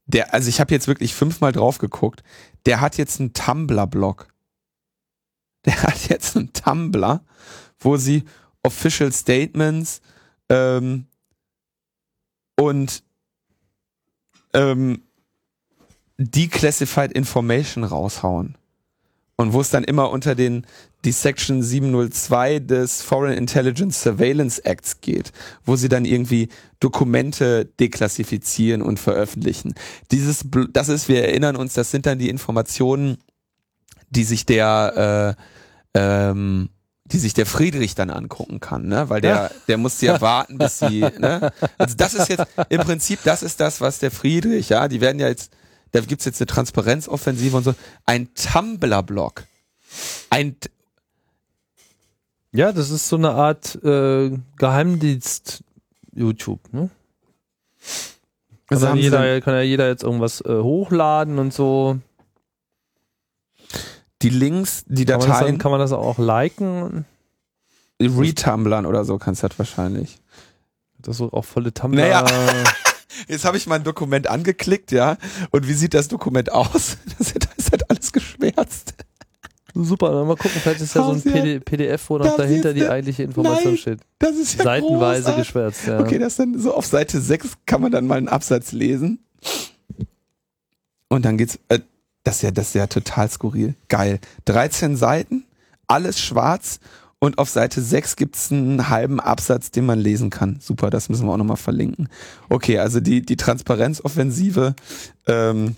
der, 0.08 0.34
also 0.34 0.50
ich 0.50 0.60
habe 0.60 0.74
jetzt 0.74 0.88
wirklich 0.88 1.14
fünfmal 1.14 1.52
drauf 1.52 1.78
geguckt, 1.78 2.24
der 2.66 2.82
hat 2.82 2.98
jetzt 2.98 3.20
einen 3.20 3.34
Tumblr-Blog. 3.34 4.28
Der 5.66 5.84
hat 5.84 6.08
jetzt 6.08 6.38
einen 6.38 6.54
Tumblr, 6.54 7.22
wo 7.80 7.98
sie 7.98 8.24
Official 8.64 9.12
Statements 9.12 10.02
ähm, 10.50 11.08
und 12.58 13.04
ähm, 14.54 15.04
Declassified 16.18 17.12
Information 17.12 17.84
raushauen. 17.84 18.58
Und 19.40 19.54
wo 19.54 19.62
es 19.62 19.70
dann 19.70 19.84
immer 19.84 20.10
unter 20.10 20.34
den 20.34 20.66
die 21.06 21.12
Section 21.12 21.62
702 21.62 22.60
des 22.60 23.02
Foreign 23.02 23.38
Intelligence 23.38 24.02
Surveillance 24.02 24.64
Acts 24.66 25.00
geht, 25.00 25.32
wo 25.64 25.76
sie 25.76 25.90
dann 25.90 26.06
irgendwie 26.06 26.50
Dokumente 26.80 27.66
deklassifizieren 27.80 28.82
und 28.82 29.00
veröffentlichen. 29.00 29.76
Dieses, 30.12 30.46
das 30.74 30.90
ist, 30.90 31.08
wir 31.08 31.24
erinnern 31.24 31.56
uns, 31.56 31.76
das 31.76 31.92
sind 31.92 32.08
dann 32.08 32.20
die 32.20 32.30
Informationen, 32.30 33.18
die 34.10 34.24
sich 34.24 34.46
der, 34.46 35.36
äh, 35.94 36.30
ähm, 36.30 36.70
die 37.06 37.20
sich 37.20 37.34
der 37.34 37.46
Friedrich 37.46 37.96
dann 37.96 38.10
angucken 38.10 38.60
kann, 38.60 38.88
ne? 38.88 39.10
Weil 39.10 39.22
der, 39.22 39.52
der 39.68 39.78
muss 39.78 40.02
ja 40.02 40.20
warten, 40.20 40.58
bis 40.58 40.80
sie, 40.80 41.02
ne? 41.20 41.54
Also 41.78 41.96
das 41.96 42.16
ist 42.16 42.30
jetzt, 42.30 42.46
im 42.70 42.82
Prinzip, 42.82 43.20
das 43.24 43.44
ist 43.44 43.60
das, 43.60 43.80
was 43.82 44.00
der 44.00 44.12
Friedrich, 44.12 44.70
ja, 44.70 44.88
die 44.88 45.00
werden 45.00 45.20
ja 45.20 45.28
jetzt, 45.28 45.52
da 45.92 46.02
gibt's 46.02 46.26
jetzt 46.26 46.42
eine 46.42 46.48
Transparenzoffensive 46.48 47.58
und 47.58 47.64
so, 47.64 47.76
ein 48.06 48.34
Tumblr-Blog. 48.34 49.46
Ein, 50.30 50.56
ja, 52.52 52.72
das 52.72 52.90
ist 52.90 53.08
so 53.08 53.16
eine 53.16 53.32
Art 53.32 53.76
äh, 53.84 54.32
Geheimdienst 54.58 55.64
YouTube, 56.14 56.62
ne? 56.74 56.90
Also 58.70 58.88
kann, 58.88 58.98
jeder, 58.98 59.42
kann 59.42 59.54
ja 59.54 59.62
jeder 59.62 59.88
jetzt 59.88 60.04
irgendwas 60.04 60.42
äh, 60.42 60.60
hochladen 60.62 61.40
und 61.40 61.54
so. 61.54 62.00
Die 64.22 64.30
Links, 64.30 64.84
die 64.88 65.06
kann 65.06 65.20
Dateien. 65.20 65.32
Man 65.32 65.46
dann, 65.46 65.58
kann 65.60 65.72
man 65.72 65.80
das 65.80 65.94
auch 65.94 66.18
liken? 66.18 67.06
Retumblern 68.02 68.86
oder 68.86 69.06
so 69.06 69.18
kannst 69.18 69.44
du 69.44 69.48
das 69.48 69.58
wahrscheinlich. 69.58 70.20
Das 71.00 71.20
ist 71.20 71.22
auch 71.22 71.46
volle 71.46 71.74
Tumblr. 71.74 72.02
Naja. 72.02 72.26
Jetzt 73.28 73.46
habe 73.46 73.58
ich 73.58 73.68
mal 73.68 73.76
ein 73.76 73.84
Dokument 73.84 74.28
angeklickt, 74.28 74.92
ja. 74.92 75.18
Und 75.52 75.68
wie 75.68 75.74
sieht 75.74 75.94
das 75.94 76.08
Dokument 76.08 76.52
aus? 76.52 76.98
Das 77.18 77.34
ist 77.58 77.72
halt 77.72 77.90
alles 77.90 78.12
geschwärzt. 78.12 78.94
Super, 79.74 80.26
mal 80.26 80.36
gucken, 80.36 80.60
vielleicht 80.62 80.82
ist 80.82 80.96
ja 80.96 81.04
so 81.04 81.12
ein 81.12 81.22
PD 81.22 81.60
PDF, 81.60 82.10
wo 82.10 82.18
noch 82.18 82.36
dahinter 82.38 82.74
die 82.74 82.88
eigentliche 82.88 83.24
Information 83.24 83.74
Nein, 83.74 83.78
steht. 83.78 84.00
Das 84.20 84.36
ist 84.36 84.58
ja 84.58 84.64
Seitenweise 84.64 85.24
großartig. 85.24 85.46
geschwärzt, 85.46 85.88
ja. 85.88 86.00
Okay, 86.00 86.20
das 86.20 86.36
dann 86.36 86.60
so 86.60 86.74
auf 86.74 86.86
Seite 86.86 87.20
6 87.20 87.54
kann 87.66 87.82
man 87.82 87.92
dann 87.92 88.08
mal 88.08 88.18
einen 88.18 88.28
Absatz 88.28 88.72
lesen. 88.72 89.20
Und 91.10 91.26
dann 91.26 91.38
geht's, 91.38 91.60
äh, 91.70 91.80
das 92.24 92.38
ist 92.38 92.42
ja, 92.42 92.52
das 92.52 92.68
ist 92.70 92.76
ja 92.76 92.88
total 92.88 93.30
skurril. 93.30 93.76
Geil. 93.88 94.20
13 94.46 94.96
Seiten, 94.96 95.46
alles 95.88 96.20
schwarz 96.20 96.80
und 97.20 97.40
auf 97.40 97.50
Seite 97.50 97.82
6 97.82 98.16
gibt's 98.16 98.52
einen 98.52 98.90
halben 98.90 99.20
Absatz, 99.20 99.72
den 99.72 99.86
man 99.86 100.00
lesen 100.00 100.30
kann. 100.30 100.60
Super, 100.60 100.90
das 100.90 101.10
müssen 101.10 101.26
wir 101.26 101.34
auch 101.34 101.38
nochmal 101.38 101.58
verlinken. 101.58 102.10
Okay, 102.50 102.78
also 102.78 103.00
die, 103.00 103.22
die 103.22 103.38
Transparenzoffensive 103.38 104.76
ähm, 105.26 105.76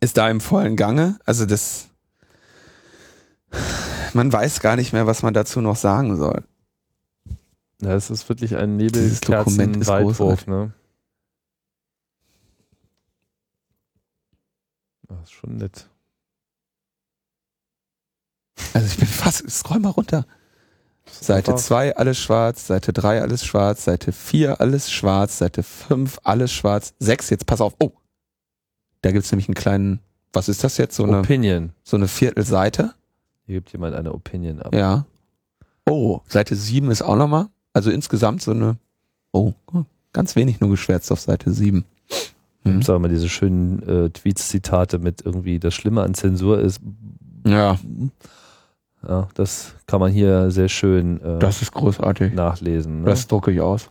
ist 0.00 0.18
da 0.18 0.28
im 0.28 0.40
vollen 0.40 0.76
Gange. 0.76 1.18
Also 1.24 1.46
das, 1.46 1.88
man 4.12 4.30
weiß 4.32 4.60
gar 4.60 4.76
nicht 4.76 4.92
mehr, 4.92 5.06
was 5.06 5.22
man 5.22 5.32
dazu 5.32 5.60
noch 5.60 5.76
sagen 5.76 6.16
soll. 6.16 6.44
Ja, 7.80 7.94
es 7.94 8.10
ist 8.10 8.28
wirklich 8.28 8.56
ein 8.56 8.76
Nebelkerzen-Waldwurf, 8.76 10.46
ne? 10.46 10.72
Das 15.08 15.18
ist 15.24 15.32
schon 15.32 15.56
nett. 15.56 15.89
Also 18.74 18.86
ich 18.86 18.98
bin 18.98 19.08
fast, 19.08 19.48
scroll 19.50 19.80
mal 19.80 19.90
runter. 19.90 20.26
Seite 21.06 21.56
2 21.56 21.96
alles 21.96 22.18
schwarz, 22.18 22.66
Seite 22.66 22.92
3 22.92 23.20
alles 23.20 23.44
schwarz, 23.44 23.84
Seite 23.84 24.12
4 24.12 24.60
alles 24.60 24.90
schwarz, 24.90 25.38
Seite 25.38 25.62
5 25.62 26.20
alles 26.22 26.52
schwarz, 26.52 26.94
6, 27.00 27.30
jetzt 27.30 27.46
pass 27.46 27.60
auf, 27.60 27.74
oh, 27.80 27.92
da 29.02 29.12
gibt's 29.12 29.32
nämlich 29.32 29.48
einen 29.48 29.54
kleinen, 29.54 30.00
was 30.32 30.48
ist 30.48 30.62
das 30.62 30.76
jetzt? 30.76 30.96
So 30.96 31.04
eine, 31.04 31.18
Opinion. 31.18 31.72
So 31.82 31.96
eine 31.96 32.08
Viertelseite. 32.08 32.94
Hier 33.46 33.56
gibt 33.56 33.72
jemand 33.72 33.96
eine 33.96 34.12
Opinion 34.12 34.60
ab. 34.62 34.74
Ja. 34.74 35.06
Oh, 35.88 36.20
Seite 36.28 36.54
7 36.54 36.90
ist 36.90 37.02
auch 37.02 37.16
nochmal. 37.16 37.46
Also 37.72 37.90
insgesamt 37.90 38.42
so 38.42 38.52
eine. 38.52 38.76
Oh, 39.32 39.52
ganz 40.12 40.36
wenig 40.36 40.60
nur 40.60 40.70
geschwärzt 40.70 41.10
auf 41.10 41.20
Seite 41.20 41.52
7. 41.52 41.84
Mhm. 42.64 42.82
Sagen 42.82 42.96
wir 42.96 43.08
mal 43.08 43.08
diese 43.08 43.28
schönen 43.28 43.82
äh, 43.88 44.10
Tweets-Zitate 44.10 44.98
mit 44.98 45.22
irgendwie 45.24 45.58
das 45.58 45.74
Schlimme 45.74 46.02
an 46.02 46.14
Zensur 46.14 46.60
ist. 46.60 46.80
Ja. 47.46 47.78
Ja, 49.06 49.28
das 49.34 49.74
kann 49.86 50.00
man 50.00 50.12
hier 50.12 50.50
sehr 50.50 50.68
schön 50.68 51.20
äh, 51.22 51.38
das 51.38 51.62
ist 51.62 51.72
großartig. 51.72 52.34
nachlesen. 52.34 53.00
Ne? 53.00 53.06
Das 53.06 53.26
drucke 53.26 53.50
ich 53.50 53.60
aus. 53.60 53.90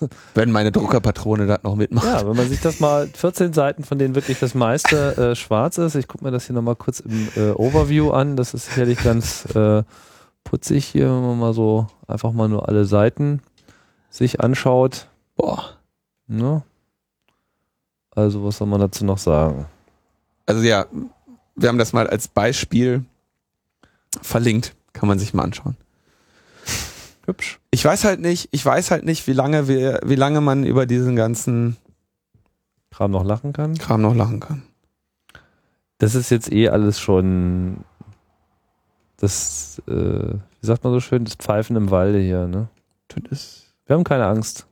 wenn 0.34 0.50
meine 0.50 0.72
Druckerpatrone 0.72 1.46
das 1.46 1.62
noch 1.62 1.76
mitmacht. 1.76 2.06
Ja, 2.06 2.26
wenn 2.26 2.36
man 2.36 2.48
sich 2.48 2.60
das 2.60 2.80
mal, 2.80 3.06
14 3.06 3.52
Seiten, 3.52 3.84
von 3.84 3.98
denen 3.98 4.14
wirklich 4.14 4.38
das 4.38 4.54
meiste 4.54 5.16
äh, 5.16 5.34
schwarz 5.34 5.78
ist. 5.78 5.94
Ich 5.94 6.08
gucke 6.08 6.24
mir 6.24 6.30
das 6.30 6.46
hier 6.46 6.54
nochmal 6.54 6.76
kurz 6.76 7.00
im 7.00 7.28
äh, 7.36 7.50
Overview 7.50 8.10
an. 8.10 8.36
Das 8.36 8.54
ist 8.54 8.66
sicherlich 8.66 9.02
ganz 9.02 9.44
äh, 9.54 9.82
putzig 10.44 10.86
hier, 10.86 11.06
wenn 11.06 11.26
man 11.26 11.38
mal 11.38 11.52
so 11.52 11.86
einfach 12.06 12.32
mal 12.32 12.48
nur 12.48 12.68
alle 12.68 12.84
Seiten 12.84 13.42
sich 14.08 14.40
anschaut. 14.40 15.08
Boah. 15.36 15.64
Ne? 16.26 16.62
Also, 18.12 18.44
was 18.44 18.58
soll 18.58 18.66
man 18.66 18.80
dazu 18.80 19.04
noch 19.04 19.18
sagen? 19.18 19.66
Also 20.46 20.62
ja, 20.62 20.86
wir 21.54 21.68
haben 21.68 21.78
das 21.78 21.92
mal 21.92 22.08
als 22.08 22.26
Beispiel 22.26 23.04
verlinkt. 24.22 24.74
Kann 24.92 25.08
man 25.08 25.18
sich 25.18 25.34
mal 25.34 25.44
anschauen. 25.44 25.76
Hübsch. 27.26 27.60
Ich 27.70 27.84
weiß 27.84 28.04
halt 28.04 28.20
nicht, 28.20 28.48
ich 28.50 28.64
weiß 28.64 28.90
halt 28.90 29.04
nicht, 29.04 29.26
wie 29.26 29.32
lange 29.32 29.68
wir, 29.68 30.00
wie 30.04 30.16
lange 30.16 30.40
man 30.40 30.64
über 30.64 30.86
diesen 30.86 31.16
ganzen 31.16 31.76
Kram 32.90 33.12
noch 33.12 33.24
lachen 33.24 33.52
kann. 33.52 33.78
Kram 33.78 34.02
noch 34.02 34.14
lachen 34.14 34.40
kann. 34.40 34.62
Das 35.98 36.14
ist 36.14 36.30
jetzt 36.30 36.50
eh 36.50 36.68
alles 36.70 36.98
schon 36.98 37.84
das, 39.18 39.82
äh, 39.86 39.92
wie 39.92 40.66
sagt 40.66 40.82
man 40.82 40.92
so 40.92 41.00
schön, 41.00 41.24
das 41.24 41.34
Pfeifen 41.34 41.76
im 41.76 41.90
Walde 41.90 42.18
hier, 42.18 42.46
ne? 42.46 42.68
Das 43.28 43.66
Wir 43.86 43.94
haben 43.94 44.04
keine 44.04 44.26
Angst. 44.26 44.66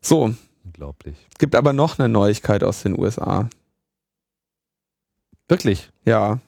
so, 0.00 0.34
Unglaublich. 0.64 1.16
gibt 1.38 1.54
aber 1.54 1.72
noch 1.72 1.98
eine 1.98 2.08
Neuigkeit 2.08 2.62
aus 2.62 2.82
den 2.82 2.98
USA. 2.98 3.48
Wirklich? 5.50 5.90
Ja, 6.04 6.38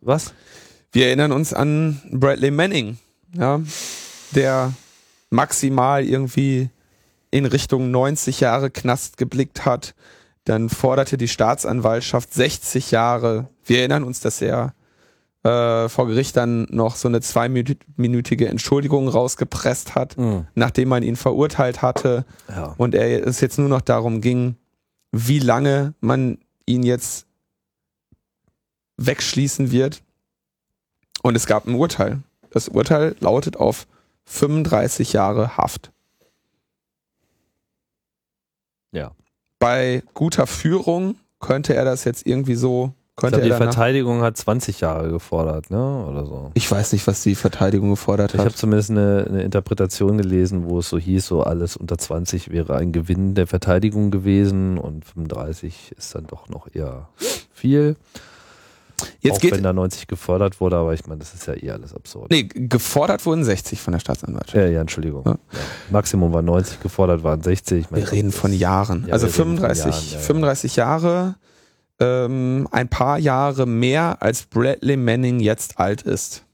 Was? 0.00 0.34
wir 0.92 1.06
erinnern 1.06 1.32
uns 1.32 1.52
an 1.52 2.00
Bradley 2.10 2.50
Manning, 2.50 2.98
ja, 3.34 3.60
der 4.32 4.72
maximal 5.30 6.04
irgendwie 6.04 6.70
in 7.30 7.46
Richtung 7.46 7.90
90 7.90 8.40
Jahre 8.40 8.70
Knast 8.70 9.16
geblickt 9.16 9.64
hat. 9.64 9.94
Dann 10.44 10.70
forderte 10.70 11.18
die 11.18 11.28
Staatsanwaltschaft 11.28 12.32
60 12.32 12.90
Jahre. 12.90 13.48
Wir 13.64 13.80
erinnern 13.80 14.02
uns, 14.02 14.20
dass 14.20 14.40
er 14.40 14.74
äh, 15.44 15.88
vor 15.88 16.06
Gericht 16.08 16.36
dann 16.36 16.66
noch 16.70 16.96
so 16.96 17.06
eine 17.06 17.20
zweiminütige 17.20 18.48
Entschuldigung 18.48 19.08
rausgepresst 19.08 19.94
hat, 19.94 20.16
nachdem 20.54 20.88
man 20.88 21.02
ihn 21.02 21.16
verurteilt 21.16 21.82
hatte. 21.82 22.24
Ja. 22.48 22.74
Und 22.78 22.94
er 22.94 23.26
es 23.26 23.40
jetzt 23.40 23.58
nur 23.58 23.68
noch 23.68 23.82
darum 23.82 24.20
ging, 24.20 24.56
wie 25.12 25.38
lange 25.38 25.94
man 26.00 26.38
ihn 26.66 26.82
jetzt 26.82 27.27
wegschließen 28.98 29.70
wird. 29.70 30.02
Und 31.22 31.34
es 31.36 31.46
gab 31.46 31.66
ein 31.66 31.74
Urteil. 31.74 32.22
Das 32.50 32.68
Urteil 32.68 33.16
lautet 33.20 33.56
auf 33.56 33.86
35 34.26 35.14
Jahre 35.14 35.56
Haft. 35.56 35.90
Ja. 38.92 39.12
Bei 39.58 40.02
guter 40.14 40.46
Führung 40.46 41.16
könnte 41.40 41.74
er 41.74 41.84
das 41.84 42.04
jetzt 42.04 42.26
irgendwie 42.26 42.54
so, 42.54 42.92
Ich 43.10 43.16
könnte 43.16 43.36
glaube, 43.38 43.44
die 43.46 43.50
er 43.50 43.58
danach, 43.58 43.74
Verteidigung 43.74 44.22
hat 44.22 44.36
20 44.36 44.80
Jahre 44.80 45.10
gefordert, 45.10 45.70
ne? 45.70 46.06
Oder 46.06 46.24
so. 46.26 46.50
ich 46.54 46.70
weiß 46.70 46.92
nicht, 46.92 47.06
was 47.06 47.22
die 47.22 47.34
Verteidigung 47.34 47.90
gefordert 47.90 48.34
Ich 48.34 48.38
habe 48.38 48.50
hat. 48.50 48.56
zumindest 48.56 48.90
eine, 48.90 49.26
eine 49.28 49.42
Interpretation 49.42 50.16
gelesen, 50.18 50.64
wo 50.68 50.78
es 50.78 50.88
so 50.88 50.98
hieß, 50.98 51.26
so 51.26 51.42
alles 51.42 51.76
unter 51.76 51.98
20 51.98 52.50
wäre 52.50 52.76
ein 52.76 52.92
Gewinn 52.92 53.34
der 53.34 53.46
Verteidigung 53.46 54.10
gewesen 54.10 54.78
und 54.78 55.04
35 55.04 55.92
ist 55.96 56.14
dann 56.14 56.26
doch 56.26 56.48
noch 56.48 56.68
eher 56.72 57.08
viel. 57.52 57.96
Jetzt 59.20 59.36
auch 59.36 59.40
geht, 59.40 59.52
wenn 59.52 59.62
da 59.62 59.72
90 59.72 60.06
gefordert 60.06 60.60
wurde, 60.60 60.76
aber 60.76 60.94
ich 60.94 61.06
meine, 61.06 61.18
das 61.18 61.34
ist 61.34 61.46
ja 61.46 61.54
eh 61.54 61.70
alles 61.70 61.94
absurd. 61.94 62.30
nee, 62.30 62.44
gefordert 62.44 63.24
wurden 63.26 63.44
60 63.44 63.80
von 63.80 63.92
der 63.92 64.00
Staatsanwaltschaft. 64.00 64.56
Ja, 64.56 64.66
ja, 64.66 64.80
Entschuldigung. 64.80 65.24
Ja. 65.24 65.32
Ja. 65.32 65.38
Maximum 65.90 66.32
war 66.32 66.42
90, 66.42 66.80
gefordert 66.80 67.22
waren 67.22 67.42
60. 67.42 67.78
Ich 67.80 67.90
meine, 67.90 68.04
Wir 68.04 68.12
reden 68.12 68.32
von 68.32 68.52
Jahren. 68.52 69.04
Ja, 69.06 69.12
also 69.14 69.26
wir 69.26 69.34
reden 69.34 69.58
von 69.58 69.68
35, 69.68 69.84
Jahren, 69.84 70.06
ja, 70.10 70.18
ja. 70.18 70.24
35 70.24 70.76
Jahre, 70.76 71.34
ähm, 72.00 72.68
ein 72.70 72.88
paar 72.88 73.18
Jahre 73.18 73.66
mehr 73.66 74.22
als 74.22 74.44
Bradley 74.44 74.96
Manning 74.96 75.40
jetzt 75.40 75.78
alt 75.78 76.02
ist. 76.02 76.44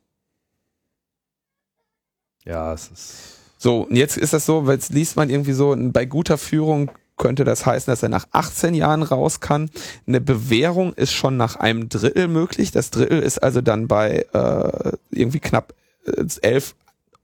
Ja, 2.45 2.72
es 2.74 2.88
ist. 2.88 3.14
So, 3.59 3.82
und 3.82 3.97
jetzt 3.97 4.18
ist 4.18 4.32
das 4.32 4.45
so, 4.45 4.66
weil 4.66 4.74
jetzt 4.74 4.92
liest 4.92 5.16
man 5.16 5.30
irgendwie 5.30 5.53
so, 5.53 5.74
bei 5.78 6.05
guter 6.05 6.36
Führung 6.36 6.90
könnte 7.16 7.44
das 7.44 7.64
heißen, 7.64 7.90
dass 7.90 8.02
er 8.02 8.08
nach 8.08 8.26
18 8.32 8.74
Jahren 8.74 9.02
raus 9.02 9.40
kann. 9.40 9.70
Eine 10.06 10.20
Bewährung 10.20 10.94
ist 10.94 11.12
schon 11.12 11.36
nach 11.36 11.56
einem 11.56 11.88
Drittel 11.88 12.28
möglich. 12.28 12.72
Das 12.72 12.90
Drittel 12.90 13.20
ist 13.20 13.42
also 13.42 13.60
dann 13.60 13.88
bei 13.88 14.26
äh, 14.32 14.92
irgendwie 15.10 15.40
knapp 15.40 15.74
äh, 16.06 16.24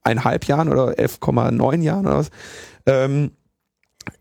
elfeinhalb 0.05 0.45
Jahren 0.45 0.68
oder 0.68 0.93
11,9 0.93 1.82
Jahren 1.82 2.07
oder 2.07 2.18
was. 2.18 2.30
Ähm, 2.86 3.32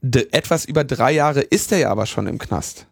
etwas 0.02 0.66
über 0.66 0.84
drei 0.84 1.12
Jahre 1.12 1.42
ist 1.42 1.72
er 1.72 1.78
ja 1.80 1.90
aber 1.92 2.06
schon 2.06 2.28
im 2.28 2.38
Knast. 2.38 2.88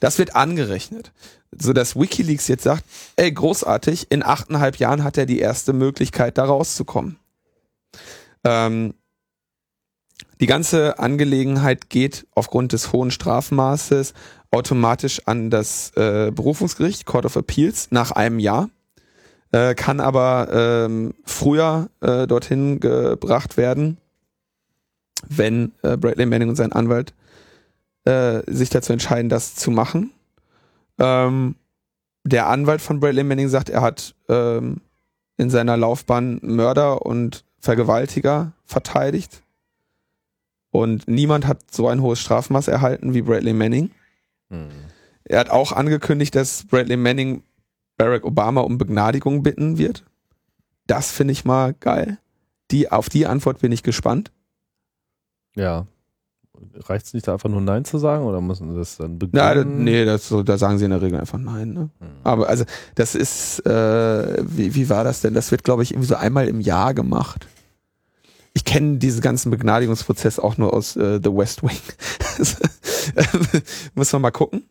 Das 0.00 0.18
wird 0.18 0.34
angerechnet. 0.34 1.12
So 1.56 1.72
dass 1.72 1.94
WikiLeaks 1.94 2.48
jetzt 2.48 2.64
sagt, 2.64 2.84
ey, 3.16 3.30
großartig, 3.30 4.10
in 4.10 4.24
achteinhalb 4.24 4.76
Jahren 4.76 5.04
hat 5.04 5.16
er 5.16 5.26
die 5.26 5.38
erste 5.38 5.72
Möglichkeit, 5.72 6.36
da 6.36 6.44
rauszukommen. 6.46 7.16
Ähm, 8.42 8.94
die 10.40 10.46
ganze 10.46 10.98
Angelegenheit 10.98 11.90
geht 11.90 12.26
aufgrund 12.34 12.72
des 12.72 12.92
hohen 12.92 13.10
Strafmaßes 13.10 14.14
automatisch 14.50 15.22
an 15.26 15.50
das 15.50 15.90
äh, 15.96 16.30
Berufungsgericht, 16.32 17.06
Court 17.06 17.26
of 17.26 17.36
Appeals, 17.36 17.88
nach 17.90 18.10
einem 18.10 18.38
Jahr, 18.38 18.70
äh, 19.52 19.74
kann 19.74 20.00
aber 20.00 20.48
ähm, 20.52 21.14
früher 21.24 21.88
äh, 22.00 22.26
dorthin 22.26 22.80
gebracht 22.80 23.56
werden, 23.56 23.98
wenn 25.28 25.72
äh, 25.82 25.96
Bradley 25.96 26.26
Manning 26.26 26.48
und 26.48 26.56
sein 26.56 26.72
Anwalt 26.72 27.14
äh, 28.04 28.42
sich 28.46 28.70
dazu 28.70 28.92
entscheiden, 28.92 29.28
das 29.28 29.54
zu 29.54 29.70
machen. 29.70 30.10
Ähm, 30.98 31.56
der 32.24 32.48
Anwalt 32.48 32.80
von 32.80 33.00
Bradley 33.00 33.24
Manning 33.24 33.48
sagt, 33.48 33.70
er 33.70 33.82
hat 33.82 34.14
ähm, 34.28 34.80
in 35.36 35.50
seiner 35.50 35.76
Laufbahn 35.76 36.40
Mörder 36.42 37.06
und 37.06 37.44
Vergewaltiger 37.60 38.52
verteidigt. 38.64 39.43
Und 40.74 41.06
niemand 41.06 41.46
hat 41.46 41.60
so 41.70 41.86
ein 41.86 42.02
hohes 42.02 42.18
Strafmaß 42.18 42.66
erhalten 42.66 43.14
wie 43.14 43.22
Bradley 43.22 43.52
Manning. 43.52 43.92
Hm. 44.50 44.70
Er 45.22 45.38
hat 45.38 45.48
auch 45.48 45.70
angekündigt, 45.70 46.34
dass 46.34 46.64
Bradley 46.64 46.96
Manning 46.96 47.44
Barack 47.96 48.24
Obama 48.24 48.62
um 48.62 48.76
Begnadigung 48.76 49.44
bitten 49.44 49.78
wird. 49.78 50.04
Das 50.88 51.12
finde 51.12 51.30
ich 51.30 51.44
mal 51.44 51.74
geil. 51.74 52.18
Die, 52.72 52.90
auf 52.90 53.08
die 53.08 53.24
Antwort 53.28 53.60
bin 53.60 53.70
ich 53.70 53.84
gespannt. 53.84 54.32
Ja. 55.54 55.86
Reicht 56.74 57.06
es 57.06 57.14
nicht, 57.14 57.28
da 57.28 57.34
einfach 57.34 57.48
nur 57.48 57.60
Nein 57.60 57.84
zu 57.84 57.98
sagen 57.98 58.24
oder 58.24 58.40
müssen 58.40 58.72
sie 58.72 58.76
das 58.76 58.96
dann 58.96 59.20
Ja, 59.32 59.54
begründen? 59.54 59.84
nee, 59.84 60.04
das, 60.04 60.34
da 60.44 60.58
sagen 60.58 60.78
sie 60.78 60.86
in 60.86 60.90
der 60.90 61.02
Regel 61.02 61.20
einfach 61.20 61.38
nein. 61.38 61.72
Ne? 61.72 61.90
Hm. 62.00 62.08
Aber 62.24 62.48
also, 62.48 62.64
das 62.96 63.14
ist, 63.14 63.64
äh, 63.64 64.42
wie, 64.42 64.74
wie 64.74 64.88
war 64.90 65.04
das 65.04 65.20
denn? 65.20 65.34
Das 65.34 65.52
wird, 65.52 65.62
glaube 65.62 65.84
ich, 65.84 65.92
irgendwie 65.92 66.08
so 66.08 66.16
einmal 66.16 66.48
im 66.48 66.60
Jahr 66.60 66.94
gemacht. 66.94 67.46
Ich 68.64 68.72
kenne 68.72 68.96
diesen 68.96 69.20
ganzen 69.20 69.50
Begnadigungsprozess 69.50 70.38
auch 70.38 70.56
nur 70.56 70.72
aus 70.72 70.96
äh, 70.96 71.20
The 71.22 71.30
West 71.30 71.62
Wing. 71.62 71.76
Muss 73.94 74.10
man 74.12 74.22
mal 74.22 74.30
gucken. 74.30 74.64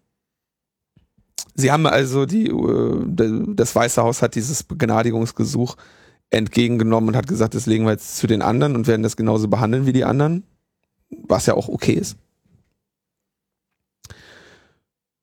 Sie 1.54 1.72
haben 1.72 1.86
also 1.86 2.26
die, 2.26 2.48
äh, 2.48 3.46
das 3.56 3.76
Weiße 3.76 4.02
Haus 4.02 4.24
hat 4.24 4.34
dieses 4.34 4.64
Begnadigungsgesuch 4.64 5.76
entgegengenommen 6.32 7.10
und 7.10 7.16
hat 7.16 7.28
gesagt, 7.28 7.54
das 7.54 7.68
legen 7.68 7.86
wir 7.86 7.92
jetzt 7.92 8.18
zu 8.18 8.26
den 8.26 8.42
anderen 8.42 8.76
und 8.76 8.88
werden 8.88 9.04
das 9.04 9.16
genauso 9.16 9.48
behandeln 9.48 9.86
wie 9.86 9.94
die 9.94 10.06
anderen, 10.06 10.44
was 11.12 11.46
ja 11.46 11.54
auch 11.54 11.70
okay 11.70 11.94
ist. 11.94 12.18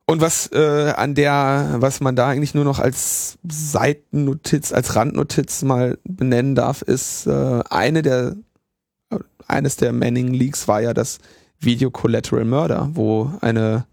Und 0.06 0.20
was 0.20 0.46
äh, 0.52 0.92
an 0.96 1.16
der, 1.16 1.76
was 1.78 2.00
man 2.00 2.14
da 2.14 2.28
eigentlich 2.28 2.54
nur 2.54 2.64
noch 2.64 2.78
als 2.78 3.36
Seitennotiz, 3.48 4.72
als 4.72 4.94
Randnotiz 4.94 5.62
mal 5.62 5.98
benennen 6.04 6.54
darf, 6.54 6.82
ist 6.82 7.26
äh, 7.26 7.62
eine 7.68 8.02
der 8.02 8.36
eines 9.50 9.76
der 9.76 9.92
Manning 9.92 10.32
Leaks 10.32 10.68
war 10.68 10.80
ja 10.80 10.94
das 10.94 11.18
Video 11.58 11.90
Collateral 11.90 12.44
Murder, 12.44 12.90
wo 12.94 13.30
eine 13.40 13.84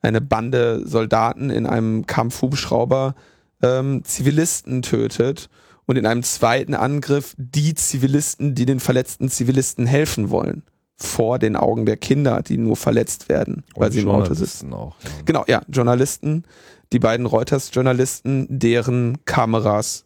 eine 0.00 0.20
Bande 0.20 0.82
Soldaten 0.86 1.50
in 1.50 1.66
einem 1.66 2.06
Kampfhubschrauber 2.06 3.14
ähm, 3.62 4.04
Zivilisten 4.04 4.82
tötet 4.82 5.48
und 5.86 5.96
in 5.96 6.06
einem 6.06 6.22
zweiten 6.22 6.74
Angriff 6.74 7.34
die 7.36 7.74
Zivilisten, 7.74 8.54
die 8.54 8.66
den 8.66 8.80
verletzten 8.80 9.28
Zivilisten 9.28 9.86
helfen 9.86 10.30
wollen, 10.30 10.62
vor 10.96 11.38
den 11.38 11.56
Augen 11.56 11.86
der 11.86 11.96
Kinder, 11.96 12.42
die 12.42 12.58
nur 12.58 12.76
verletzt 12.76 13.28
werden, 13.28 13.64
weil 13.74 13.88
Und 13.88 13.92
sie 13.92 14.00
im 14.00 14.10
Auto 14.10 14.34
sitzen. 14.34 14.72
Auch. 14.72 14.94
Ja. 15.02 15.10
Genau, 15.24 15.44
ja, 15.48 15.62
Journalisten, 15.68 16.44
die 16.92 16.98
beiden 16.98 17.26
Reuters-Journalisten, 17.26 18.46
deren 18.48 19.24
Kameras 19.24 20.04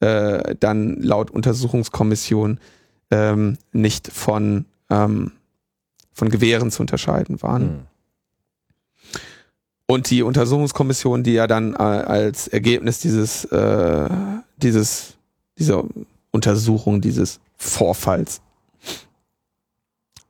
äh, 0.00 0.54
dann 0.58 0.96
laut 1.00 1.30
Untersuchungskommission 1.30 2.58
ähm, 3.10 3.58
nicht 3.72 4.08
von, 4.08 4.66
ähm, 4.88 5.32
von 6.12 6.28
Gewehren 6.28 6.70
zu 6.70 6.82
unterscheiden 6.82 7.42
waren. 7.42 7.62
Hm. 7.62 7.80
Und 9.86 10.10
die 10.10 10.22
Untersuchungskommission, 10.22 11.24
die 11.24 11.32
ja 11.32 11.48
dann 11.48 11.74
äh, 11.74 11.78
als 11.78 12.46
Ergebnis 12.46 13.00
dieses, 13.00 13.44
äh, 13.46 14.08
dieses, 14.56 15.16
dieser 15.58 15.84
Untersuchung 16.30 17.00
dieses 17.00 17.40
Vorfalls 17.56 18.40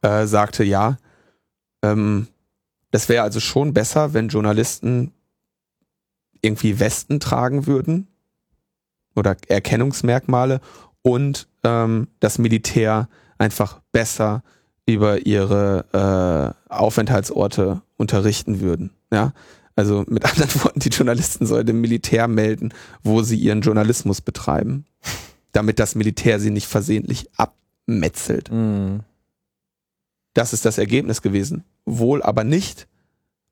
äh, 0.01 0.27
sagte, 0.27 0.65
ja, 0.65 0.97
ähm, 1.83 2.29
das 2.91 3.09
wäre 3.09 3.23
also 3.23 3.39
schon 3.39 3.75
besser, 3.75 4.15
wenn 4.15 4.29
Journalisten 4.29 5.13
irgendwie 6.41 6.81
Westen 6.81 7.21
tragen 7.21 7.67
würden 7.67 8.09
oder 9.15 9.37
Erkennungsmerkmale 9.49 10.61
und 11.03 11.49
ähm, 11.65 12.09
das 12.21 12.39
Militär 12.39 13.09
einfach 13.39 13.81
besser 13.93 14.43
über 14.87 15.27
ihre 15.27 16.57
äh, 16.69 16.73
Aufenthaltsorte 16.73 17.83
unterrichten 17.97 18.61
würden. 18.61 18.91
Ja, 19.13 19.33
also 19.77 20.05
mit 20.09 20.25
anderen 20.31 20.63
Worten, 20.63 20.81
die 20.81 20.89
Journalisten 20.89 21.47
sollen 21.47 21.67
dem 21.67 21.81
Militär 21.81 22.29
melden, 22.29 22.73
wo 23.03 23.23
sie 23.23 23.37
ihren 23.37 23.63
Journalismus 23.63 24.21
betreiben, 24.21 24.85
damit 25.53 25.79
das 25.79 25.95
Militär 25.95 26.41
sie 26.41 26.51
nicht 26.51 26.67
versehentlich 26.67 27.31
abmetzelt. 27.37 28.51
Mhm. 28.51 29.01
Das 30.35 30.53
ist 30.53 30.65
das 30.65 30.79
Ergebnis 30.79 31.23
gewesen. 31.23 31.65
Wohl 31.85 32.23
aber 32.23 32.45
nicht 32.45 32.87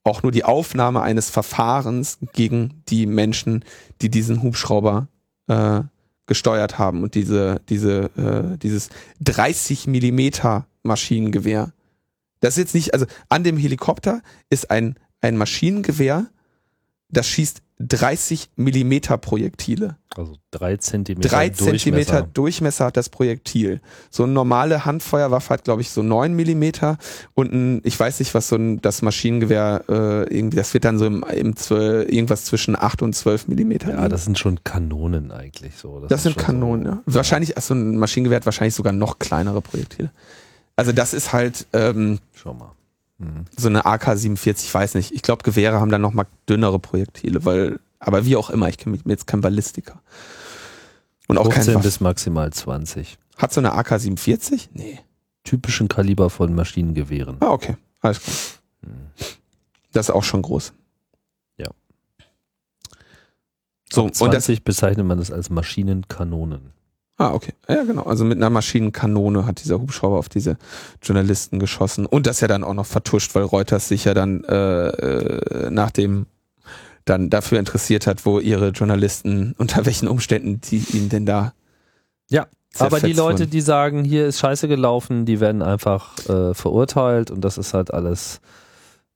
auch 0.04 0.22
nur 0.22 0.32
die 0.32 0.44
Aufnahme 0.44 1.02
eines 1.02 1.28
Verfahrens 1.28 2.18
gegen 2.32 2.82
die 2.88 3.06
Menschen, 3.06 3.64
die 4.00 4.08
diesen 4.08 4.42
Hubschrauber 4.42 5.08
äh, 5.48 5.82
gesteuert 6.28 6.78
haben 6.78 7.02
und 7.02 7.16
diese, 7.16 7.60
diese, 7.68 8.10
äh, 8.16 8.56
dieses 8.58 8.90
30 9.20 9.88
Millimeter 9.88 10.66
Maschinengewehr. 10.84 11.72
Das 12.40 12.54
ist 12.54 12.58
jetzt 12.58 12.74
nicht, 12.74 12.94
also 12.94 13.06
an 13.28 13.42
dem 13.42 13.56
Helikopter 13.56 14.22
ist 14.48 14.70
ein, 14.70 14.94
ein 15.20 15.36
Maschinengewehr, 15.36 16.28
das 17.08 17.26
schießt 17.26 17.62
30 17.80 18.50
Millimeter 18.56 19.16
Projektile. 19.18 19.96
Also 20.16 20.36
drei 20.50 20.76
Zentimeter 20.78 21.28
Drei 21.28 21.48
Durchmesser. 21.48 21.78
Zentimeter 21.78 22.22
Durchmesser 22.22 22.86
hat 22.86 22.96
das 22.96 23.08
Projektil. 23.08 23.80
So 24.10 24.24
eine 24.24 24.32
normale 24.32 24.84
Handfeuerwaffe 24.84 25.50
hat, 25.50 25.64
glaube 25.64 25.82
ich, 25.82 25.90
so 25.90 26.02
neun 26.02 26.34
Millimeter 26.34 26.98
und 27.34 27.52
ein, 27.52 27.80
ich 27.84 27.98
weiß 27.98 28.18
nicht, 28.18 28.34
was 28.34 28.48
so 28.48 28.56
ein, 28.56 28.80
das 28.82 29.02
Maschinengewehr 29.02 29.84
äh, 29.88 30.34
irgendwie, 30.34 30.56
das 30.56 30.74
wird 30.74 30.84
dann 30.84 30.98
so 30.98 31.06
im, 31.06 31.22
im 31.22 31.54
12, 31.54 32.10
irgendwas 32.10 32.46
zwischen 32.46 32.74
acht 32.74 33.00
und 33.00 33.14
zwölf 33.14 33.46
Millimeter. 33.46 33.90
Ja, 33.90 34.08
das 34.08 34.24
sind 34.24 34.38
schon 34.38 34.64
Kanonen 34.64 35.30
eigentlich 35.30 35.76
so. 35.76 36.00
Das 36.00 36.20
ist 36.20 36.22
sind 36.24 36.36
Kanonen, 36.36 36.86
ja. 36.86 37.02
Wahrscheinlich, 37.06 37.56
also 37.56 37.74
ein 37.74 37.96
Maschinengewehr 37.96 38.36
hat 38.36 38.46
wahrscheinlich 38.46 38.74
sogar 38.74 38.92
noch 38.92 39.20
kleinere 39.20 39.62
Projektile. 39.62 40.10
Also 40.74 40.90
das 40.92 41.14
ist 41.14 41.32
halt 41.32 41.66
ähm, 41.72 42.16
So, 42.16 42.40
schau 42.42 42.54
mal. 42.54 42.72
Mhm. 43.18 43.46
so 43.56 43.68
eine 43.68 43.84
AK-47, 43.84 44.64
ich 44.64 44.74
weiß 44.74 44.94
nicht. 44.94 45.12
Ich 45.12 45.22
glaube, 45.22 45.42
Gewehre 45.42 45.80
haben 45.80 45.90
dann 45.90 46.00
noch 46.00 46.12
mal 46.12 46.26
dünnere 46.48 46.78
Projektile, 46.78 47.44
weil, 47.44 47.80
aber 47.98 48.24
wie 48.24 48.36
auch 48.36 48.50
immer, 48.50 48.68
ich 48.68 48.78
kenne 48.78 48.96
mich 48.96 49.02
jetzt 49.06 49.26
kein 49.26 49.40
Ballistiker. 49.40 50.00
Und 51.26 51.36
auch 51.36 51.44
kein 51.44 51.54
15 51.64 51.74
Waffen. 51.74 51.82
bis 51.82 52.00
maximal 52.00 52.52
20. 52.52 53.18
Hat 53.36 53.52
so 53.52 53.60
eine 53.60 53.74
AK-47? 53.74 54.68
Nee. 54.72 55.00
Typischen 55.44 55.88
Kaliber 55.88 56.30
von 56.30 56.54
Maschinengewehren. 56.54 57.36
Ah, 57.40 57.50
okay. 57.50 57.76
Alles 58.00 58.20
klar. 58.20 58.36
Das 59.92 60.08
ist 60.08 60.14
auch 60.14 60.24
schon 60.24 60.42
groß. 60.42 60.72
Ja. 61.56 61.68
So, 63.90 64.02
Ab 64.02 64.20
und 64.20 64.34
das, 64.34 64.44
20 64.44 64.64
bezeichnet 64.64 65.06
man 65.06 65.18
das 65.18 65.30
als 65.30 65.50
Maschinenkanonen. 65.50 66.72
Ah, 67.18 67.34
okay. 67.34 67.52
Ja, 67.68 67.82
genau. 67.84 68.04
Also 68.04 68.24
mit 68.24 68.38
einer 68.38 68.50
Maschinenkanone 68.50 69.44
hat 69.44 69.62
dieser 69.62 69.80
Hubschrauber 69.80 70.18
auf 70.18 70.28
diese 70.28 70.56
Journalisten 71.02 71.58
geschossen. 71.58 72.06
Und 72.06 72.26
das 72.26 72.40
ja 72.40 72.48
dann 72.48 72.64
auch 72.64 72.74
noch 72.74 72.86
vertuscht, 72.86 73.34
weil 73.34 73.42
Reuters 73.42 73.88
sich 73.88 74.04
ja 74.04 74.14
dann 74.14 74.44
äh, 74.44 74.88
äh, 74.88 75.70
nach 75.70 75.90
dem 75.90 76.26
dann 77.04 77.30
dafür 77.30 77.58
interessiert 77.58 78.06
hat, 78.06 78.26
wo 78.26 78.38
ihre 78.38 78.68
Journalisten, 78.70 79.54
unter 79.58 79.84
welchen 79.86 80.08
Umständen 80.08 80.60
die 80.60 80.84
ihn 80.92 81.08
denn 81.08 81.26
da 81.26 81.52
Ja, 82.28 82.46
Aber 82.78 83.00
die 83.00 83.12
Leute, 83.12 83.46
die 83.46 83.60
sagen, 83.60 84.04
hier 84.04 84.26
ist 84.26 84.38
Scheiße 84.38 84.68
gelaufen, 84.68 85.24
die 85.24 85.40
werden 85.40 85.62
einfach 85.62 86.18
äh, 86.28 86.54
verurteilt 86.54 87.30
und 87.30 87.40
das 87.42 87.58
ist 87.58 87.74
halt 87.74 87.92
alles 87.92 88.40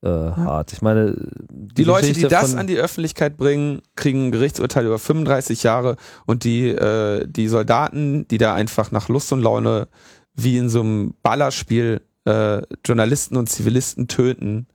äh, 0.02 0.08
hart. 0.08 0.72
Ich 0.72 0.82
meine, 0.82 1.16
die, 1.50 1.74
Die 1.74 1.84
Leute, 1.84 2.12
die 2.12 2.22
das 2.22 2.54
an 2.54 2.66
die 2.66 2.76
Öffentlichkeit 2.76 3.36
bringen, 3.36 3.82
kriegen 3.96 4.26
ein 4.26 4.32
Gerichtsurteil 4.32 4.86
über 4.86 4.98
35 4.98 5.62
Jahre 5.62 5.96
und 6.26 6.44
die, 6.44 6.68
äh, 6.68 7.26
die 7.26 7.48
Soldaten, 7.48 8.26
die 8.28 8.38
da 8.38 8.54
einfach 8.54 8.90
nach 8.90 9.08
Lust 9.08 9.32
und 9.32 9.42
Laune 9.42 9.88
wie 10.34 10.56
in 10.58 10.68
so 10.68 10.80
einem 10.80 11.14
Ballerspiel 11.22 12.00
äh, 12.24 12.62
Journalisten 12.84 13.36
und 13.36 13.48
Zivilisten 13.48 14.08
töten, 14.08 14.66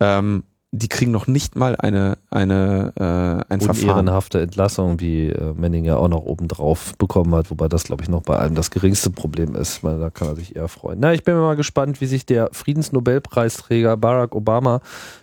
ähm, 0.00 0.44
die 0.76 0.88
kriegen 0.88 1.12
noch 1.12 1.28
nicht 1.28 1.54
mal 1.54 1.76
eine, 1.76 2.18
eine, 2.30 2.92
äh, 2.96 3.52
ein 3.52 3.60
Verfahren. 3.60 3.90
unehrenhafte 3.90 4.40
Entlassung, 4.40 4.98
wie 4.98 5.28
äh, 5.28 5.54
Manning 5.54 5.84
ja 5.84 5.96
auch 5.96 6.08
noch 6.08 6.24
obendrauf 6.24 6.96
bekommen 6.98 7.32
hat, 7.36 7.50
wobei 7.50 7.68
das, 7.68 7.84
glaube 7.84 8.02
ich, 8.02 8.08
noch 8.08 8.22
bei 8.22 8.36
allem 8.36 8.56
das 8.56 8.72
geringste 8.72 9.10
Problem 9.10 9.54
ist, 9.54 9.84
weil 9.84 10.00
da 10.00 10.10
kann 10.10 10.28
er 10.28 10.36
sich 10.36 10.56
eher 10.56 10.66
freuen. 10.66 10.98
Na, 10.98 11.14
ich 11.14 11.22
bin 11.22 11.36
mal 11.36 11.54
gespannt, 11.54 12.00
wie 12.00 12.06
sich 12.06 12.26
der 12.26 12.48
Friedensnobelpreisträger 12.50 13.96
Barack 13.96 14.34
Obama 14.34 14.80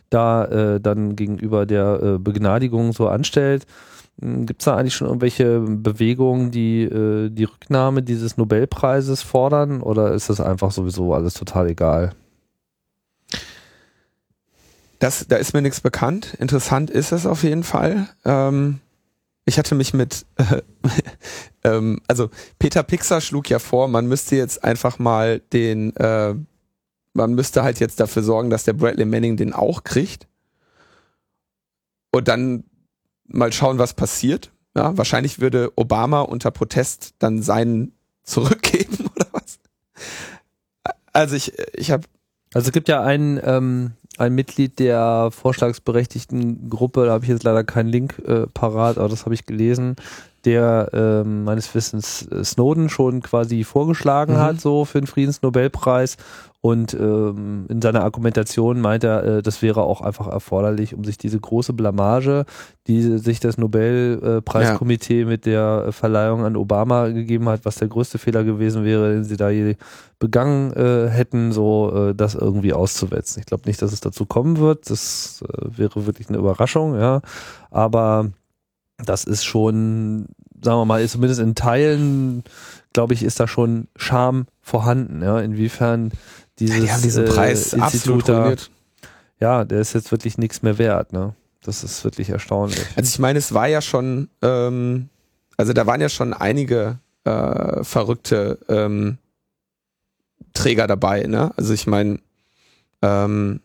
da 0.09 0.45
äh, 0.45 0.79
dann 0.79 1.17
gegenüber 1.17 1.65
der 1.65 2.01
äh, 2.01 2.17
Begnadigung 2.17 2.93
so 2.93 3.09
anstellt. 3.09 3.65
Gibt 4.21 4.61
es 4.61 4.65
da 4.65 4.77
eigentlich 4.77 4.95
schon 4.95 5.07
irgendwelche 5.07 5.59
Bewegungen, 5.59 6.51
die 6.51 6.83
äh, 6.83 7.29
die 7.29 7.45
Rücknahme 7.45 8.03
dieses 8.03 8.37
Nobelpreises 8.37 9.21
fordern 9.21 9.81
oder 9.81 10.13
ist 10.13 10.29
das 10.29 10.39
einfach 10.39 10.71
sowieso 10.71 11.13
alles 11.13 11.33
total 11.33 11.69
egal? 11.69 12.13
Das, 15.01 15.25
da 15.27 15.37
ist 15.37 15.55
mir 15.55 15.63
nichts 15.63 15.81
bekannt. 15.81 16.35
Interessant 16.37 16.91
ist 16.91 17.11
es 17.11 17.25
auf 17.25 17.41
jeden 17.41 17.63
Fall. 17.63 18.07
Ähm, 18.23 18.81
ich 19.45 19.57
hatte 19.57 19.73
mich 19.73 19.95
mit, 19.95 20.27
äh, 20.35 20.61
ähm, 21.63 22.01
also 22.07 22.29
Peter 22.59 22.83
Pixar 22.83 23.19
schlug 23.19 23.49
ja 23.49 23.57
vor, 23.57 23.87
man 23.87 24.05
müsste 24.05 24.35
jetzt 24.35 24.63
einfach 24.63 24.99
mal 24.99 25.39
den, 25.53 25.95
äh, 25.95 26.35
man 27.13 27.33
müsste 27.33 27.63
halt 27.63 27.79
jetzt 27.79 27.99
dafür 27.99 28.21
sorgen, 28.21 28.51
dass 28.51 28.63
der 28.63 28.73
Bradley 28.73 29.05
Manning 29.05 29.37
den 29.37 29.53
auch 29.53 29.83
kriegt. 29.83 30.27
Und 32.11 32.27
dann 32.27 32.65
mal 33.25 33.51
schauen, 33.51 33.79
was 33.79 33.95
passiert. 33.95 34.51
Ja, 34.75 34.95
wahrscheinlich 34.95 35.39
würde 35.39 35.73
Obama 35.77 36.21
unter 36.21 36.51
Protest 36.51 37.15
dann 37.17 37.41
seinen 37.41 37.93
zurückgeben 38.23 39.09
oder 39.15 39.25
was. 39.31 39.59
Also 41.11 41.35
ich, 41.35 41.57
ich 41.73 41.89
habe 41.89 42.03
Also 42.53 42.67
es 42.67 42.71
gibt 42.71 42.87
ja 42.87 43.01
ein, 43.01 43.41
ähm, 43.43 43.93
ein 44.21 44.35
Mitglied 44.35 44.79
der 44.79 45.29
vorschlagsberechtigten 45.31 46.69
Gruppe, 46.69 47.05
da 47.05 47.13
habe 47.13 47.25
ich 47.25 47.29
jetzt 47.29 47.43
leider 47.43 47.63
keinen 47.63 47.89
Link 47.89 48.19
äh, 48.25 48.45
parat, 48.53 48.97
aber 48.97 49.09
das 49.09 49.25
habe 49.25 49.33
ich 49.33 49.45
gelesen, 49.45 49.95
der 50.45 50.89
ähm, 50.93 51.43
meines 51.43 51.73
Wissens 51.75 52.27
äh, 52.31 52.43
Snowden 52.43 52.89
schon 52.89 53.21
quasi 53.21 53.63
vorgeschlagen 53.63 54.33
Mhm. 54.33 54.39
hat, 54.39 54.61
so 54.61 54.85
für 54.85 54.99
den 54.99 55.07
Friedensnobelpreis. 55.07 56.17
Und 56.63 56.93
ähm, 56.93 57.65
in 57.69 57.81
seiner 57.81 58.03
Argumentation 58.03 58.81
meint 58.81 59.03
er, 59.03 59.23
äh, 59.23 59.41
das 59.41 59.63
wäre 59.63 59.81
auch 59.81 60.01
einfach 60.01 60.27
erforderlich, 60.27 60.93
um 60.93 61.03
sich 61.03 61.17
diese 61.17 61.39
große 61.39 61.73
Blamage, 61.73 62.45
die 62.85 63.17
sich 63.17 63.39
das 63.39 63.57
Nobelpreiskomitee 63.57 65.25
mit 65.25 65.45
der 65.47 65.85
äh, 65.87 65.91
Verleihung 65.91 66.45
an 66.45 66.55
Obama 66.55 67.07
gegeben 67.07 67.49
hat, 67.49 67.65
was 67.65 67.75
der 67.77 67.87
größte 67.87 68.19
Fehler 68.19 68.43
gewesen 68.43 68.83
wäre, 68.83 69.13
den 69.13 69.23
sie 69.23 69.37
da 69.37 69.49
je 69.49 69.75
begangen 70.19 70.71
äh, 70.73 71.09
hätten, 71.09 71.51
so 71.51 72.09
äh, 72.09 72.15
das 72.15 72.35
irgendwie 72.35 72.73
auszuwetzen. 72.73 73.39
Ich 73.39 73.47
glaube 73.47 73.63
nicht, 73.65 73.81
dass 73.81 73.91
es 73.91 74.01
dazu 74.01 74.25
kommen 74.27 74.59
wird. 74.59 74.89
Das 74.89 75.43
äh, 75.47 75.77
wäre 75.77 76.05
wirklich 76.05 76.29
eine 76.29 76.37
Überraschung, 76.37 76.93
ja. 76.99 77.21
Aber 77.71 78.29
das 79.05 79.23
ist 79.23 79.43
schon, 79.43 80.27
sagen 80.61 80.79
wir 80.79 80.85
mal, 80.85 81.01
ist 81.01 81.13
zumindest 81.13 81.41
in 81.41 81.55
Teilen, 81.55 82.43
glaube 82.93 83.13
ich, 83.13 83.23
ist 83.23 83.39
da 83.39 83.47
schon 83.47 83.87
Charme 83.95 84.45
vorhanden, 84.61 85.21
ja. 85.21 85.39
Inwiefern 85.39 86.11
dieses 86.59 86.81
die 86.81 86.91
haben 86.91 87.01
diesen 87.01 87.25
äh, 87.25 87.29
Preis 87.29 87.73
absolut 87.73 87.93
Institut 87.93 88.29
da, 88.29 88.39
ruiniert. 88.41 88.71
ja, 89.39 89.65
der 89.65 89.79
ist 89.81 89.93
jetzt 89.93 90.11
wirklich 90.11 90.37
nichts 90.37 90.61
mehr 90.61 90.77
wert, 90.77 91.13
ne? 91.13 91.33
Das 91.63 91.83
ist 91.83 92.03
wirklich 92.03 92.29
erstaunlich. 92.29 92.85
Also 92.95 93.09
ich 93.09 93.19
meine, 93.19 93.37
es 93.39 93.53
war 93.53 93.67
ja 93.67 93.81
schon, 93.81 94.29
ähm, 94.41 95.09
also 95.57 95.73
da 95.73 95.85
waren 95.85 96.01
ja 96.01 96.09
schon 96.09 96.33
einige 96.33 96.99
äh, 97.23 97.83
verrückte 97.83 98.59
ähm, 98.67 99.19
Träger 100.53 100.87
dabei, 100.87 101.23
ne? 101.23 101.51
Also 101.55 101.73
ich 101.73 101.85
meine, 101.85 102.19
ähm, 103.01 103.61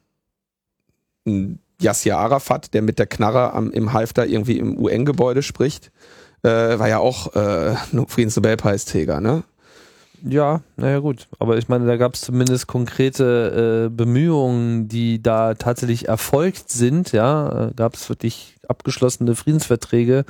Yasser 1.81 2.19
Arafat, 2.19 2.75
der 2.75 2.83
mit 2.83 2.99
der 2.99 3.07
Knarre 3.07 3.53
am, 3.53 3.71
im 3.71 3.93
Halfter 3.93 4.27
irgendwie 4.27 4.59
im 4.59 4.79
UN-Gebäude 4.79 5.43
spricht, 5.43 5.91
äh, 6.43 6.49
war 6.79 6.89
ja 6.89 6.99
auch 6.99 7.35
äh, 7.35 7.75
Friedensnobelpreisträger, 8.07 9.21
ne? 9.21 9.45
Ja, 10.23 10.63
naja 10.77 10.99
gut. 10.99 11.29
Aber 11.39 11.57
ich 11.59 11.69
meine, 11.69 11.87
da 11.87 11.97
gab 11.97 12.15
es 12.15 12.23
zumindest 12.23 12.67
konkrete 12.67 13.87
äh, 13.87 13.95
Bemühungen, 13.95 14.89
die 14.89 15.23
da 15.23 15.55
tatsächlich 15.55 16.09
erfolgt 16.09 16.71
sind. 16.71 17.13
Ja, 17.13 17.69
äh, 17.69 17.75
gab 17.75 17.95
es 17.95 18.09
wirklich 18.09 18.57
abgeschlossene 18.69 19.35
Friedensverträge, 19.35 20.25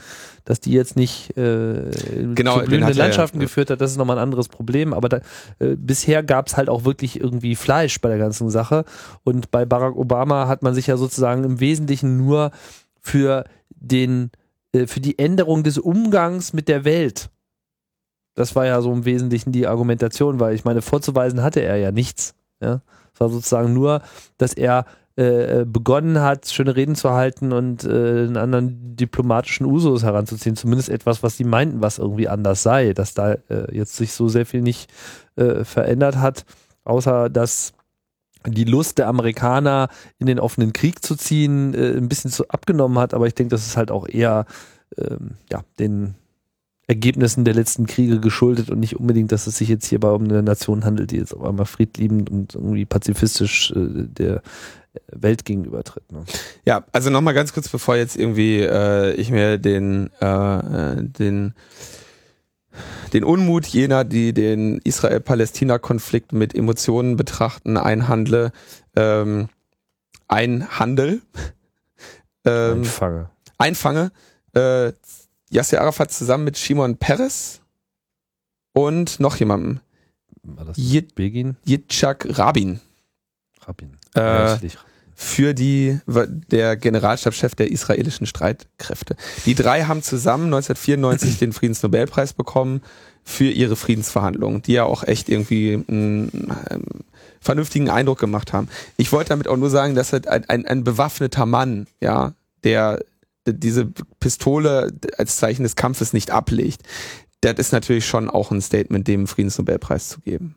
dass 0.44 0.60
die 0.60 0.72
jetzt 0.72 0.96
nicht 0.96 1.36
äh, 1.36 1.90
Genau, 2.34 2.54
zu 2.54 2.60
den 2.60 2.66
blühenden 2.66 2.84
hat 2.84 2.94
er 2.94 2.96
ja. 2.96 3.04
Landschaften 3.04 3.40
geführt 3.40 3.70
hat. 3.70 3.80
Das 3.80 3.90
ist 3.90 3.96
nochmal 3.96 4.18
ein 4.18 4.22
anderes 4.22 4.48
Problem. 4.48 4.92
Aber 4.92 5.08
da, 5.08 5.20
äh, 5.58 5.76
bisher 5.76 6.22
gab 6.22 6.48
es 6.48 6.56
halt 6.56 6.68
auch 6.68 6.84
wirklich 6.84 7.20
irgendwie 7.20 7.56
Fleisch 7.56 8.00
bei 8.00 8.08
der 8.08 8.18
ganzen 8.18 8.50
Sache. 8.50 8.84
Und 9.24 9.50
bei 9.50 9.64
Barack 9.64 9.96
Obama 9.96 10.48
hat 10.48 10.62
man 10.62 10.74
sich 10.74 10.86
ja 10.86 10.96
sozusagen 10.96 11.44
im 11.44 11.60
Wesentlichen 11.60 12.16
nur 12.16 12.50
für 13.00 13.44
den 13.70 14.30
äh, 14.72 14.86
für 14.86 15.00
die 15.00 15.18
Änderung 15.18 15.62
des 15.62 15.78
Umgangs 15.78 16.52
mit 16.52 16.68
der 16.68 16.84
Welt 16.84 17.30
das 18.36 18.54
war 18.54 18.66
ja 18.66 18.80
so 18.80 18.92
im 18.92 19.04
Wesentlichen 19.04 19.50
die 19.50 19.66
Argumentation, 19.66 20.38
weil 20.38 20.54
ich 20.54 20.64
meine, 20.64 20.82
vorzuweisen 20.82 21.42
hatte 21.42 21.60
er 21.60 21.76
ja 21.76 21.90
nichts. 21.90 22.34
Ja? 22.60 22.82
Es 23.12 23.20
war 23.20 23.28
sozusagen 23.30 23.72
nur, 23.72 24.02
dass 24.38 24.52
er 24.52 24.84
äh, 25.16 25.64
begonnen 25.64 26.20
hat, 26.20 26.46
schöne 26.46 26.76
Reden 26.76 26.94
zu 26.94 27.10
halten 27.10 27.52
und 27.52 27.84
äh, 27.84 27.88
einen 27.88 28.36
anderen 28.36 28.94
diplomatischen 28.96 29.64
Usus 29.64 30.02
heranzuziehen. 30.02 30.56
Zumindest 30.56 30.90
etwas, 30.90 31.22
was 31.22 31.38
sie 31.38 31.44
meinten, 31.44 31.80
was 31.80 31.98
irgendwie 31.98 32.28
anders 32.28 32.62
sei, 32.62 32.92
dass 32.92 33.14
da 33.14 33.32
äh, 33.32 33.74
jetzt 33.74 33.96
sich 33.96 34.12
so 34.12 34.28
sehr 34.28 34.44
viel 34.44 34.60
nicht 34.60 34.92
äh, 35.36 35.64
verändert 35.64 36.16
hat, 36.16 36.44
außer 36.84 37.30
dass 37.30 37.72
die 38.46 38.64
Lust 38.64 38.98
der 38.98 39.08
Amerikaner 39.08 39.88
in 40.18 40.26
den 40.26 40.38
offenen 40.38 40.74
Krieg 40.74 41.02
zu 41.02 41.16
ziehen 41.16 41.72
äh, 41.72 41.96
ein 41.96 42.10
bisschen 42.10 42.30
zu 42.30 42.48
abgenommen 42.48 42.98
hat. 42.98 43.14
Aber 43.14 43.26
ich 43.26 43.34
denke, 43.34 43.52
das 43.52 43.66
ist 43.66 43.78
halt 43.78 43.90
auch 43.90 44.06
eher 44.06 44.44
ähm, 44.98 45.38
ja, 45.50 45.62
den 45.78 46.14
Ergebnissen 46.88 47.44
der 47.44 47.54
letzten 47.54 47.86
Kriege 47.86 48.20
geschuldet 48.20 48.70
und 48.70 48.78
nicht 48.78 48.96
unbedingt, 48.96 49.32
dass 49.32 49.46
es 49.46 49.58
sich 49.58 49.68
jetzt 49.68 49.86
hierbei 49.86 50.10
um 50.10 50.24
eine 50.24 50.42
Nation 50.42 50.84
handelt, 50.84 51.10
die 51.10 51.16
jetzt 51.16 51.34
auf 51.34 51.42
einmal 51.42 51.66
friedliebend 51.66 52.30
und 52.30 52.54
irgendwie 52.54 52.84
pazifistisch 52.84 53.72
äh, 53.72 54.04
der 54.06 54.42
Welt 55.10 55.44
gegenübertritt. 55.44 56.10
Ne? 56.12 56.24
Ja, 56.64 56.84
also 56.92 57.10
nochmal 57.10 57.34
ganz 57.34 57.52
kurz, 57.52 57.68
bevor 57.68 57.96
jetzt 57.96 58.16
irgendwie 58.16 58.60
äh, 58.60 59.12
ich 59.14 59.30
mir 59.30 59.58
den, 59.58 60.10
äh, 60.20 60.26
äh, 60.26 60.96
den, 61.02 61.54
den 63.12 63.24
Unmut 63.24 63.66
jener, 63.66 64.04
die 64.04 64.32
den 64.32 64.78
Israel-Palästina-Konflikt 64.78 66.32
mit 66.32 66.54
Emotionen 66.54 67.16
betrachten, 67.16 67.76
einhandle, 67.76 68.52
ähm, 68.94 69.48
einhandel, 70.28 71.20
ähm, 72.44 72.82
einfange. 72.82 73.30
Einfange. 73.58 74.12
Äh, 74.54 74.92
Yasser 75.50 75.80
Arafat 75.80 76.12
zusammen 76.12 76.44
mit 76.44 76.58
Shimon 76.58 76.96
Peres 76.96 77.60
und 78.72 79.20
noch 79.20 79.36
jemandem. 79.36 79.80
War 80.42 80.64
das 80.64 80.76
Begin? 81.14 81.56
Yitzhak 81.64 82.38
Rabin. 82.38 82.80
Rabin. 83.62 83.96
Äh, 84.14 84.56
für 85.18 85.54
die, 85.54 85.98
der 86.06 86.76
Generalstabschef 86.76 87.54
der 87.54 87.70
israelischen 87.70 88.26
Streitkräfte. 88.26 89.16
Die 89.46 89.54
drei 89.54 89.84
haben 89.84 90.02
zusammen 90.02 90.44
1994 90.52 91.38
den 91.40 91.52
Friedensnobelpreis 91.52 92.34
bekommen 92.34 92.82
für 93.24 93.50
ihre 93.50 93.76
Friedensverhandlungen, 93.76 94.62
die 94.62 94.74
ja 94.74 94.84
auch 94.84 95.02
echt 95.04 95.30
irgendwie 95.30 95.82
einen, 95.88 96.50
einen 96.50 97.04
vernünftigen 97.40 97.88
Eindruck 97.88 98.18
gemacht 98.18 98.52
haben. 98.52 98.68
Ich 98.98 99.10
wollte 99.10 99.30
damit 99.30 99.48
auch 99.48 99.56
nur 99.56 99.70
sagen, 99.70 99.94
dass 99.94 100.12
halt 100.12 100.28
ein, 100.28 100.44
ein, 100.48 100.66
ein 100.66 100.84
bewaffneter 100.84 101.46
Mann, 101.46 101.86
ja, 102.00 102.34
der 102.62 103.02
diese 103.46 103.86
Pistole 104.20 104.92
als 105.18 105.36
Zeichen 105.36 105.62
des 105.62 105.76
Kampfes 105.76 106.12
nicht 106.12 106.30
ablegt, 106.30 106.82
das 107.40 107.54
ist 107.54 107.72
natürlich 107.72 108.06
schon 108.06 108.30
auch 108.30 108.50
ein 108.50 108.60
Statement, 108.60 109.06
dem 109.06 109.26
Friedensnobelpreis 109.26 110.08
zu 110.08 110.20
geben. 110.20 110.56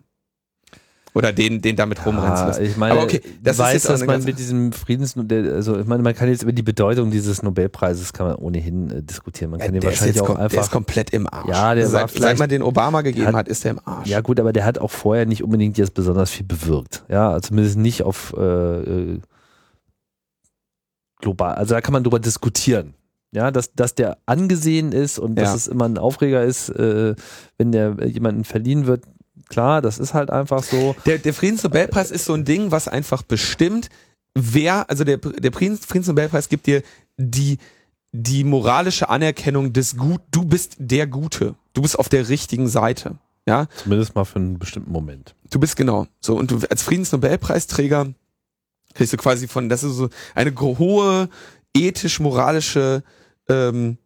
Oder 1.15 1.33
den, 1.33 1.61
den 1.61 1.75
damit 1.75 2.05
rumrennen 2.05 2.37
zu 2.37 2.45
lassen. 2.45 2.63
Ich 2.63 2.77
meine, 2.77 2.93
Aber 2.93 3.03
okay, 3.03 3.21
das 3.41 3.57
weiß, 3.57 3.75
ist 3.77 3.89
dass 3.89 4.05
man 4.05 4.23
mit 4.23 4.37
diesem 4.37 4.71
Friedens, 4.71 5.15
also 5.17 5.79
ich 5.79 5.87
meine, 5.87 6.03
man 6.03 6.13
kann 6.13 6.29
jetzt 6.29 6.43
über 6.43 6.51
die 6.51 6.61
Bedeutung 6.61 7.09
dieses 7.09 7.41
Nobelpreises 7.41 8.13
kann 8.13 8.27
man 8.27 8.35
ohnehin 8.35 8.91
äh, 8.91 9.01
diskutieren. 9.01 9.51
Man 9.51 9.59
kann 9.59 9.73
ja, 9.73 9.79
den 9.79 9.83
wahrscheinlich 9.83 10.21
auch 10.21 10.29
einfach. 10.29 10.49
Der 10.49 10.61
ist 10.61 10.71
komplett 10.71 11.09
im 11.09 11.27
Arsch. 11.27 11.49
Ja, 11.49 11.73
der 11.73 11.87
seit, 11.87 12.11
seit 12.11 12.37
man 12.37 12.47
den 12.47 12.61
Obama 12.61 13.01
gegeben 13.01 13.27
hat, 13.27 13.35
hat, 13.35 13.47
ist 13.47 13.63
der 13.63 13.71
im 13.71 13.79
Arsch. 13.83 14.07
Ja 14.07 14.21
gut, 14.21 14.39
aber 14.39 14.53
der 14.53 14.65
hat 14.65 14.77
auch 14.77 14.91
vorher 14.91 15.25
nicht 15.25 15.43
unbedingt 15.43 15.79
jetzt 15.79 15.95
besonders 15.95 16.29
viel 16.29 16.45
bewirkt. 16.45 17.03
Ja, 17.09 17.41
zumindest 17.41 17.77
nicht 17.77 18.03
auf 18.03 18.35
äh, 18.37 18.41
äh 18.41 19.19
global. 21.19 21.55
Also 21.55 21.75
da 21.75 21.81
kann 21.81 21.93
man 21.93 22.03
drüber 22.03 22.19
diskutieren. 22.19 22.95
Ja, 23.31 23.51
dass, 23.51 23.73
dass 23.73 23.93
der 23.93 24.17
angesehen 24.25 24.91
ist 24.91 25.19
und 25.19 25.37
ja. 25.37 25.45
dass 25.45 25.53
es 25.53 25.67
immer 25.67 25.85
ein 25.85 25.99
Aufreger 25.99 26.43
ist, 26.43 26.69
äh, 26.69 27.15
wenn 27.59 27.71
der 27.71 27.95
jemanden 28.07 28.43
verliehen 28.43 28.87
wird. 28.87 29.03
Klar, 29.49 29.83
das 29.83 29.99
ist 29.99 30.15
halt 30.15 30.31
einfach 30.31 30.63
so. 30.63 30.95
Der, 31.05 31.19
der 31.19 31.33
Friedensnobelpreis 31.35 32.09
ist 32.09 32.25
so 32.25 32.33
ein 32.33 32.43
Ding, 32.43 32.71
was 32.71 32.87
einfach 32.87 33.21
bestimmt, 33.21 33.89
wer, 34.33 34.89
also 34.89 35.03
der, 35.03 35.17
der 35.17 35.51
Friedensnobelpreis 35.51 36.49
gibt 36.49 36.65
dir 36.65 36.81
die, 37.17 37.59
die 38.11 38.43
moralische 38.43 39.09
Anerkennung 39.09 39.73
des 39.73 39.95
Gut, 39.95 40.21
du 40.31 40.45
bist 40.45 40.75
der 40.79 41.05
Gute. 41.05 41.55
Du 41.73 41.83
bist 41.83 41.99
auf 41.99 42.09
der 42.09 42.27
richtigen 42.29 42.67
Seite. 42.67 43.15
Ja. 43.45 43.67
Zumindest 43.77 44.15
mal 44.15 44.25
für 44.25 44.37
einen 44.37 44.59
bestimmten 44.59 44.91
Moment. 44.91 45.35
Du 45.49 45.59
bist 45.59 45.75
genau. 45.75 46.07
So, 46.19 46.35
und 46.35 46.51
du 46.51 46.59
als 46.69 46.83
Friedensnobelpreisträger 46.83 48.13
kriegst 48.93 49.13
du 49.13 49.17
quasi 49.17 49.47
von, 49.47 49.69
das 49.69 49.83
ist 49.83 49.95
so 49.95 50.09
eine 50.35 50.53
hohe 50.59 51.29
ethisch-moralische 51.75 53.03
ähm, 53.47 53.97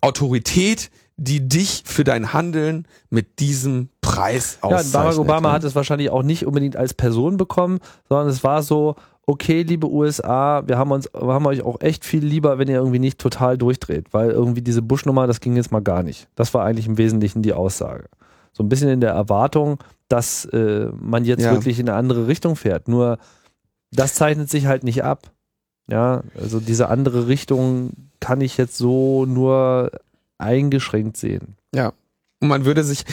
Autorität, 0.00 0.90
die 1.16 1.48
dich 1.48 1.82
für 1.86 2.04
dein 2.04 2.32
Handeln 2.32 2.86
mit 3.08 3.40
diesem 3.40 3.88
Preis 4.00 4.58
auszeichnet. 4.60 4.92
Ja, 4.92 5.00
Barack 5.00 5.18
Obama 5.18 5.52
hat 5.52 5.64
es 5.64 5.74
wahrscheinlich 5.74 6.10
auch 6.10 6.22
nicht 6.22 6.46
unbedingt 6.46 6.76
als 6.76 6.92
Person 6.92 7.36
bekommen, 7.36 7.78
sondern 8.08 8.28
es 8.28 8.44
war 8.44 8.62
so, 8.62 8.96
okay, 9.26 9.62
liebe 9.62 9.90
USA, 9.90 10.62
wir 10.66 10.78
haben 10.78 10.92
uns, 10.92 11.08
wir 11.12 11.32
haben 11.32 11.46
euch 11.46 11.62
auch 11.62 11.80
echt 11.80 12.04
viel 12.04 12.24
lieber, 12.24 12.58
wenn 12.58 12.68
ihr 12.68 12.76
irgendwie 12.76 12.98
nicht 12.98 13.18
total 13.18 13.56
durchdreht, 13.56 14.12
weil 14.12 14.30
irgendwie 14.30 14.62
diese 14.62 14.82
Bush-Nummer, 14.82 15.26
das 15.26 15.40
ging 15.40 15.56
jetzt 15.56 15.72
mal 15.72 15.80
gar 15.80 16.02
nicht. 16.02 16.28
Das 16.34 16.52
war 16.54 16.64
eigentlich 16.64 16.86
im 16.86 16.98
Wesentlichen 16.98 17.42
die 17.42 17.52
Aussage. 17.54 18.04
So 18.52 18.62
ein 18.62 18.68
bisschen 18.68 18.88
in 18.88 19.00
der 19.00 19.12
Erwartung, 19.12 19.78
dass 20.08 20.44
äh, 20.46 20.88
man 20.98 21.24
jetzt 21.24 21.42
ja. 21.42 21.52
wirklich 21.52 21.78
in 21.78 21.88
eine 21.88 21.98
andere 21.98 22.28
Richtung 22.28 22.56
fährt. 22.56 22.88
Nur 22.88 23.18
das 23.96 24.14
zeichnet 24.14 24.50
sich 24.50 24.66
halt 24.66 24.84
nicht 24.84 25.04
ab. 25.04 25.30
Ja, 25.88 26.22
also 26.40 26.60
diese 26.60 26.88
andere 26.88 27.28
Richtung 27.28 27.92
kann 28.20 28.40
ich 28.40 28.56
jetzt 28.56 28.76
so 28.76 29.24
nur 29.24 29.92
eingeschränkt 30.38 31.16
sehen. 31.16 31.56
Ja. 31.74 31.92
Und 32.40 32.48
man 32.48 32.64
würde 32.64 32.84
sich, 32.84 33.04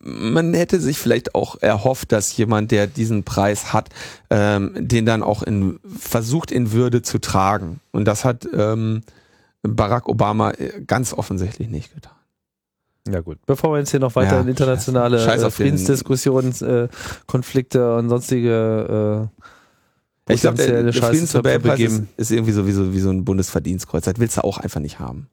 man 0.00 0.54
hätte 0.54 0.80
sich 0.80 0.98
vielleicht 0.98 1.34
auch 1.34 1.60
erhofft, 1.60 2.10
dass 2.10 2.36
jemand, 2.36 2.72
der 2.72 2.86
diesen 2.88 3.22
Preis 3.22 3.72
hat, 3.72 3.90
ähm, 4.30 4.72
den 4.76 5.06
dann 5.06 5.22
auch 5.22 5.42
in, 5.42 5.78
versucht 5.84 6.50
in 6.50 6.72
Würde 6.72 7.02
zu 7.02 7.20
tragen. 7.20 7.80
Und 7.92 8.06
das 8.06 8.24
hat 8.24 8.48
ähm, 8.52 9.02
Barack 9.62 10.08
Obama 10.08 10.50
äh, 10.52 10.82
ganz 10.84 11.12
offensichtlich 11.12 11.68
nicht 11.68 11.94
getan. 11.94 12.16
Ja 13.08 13.20
gut, 13.20 13.38
bevor 13.46 13.72
wir 13.72 13.78
jetzt 13.78 13.90
hier 13.90 14.00
noch 14.00 14.14
weiter 14.14 14.36
ja, 14.36 14.40
in 14.40 14.48
internationale 14.48 15.18
äh, 15.18 15.50
Friedensdiskussionen, 15.50 16.52
äh, 16.62 16.88
Konflikte 17.26 17.96
und 17.96 18.08
sonstige 18.08 19.28
äh, 19.28 19.42
ich 20.28 20.40
glaube, 20.40 20.56
der, 20.56 20.84
der 20.84 20.92
Friedensnobelpreis 20.92 21.80
ist, 21.80 22.02
ist, 22.16 22.30
irgendwie 22.30 22.52
so 22.52 22.66
wie, 22.66 22.72
so 22.72 22.92
wie 22.92 23.00
so 23.00 23.10
ein 23.10 23.24
Bundesverdienstkreuz. 23.24 24.04
Das 24.04 24.14
willst 24.18 24.36
du 24.36 24.44
auch 24.44 24.58
einfach 24.58 24.80
nicht 24.80 24.98
haben. 25.00 25.28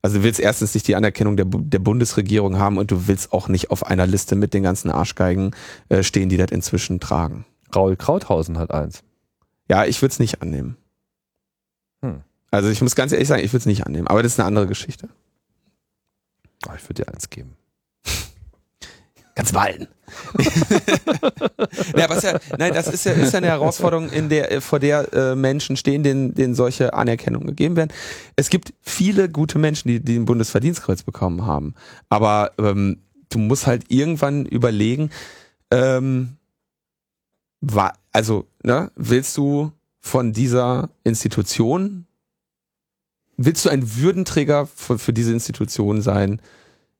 Also 0.00 0.18
du 0.18 0.22
willst 0.22 0.38
erstens 0.38 0.74
nicht 0.74 0.86
die 0.86 0.96
Anerkennung 0.96 1.36
der, 1.36 1.46
der 1.46 1.78
Bundesregierung 1.78 2.58
haben 2.58 2.78
und 2.78 2.90
du 2.90 3.08
willst 3.08 3.32
auch 3.32 3.48
nicht 3.48 3.70
auf 3.70 3.86
einer 3.86 4.06
Liste 4.06 4.36
mit 4.36 4.54
den 4.54 4.62
ganzen 4.62 4.90
Arschgeigen 4.90 5.52
äh, 5.88 6.02
stehen, 6.02 6.28
die 6.28 6.36
das 6.36 6.50
inzwischen 6.50 7.00
tragen. 7.00 7.46
Raul 7.74 7.96
Krauthausen 7.96 8.58
hat 8.58 8.70
eins. 8.70 9.02
Ja, 9.68 9.86
ich 9.86 10.00
würde 10.02 10.12
es 10.12 10.18
nicht 10.18 10.42
annehmen. 10.42 10.76
Hm. 12.02 12.20
Also 12.50 12.68
ich 12.68 12.82
muss 12.82 12.94
ganz 12.94 13.12
ehrlich 13.12 13.28
sagen, 13.28 13.42
ich 13.42 13.52
würde 13.52 13.62
es 13.62 13.66
nicht 13.66 13.86
annehmen. 13.86 14.06
Aber 14.06 14.22
das 14.22 14.32
ist 14.32 14.40
eine 14.40 14.46
andere 14.46 14.66
Geschichte. 14.66 15.08
Ah, 16.68 16.74
ich 16.76 16.84
würde 16.84 17.02
dir 17.02 17.12
eins 17.12 17.30
geben. 17.30 17.56
Ganz 19.34 19.52
walten. 19.52 19.88
ja, 21.96 22.08
was 22.08 22.22
ja, 22.22 22.38
nein, 22.56 22.72
das 22.72 22.86
ist 22.86 23.04
ja, 23.04 23.12
ist 23.12 23.32
ja 23.32 23.38
eine 23.38 23.48
Herausforderung, 23.48 24.10
in 24.10 24.28
der, 24.28 24.52
äh, 24.52 24.60
vor 24.60 24.78
der 24.78 25.12
äh, 25.12 25.34
Menschen 25.34 25.76
stehen, 25.76 26.04
denen, 26.04 26.34
denen 26.34 26.54
solche 26.54 26.94
Anerkennungen 26.94 27.48
gegeben 27.48 27.74
werden. 27.74 27.92
Es 28.36 28.48
gibt 28.48 28.74
viele 28.80 29.28
gute 29.28 29.58
Menschen, 29.58 29.88
die, 29.88 29.98
die 29.98 30.16
ein 30.16 30.24
Bundesverdienstkreuz 30.24 31.02
bekommen 31.02 31.46
haben. 31.46 31.74
Aber 32.08 32.52
ähm, 32.58 33.00
du 33.30 33.38
musst 33.38 33.66
halt 33.66 33.86
irgendwann 33.88 34.46
überlegen, 34.46 35.10
ähm, 35.72 36.36
wa 37.60 37.92
also, 38.12 38.46
ne, 38.62 38.92
willst 38.94 39.36
du 39.36 39.72
von 39.98 40.32
dieser 40.32 40.90
Institution, 41.02 42.06
willst 43.36 43.64
du 43.64 43.70
ein 43.70 43.96
Würdenträger 43.96 44.66
für, 44.66 44.98
für 45.00 45.12
diese 45.12 45.32
Institution 45.32 46.00
sein? 46.02 46.40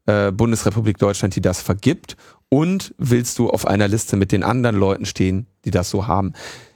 Äh, 0.06 0.32
Bundesrepublik 0.32 0.98
Deutschland, 0.98 1.36
die 1.36 1.40
das 1.40 1.60
vergibt? 1.60 2.16
Und 2.48 2.94
willst 2.98 3.38
du 3.38 3.50
auf 3.50 3.66
einer 3.66 3.88
Liste 3.88 4.16
mit 4.16 4.30
den 4.30 4.44
anderen 4.44 4.76
Leuten 4.76 5.06
stehen, 5.06 5.46
die 5.64 5.70
das 5.70 5.90
so 5.90 6.06
haben? 6.06 6.34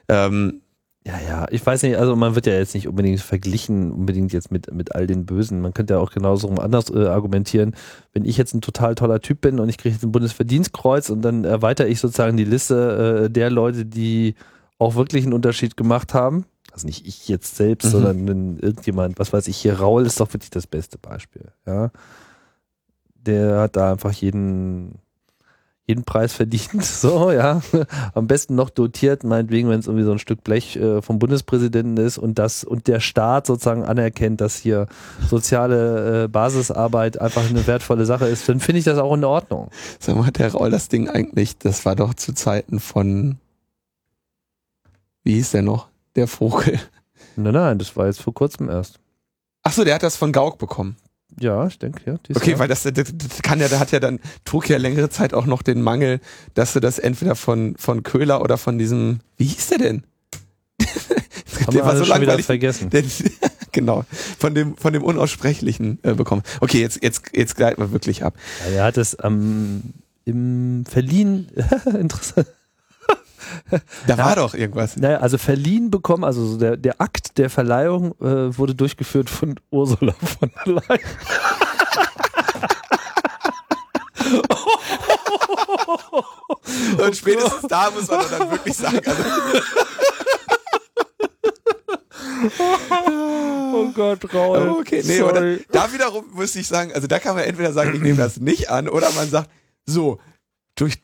Ähm, 0.08 0.62
ja, 1.06 1.18
ja, 1.26 1.46
ich 1.50 1.64
weiß 1.64 1.84
nicht, 1.84 1.96
also 1.96 2.16
man 2.16 2.34
wird 2.34 2.46
ja 2.46 2.52
jetzt 2.54 2.74
nicht 2.74 2.88
unbedingt 2.88 3.20
verglichen, 3.20 3.92
unbedingt 3.92 4.32
jetzt 4.32 4.50
mit, 4.50 4.72
mit 4.74 4.94
all 4.94 5.06
den 5.06 5.24
Bösen. 5.24 5.60
Man 5.60 5.72
könnte 5.72 5.94
ja 5.94 6.00
auch 6.00 6.10
genauso 6.10 6.48
anders 6.56 6.90
äh, 6.90 7.06
argumentieren. 7.06 7.74
Wenn 8.12 8.24
ich 8.24 8.36
jetzt 8.36 8.54
ein 8.54 8.60
total 8.60 8.94
toller 8.94 9.20
Typ 9.20 9.40
bin 9.40 9.58
und 9.58 9.68
ich 9.68 9.78
kriege 9.78 9.94
jetzt 9.94 10.04
ein 10.04 10.12
Bundesverdienstkreuz 10.12 11.08
und 11.08 11.22
dann 11.22 11.44
erweitere 11.44 11.88
ich 11.88 12.00
sozusagen 12.00 12.36
die 12.36 12.44
Liste 12.44 13.24
äh, 13.24 13.30
der 13.30 13.48
Leute, 13.48 13.86
die 13.86 14.34
auch 14.78 14.96
wirklich 14.96 15.24
einen 15.24 15.32
Unterschied 15.32 15.76
gemacht 15.76 16.12
haben. 16.12 16.44
Also 16.72 16.86
nicht 16.86 17.06
ich 17.06 17.26
jetzt 17.28 17.56
selbst, 17.56 17.86
mhm. 17.86 17.90
sondern 17.90 18.58
irgendjemand, 18.58 19.18
was 19.18 19.32
weiß 19.32 19.48
ich, 19.48 19.56
hier 19.56 19.78
Raul 19.78 20.04
ist 20.04 20.20
doch 20.20 20.32
wirklich 20.34 20.50
das 20.50 20.66
beste 20.66 20.98
Beispiel. 20.98 21.46
Ja 21.66 21.90
der 23.26 23.60
hat 23.60 23.76
da 23.76 23.92
einfach 23.92 24.12
jeden, 24.12 24.98
jeden 25.86 26.04
Preis 26.04 26.32
verdient. 26.32 26.84
So, 26.84 27.30
ja. 27.30 27.60
Am 28.14 28.26
besten 28.26 28.54
noch 28.54 28.70
dotiert, 28.70 29.24
meinetwegen, 29.24 29.68
wenn 29.68 29.80
es 29.80 29.86
irgendwie 29.86 30.04
so 30.04 30.12
ein 30.12 30.18
Stück 30.18 30.44
Blech 30.44 30.76
äh, 30.76 31.02
vom 31.02 31.18
Bundespräsidenten 31.18 31.96
ist 31.96 32.18
und 32.18 32.38
das 32.38 32.64
und 32.64 32.86
der 32.86 33.00
Staat 33.00 33.46
sozusagen 33.46 33.84
anerkennt, 33.84 34.40
dass 34.40 34.56
hier 34.56 34.86
soziale 35.28 36.24
äh, 36.24 36.28
Basisarbeit 36.28 37.20
einfach 37.20 37.48
eine 37.48 37.66
wertvolle 37.66 38.04
Sache 38.04 38.26
ist, 38.26 38.48
dann 38.48 38.60
finde 38.60 38.80
ich 38.80 38.84
das 38.84 38.98
auch 38.98 39.14
in 39.14 39.24
Ordnung. 39.24 39.70
Sag 39.98 40.16
mal, 40.16 40.30
der 40.30 40.52
Raul 40.52 40.70
das 40.70 40.88
Ding 40.88 41.08
eigentlich, 41.08 41.58
das 41.58 41.84
war 41.84 41.96
doch 41.96 42.14
zu 42.14 42.34
Zeiten 42.34 42.80
von 42.80 43.38
Wie 45.22 45.34
hieß 45.34 45.52
der 45.52 45.62
noch? 45.62 45.88
Der 46.16 46.26
Vogel. 46.26 46.78
Nein, 47.36 47.54
nein, 47.54 47.78
das 47.78 47.96
war 47.96 48.06
jetzt 48.06 48.20
vor 48.20 48.34
kurzem 48.34 48.68
erst. 48.68 48.98
Ach 49.62 49.72
so, 49.72 49.84
der 49.84 49.94
hat 49.94 50.02
das 50.02 50.16
von 50.16 50.32
Gauk 50.32 50.58
bekommen. 50.58 50.96
Ja, 51.38 51.66
ich 51.66 51.78
denke, 51.78 52.00
ja. 52.06 52.18
Okay, 52.34 52.50
Jahr. 52.50 52.58
weil 52.60 52.68
das, 52.68 52.82
das, 52.82 53.42
kann 53.42 53.60
ja, 53.60 53.68
da 53.68 53.78
hat 53.78 53.92
ja 53.92 54.00
dann 54.00 54.18
trug 54.44 54.68
ja 54.68 54.78
längere 54.78 55.08
Zeit 55.10 55.34
auch 55.34 55.46
noch 55.46 55.62
den 55.62 55.82
Mangel, 55.82 56.20
dass 56.54 56.72
du 56.72 56.80
das 56.80 56.98
entweder 56.98 57.34
von, 57.34 57.76
von 57.76 58.02
Köhler 58.02 58.42
oder 58.42 58.58
von 58.58 58.78
diesem, 58.78 59.20
wie 59.36 59.44
hieß 59.44 59.68
der 59.68 59.78
denn? 59.78 60.04
Haben 61.66 61.74
wir 61.74 61.84
alle 61.84 62.04
schon 62.04 62.20
wieder 62.20 62.38
vergessen. 62.38 62.90
Der, 62.90 63.04
genau, 63.72 64.04
von 64.38 64.54
dem, 64.54 64.76
von 64.76 64.92
dem 64.92 65.04
Unaussprechlichen 65.04 65.98
äh, 66.02 66.14
bekommen. 66.14 66.42
Okay, 66.60 66.80
jetzt, 66.80 67.02
jetzt, 67.02 67.22
jetzt 67.32 67.56
gleiten 67.56 67.80
wir 67.80 67.92
wirklich 67.92 68.24
ab. 68.24 68.34
Ja, 68.66 68.76
er 68.76 68.84
hat 68.84 68.96
es 68.96 69.14
am 69.16 69.82
im 70.28 70.84
verliehen, 70.86 71.48
interessant. 71.98 72.48
Da 74.06 74.14
Ja. 74.14 74.18
war 74.24 74.36
doch 74.36 74.54
irgendwas. 74.54 74.96
Naja, 74.96 75.18
also 75.18 75.38
verliehen 75.38 75.90
bekommen, 75.90 76.24
also 76.24 76.44
so 76.46 76.58
der, 76.58 76.76
der 76.76 77.00
Akt 77.00 77.38
der 77.38 77.50
Verleihung 77.50 78.12
äh, 78.20 78.56
wurde 78.56 78.74
durchgeführt 78.74 79.30
von 79.30 79.58
Ursula 79.70 80.12
von 80.12 80.50
der 80.66 80.74
Leyen. 80.74 81.00
Und 87.02 87.16
spätestens 87.16 87.62
da 87.68 87.90
muss 87.90 88.08
man 88.08 88.24
dann 88.30 88.50
wirklich 88.50 88.76
sagen, 88.76 89.00
also, 89.06 89.22
Oh 93.74 93.90
Gott, 93.94 94.32
Raul. 94.34 94.68
Okay, 94.80 95.02
nee, 95.04 95.22
oder, 95.22 95.56
da 95.70 95.92
wiederum 95.92 96.24
muss 96.32 96.54
ich 96.56 96.66
sagen, 96.66 96.92
also 96.92 97.06
da 97.06 97.18
kann 97.18 97.34
man 97.36 97.44
entweder 97.44 97.72
sagen, 97.72 97.94
ich 97.94 98.00
nehme 98.00 98.16
das 98.18 98.38
nicht 98.38 98.70
an, 98.70 98.88
oder 98.88 99.10
man 99.12 99.28
sagt, 99.28 99.50
so, 99.86 100.18
durch 100.74 100.94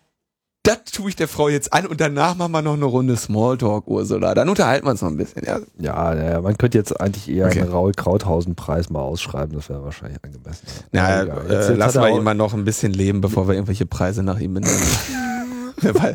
das 0.64 0.84
tue 0.92 1.10
ich 1.10 1.16
der 1.16 1.28
Frau 1.28 1.48
jetzt 1.48 1.72
an 1.72 1.86
und 1.86 2.00
danach 2.00 2.34
machen 2.34 2.50
wir 2.52 2.62
noch 2.62 2.72
eine 2.74 2.84
Runde 2.86 3.16
Smalltalk, 3.16 3.86
Ursula. 3.86 4.34
Dann 4.34 4.48
unterhalten 4.48 4.86
wir 4.86 4.90
uns 4.90 5.02
noch 5.02 5.10
ein 5.10 5.16
bisschen. 5.16 5.42
Ja. 5.46 5.60
Ja, 5.78 6.14
ja, 6.30 6.40
man 6.40 6.56
könnte 6.58 6.76
jetzt 6.78 7.00
eigentlich 7.00 7.28
eher 7.30 7.46
Okay. 7.46 7.60
einen 7.60 7.70
Raul 7.70 7.92
Krauthausen-Preis 7.92 8.90
mal 8.90 9.00
ausschreiben, 9.02 9.54
das 9.54 9.68
wäre 9.68 9.84
wahrscheinlich 9.84 10.18
angemessen. 10.24 10.66
Na, 10.92 11.04
Aber 11.06 11.22
egal. 11.22 11.38
äh, 11.48 11.52
Jetzt- 11.54 11.68
jetzt 11.68 11.78
lassen 11.78 12.00
wir 12.02 12.08
ihn 12.08 12.22
mal 12.24 12.34
noch 12.34 12.54
ein 12.54 12.64
bisschen 12.64 12.92
leben, 12.92 13.20
bevor 13.20 13.46
wir 13.46 13.54
irgendwelche 13.54 13.86
Preise 13.86 14.22
nach 14.22 14.40
ihm 14.40 14.54
benennen. 14.54 14.76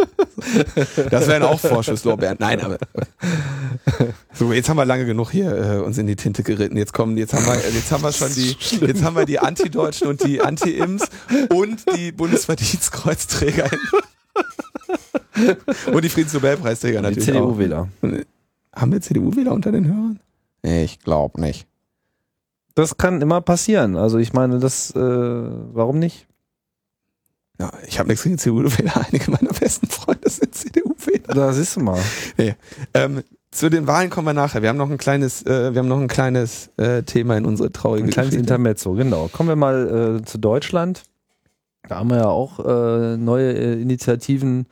Das 1.12 1.28
wären 1.28 1.43
auch 1.43 1.60
Vorschusslorbeeren. 1.60 2.38
Nein, 2.39 2.62
aber 2.62 2.78
so 4.34 4.52
jetzt 4.54 4.70
haben 4.70 4.78
wir 4.78 4.86
lange 4.86 5.06
genug 5.06 5.32
hier 5.32 5.56
äh, 5.56 5.78
uns 5.80 5.97
in 5.97 6.08
die 6.08 6.16
Tinte 6.16 6.43
geritten. 6.43 6.78
Jetzt 6.78 6.93
kommen, 6.93 7.18
jetzt 7.18 7.34
haben 7.34 7.45
wir, 7.45 7.56
jetzt 7.56 7.91
haben 7.91 8.02
wir 8.02 8.12
schon 8.12 8.34
die, 8.34 8.56
jetzt 8.88 9.04
haben 9.04 9.16
wir 9.16 9.26
die 9.26 9.38
Anti-Deutschen 9.38 10.08
und 10.08 10.26
die 10.26 10.41
Anti-Ims 10.41 11.04
und 11.54 11.84
die 11.95 12.12
Bundesverdienstkreuzträger 12.14 13.66
und 15.94 16.04
die 16.04 16.10
Friedensnobelpreisträger 16.10 17.00
die 17.00 17.04
natürlich 17.04 17.30
auch. 17.32 17.56
CDU-Wähler. 17.56 17.88
Haben 18.76 18.92
wir 18.92 19.02
CDU-Wähler 19.02 19.52
unter 19.54 19.72
den 19.72 19.88
Hörern? 19.88 20.20
Ich 20.62 21.00
glaube 21.00 21.40
nicht. 21.42 21.68
Das 22.76 22.98
kann 22.98 23.22
immer 23.22 23.42
passieren. 23.42 23.98
Also 23.98 24.18
ich 24.18 24.34
meine, 24.34 24.60
das, 24.60 24.92
äh, 24.92 25.00
warum 25.00 26.00
nicht? 26.00 26.28
Ja, 27.60 27.72
ich 27.88 28.00
habe 28.00 28.08
nichts 28.08 28.24
gegen 28.24 28.38
CDU-Wähler. 28.38 29.06
Einige 29.12 29.32
meiner 29.32 29.52
besten 29.52 29.88
Freunde 29.88 30.30
sind 30.30 30.56
CDU-Wähler. 30.56 31.34
Da 31.34 31.52
siehst 31.54 31.76
du 31.76 31.82
mal. 31.82 32.00
Ähm, 32.94 33.24
zu 33.52 33.70
den 33.70 33.88
Wahlen 33.88 34.10
kommen 34.10 34.28
wir 34.28 34.34
nachher. 34.34 34.62
Wir 34.62 34.70
haben 34.70 34.78
noch 34.78 34.90
ein 34.90 34.98
kleines, 34.98 35.46
äh, 35.46 35.74
wir 35.74 35.80
haben 35.80 35.88
noch 35.88 36.00
ein 36.00 36.08
kleines 36.08 36.70
äh, 36.78 37.04
Thema 37.04 37.36
in 37.36 37.46
unsere 37.46 37.72
traurige 37.72 38.06
Ein 38.06 38.12
kleines 38.12 38.32
Geschichte. 38.32 38.54
Intermezzo, 38.54 38.94
genau. 38.94 39.28
Kommen 39.28 39.50
wir 39.50 39.56
mal 39.56 40.20
äh, 40.22 40.26
zu 40.26 40.38
Deutschland. 40.38 41.04
Da 41.88 41.98
haben 41.98 42.12
wir 42.12 42.18
ja 42.18 42.28
auch 42.28 42.60
äh, 42.60 43.18
neue 43.18 43.52
äh, 43.54 43.82
Initiativen, 43.82 44.68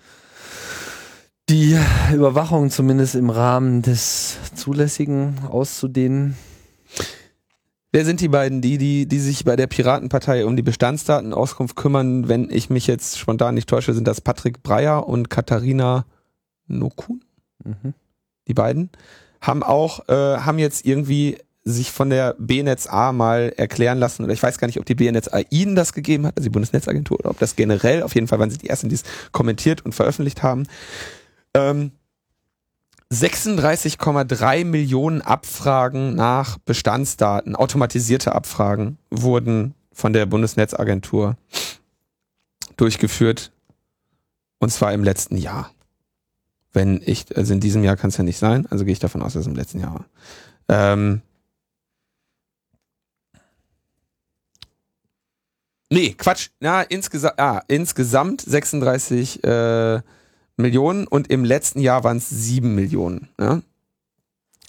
die 1.50 1.78
Überwachung 2.14 2.70
zumindest 2.70 3.16
im 3.16 3.30
Rahmen 3.30 3.82
des 3.82 4.38
Zulässigen 4.54 5.36
auszudehnen. 5.50 6.36
Wer 7.94 8.04
sind 8.04 8.20
die 8.20 8.28
beiden, 8.28 8.62
die, 8.62 8.78
die, 8.78 9.08
die 9.08 9.20
sich 9.20 9.46
bei 9.46 9.56
der 9.56 9.68
Piratenpartei 9.68 10.46
um 10.46 10.58
die 10.58 10.62
Bestandsdatenauskunft 10.62 11.76
kümmern? 11.78 12.28
Wenn 12.28 12.50
ich 12.50 12.70
mich 12.70 12.86
jetzt 12.86 13.18
spontan 13.18 13.56
nicht 13.56 13.70
täusche, 13.70 13.94
sind 13.94 14.08
das 14.08 14.20
Patrick 14.20 14.62
Breyer 14.62 15.08
und 15.08 15.30
Katharina 15.30 16.06
Nokun. 16.68 17.24
Mhm. 17.64 17.94
Die 18.48 18.54
beiden 18.54 18.90
haben 19.40 19.64
auch, 19.64 20.08
äh, 20.10 20.14
haben 20.14 20.60
jetzt 20.60 20.86
irgendwie 20.86 21.38
sich 21.64 21.92
von 21.92 22.10
der 22.10 22.36
BNetzA 22.40 23.12
mal 23.12 23.54
erklären 23.56 24.00
lassen, 24.00 24.24
oder 24.24 24.34
ich 24.34 24.42
weiß 24.42 24.58
gar 24.58 24.68
nicht, 24.68 24.80
ob 24.80 24.86
die 24.86 24.96
BNetzA 24.96 25.42
ihnen 25.50 25.76
das 25.76 25.94
gegeben 25.94 26.26
hat, 26.26 26.38
also 26.38 26.48
die 26.48 26.54
Bundesnetzagentur, 26.54 27.20
oder 27.20 27.30
ob 27.30 27.40
das 27.40 27.56
generell, 27.56 28.04
auf 28.04 28.16
jeden 28.16 28.28
Fall 28.28 28.40
waren 28.40 28.50
sie 28.50 28.58
die 28.58 28.70
ersten, 28.70 28.90
die 28.90 28.96
es 28.96 29.04
kommentiert 29.32 29.84
und 29.86 29.94
veröffentlicht 29.94 30.44
haben. 30.44 30.64
Ähm, 31.54 31.92
36,3 33.12 34.66
Millionen 34.66 35.22
Abfragen 35.22 36.16
nach 36.16 36.58
Bestandsdaten, 36.60 37.56
automatisierte 37.56 38.36
Abfragen, 38.36 38.98
wurden 39.10 39.74
von 39.94 40.14
der 40.14 40.26
Bundesnetzagentur 40.26 41.38
durchgeführt. 42.76 43.52
Und 44.60 44.72
zwar 44.72 44.94
im 44.94 45.04
letzten 45.04 45.38
Jahr. 45.38 45.72
Wenn 46.74 47.02
ich, 47.04 47.36
also 47.36 47.54
in 47.54 47.60
diesem 47.60 47.84
Jahr 47.84 47.96
kann 47.96 48.10
es 48.10 48.18
ja 48.18 48.24
nicht 48.24 48.38
sein, 48.38 48.68
also 48.70 48.84
gehe 48.84 48.92
ich 48.92 49.00
davon 49.00 49.22
aus, 49.22 49.34
dass 49.34 49.42
es 49.42 49.48
im 49.48 49.56
letzten 49.56 49.80
Jahr 49.80 49.94
war. 49.94 50.06
Ähm, 50.68 51.22
nee, 55.90 56.14
Quatsch. 56.14 56.50
Na, 56.60 56.82
insgesamt, 56.82 57.40
ah, 57.40 57.64
insgesamt 57.68 58.42
36 58.42 59.44
äh, 59.44 60.02
Millionen 60.58 61.08
und 61.08 61.30
im 61.30 61.46
letzten 61.46 61.80
Jahr 61.80 62.04
waren 62.04 62.18
es 62.18 62.30
7 62.30 62.74
Millionen. 62.76 63.30
Ja? 63.40 63.62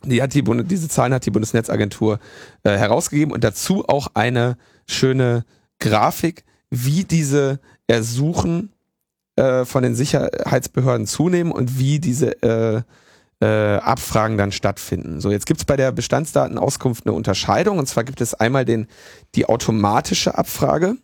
Die 0.05 0.23
hat 0.23 0.35
die 0.35 0.43
Bunde, 0.43 0.65
diese 0.65 0.89
Zahlen 0.89 1.13
hat 1.13 1.27
die 1.27 1.31
Bundesnetzagentur 1.31 2.21
äh, 2.63 2.77
herausgegeben 2.77 3.33
und 3.33 3.43
dazu 3.43 3.85
auch 3.89 4.09
eine 4.15 4.57
schöne 4.87 5.45
Grafik, 5.81 6.45
wie 6.71 7.05
diese 7.05 7.61
Ersuchen 7.87 8.73
äh, 9.37 9.65
von 9.65 9.83
den 9.83 9.95
Sicherheitsbehörden 9.95 11.07
zunehmen 11.07 11.53
und 11.53 11.79
wie 11.79 11.99
diese 11.99 12.43
äh, 12.43 12.83
äh, 13.41 13.77
Abfragen 13.77 14.37
dann 14.37 14.53
stattfinden. 14.53 15.21
So, 15.21 15.31
jetzt 15.31 15.47
gibt 15.47 15.61
es 15.61 15.65
bei 15.65 15.77
der 15.77 15.93
Bestandsdatenauskunft 15.93 17.07
eine 17.07 17.15
Unterscheidung 17.15 17.79
und 17.79 17.87
zwar 17.87 18.05
gibt 18.05 18.21
es 18.21 18.35
einmal 18.35 18.65
den, 18.65 18.89
die 19.35 19.47
automatische 19.47 20.37
Abfrage. 20.37 20.97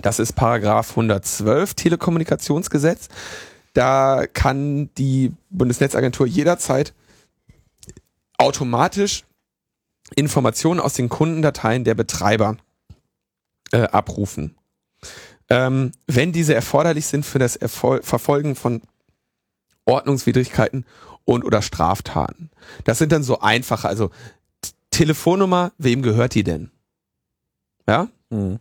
Das 0.00 0.18
ist 0.18 0.32
Paragraph 0.32 0.90
112 0.90 1.74
Telekommunikationsgesetz. 1.74 3.08
Da 3.74 4.26
kann 4.32 4.88
die 4.94 5.32
Bundesnetzagentur 5.50 6.26
jederzeit 6.26 6.94
automatisch 8.38 9.24
Informationen 10.16 10.80
aus 10.80 10.94
den 10.94 11.08
Kundendateien 11.08 11.84
der 11.84 11.94
Betreiber 11.94 12.56
äh, 13.72 13.82
abrufen. 13.82 14.56
Ähm, 15.50 15.92
wenn 16.06 16.32
diese 16.32 16.54
erforderlich 16.54 17.06
sind 17.06 17.26
für 17.26 17.38
das 17.38 17.56
Erfol 17.56 18.02
Verfolgen 18.02 18.54
von 18.54 18.82
Ordnungswidrigkeiten 19.84 20.86
und 21.24 21.44
oder 21.44 21.62
Straftaten. 21.62 22.50
Das 22.84 22.98
sind 22.98 23.12
dann 23.12 23.22
so 23.22 23.40
einfache, 23.40 23.88
also 23.88 24.10
Telefonnummer, 24.90 25.72
wem 25.78 26.02
gehört 26.02 26.34
die 26.34 26.44
denn? 26.44 26.70
Ja? 27.86 28.08
Mhm. 28.30 28.60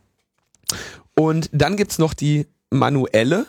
Und 1.16 1.50
dann 1.54 1.78
gibt's 1.78 2.00
noch 2.00 2.14
die 2.14 2.48
manuelle, 2.70 3.46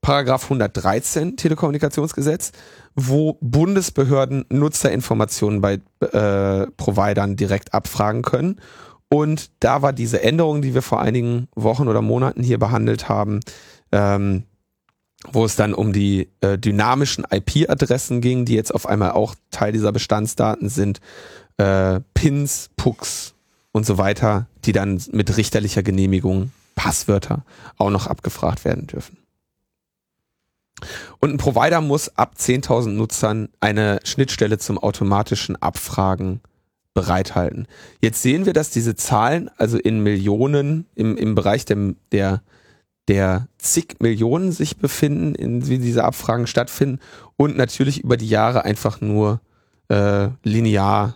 Paragraph 0.00 0.44
113 0.44 1.36
Telekommunikationsgesetz, 1.36 2.52
wo 2.94 3.36
Bundesbehörden 3.40 4.44
Nutzerinformationen 4.48 5.60
bei 5.60 5.80
äh, 6.00 6.66
Providern 6.76 7.36
direkt 7.36 7.74
abfragen 7.74 8.22
können. 8.22 8.60
Und 9.08 9.50
da 9.60 9.82
war 9.82 9.92
diese 9.92 10.22
Änderung, 10.22 10.62
die 10.62 10.74
wir 10.74 10.82
vor 10.82 11.00
einigen 11.00 11.48
Wochen 11.54 11.88
oder 11.88 12.00
Monaten 12.00 12.42
hier 12.42 12.58
behandelt 12.58 13.08
haben, 13.08 13.40
ähm, 13.92 14.44
wo 15.32 15.44
es 15.44 15.56
dann 15.56 15.74
um 15.74 15.92
die 15.92 16.28
äh, 16.40 16.56
dynamischen 16.56 17.26
IP-Adressen 17.30 18.20
ging, 18.20 18.44
die 18.44 18.54
jetzt 18.54 18.74
auf 18.74 18.86
einmal 18.86 19.12
auch 19.12 19.34
Teil 19.50 19.72
dieser 19.72 19.92
Bestandsdaten 19.92 20.68
sind, 20.68 21.00
äh, 21.58 22.00
Pins, 22.14 22.70
Pucks 22.76 23.34
und 23.72 23.84
so 23.84 23.98
weiter, 23.98 24.46
die 24.64 24.72
dann 24.72 25.02
mit 25.12 25.36
richterlicher 25.36 25.82
Genehmigung, 25.82 26.52
Passwörter, 26.74 27.44
auch 27.76 27.90
noch 27.90 28.06
abgefragt 28.06 28.64
werden 28.64 28.86
dürfen. 28.86 29.19
Und 31.18 31.30
ein 31.30 31.38
Provider 31.38 31.80
muss 31.80 32.16
ab 32.16 32.34
10.000 32.38 32.90
Nutzern 32.90 33.48
eine 33.60 34.00
Schnittstelle 34.04 34.58
zum 34.58 34.78
automatischen 34.78 35.56
Abfragen 35.56 36.40
bereithalten. 36.94 37.66
Jetzt 38.00 38.22
sehen 38.22 38.46
wir, 38.46 38.52
dass 38.52 38.70
diese 38.70 38.96
Zahlen, 38.96 39.50
also 39.56 39.78
in 39.78 40.02
Millionen, 40.02 40.86
im, 40.94 41.16
im 41.16 41.34
Bereich 41.34 41.64
der, 41.64 41.94
der, 42.12 42.42
der 43.08 43.48
zig 43.58 43.96
Millionen 44.00 44.52
sich 44.52 44.76
befinden, 44.76 45.34
in 45.34 45.68
wie 45.68 45.78
diese 45.78 46.04
Abfragen 46.04 46.46
stattfinden 46.46 46.98
und 47.36 47.56
natürlich 47.56 48.02
über 48.02 48.16
die 48.16 48.28
Jahre 48.28 48.64
einfach 48.64 49.00
nur 49.00 49.40
äh, 49.88 50.28
linear 50.42 51.14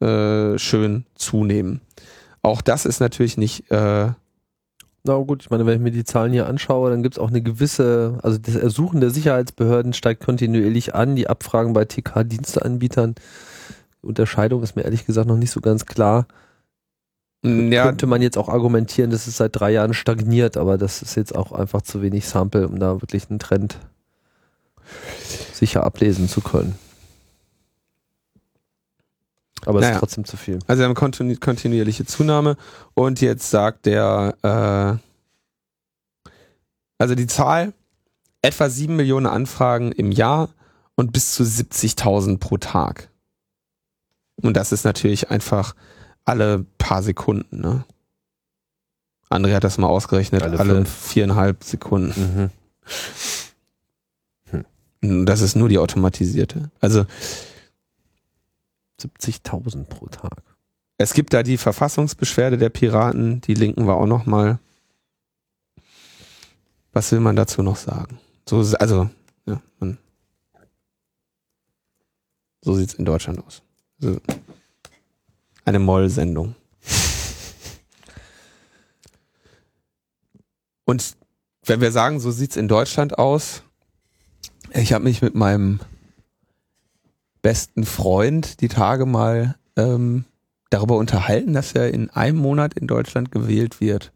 äh, 0.00 0.58
schön 0.58 1.06
zunehmen. 1.14 1.80
Auch 2.42 2.60
das 2.60 2.84
ist 2.84 3.00
natürlich 3.00 3.38
nicht 3.38 3.70
äh, 3.70 4.08
Na 5.06 5.16
gut, 5.18 5.42
ich 5.42 5.50
meine, 5.50 5.66
wenn 5.66 5.74
ich 5.74 5.80
mir 5.82 5.90
die 5.90 6.04
Zahlen 6.04 6.32
hier 6.32 6.46
anschaue, 6.46 6.88
dann 6.88 7.02
gibt 7.02 7.16
es 7.16 7.18
auch 7.18 7.28
eine 7.28 7.42
gewisse, 7.42 8.18
also 8.22 8.38
das 8.38 8.54
Ersuchen 8.54 9.02
der 9.02 9.10
Sicherheitsbehörden 9.10 9.92
steigt 9.92 10.24
kontinuierlich 10.24 10.94
an, 10.94 11.14
die 11.14 11.28
Abfragen 11.28 11.74
bei 11.74 11.84
TK-Diensteanbietern. 11.84 13.14
Unterscheidung 14.00 14.62
ist 14.62 14.76
mir 14.76 14.82
ehrlich 14.82 15.04
gesagt 15.04 15.28
noch 15.28 15.36
nicht 15.36 15.50
so 15.50 15.60
ganz 15.60 15.84
klar. 15.84 16.26
Ja. 17.42 17.84
Könnte 17.84 18.06
man 18.06 18.22
jetzt 18.22 18.38
auch 18.38 18.48
argumentieren, 18.48 19.10
dass 19.10 19.26
es 19.26 19.36
seit 19.36 19.60
drei 19.60 19.72
Jahren 19.72 19.92
stagniert, 19.92 20.56
aber 20.56 20.78
das 20.78 21.02
ist 21.02 21.16
jetzt 21.16 21.34
auch 21.34 21.52
einfach 21.52 21.82
zu 21.82 22.00
wenig 22.00 22.26
Sample, 22.26 22.66
um 22.66 22.78
da 22.78 23.02
wirklich 23.02 23.28
einen 23.28 23.38
Trend 23.38 23.76
sicher 25.52 25.84
ablesen 25.84 26.28
zu 26.28 26.40
können. 26.40 26.78
Aber 29.66 29.78
es 29.78 29.82
naja. 29.82 29.94
ist 29.94 30.00
trotzdem 30.00 30.24
zu 30.24 30.36
viel. 30.36 30.58
Also 30.66 30.80
wir 30.80 30.86
haben 30.86 30.94
kontinu 30.94 31.34
kontinuierliche 31.36 32.04
Zunahme 32.04 32.56
und 32.94 33.20
jetzt 33.20 33.50
sagt 33.50 33.86
der, 33.86 34.36
äh, 34.42 36.30
also 36.98 37.14
die 37.14 37.26
Zahl, 37.26 37.72
etwa 38.42 38.68
sieben 38.68 38.96
Millionen 38.96 39.26
Anfragen 39.26 39.92
im 39.92 40.12
Jahr 40.12 40.50
und 40.96 41.12
bis 41.12 41.34
zu 41.34 41.42
70.000 41.42 42.38
pro 42.38 42.58
Tag. 42.58 43.08
Und 44.42 44.56
das 44.56 44.72
ist 44.72 44.84
natürlich 44.84 45.30
einfach 45.30 45.74
alle 46.24 46.64
paar 46.78 47.02
Sekunden. 47.02 47.60
Ne? 47.60 47.84
André 49.30 49.54
hat 49.54 49.64
das 49.64 49.78
mal 49.78 49.88
ausgerechnet, 49.88 50.42
alle, 50.42 50.58
alle 50.58 50.84
viereinhalb 50.84 51.64
Sekunden. 51.64 52.50
Mhm. 54.50 54.60
Hm. 55.00 55.26
Das 55.26 55.40
ist 55.40 55.56
nur 55.56 55.68
die 55.68 55.78
automatisierte. 55.78 56.70
Also 56.80 57.06
70.000 59.04 59.84
pro 59.84 60.06
Tag. 60.06 60.42
Es 60.96 61.12
gibt 61.12 61.32
da 61.32 61.42
die 61.42 61.58
Verfassungsbeschwerde 61.58 62.56
der 62.56 62.70
Piraten, 62.70 63.40
die 63.40 63.54
linken 63.54 63.86
wir 63.86 63.96
auch 63.96 64.06
noch 64.06 64.26
mal. 64.26 64.58
Was 66.92 67.10
will 67.10 67.20
man 67.20 67.34
dazu 67.36 67.62
noch 67.62 67.76
sagen? 67.76 68.20
So, 68.48 68.58
also, 68.78 69.10
ja, 69.46 69.60
man, 69.80 69.98
so 72.60 72.74
sieht's 72.74 72.94
in 72.94 73.04
Deutschland 73.04 73.44
aus. 73.44 73.62
Also, 74.00 74.20
eine 75.64 75.78
Moll-Sendung. 75.80 76.54
Und 80.84 81.16
wenn 81.64 81.80
wir 81.80 81.90
sagen, 81.90 82.20
so 82.20 82.30
sieht's 82.30 82.56
in 82.56 82.68
Deutschland 82.68 83.18
aus, 83.18 83.62
ich 84.72 84.92
habe 84.92 85.04
mich 85.04 85.22
mit 85.22 85.34
meinem 85.34 85.80
besten 87.44 87.84
Freund 87.84 88.62
die 88.62 88.68
Tage 88.68 89.04
mal 89.04 89.54
ähm, 89.76 90.24
darüber 90.70 90.96
unterhalten, 90.96 91.52
dass 91.52 91.74
er 91.74 91.92
in 91.92 92.08
einem 92.08 92.38
Monat 92.38 92.72
in 92.72 92.86
Deutschland 92.86 93.30
gewählt 93.30 93.82
wird. 93.82 94.12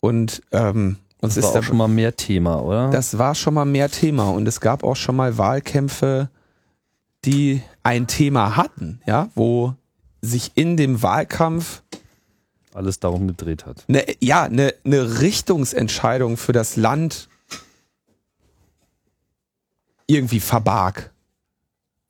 Und 0.00 0.42
ähm, 0.50 0.96
uns 1.20 1.36
das 1.36 1.44
war 1.44 1.50
ist 1.52 1.56
auch 1.58 1.62
schon 1.62 1.76
mal 1.76 1.88
mehr 1.88 2.16
Thema, 2.16 2.60
oder? 2.60 2.90
Das 2.90 3.18
war 3.18 3.36
schon 3.36 3.54
mal 3.54 3.64
mehr 3.64 3.88
Thema 3.88 4.30
und 4.30 4.48
es 4.48 4.60
gab 4.60 4.82
auch 4.82 4.96
schon 4.96 5.14
mal 5.14 5.38
Wahlkämpfe, 5.38 6.28
die 7.24 7.62
ein 7.84 8.08
Thema 8.08 8.56
hatten, 8.56 9.00
ja, 9.06 9.28
wo 9.36 9.74
sich 10.20 10.52
in 10.56 10.76
dem 10.76 11.02
Wahlkampf 11.02 11.82
alles 12.74 12.98
darum 12.98 13.28
gedreht 13.28 13.64
hat. 13.64 13.84
Ne, 13.86 14.04
ja, 14.20 14.42
eine 14.42 14.74
ne 14.82 15.20
Richtungsentscheidung 15.20 16.36
für 16.36 16.52
das 16.52 16.74
Land 16.74 17.28
irgendwie 20.08 20.40
verbarg 20.40 21.12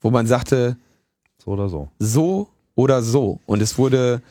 wo 0.01 0.11
man 0.11 0.27
sagte, 0.27 0.77
so 1.43 1.51
oder 1.51 1.69
so. 1.69 1.89
So 1.99 2.49
oder 2.75 3.01
so. 3.01 3.39
Und 3.45 3.61
es 3.61 3.77
wurde, 3.77 4.21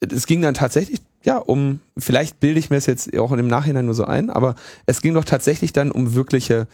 es 0.00 0.26
ging 0.26 0.42
dann 0.42 0.54
tatsächlich, 0.54 1.00
ja, 1.24 1.38
um, 1.38 1.80
vielleicht 1.96 2.40
bilde 2.40 2.60
ich 2.60 2.70
mir 2.70 2.76
es 2.76 2.86
jetzt 2.86 3.16
auch 3.18 3.32
im 3.32 3.48
Nachhinein 3.48 3.86
nur 3.86 3.94
so 3.94 4.04
ein, 4.04 4.30
aber 4.30 4.54
es 4.86 5.02
ging 5.02 5.14
doch 5.14 5.24
tatsächlich 5.24 5.72
dann 5.72 5.90
um 5.90 6.14
wirkliche, 6.14 6.66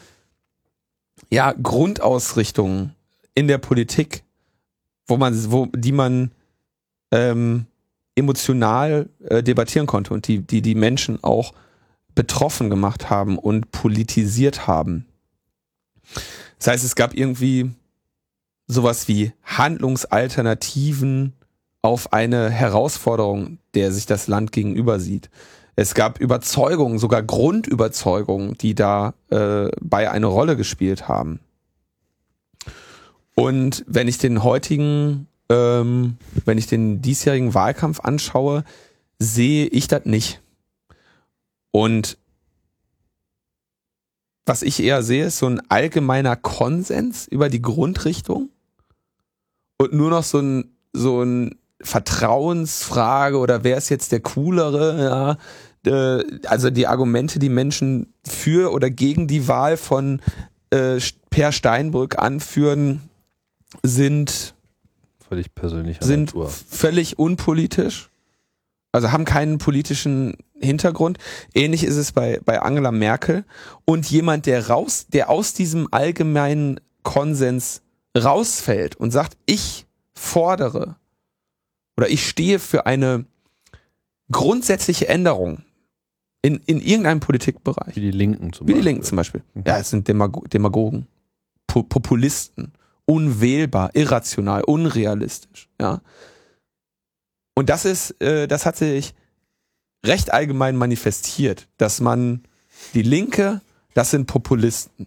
ja, 1.30 1.52
Grundausrichtungen 1.52 2.94
in 3.34 3.48
der 3.48 3.58
Politik, 3.58 4.22
wo 5.06 5.16
man, 5.16 5.50
wo, 5.50 5.66
die 5.74 5.92
man 5.92 6.30
ähm, 7.10 7.66
emotional 8.14 9.08
äh, 9.24 9.42
debattieren 9.42 9.86
konnte 9.86 10.14
und 10.14 10.28
die, 10.28 10.40
die 10.40 10.62
die 10.62 10.74
Menschen 10.74 11.22
auch 11.22 11.52
betroffen 12.14 12.70
gemacht 12.70 13.10
haben 13.10 13.38
und 13.38 13.72
politisiert 13.72 14.66
haben. 14.66 15.06
Das 16.58 16.68
heißt, 16.68 16.84
es 16.84 16.94
gab 16.94 17.14
irgendwie 17.14 17.70
sowas 18.66 19.08
wie 19.08 19.32
Handlungsalternativen 19.42 21.34
auf 21.82 22.12
eine 22.12 22.48
Herausforderung, 22.50 23.58
der 23.74 23.92
sich 23.92 24.06
das 24.06 24.26
Land 24.26 24.52
gegenüber 24.52 24.98
sieht. 25.00 25.28
Es 25.76 25.94
gab 25.94 26.20
Überzeugungen, 26.20 26.98
sogar 26.98 27.22
Grundüberzeugungen, 27.22 28.54
die 28.54 28.74
da 28.74 29.14
äh, 29.30 29.68
bei 29.80 30.10
eine 30.10 30.26
Rolle 30.26 30.56
gespielt 30.56 31.08
haben. 31.08 31.40
Und 33.34 33.84
wenn 33.86 34.08
ich 34.08 34.18
den 34.18 34.44
heutigen, 34.44 35.26
ähm, 35.48 36.16
wenn 36.44 36.58
ich 36.58 36.68
den 36.68 37.02
diesjährigen 37.02 37.54
Wahlkampf 37.54 38.00
anschaue, 38.00 38.64
sehe 39.18 39.66
ich 39.66 39.88
das 39.88 40.04
nicht. 40.04 40.40
Und 41.72 42.16
was 44.46 44.62
ich 44.62 44.80
eher 44.80 45.02
sehe, 45.02 45.26
ist 45.26 45.38
so 45.38 45.46
ein 45.46 45.60
allgemeiner 45.70 46.36
Konsens 46.36 47.26
über 47.26 47.48
die 47.48 47.62
Grundrichtung 47.62 48.50
und 49.78 49.92
nur 49.92 50.10
noch 50.10 50.22
so 50.22 50.38
ein, 50.38 50.76
so 50.92 51.22
ein 51.22 51.56
Vertrauensfrage 51.80 53.38
oder 53.38 53.64
wer 53.64 53.76
ist 53.76 53.88
jetzt 53.88 54.12
der 54.12 54.20
coolere, 54.20 55.38
ja, 55.84 56.18
äh, 56.18 56.24
also 56.46 56.70
die 56.70 56.86
Argumente, 56.86 57.38
die 57.38 57.48
Menschen 57.48 58.14
für 58.26 58.72
oder 58.72 58.90
gegen 58.90 59.26
die 59.26 59.48
Wahl 59.48 59.76
von 59.76 60.20
äh, 60.70 60.98
Per 61.30 61.52
Steinbrück 61.52 62.18
anführen, 62.18 63.02
sind 63.82 64.54
völlig 65.28 65.54
persönlich 65.54 65.98
sind 66.00 66.26
Natur. 66.26 66.48
völlig 66.48 67.18
unpolitisch, 67.18 68.10
also 68.92 69.10
haben 69.10 69.24
keinen 69.24 69.58
politischen 69.58 70.36
Hintergrund. 70.58 71.18
Ähnlich 71.54 71.84
ist 71.84 71.96
es 71.96 72.12
bei 72.12 72.40
bei 72.44 72.62
Angela 72.62 72.92
Merkel 72.92 73.44
und 73.84 74.08
jemand, 74.10 74.46
der 74.46 74.68
raus, 74.68 75.06
der 75.12 75.28
aus 75.28 75.54
diesem 75.54 75.88
allgemeinen 75.90 76.78
Konsens 77.02 77.82
rausfällt 78.16 78.96
und 78.96 79.10
sagt, 79.10 79.36
ich 79.46 79.86
fordere 80.14 80.96
oder 81.96 82.08
ich 82.08 82.28
stehe 82.28 82.58
für 82.58 82.86
eine 82.86 83.24
grundsätzliche 84.30 85.08
Änderung 85.08 85.64
in, 86.42 86.60
in 86.66 86.80
irgendeinem 86.80 87.20
Politikbereich. 87.20 87.96
Wie 87.96 88.00
die 88.00 88.10
Linken 88.10 88.52
zum 88.52 88.66
Wie 88.66 88.72
Beispiel. 88.72 88.74
Wie 88.74 88.80
die 88.80 88.84
Linken 88.84 89.02
zum 89.04 89.16
Beispiel. 89.16 89.42
Mhm. 89.54 89.64
Ja, 89.66 89.78
es 89.78 89.90
sind 89.90 90.08
Demag 90.08 90.32
Demagogen, 90.50 91.06
po 91.66 91.82
Populisten, 91.82 92.72
unwählbar, 93.06 93.90
irrational, 93.94 94.62
unrealistisch. 94.64 95.68
Ja. 95.80 96.00
Und 97.54 97.70
das 97.70 97.84
ist, 97.84 98.20
äh, 98.20 98.46
das 98.46 98.66
hat 98.66 98.76
sich 98.76 99.14
recht 100.04 100.32
allgemein 100.32 100.76
manifestiert, 100.76 101.68
dass 101.78 102.00
man 102.00 102.42
die 102.92 103.02
Linke, 103.02 103.60
das 103.94 104.10
sind 104.10 104.26
Populisten. 104.26 105.06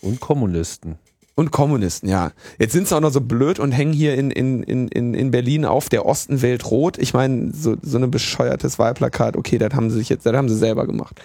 Und 0.00 0.20
Kommunisten. 0.20 0.98
Und 1.36 1.50
Kommunisten, 1.50 2.08
ja. 2.08 2.30
Jetzt 2.58 2.72
sind 2.72 2.86
sie 2.86 2.96
auch 2.96 3.00
noch 3.00 3.12
so 3.12 3.20
blöd 3.20 3.58
und 3.58 3.72
hängen 3.72 3.92
hier 3.92 4.14
in, 4.14 4.30
in, 4.30 4.62
in, 4.62 5.14
in 5.14 5.30
Berlin 5.32 5.64
auf 5.64 5.88
der 5.88 6.06
Osten 6.06 6.42
wählt 6.42 6.70
rot. 6.70 6.96
Ich 6.98 7.12
meine, 7.12 7.52
so, 7.52 7.76
so 7.82 7.98
ein 7.98 8.10
bescheuertes 8.10 8.78
Wahlplakat, 8.78 9.36
okay, 9.36 9.58
das 9.58 9.74
haben 9.74 9.90
sie 9.90 9.98
sich 9.98 10.08
jetzt, 10.08 10.26
das 10.26 10.34
haben 10.34 10.48
sie 10.48 10.56
selber 10.56 10.86
gemacht. 10.86 11.20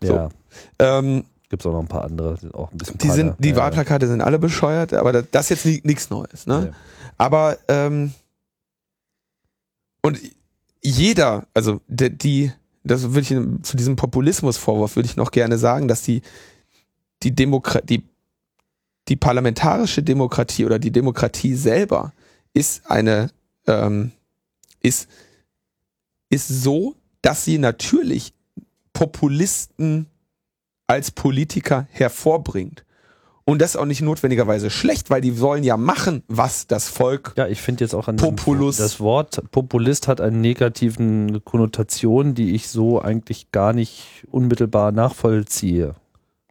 So. 0.00 0.14
Ja. 0.14 0.28
Ähm, 0.80 1.24
Gibt 1.48 1.62
es 1.62 1.66
auch 1.66 1.72
noch 1.72 1.80
ein 1.80 1.88
paar 1.88 2.04
andere, 2.04 2.36
sind 2.38 2.54
auch 2.54 2.72
ein 2.72 2.78
bisschen 2.78 2.98
Die, 2.98 3.10
sind, 3.10 3.34
die 3.38 3.50
ja, 3.50 3.56
Wahlplakate 3.56 4.06
ja. 4.06 4.10
sind 4.10 4.20
alle 4.20 4.38
bescheuert, 4.38 4.94
aber 4.94 5.12
das, 5.12 5.26
das 5.30 5.50
ist 5.50 5.64
jetzt 5.64 5.84
nichts 5.84 6.10
Neues. 6.10 6.46
Ne? 6.46 6.72
Ja. 6.72 6.76
Aber 7.18 7.58
ähm, 7.68 8.12
und 10.02 10.18
jeder, 10.82 11.46
also 11.54 11.80
die, 11.86 12.10
die 12.10 12.52
das 12.84 13.12
würde 13.12 13.20
ich 13.20 13.62
zu 13.62 13.76
diesem 13.76 13.94
Populismusvorwurf 13.94 14.96
würde 14.96 15.06
ich 15.06 15.16
noch 15.16 15.30
gerne 15.30 15.56
sagen, 15.56 15.86
dass 15.86 16.02
die 16.02 16.22
die 17.22 17.34
Demokratie, 17.34 17.86
die 17.86 18.11
parlamentarische 19.16 20.02
Demokratie 20.02 20.64
oder 20.64 20.78
die 20.78 20.92
Demokratie 20.92 21.54
selber 21.54 22.12
ist 22.54 22.90
eine 22.90 23.30
ähm, 23.66 24.12
ist 24.80 25.08
ist 26.28 26.48
so, 26.48 26.96
dass 27.20 27.44
sie 27.44 27.58
natürlich 27.58 28.32
Populisten 28.92 30.06
als 30.86 31.10
Politiker 31.10 31.86
hervorbringt. 31.90 32.84
Und 33.44 33.60
das 33.60 33.70
ist 33.70 33.76
auch 33.76 33.86
nicht 33.86 34.02
notwendigerweise 34.02 34.70
schlecht, 34.70 35.10
weil 35.10 35.20
die 35.20 35.32
sollen 35.32 35.64
ja 35.64 35.76
machen, 35.76 36.22
was 36.28 36.68
das 36.68 36.88
Volk. 36.88 37.34
Ja, 37.36 37.48
ich 37.48 37.60
finde 37.60 37.84
jetzt 37.84 37.94
auch 37.94 38.06
an 38.06 38.16
Populus 38.16 38.76
das 38.76 39.00
Wort 39.00 39.42
Populist 39.50 40.06
hat 40.06 40.20
eine 40.20 40.36
negativen 40.36 41.44
Konnotation, 41.44 42.34
die 42.34 42.54
ich 42.54 42.68
so 42.68 43.02
eigentlich 43.02 43.50
gar 43.50 43.72
nicht 43.72 44.26
unmittelbar 44.30 44.92
nachvollziehe 44.92 45.96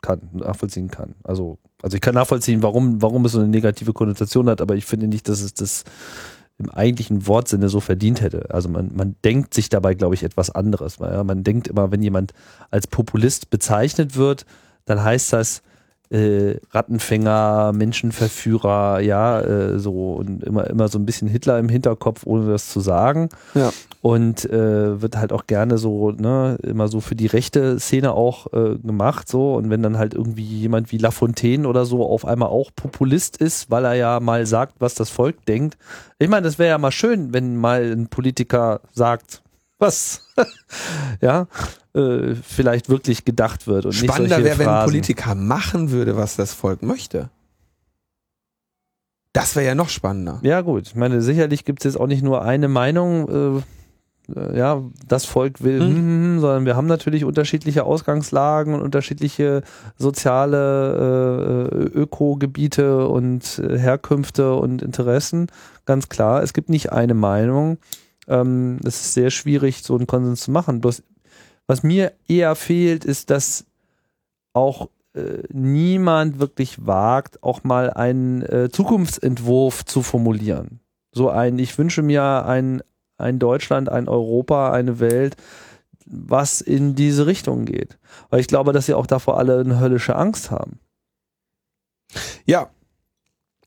kann, 0.01 0.21
nachvollziehen 0.33 0.91
kann. 0.91 1.15
Also, 1.23 1.59
also 1.81 1.95
ich 1.95 2.01
kann 2.01 2.15
nachvollziehen, 2.15 2.63
warum, 2.63 3.01
warum 3.01 3.25
es 3.25 3.33
so 3.33 3.39
eine 3.39 3.47
negative 3.47 3.93
Konnotation 3.93 4.49
hat, 4.49 4.61
aber 4.61 4.75
ich 4.75 4.85
finde 4.85 5.07
nicht, 5.07 5.27
dass 5.27 5.41
es 5.41 5.53
das 5.53 5.83
im 6.59 6.69
eigentlichen 6.69 7.27
Wortsinne 7.27 7.69
so 7.69 7.79
verdient 7.79 8.21
hätte. 8.21 8.53
Also 8.53 8.69
man, 8.69 8.91
man 8.93 9.15
denkt 9.23 9.53
sich 9.53 9.69
dabei, 9.69 9.95
glaube 9.95 10.15
ich, 10.15 10.23
etwas 10.23 10.49
anderes. 10.51 10.99
Weil, 10.99 11.13
ja, 11.13 11.23
man 11.23 11.43
denkt 11.43 11.67
immer, 11.67 11.91
wenn 11.91 12.03
jemand 12.03 12.33
als 12.69 12.87
Populist 12.87 13.49
bezeichnet 13.49 14.15
wird, 14.15 14.45
dann 14.85 15.03
heißt 15.03 15.33
das, 15.33 15.63
äh, 16.11 16.59
Rattenfänger, 16.71 17.71
Menschenverführer, 17.73 18.99
ja, 18.99 19.39
äh, 19.39 19.79
so 19.79 20.13
und 20.13 20.43
immer, 20.43 20.69
immer 20.69 20.89
so 20.89 20.99
ein 20.99 21.05
bisschen 21.05 21.29
Hitler 21.29 21.57
im 21.57 21.69
Hinterkopf, 21.69 22.25
ohne 22.25 22.51
das 22.51 22.69
zu 22.69 22.81
sagen. 22.81 23.29
Ja. 23.55 23.71
Und 24.01 24.45
äh, 24.49 25.01
wird 25.01 25.15
halt 25.15 25.31
auch 25.31 25.47
gerne 25.47 25.77
so, 25.77 26.11
ne, 26.11 26.57
immer 26.63 26.87
so 26.87 26.99
für 26.99 27.15
die 27.15 27.27
rechte 27.27 27.79
Szene 27.79 28.13
auch 28.13 28.51
äh, 28.51 28.77
gemacht, 28.77 29.29
so. 29.29 29.53
Und 29.53 29.69
wenn 29.69 29.83
dann 29.83 29.97
halt 29.97 30.13
irgendwie 30.13 30.43
jemand 30.43 30.91
wie 30.91 30.97
Lafontaine 30.97 31.67
oder 31.67 31.85
so 31.85 32.05
auf 32.05 32.25
einmal 32.25 32.49
auch 32.49 32.71
Populist 32.75 33.37
ist, 33.37 33.71
weil 33.71 33.85
er 33.85 33.93
ja 33.93 34.19
mal 34.19 34.45
sagt, 34.45 34.75
was 34.79 34.95
das 34.95 35.09
Volk 35.09 35.45
denkt. 35.45 35.77
Ich 36.19 36.29
meine, 36.29 36.43
das 36.43 36.59
wäre 36.59 36.69
ja 36.69 36.77
mal 36.77 36.91
schön, 36.91 37.33
wenn 37.33 37.55
mal 37.55 37.91
ein 37.91 38.07
Politiker 38.07 38.81
sagt, 38.91 39.40
was 39.81 40.21
ja 41.21 41.47
äh, 41.93 42.35
vielleicht 42.35 42.89
wirklich 42.89 43.25
gedacht 43.25 43.67
wird 43.67 43.85
und 43.85 43.93
Spannender 43.93 44.43
wäre, 44.43 44.59
wenn 44.59 44.67
ein. 44.67 44.85
Politiker 44.85 45.35
machen 45.35 45.91
würde, 45.91 46.15
was 46.15 46.35
das 46.35 46.53
Volk 46.53 46.83
möchte. 46.83 47.29
Das 49.33 49.55
wäre 49.55 49.65
ja 49.65 49.75
noch 49.75 49.89
spannender. 49.89 50.39
Ja 50.43 50.61
gut, 50.61 50.87
ich 50.87 50.95
meine, 50.95 51.21
sicherlich 51.21 51.65
gibt 51.65 51.79
es 51.79 51.93
jetzt 51.93 51.99
auch 51.99 52.07
nicht 52.07 52.21
nur 52.23 52.43
eine 52.43 52.67
Meinung, 52.67 53.63
äh, 54.29 54.39
äh, 54.39 54.57
ja, 54.57 54.83
das 55.07 55.25
Volk 55.25 55.63
will, 55.63 55.79
Hm. 55.79 55.87
hm. 55.87 55.95
Hm, 55.95 56.39
sondern 56.41 56.65
wir 56.65 56.75
haben 56.75 56.87
natürlich 56.87 57.23
unterschiedliche 57.25 57.83
Ausgangslagen 57.83 58.73
und 58.73 58.81
unterschiedliche 58.81 59.63
soziale 59.97 61.69
äh, 61.71 61.75
äh, 61.75 62.01
Ökogebiete 62.01 63.07
und 63.07 63.61
Herkünfte 63.65 64.53
und 64.53 64.81
Interessen. 64.81 65.47
Ganz 65.85 66.09
klar, 66.09 66.43
es 66.43 66.53
gibt 66.53 66.69
nicht 66.69 66.91
eine 66.91 67.13
Meinung. 67.13 67.77
Ähm, 68.31 68.79
es 68.85 69.01
ist 69.01 69.13
sehr 69.13 69.29
schwierig, 69.29 69.83
so 69.83 69.95
einen 69.95 70.07
Konsens 70.07 70.41
zu 70.41 70.51
machen. 70.51 70.79
Bloß, 70.79 71.03
was 71.67 71.83
mir 71.83 72.13
eher 72.27 72.55
fehlt, 72.55 73.03
ist, 73.03 73.29
dass 73.29 73.65
auch 74.53 74.89
äh, 75.13 75.43
niemand 75.51 76.39
wirklich 76.39 76.87
wagt, 76.87 77.43
auch 77.43 77.63
mal 77.65 77.91
einen 77.91 78.41
äh, 78.43 78.69
Zukunftsentwurf 78.71 79.83
zu 79.83 80.01
formulieren. 80.01 80.79
So 81.11 81.29
ein, 81.29 81.59
ich 81.59 81.77
wünsche 81.77 82.01
mir 82.01 82.45
ein, 82.45 82.81
ein 83.17 83.37
Deutschland, 83.37 83.89
ein 83.89 84.07
Europa, 84.07 84.71
eine 84.71 85.01
Welt, 85.01 85.35
was 86.05 86.61
in 86.61 86.95
diese 86.95 87.25
Richtung 87.25 87.65
geht. 87.65 87.97
Weil 88.29 88.39
ich 88.39 88.47
glaube, 88.47 88.71
dass 88.71 88.85
sie 88.85 88.93
auch 88.93 89.07
davor 89.07 89.37
alle 89.37 89.59
eine 89.59 89.79
höllische 89.79 90.15
Angst 90.15 90.51
haben. 90.51 90.79
Ja. 92.45 92.69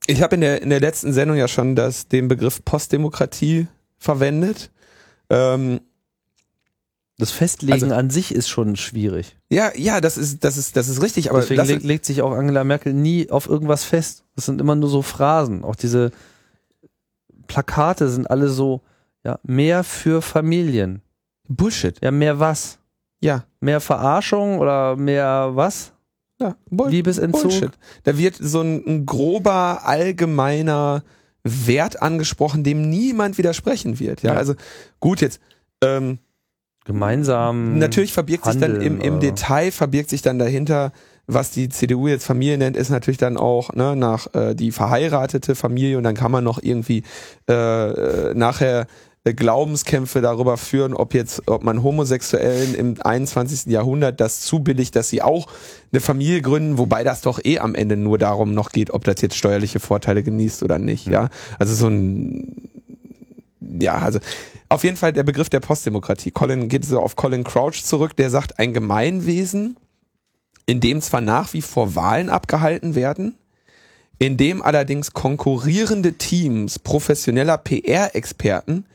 Ich 0.06 0.22
habe 0.22 0.34
in 0.34 0.42
der, 0.42 0.60
in 0.60 0.68
der 0.68 0.80
letzten 0.80 1.14
Sendung 1.14 1.36
ja 1.36 1.48
schon 1.48 1.76
das, 1.76 2.08
den 2.08 2.28
Begriff 2.28 2.62
Postdemokratie 2.62 3.68
verwendet. 4.04 4.70
Ähm, 5.30 5.80
Das 7.16 7.30
Festlegen 7.30 7.72
Also- 7.72 7.94
an 7.94 8.10
sich 8.10 8.34
ist 8.34 8.48
schon 8.48 8.74
schwierig. 8.76 9.36
ja, 9.48 9.70
ja, 9.76 10.00
das 10.00 10.16
ist, 10.18 10.42
das 10.42 10.56
ist, 10.56 10.76
das 10.76 10.88
ist 10.88 11.00
richtig, 11.00 11.30
aber 11.30 11.40
Deswegen 11.40 11.58
das, 11.58 11.68
leg, 11.68 11.82
legt 11.84 12.04
sich 12.04 12.22
auch 12.22 12.32
Angela 12.32 12.64
Merkel 12.64 12.92
nie 12.92 13.30
auf 13.30 13.48
irgendwas 13.48 13.84
fest. 13.84 14.24
Das 14.34 14.46
sind 14.46 14.60
immer 14.60 14.74
nur 14.74 14.88
so 14.88 15.00
Phrasen. 15.00 15.62
Auch 15.64 15.76
diese 15.76 16.10
Plakate 17.46 18.08
sind 18.08 18.28
alle 18.30 18.48
so, 18.48 18.80
ja, 19.24 19.38
mehr 19.44 19.84
für 19.84 20.22
Familien. 20.22 21.02
Bullshit. 21.48 21.96
Ja, 22.02 22.10
mehr 22.10 22.40
was? 22.40 22.78
Ja. 23.20 23.44
Mehr 23.60 23.80
Verarschung 23.80 24.58
oder 24.58 24.96
mehr 24.96 25.50
was? 25.54 25.92
Ja, 26.40 26.56
Bull 26.68 26.90
Liebesentzug? 26.90 27.42
Bullshit. 27.42 27.70
Da 28.02 28.18
wird 28.18 28.36
so 28.40 28.60
ein, 28.60 28.82
ein 28.86 29.06
grober, 29.06 29.82
allgemeiner 29.84 31.04
Wert 31.44 32.02
angesprochen, 32.02 32.64
dem 32.64 32.88
niemand 32.88 33.38
widersprechen 33.38 34.00
wird. 34.00 34.22
Ja, 34.22 34.32
Ja. 34.32 34.38
also 34.38 34.54
gut 35.00 35.20
jetzt. 35.20 35.40
Ähm, 35.82 36.18
Gemeinsam. 36.84 37.78
Natürlich 37.78 38.12
verbirgt 38.12 38.44
sich 38.44 38.58
dann 38.58 38.72
handeln 38.72 39.00
im, 39.00 39.00
im 39.00 39.20
Detail 39.20 39.70
verbirgt 39.70 40.10
sich 40.10 40.20
dann 40.20 40.38
dahinter, 40.38 40.92
was 41.26 41.50
die 41.50 41.70
CDU 41.70 42.08
jetzt 42.08 42.26
Familie 42.26 42.58
nennt, 42.58 42.76
ist 42.76 42.90
natürlich 42.90 43.16
dann 43.16 43.38
auch 43.38 43.72
ne, 43.72 43.96
nach 43.96 44.26
äh, 44.34 44.54
die 44.54 44.70
verheiratete 44.70 45.54
Familie 45.54 45.96
und 45.96 46.04
dann 46.04 46.14
kann 46.14 46.30
man 46.30 46.44
noch 46.44 46.62
irgendwie 46.62 47.02
äh, 47.48 47.54
äh, 47.54 48.34
nachher 48.34 48.86
Glaubenskämpfe 49.32 50.20
darüber 50.20 50.58
führen, 50.58 50.92
ob 50.92 51.14
jetzt, 51.14 51.48
ob 51.48 51.64
man 51.64 51.82
Homosexuellen 51.82 52.74
im 52.74 53.00
21. 53.00 53.72
Jahrhundert 53.72 54.20
das 54.20 54.42
zubilligt, 54.42 54.94
dass 54.96 55.08
sie 55.08 55.22
auch 55.22 55.46
eine 55.92 56.00
Familie 56.00 56.42
gründen, 56.42 56.76
wobei 56.76 57.04
das 57.04 57.22
doch 57.22 57.42
eh 57.42 57.58
am 57.58 57.74
Ende 57.74 57.96
nur 57.96 58.18
darum 58.18 58.52
noch 58.52 58.70
geht, 58.70 58.90
ob 58.90 59.04
das 59.04 59.22
jetzt 59.22 59.36
steuerliche 59.36 59.80
Vorteile 59.80 60.22
genießt 60.22 60.62
oder 60.62 60.78
nicht, 60.78 61.06
ja. 61.06 61.30
Also 61.58 61.74
so 61.74 61.88
ein 61.88 62.68
ja, 63.80 63.94
also 63.94 64.18
auf 64.68 64.84
jeden 64.84 64.96
Fall 64.96 65.12
der 65.12 65.22
Begriff 65.22 65.48
der 65.48 65.60
Postdemokratie. 65.60 66.30
Colin 66.30 66.68
geht 66.68 66.84
so 66.84 67.00
auf 67.00 67.16
Colin 67.16 67.44
Crouch 67.44 67.82
zurück, 67.84 68.16
der 68.16 68.30
sagt, 68.30 68.58
ein 68.58 68.72
Gemeinwesen, 68.72 69.76
in 70.66 70.80
dem 70.80 71.00
zwar 71.00 71.20
nach 71.20 71.52
wie 71.54 71.62
vor 71.62 71.94
Wahlen 71.94 72.30
abgehalten 72.30 72.94
werden, 72.94 73.36
in 74.18 74.36
dem 74.36 74.62
allerdings 74.62 75.12
konkurrierende 75.12 76.14
Teams 76.14 76.78
professioneller 76.78 77.58
PR-Experten 77.58 78.86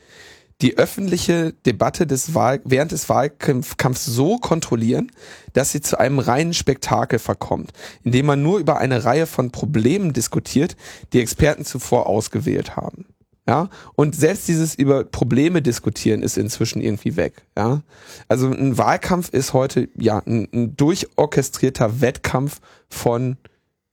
die 0.62 0.76
öffentliche 0.76 1.54
Debatte 1.64 2.06
des 2.06 2.34
Wahl 2.34 2.60
während 2.64 2.92
des 2.92 3.08
Wahlkampfs 3.08 4.04
so 4.04 4.38
kontrollieren, 4.38 5.10
dass 5.52 5.72
sie 5.72 5.80
zu 5.80 5.98
einem 5.98 6.18
reinen 6.18 6.52
Spektakel 6.52 7.18
verkommt, 7.18 7.72
indem 8.04 8.26
man 8.26 8.42
nur 8.42 8.58
über 8.58 8.78
eine 8.78 9.04
Reihe 9.04 9.26
von 9.26 9.50
Problemen 9.50 10.12
diskutiert, 10.12 10.76
die 11.12 11.20
Experten 11.20 11.64
zuvor 11.64 12.06
ausgewählt 12.06 12.76
haben. 12.76 13.06
Ja, 13.48 13.68
und 13.96 14.14
selbst 14.14 14.46
dieses 14.48 14.74
über 14.74 15.02
Probleme 15.02 15.62
diskutieren 15.62 16.22
ist 16.22 16.36
inzwischen 16.36 16.80
irgendwie 16.82 17.16
weg. 17.16 17.42
Ja, 17.56 17.82
also 18.28 18.48
ein 18.48 18.78
Wahlkampf 18.78 19.30
ist 19.30 19.54
heute 19.54 19.88
ja 19.96 20.18
ein, 20.18 20.46
ein 20.52 20.76
durchorchestrierter 20.76 22.00
Wettkampf 22.00 22.60
von 22.88 23.38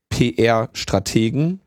PR-Strategen, 0.10 1.60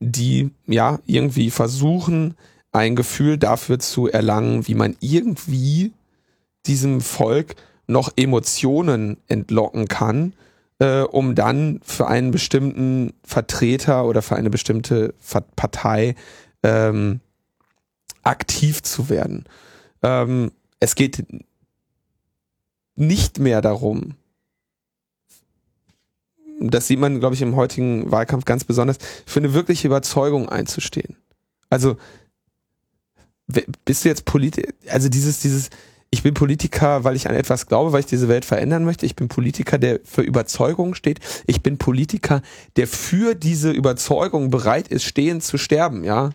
die 0.00 0.50
ja 0.66 0.98
irgendwie 1.06 1.50
versuchen, 1.50 2.36
ein 2.72 2.96
Gefühl 2.96 3.38
dafür 3.38 3.78
zu 3.78 4.08
erlangen, 4.08 4.68
wie 4.68 4.74
man 4.74 4.96
irgendwie 5.00 5.92
diesem 6.66 7.00
Volk 7.00 7.56
noch 7.86 8.12
Emotionen 8.16 9.16
entlocken 9.26 9.88
kann, 9.88 10.34
äh, 10.78 11.00
um 11.00 11.34
dann 11.34 11.80
für 11.82 12.06
einen 12.06 12.30
bestimmten 12.30 13.14
Vertreter 13.24 14.04
oder 14.04 14.22
für 14.22 14.36
eine 14.36 14.50
bestimmte 14.50 15.14
Partei 15.56 16.14
ähm, 16.62 17.20
aktiv 18.22 18.82
zu 18.82 19.08
werden. 19.08 19.44
Ähm, 20.02 20.52
es 20.80 20.94
geht 20.94 21.24
nicht 22.94 23.38
mehr 23.38 23.62
darum, 23.62 24.14
das 26.60 26.86
sieht 26.86 26.98
man, 26.98 27.20
glaube 27.20 27.34
ich, 27.34 27.42
im 27.42 27.56
heutigen 27.56 28.10
Wahlkampf 28.10 28.44
ganz 28.44 28.64
besonders, 28.64 28.98
für 29.26 29.40
eine 29.40 29.54
wirkliche 29.54 29.86
Überzeugung 29.86 30.48
einzustehen. 30.48 31.16
Also 31.70 31.96
bist 33.84 34.04
du 34.04 34.08
jetzt 34.08 34.24
Politiker, 34.24 34.72
also 34.90 35.08
dieses, 35.08 35.40
dieses, 35.40 35.70
ich 36.10 36.22
bin 36.22 36.34
Politiker, 36.34 37.04
weil 37.04 37.16
ich 37.16 37.28
an 37.28 37.34
etwas 37.34 37.66
glaube, 37.66 37.92
weil 37.92 38.00
ich 38.00 38.06
diese 38.06 38.28
Welt 38.28 38.44
verändern 38.44 38.84
möchte. 38.84 39.06
Ich 39.06 39.16
bin 39.16 39.28
Politiker, 39.28 39.78
der 39.78 40.00
für 40.04 40.22
Überzeugung 40.22 40.94
steht. 40.94 41.20
Ich 41.46 41.62
bin 41.62 41.78
Politiker, 41.78 42.42
der 42.76 42.86
für 42.86 43.34
diese 43.34 43.70
Überzeugung 43.70 44.50
bereit 44.50 44.88
ist, 44.88 45.04
stehend 45.04 45.44
zu 45.44 45.58
sterben, 45.58 46.04
ja. 46.04 46.30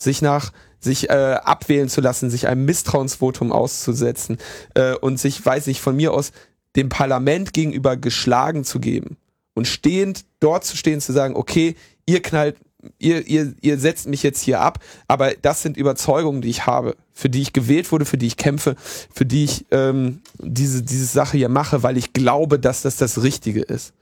Sich 0.00 0.22
nach, 0.22 0.52
sich 0.78 1.10
äh, 1.10 1.38
abwählen 1.42 1.88
zu 1.88 2.00
lassen, 2.00 2.30
sich 2.30 2.46
einem 2.46 2.64
Misstrauensvotum 2.66 3.50
auszusetzen 3.50 4.38
äh, 4.74 4.94
und 4.94 5.18
sich, 5.18 5.44
weiß 5.44 5.66
ich, 5.66 5.80
von 5.80 5.96
mir 5.96 6.12
aus 6.12 6.32
dem 6.76 6.88
Parlament 6.88 7.52
gegenüber 7.52 7.96
geschlagen 7.96 8.62
zu 8.62 8.78
geben 8.78 9.16
und 9.58 9.66
stehend 9.66 10.24
dort 10.40 10.64
zu 10.64 10.76
stehen, 10.76 11.00
zu 11.00 11.12
sagen, 11.12 11.36
okay, 11.36 11.74
ihr 12.06 12.22
knallt, 12.22 12.56
ihr, 12.98 13.26
ihr, 13.26 13.54
ihr 13.60 13.78
setzt 13.78 14.06
mich 14.06 14.22
jetzt 14.22 14.40
hier 14.40 14.60
ab, 14.60 14.78
aber 15.08 15.32
das 15.42 15.62
sind 15.62 15.76
Überzeugungen, 15.76 16.40
die 16.40 16.48
ich 16.48 16.66
habe, 16.66 16.96
für 17.12 17.28
die 17.28 17.42
ich 17.42 17.52
gewählt 17.52 17.90
wurde, 17.92 18.04
für 18.04 18.16
die 18.16 18.28
ich 18.28 18.36
kämpfe, 18.36 18.76
für 19.12 19.26
die 19.26 19.44
ich 19.44 19.66
ähm, 19.72 20.22
diese, 20.38 20.82
diese 20.82 21.04
Sache 21.04 21.36
hier 21.36 21.48
mache, 21.48 21.82
weil 21.82 21.96
ich 21.96 22.12
glaube, 22.12 22.58
dass 22.58 22.82
das 22.82 22.96
das 22.96 23.22
Richtige 23.22 23.60
ist. 23.62 23.92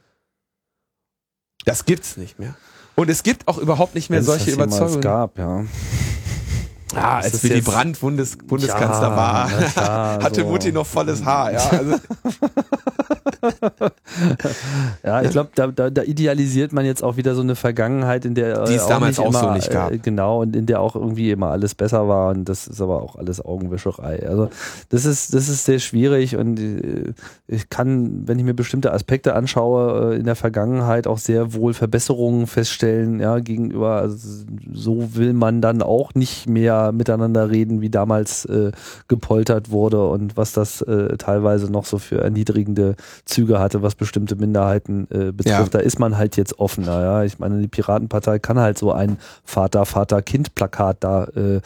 Das 1.65 1.85
gibt's 1.87 2.17
nicht 2.17 2.39
mehr. 2.39 2.55
Und 2.95 3.11
es 3.11 3.23
gibt 3.23 3.49
auch 3.49 3.59
überhaupt 3.59 3.95
nicht 3.95 4.11
mehr 4.11 4.21
Wenn's 4.21 4.27
solche 4.27 4.47
das 4.47 4.55
Überzeugungen. 4.55 5.01
gab, 5.01 5.39
ja. 5.39 5.65
Das 6.97 7.25
als 7.25 7.45
Willy 7.45 7.61
Brandt 7.61 8.01
Bundes 8.01 8.37
Bundeskanzler 8.37 9.09
Ja, 9.11 9.17
war, 9.17 9.49
klar, 9.49 10.19
hatte 10.23 10.41
so. 10.43 10.47
Mutti 10.49 10.73
noch 10.73 10.87
volles 10.87 11.25
Haar. 11.25 11.53
Ja, 11.53 11.71
also, 11.71 11.97
ja, 15.05 15.23
ich 15.23 15.31
glaube, 15.31 15.51
da, 15.55 15.69
da, 15.69 15.91
da, 15.91 16.03
idealisiert 16.03 16.73
man 16.73 16.85
jetzt 16.85 17.03
auch 17.03 17.17
wieder 17.17 17.35
so 17.35 17.43
eine 17.43 17.55
Vergangenheit, 17.55 18.25
in 18.25 18.35
der 18.35 18.65
die 18.65 18.75
es 18.75 18.85
auch 18.85 18.89
damals 18.89 19.19
auch 19.19 19.29
immer, 19.29 19.41
so 19.41 19.51
nicht 19.53 19.71
gab. 19.71 19.93
Äh, 19.93 19.99
genau, 19.99 20.43
und 20.43 20.57
in 20.57 20.67
der 20.67 20.81
auch 20.81 20.97
irgendwie 20.97 21.31
immer 21.31 21.51
alles 21.51 21.75
besser 21.75 22.09
war 22.09 22.31
und 22.31 22.49
das 22.49 22.67
ist 22.67 22.81
aber 22.81 23.03
auch 23.03 23.17
alles 23.17 23.45
Augenwischerei. 23.45 24.27
Also 24.27 24.51
das 24.89 25.05
ist, 25.05 25.35
das 25.35 25.49
ist 25.49 25.65
sehr 25.65 25.79
schwierig 25.79 26.37
und 26.37 26.59
äh, 26.59 27.13
ich 27.47 27.69
kann, 27.69 28.27
wenn 28.27 28.39
ich 28.39 28.45
mir 28.45 28.55
bestimmte 28.55 28.93
Aspekte 28.93 29.35
anschaue, 29.35 30.15
äh, 30.15 30.17
in 30.17 30.25
der 30.25 30.37
Vergangenheit 30.37 31.07
auch 31.07 31.19
sehr 31.19 31.55
wohl 31.55 31.75
Verbesserungen 31.75 32.47
feststellen, 32.47 33.21
ja, 33.21 33.39
gegenüber, 33.39 33.97
also 33.97 34.45
so 34.73 35.15
will 35.15 35.33
man 35.33 35.61
dann 35.61 35.83
auch 35.83 36.15
nicht 36.15 36.49
mehr 36.49 36.86
miteinander 36.93 37.51
reden, 37.51 37.81
wie 37.81 37.91
damals 37.91 38.45
äh, 38.47 38.73
gepoltert 39.09 39.71
wurde 39.71 40.09
und 40.09 40.37
was 40.37 40.53
das 40.53 40.83
äh, 40.83 41.17
teilweise 41.17 41.71
noch 41.71 41.85
so 41.85 41.99
für 41.99 42.21
erniedrigende 42.21 42.97
Züge 43.25 43.59
hatte, 43.59 43.83
was 43.83 43.95
bestimmte 43.95 44.37
Minderheiten 44.37 45.07
äh, 45.11 45.33
betrifft. 45.33 45.47
Ja. 45.47 45.67
Da 45.69 45.79
ist 45.79 45.99
man 45.99 46.17
halt 46.17 46.37
jetzt 46.37 46.59
offener. 46.59 47.03
Ja, 47.03 47.25
ich 47.25 47.39
meine, 47.39 47.61
die 47.61 47.69
Piratenpartei 47.69 48.39
kann 48.39 48.59
halt 48.59 48.79
so 48.79 48.93
ein 48.93 49.19
Vater, 49.45 49.87
Vater, 49.87 50.23
Kind 50.23 50.55
Plakat 50.55 50.99
da 51.01 51.25
äh, 51.25 51.57
äh, 51.57 51.61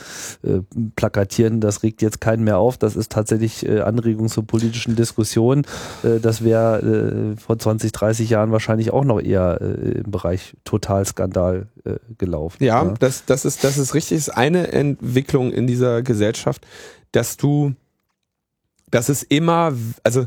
plakatieren. 0.96 1.60
Das 1.60 1.82
regt 1.82 2.02
jetzt 2.02 2.20
keinen 2.20 2.44
mehr 2.44 2.58
auf. 2.58 2.78
Das 2.78 2.96
ist 2.96 3.12
tatsächlich 3.12 3.66
äh, 3.66 3.80
Anregung 3.80 4.28
zur 4.28 4.46
politischen 4.46 4.96
Diskussion. 4.96 5.64
Äh, 6.02 6.20
das 6.20 6.44
wäre 6.44 7.34
äh, 7.34 7.40
vor 7.40 7.58
20, 7.58 7.92
30 7.92 8.30
Jahren 8.30 8.52
wahrscheinlich 8.52 8.92
auch 8.92 9.04
noch 9.04 9.20
eher 9.20 9.60
äh, 9.60 10.00
im 10.00 10.10
Bereich 10.10 10.56
Totalskandal 10.64 11.66
äh, 11.84 11.94
gelaufen. 12.18 12.62
Ja, 12.62 12.84
ja, 12.84 12.94
Das, 12.98 13.24
das 13.24 13.44
ist 13.44 13.64
das 13.64 13.78
ist 13.78 13.94
richtig. 13.94 14.18
Das 14.18 14.28
eine 14.28 14.70
Entwicklung 15.10 15.52
in 15.52 15.66
dieser 15.66 16.02
Gesellschaft, 16.02 16.66
dass 17.12 17.36
du, 17.36 17.74
dass 18.90 19.08
es 19.08 19.22
immer, 19.24 19.72
also 20.04 20.26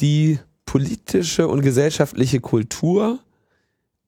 die 0.00 0.38
politische 0.64 1.46
und 1.46 1.62
gesellschaftliche 1.62 2.40
Kultur 2.40 3.20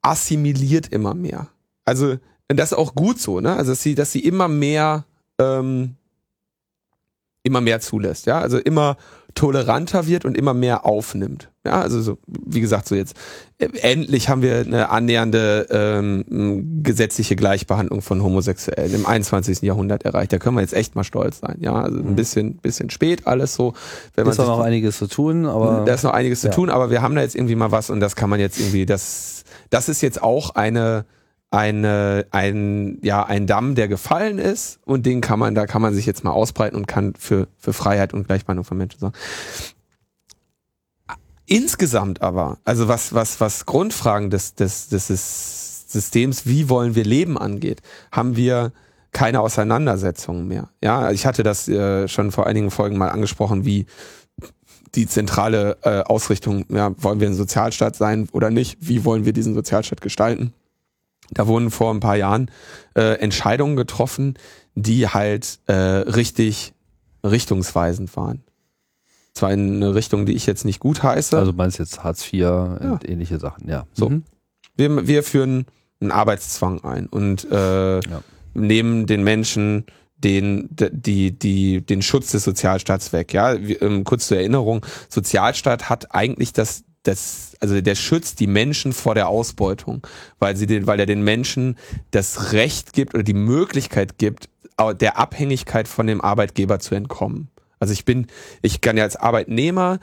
assimiliert 0.03 0.89
immer 0.89 1.15
mehr. 1.15 1.49
Also 1.85 2.19
das 2.49 2.73
ist 2.73 2.79
auch 2.79 2.95
gut 2.95 3.21
so, 3.21 3.41
ne? 3.41 3.55
Also 3.55 3.73
dass 3.73 3.83
sie, 3.83 3.95
dass 3.95 4.13
sie 4.13 4.25
immer 4.25 4.49
mehr, 4.49 5.05
ähm, 5.39 5.95
immer 7.45 7.61
mehr 7.61 7.81
zulässt, 7.81 8.27
ja. 8.27 8.41
Also 8.41 8.59
immer 8.59 8.97
toleranter 9.39 10.09
wird 10.09 10.25
und 10.25 10.37
immer 10.37 10.53
mehr 10.53 10.85
aufnimmt. 10.85 11.49
Ja, 11.65 11.81
also 11.81 12.03
so, 12.03 12.19
wie 12.27 12.61
gesagt, 12.61 12.89
so 12.89 12.97
jetzt 12.97 13.15
äh, 13.59 13.69
endlich 13.83 14.29
haben 14.29 14.43
wir 14.43 14.59
eine 14.59 14.89
annähernde 14.91 15.69
ähm, 15.71 16.83
gesetzliche 16.83 17.37
Gleichbehandlung 17.37 18.03
von 18.03 18.21
Homosexuellen 18.21 18.93
im 18.93 19.07
21. 19.07 19.63
Jahrhundert 19.63 20.05
erreicht. 20.05 20.33
Da 20.33 20.39
können 20.39 20.57
wir 20.57 20.63
jetzt 20.63 20.75
echt 20.75 20.97
mal 20.97 21.05
stolz 21.05 21.39
sein. 21.39 21.59
Ja, 21.61 21.75
also 21.75 21.99
ein 21.99 22.11
mhm. 22.11 22.17
bisschen, 22.17 22.57
bisschen 22.57 22.91
spät 22.91 23.29
alles 23.29 23.55
so. 23.55 23.75
Wenn 24.17 24.25
man 24.25 24.33
ist 24.33 24.39
noch 24.39 24.59
einiges 24.59 24.99
zu 24.99 25.07
tun, 25.07 25.47
aber 25.47 25.85
da 25.87 25.95
ist 25.95 26.03
noch 26.03 26.15
einiges 26.15 26.43
ja. 26.43 26.51
zu 26.51 26.57
tun, 26.57 26.69
aber 26.69 26.91
wir 26.91 27.01
haben 27.01 27.15
da 27.15 27.21
jetzt 27.21 27.37
irgendwie 27.37 27.55
mal 27.55 27.71
was 27.71 27.91
und 27.91 28.01
das 28.01 28.17
kann 28.17 28.29
man 28.29 28.41
jetzt 28.41 28.59
irgendwie, 28.59 28.87
das, 28.87 29.45
das 29.71 29.89
ist 29.89 30.01
jetzt 30.01 30.21
auch 30.21 30.57
eine 30.57 31.05
eine, 31.51 32.27
ein, 32.31 32.99
ja, 33.03 33.25
ein 33.25 33.47
Damm, 33.47 33.75
der 33.75 33.89
gefallen 33.89 34.39
ist 34.39 34.81
und 34.85 35.07
den 35.07 35.21
kann 35.21 35.39
man, 35.39 35.55
da 35.55 35.67
kann 35.67 35.81
man 35.81 35.95
sich 35.95 36.05
jetzt 36.05 36.25
mal 36.25 36.33
ausbreiten 36.33 36.77
und 36.77 36.87
kann 36.87 37.15
für, 37.19 37.49
für 37.57 37.73
Freiheit 37.73 38.13
und 38.13 38.27
Gleichbehandlung 38.27 38.65
von 38.65 38.77
Menschen 38.77 39.01
sorgen. 39.01 39.17
Insgesamt 41.47 42.21
aber, 42.21 42.59
also 42.65 42.89
was, 42.89 43.15
was, 43.15 43.41
was 43.41 43.65
Grundfragen 43.65 44.29
des, 44.29 44.55
des, 44.55 44.89
des 44.89 45.07
Systems, 45.89 46.45
wie 46.45 46.69
wollen 46.69 46.95
wir 46.95 47.05
leben 47.05 47.39
angeht, 47.39 47.81
haben 48.13 48.37
wir 48.37 48.73
keine 49.13 49.41
Auseinandersetzungen 49.41 50.47
mehr. 50.47 50.69
Ja, 50.83 51.11
ich 51.11 51.25
hatte 51.25 51.43
das 51.43 51.67
äh, 51.67 52.07
schon 52.09 52.31
vor 52.31 52.47
einigen 52.47 52.71
Folgen 52.71 52.99
mal 52.99 53.09
angesprochen, 53.09 53.65
wie 53.65 53.87
die 54.95 55.07
zentrale 55.07 55.79
äh, 55.83 56.01
Ausrichtung, 56.03 56.67
ja, 56.69 56.93
wollen 57.03 57.21
wir 57.21 57.29
ein 57.29 57.35
Sozialstaat 57.35 57.97
sein 57.97 58.29
oder 58.33 58.51
nicht? 58.51 58.77
Wie 58.81 59.07
wollen 59.07 59.25
wir 59.25 59.33
diesen 59.33 59.55
Sozialstaat 59.55 60.03
gestalten? 60.03 60.53
Da 61.31 61.47
wurden 61.47 61.71
vor 61.71 61.93
ein 61.93 62.01
paar 62.01 62.17
Jahren 62.17 62.51
äh, 62.95 63.19
Entscheidungen 63.21 63.77
getroffen, 63.77 64.35
die 64.75 65.09
halt 65.09 65.59
äh, 65.67 65.73
richtig 65.73 66.73
richtungsweisend 67.25 68.15
waren. 68.17 68.43
Zwar 69.35 69.53
in 69.53 69.77
eine 69.77 69.95
Richtung, 69.95 70.27
die 70.27 70.33
ich 70.33 70.47
jetzt 70.47 70.65
nicht 70.65 70.81
gut 70.81 71.03
heiße. 71.03 71.37
Also 71.37 71.53
meinst 71.53 71.79
jetzt 71.79 72.03
Hartz 72.03 72.27
IV 72.27 72.41
ja. 72.41 72.65
und 72.65 73.09
ähnliche 73.09 73.39
Sachen, 73.39 73.69
ja. 73.69 73.87
So. 73.93 74.11
Mhm. 74.11 74.25
Wir, 74.77 75.07
wir 75.07 75.23
führen 75.23 75.67
einen 76.01 76.11
Arbeitszwang 76.13 76.83
ein 76.85 77.07
und 77.07 77.49
äh, 77.51 78.01
ja. 78.01 78.23
nehmen 78.55 79.07
den 79.07 79.25
Menschen 79.25 79.85
den, 80.17 80.69
die, 80.71 81.39
die, 81.39 81.81
den 81.81 82.03
Schutz 82.03 82.33
des 82.33 82.45
Sozialstaats 82.45 83.13
weg. 83.13 83.33
Ja, 83.33 83.55
ähm, 83.55 84.05
kurz 84.05 84.27
zur 84.27 84.39
Erinnerung, 84.39 84.85
Sozialstaat 85.09 85.89
hat 85.89 86.15
eigentlich 86.15 86.53
das, 86.53 86.85
das, 87.03 87.53
also 87.61 87.81
der 87.81 87.95
schützt 87.95 88.41
die 88.41 88.47
Menschen 88.47 88.93
vor 88.93 89.15
der 89.15 89.29
Ausbeutung, 89.29 90.07
weil 90.39 90.57
sie 90.57 90.67
den, 90.67 90.87
weil 90.87 91.01
er 91.01 91.07
den 91.07 91.23
Menschen 91.23 91.77
das 92.11 92.53
Recht 92.53 92.93
gibt 92.93 93.15
oder 93.15 93.23
die 93.23 93.35
Möglichkeit 93.35 94.19
gibt, 94.19 94.49
der 95.01 95.19
Abhängigkeit 95.19 95.89
von 95.89 96.07
dem 96.07 96.21
Arbeitgeber 96.21 96.79
zu 96.81 96.95
entkommen. 96.95 97.49
Also 97.81 97.93
ich 97.93 98.05
bin, 98.05 98.27
ich 98.63 98.81
kann 98.81 98.97
ja 98.97 99.05
als 99.05 99.17
Arbeitnehmer 99.17 99.99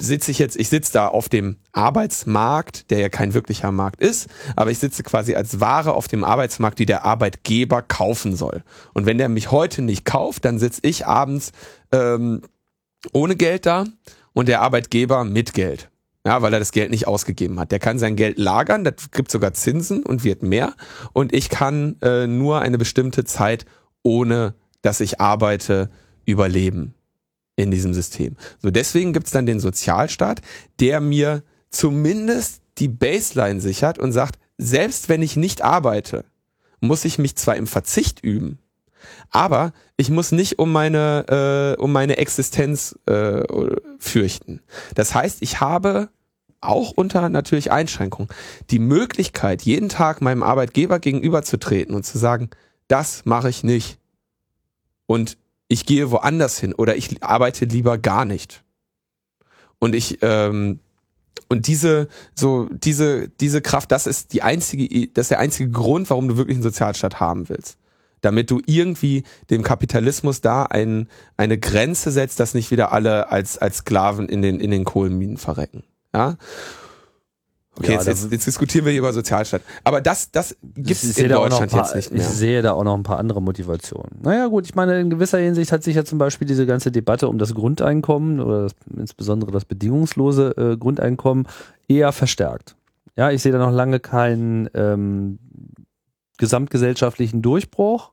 sitze 0.00 0.30
ich 0.30 0.38
jetzt, 0.38 0.56
ich 0.56 0.68
sitze 0.68 0.94
da 0.94 1.08
auf 1.08 1.28
dem 1.28 1.56
Arbeitsmarkt, 1.72 2.90
der 2.90 2.98
ja 2.98 3.08
kein 3.08 3.34
wirklicher 3.34 3.70
Markt 3.70 4.00
ist, 4.00 4.28
aber 4.56 4.70
ich 4.70 4.78
sitze 4.78 5.02
quasi 5.02 5.34
als 5.34 5.60
Ware 5.60 5.92
auf 5.92 6.08
dem 6.08 6.24
Arbeitsmarkt, 6.24 6.78
die 6.78 6.86
der 6.86 7.04
Arbeitgeber 7.04 7.82
kaufen 7.82 8.34
soll. 8.34 8.62
Und 8.94 9.06
wenn 9.06 9.18
der 9.18 9.28
mich 9.28 9.50
heute 9.50 9.82
nicht 9.82 10.04
kauft, 10.04 10.44
dann 10.44 10.58
sitze 10.58 10.80
ich 10.84 11.06
abends 11.06 11.52
ähm, 11.92 12.42
ohne 13.12 13.36
Geld 13.36 13.66
da 13.66 13.84
und 14.32 14.48
der 14.48 14.60
Arbeitgeber 14.60 15.24
mit 15.24 15.54
Geld. 15.54 15.90
Ja, 16.26 16.42
weil 16.42 16.52
er 16.52 16.58
das 16.58 16.72
Geld 16.72 16.90
nicht 16.90 17.06
ausgegeben 17.06 17.58
hat. 17.58 17.72
Der 17.72 17.78
kann 17.78 17.98
sein 17.98 18.14
Geld 18.14 18.38
lagern, 18.38 18.84
das 18.84 19.10
gibt 19.10 19.30
sogar 19.30 19.54
Zinsen 19.54 20.02
und 20.02 20.22
wird 20.22 20.42
mehr. 20.42 20.74
Und 21.14 21.32
ich 21.32 21.48
kann 21.48 21.96
äh, 22.02 22.26
nur 22.26 22.60
eine 22.60 22.76
bestimmte 22.76 23.24
Zeit, 23.24 23.64
ohne 24.02 24.54
dass 24.82 25.00
ich 25.00 25.18
arbeite, 25.20 25.90
überleben 26.26 26.94
in 27.56 27.70
diesem 27.70 27.94
System. 27.94 28.36
So, 28.58 28.70
deswegen 28.70 29.12
gibt's 29.12 29.30
dann 29.30 29.46
den 29.46 29.60
Sozialstaat, 29.60 30.42
der 30.78 31.00
mir 31.00 31.42
zumindest 31.70 32.62
die 32.78 32.88
Baseline 32.88 33.60
sichert 33.60 33.98
und 33.98 34.12
sagt, 34.12 34.38
selbst 34.58 35.08
wenn 35.08 35.22
ich 35.22 35.36
nicht 35.36 35.62
arbeite, 35.62 36.24
muss 36.80 37.04
ich 37.04 37.18
mich 37.18 37.36
zwar 37.36 37.56
im 37.56 37.66
Verzicht 37.66 38.22
üben, 38.22 38.58
aber 39.30 39.72
ich 39.96 40.10
muss 40.10 40.32
nicht 40.32 40.58
um 40.58 40.72
meine, 40.72 41.76
äh, 41.78 41.80
um 41.80 41.92
meine 41.92 42.16
Existenz 42.16 42.98
äh, 43.06 43.42
fürchten. 43.98 44.60
Das 44.94 45.14
heißt, 45.14 45.38
ich 45.42 45.60
habe 45.60 46.08
auch 46.60 46.92
unter 46.92 47.28
natürlich 47.28 47.72
Einschränkungen 47.72 48.28
die 48.70 48.78
Möglichkeit, 48.78 49.62
jeden 49.62 49.88
Tag 49.88 50.20
meinem 50.20 50.42
Arbeitgeber 50.42 50.98
gegenüberzutreten 50.98 51.94
und 51.94 52.04
zu 52.04 52.18
sagen, 52.18 52.50
das 52.88 53.24
mache 53.24 53.48
ich 53.48 53.64
nicht. 53.64 53.98
Und 55.06 55.38
ich 55.68 55.86
gehe 55.86 56.10
woanders 56.10 56.58
hin 56.58 56.74
oder 56.74 56.96
ich 56.96 57.22
arbeite 57.22 57.64
lieber 57.64 57.98
gar 57.98 58.24
nicht. 58.24 58.62
Und 59.78 59.94
ich, 59.94 60.18
ähm, 60.22 60.80
und 61.48 61.66
diese, 61.66 62.08
so, 62.34 62.68
diese, 62.70 63.28
diese 63.28 63.62
Kraft, 63.62 63.92
das 63.92 64.06
ist 64.06 64.32
die 64.32 64.42
einzige, 64.42 65.08
das 65.08 65.26
ist 65.26 65.30
der 65.30 65.38
einzige 65.38 65.70
Grund, 65.70 66.10
warum 66.10 66.28
du 66.28 66.36
wirklich 66.36 66.56
einen 66.56 66.62
Sozialstaat 66.62 67.20
haben 67.20 67.48
willst 67.48 67.79
damit 68.20 68.50
du 68.50 68.60
irgendwie 68.66 69.24
dem 69.50 69.62
Kapitalismus 69.62 70.40
da 70.40 70.64
ein, 70.64 71.08
eine 71.36 71.58
Grenze 71.58 72.10
setzt, 72.10 72.40
dass 72.40 72.54
nicht 72.54 72.70
wieder 72.70 72.92
alle 72.92 73.30
als, 73.30 73.58
als 73.58 73.78
Sklaven 73.78 74.28
in 74.28 74.42
den, 74.42 74.60
in 74.60 74.70
den 74.70 74.84
Kohlenminen 74.84 75.36
verrecken. 75.36 75.84
Ja. 76.14 76.36
Okay, 77.78 77.92
ja, 77.92 77.98
jetzt, 77.98 78.08
jetzt, 78.08 78.32
jetzt, 78.32 78.46
diskutieren 78.46 78.84
wir 78.84 78.92
hier 78.92 78.98
über 78.98 79.12
Sozialstaat. 79.12 79.62
Aber 79.84 80.00
das, 80.00 80.30
das 80.30 80.56
gibt 80.62 80.90
es 80.90 81.16
in 81.16 81.30
Deutschland 81.30 81.70
paar, 81.70 81.84
jetzt 81.84 81.94
nicht 81.94 82.12
mehr. 82.12 82.20
Ich 82.20 82.26
sehe 82.26 82.62
da 82.62 82.72
auch 82.72 82.84
noch 82.84 82.94
ein 82.94 83.04
paar 83.04 83.18
andere 83.18 83.40
Motivationen. 83.40 84.18
Naja 84.22 84.48
gut, 84.48 84.66
ich 84.66 84.74
meine, 84.74 85.00
in 85.00 85.08
gewisser 85.08 85.38
Hinsicht 85.38 85.72
hat 85.72 85.82
sich 85.82 85.96
ja 85.96 86.04
zum 86.04 86.18
Beispiel 86.18 86.46
diese 86.46 86.66
ganze 86.66 86.90
Debatte 86.90 87.28
um 87.28 87.38
das 87.38 87.54
Grundeinkommen 87.54 88.40
oder 88.40 88.64
das, 88.64 88.74
insbesondere 88.94 89.50
das 89.52 89.64
bedingungslose 89.64 90.54
äh, 90.56 90.76
Grundeinkommen 90.76 91.46
eher 91.88 92.12
verstärkt. 92.12 92.76
Ja, 93.16 93.30
ich 93.30 93.40
sehe 93.40 93.52
da 93.52 93.58
noch 93.58 93.72
lange 93.72 94.00
keinen 94.00 94.68
ähm, 94.74 95.38
gesamtgesellschaftlichen 96.40 97.40
Durchbruch, 97.42 98.12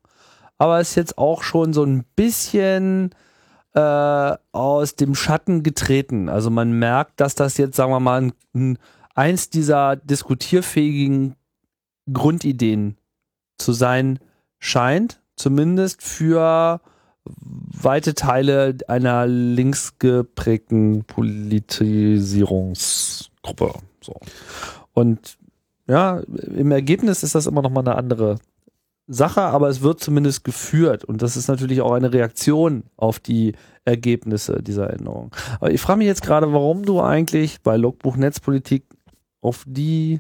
aber 0.59 0.79
ist 0.79 0.93
jetzt 0.95 1.17
auch 1.17 1.41
schon 1.41 1.73
so 1.73 1.83
ein 1.83 2.03
bisschen 2.15 3.15
äh, 3.73 4.35
aus 4.51 4.95
dem 4.95 5.15
Schatten 5.15 5.63
getreten. 5.63 6.29
Also 6.29 6.51
man 6.51 6.73
merkt, 6.73 7.19
dass 7.19 7.33
das 7.35 7.57
jetzt, 7.57 7.75
sagen 7.75 7.91
wir 7.91 7.99
mal, 7.99 8.21
ein, 8.21 8.33
ein, 8.53 8.77
eins 9.15 9.49
dieser 9.49 9.95
diskutierfähigen 9.95 11.33
Grundideen 12.11 12.97
zu 13.57 13.73
sein 13.73 14.19
scheint, 14.59 15.19
zumindest 15.35 16.03
für 16.03 16.79
weite 17.23 18.13
Teile 18.13 18.77
einer 18.87 19.25
linksgeprägten 19.27 21.03
Politisierungsgruppe. 21.05 23.73
So. 24.01 24.13
Und 24.93 25.37
ja, 25.87 26.21
im 26.55 26.71
Ergebnis 26.71 27.23
ist 27.23 27.35
das 27.35 27.47
immer 27.47 27.61
noch 27.61 27.69
mal 27.69 27.81
eine 27.81 27.95
andere 27.95 28.37
Sache, 29.07 29.41
aber 29.41 29.69
es 29.69 29.81
wird 29.81 30.01
zumindest 30.01 30.43
geführt 30.43 31.05
und 31.05 31.21
das 31.21 31.37
ist 31.37 31.47
natürlich 31.47 31.81
auch 31.81 31.93
eine 31.93 32.11
Reaktion 32.11 32.83
auf 32.97 33.19
die 33.19 33.53
Ergebnisse 33.85 34.61
dieser 34.61 34.91
Änderung. 34.91 35.31
Aber 35.59 35.71
ich 35.71 35.79
frage 35.79 35.99
mich 35.99 36.07
jetzt 36.07 36.23
gerade, 36.23 36.51
warum 36.51 36.83
du 36.83 37.01
eigentlich 37.01 37.61
bei 37.61 37.77
Logbuch 37.77 38.17
Netzpolitik 38.17 38.83
auf 39.41 39.63
die 39.65 40.19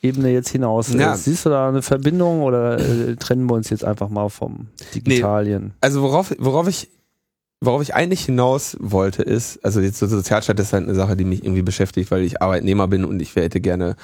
Ebene 0.00 0.30
jetzt 0.30 0.50
hinaus 0.50 0.92
Ja. 0.92 1.16
Siehst 1.16 1.46
du 1.46 1.50
da 1.50 1.68
eine 1.68 1.82
Verbindung 1.82 2.42
oder 2.42 2.78
äh, 2.78 3.16
trennen 3.16 3.46
wir 3.46 3.54
uns 3.54 3.70
jetzt 3.70 3.84
einfach 3.84 4.08
mal 4.08 4.28
vom 4.28 4.68
Digitalien? 4.94 5.72
Also 5.80 6.02
worauf, 6.02 6.32
worauf 6.38 6.68
ich, 6.68 6.90
worauf 7.60 7.82
ich 7.82 7.94
eigentlich 7.94 8.24
hinaus 8.24 8.76
wollte, 8.80 9.22
ist, 9.22 9.64
also 9.64 9.80
jetzt 9.80 9.98
so 9.98 10.06
Sozialstaat 10.06 10.60
ist 10.60 10.72
halt 10.72 10.84
eine 10.84 10.94
Sache, 10.94 11.16
die 11.16 11.24
mich 11.24 11.42
irgendwie 11.42 11.62
beschäftigt, 11.62 12.10
weil 12.10 12.22
ich 12.22 12.40
Arbeitnehmer 12.40 12.86
bin 12.86 13.04
und 13.04 13.20
ich 13.20 13.34
hätte 13.34 13.60
gerne, 13.60 13.96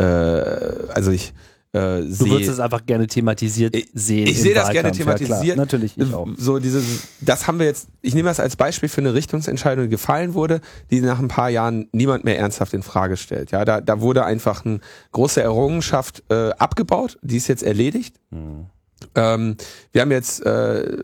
äh, 0.00 0.92
also 0.94 1.10
ich 1.10 1.32
äh, 1.72 2.00
Du 2.02 2.28
würdest 2.28 2.50
es 2.50 2.58
einfach 2.58 2.84
gerne 2.84 3.06
thematisiert 3.06 3.76
Ich- 3.76 3.88
sehen. 3.94 4.26
ich 4.26 4.40
sehe 4.42 4.54
das 4.54 4.70
gerne 4.70 4.88
Wahlkampf. 4.90 4.98
Ja, 4.98 5.04
thematisiert. 5.14 5.54
klar. 5.54 5.56
Natürlich, 5.56 5.96
ich 5.96 6.12
auch. 6.14 6.26
so 6.36 6.58
dieses, 6.58 6.84
das 7.20 7.46
haben 7.46 7.60
wir 7.60 7.66
jetzt, 7.66 7.86
ich 8.02 8.12
nehme 8.14 8.28
das 8.28 8.40
als 8.40 8.56
Beispiel 8.56 8.88
für 8.88 9.00
eine 9.02 9.14
Richtungsentscheidung, 9.14 9.84
die 9.84 9.90
gefallen 9.90 10.34
wurde, 10.34 10.62
die 10.90 11.00
nach 11.00 11.20
ein 11.20 11.28
paar 11.28 11.48
Jahren 11.48 11.88
niemand 11.92 12.24
mehr 12.24 12.36
ernsthaft 12.40 12.74
in 12.74 12.82
Frage 12.82 13.16
stellt. 13.16 13.52
Ja, 13.52 13.64
da, 13.64 13.80
da 13.80 14.00
wurde 14.00 14.24
einfach 14.24 14.64
eine 14.64 14.80
große 15.12 15.40
Errungenschaft 15.40 16.24
äh, 16.28 16.50
abgebaut, 16.58 17.18
die 17.22 17.36
ist 17.36 17.46
jetzt 17.46 17.62
erledigt. 17.62 18.16
Hm. 18.32 18.66
Ähm, 19.14 19.56
wir 19.92 20.00
haben 20.02 20.10
jetzt 20.10 20.44
äh, 20.44 20.98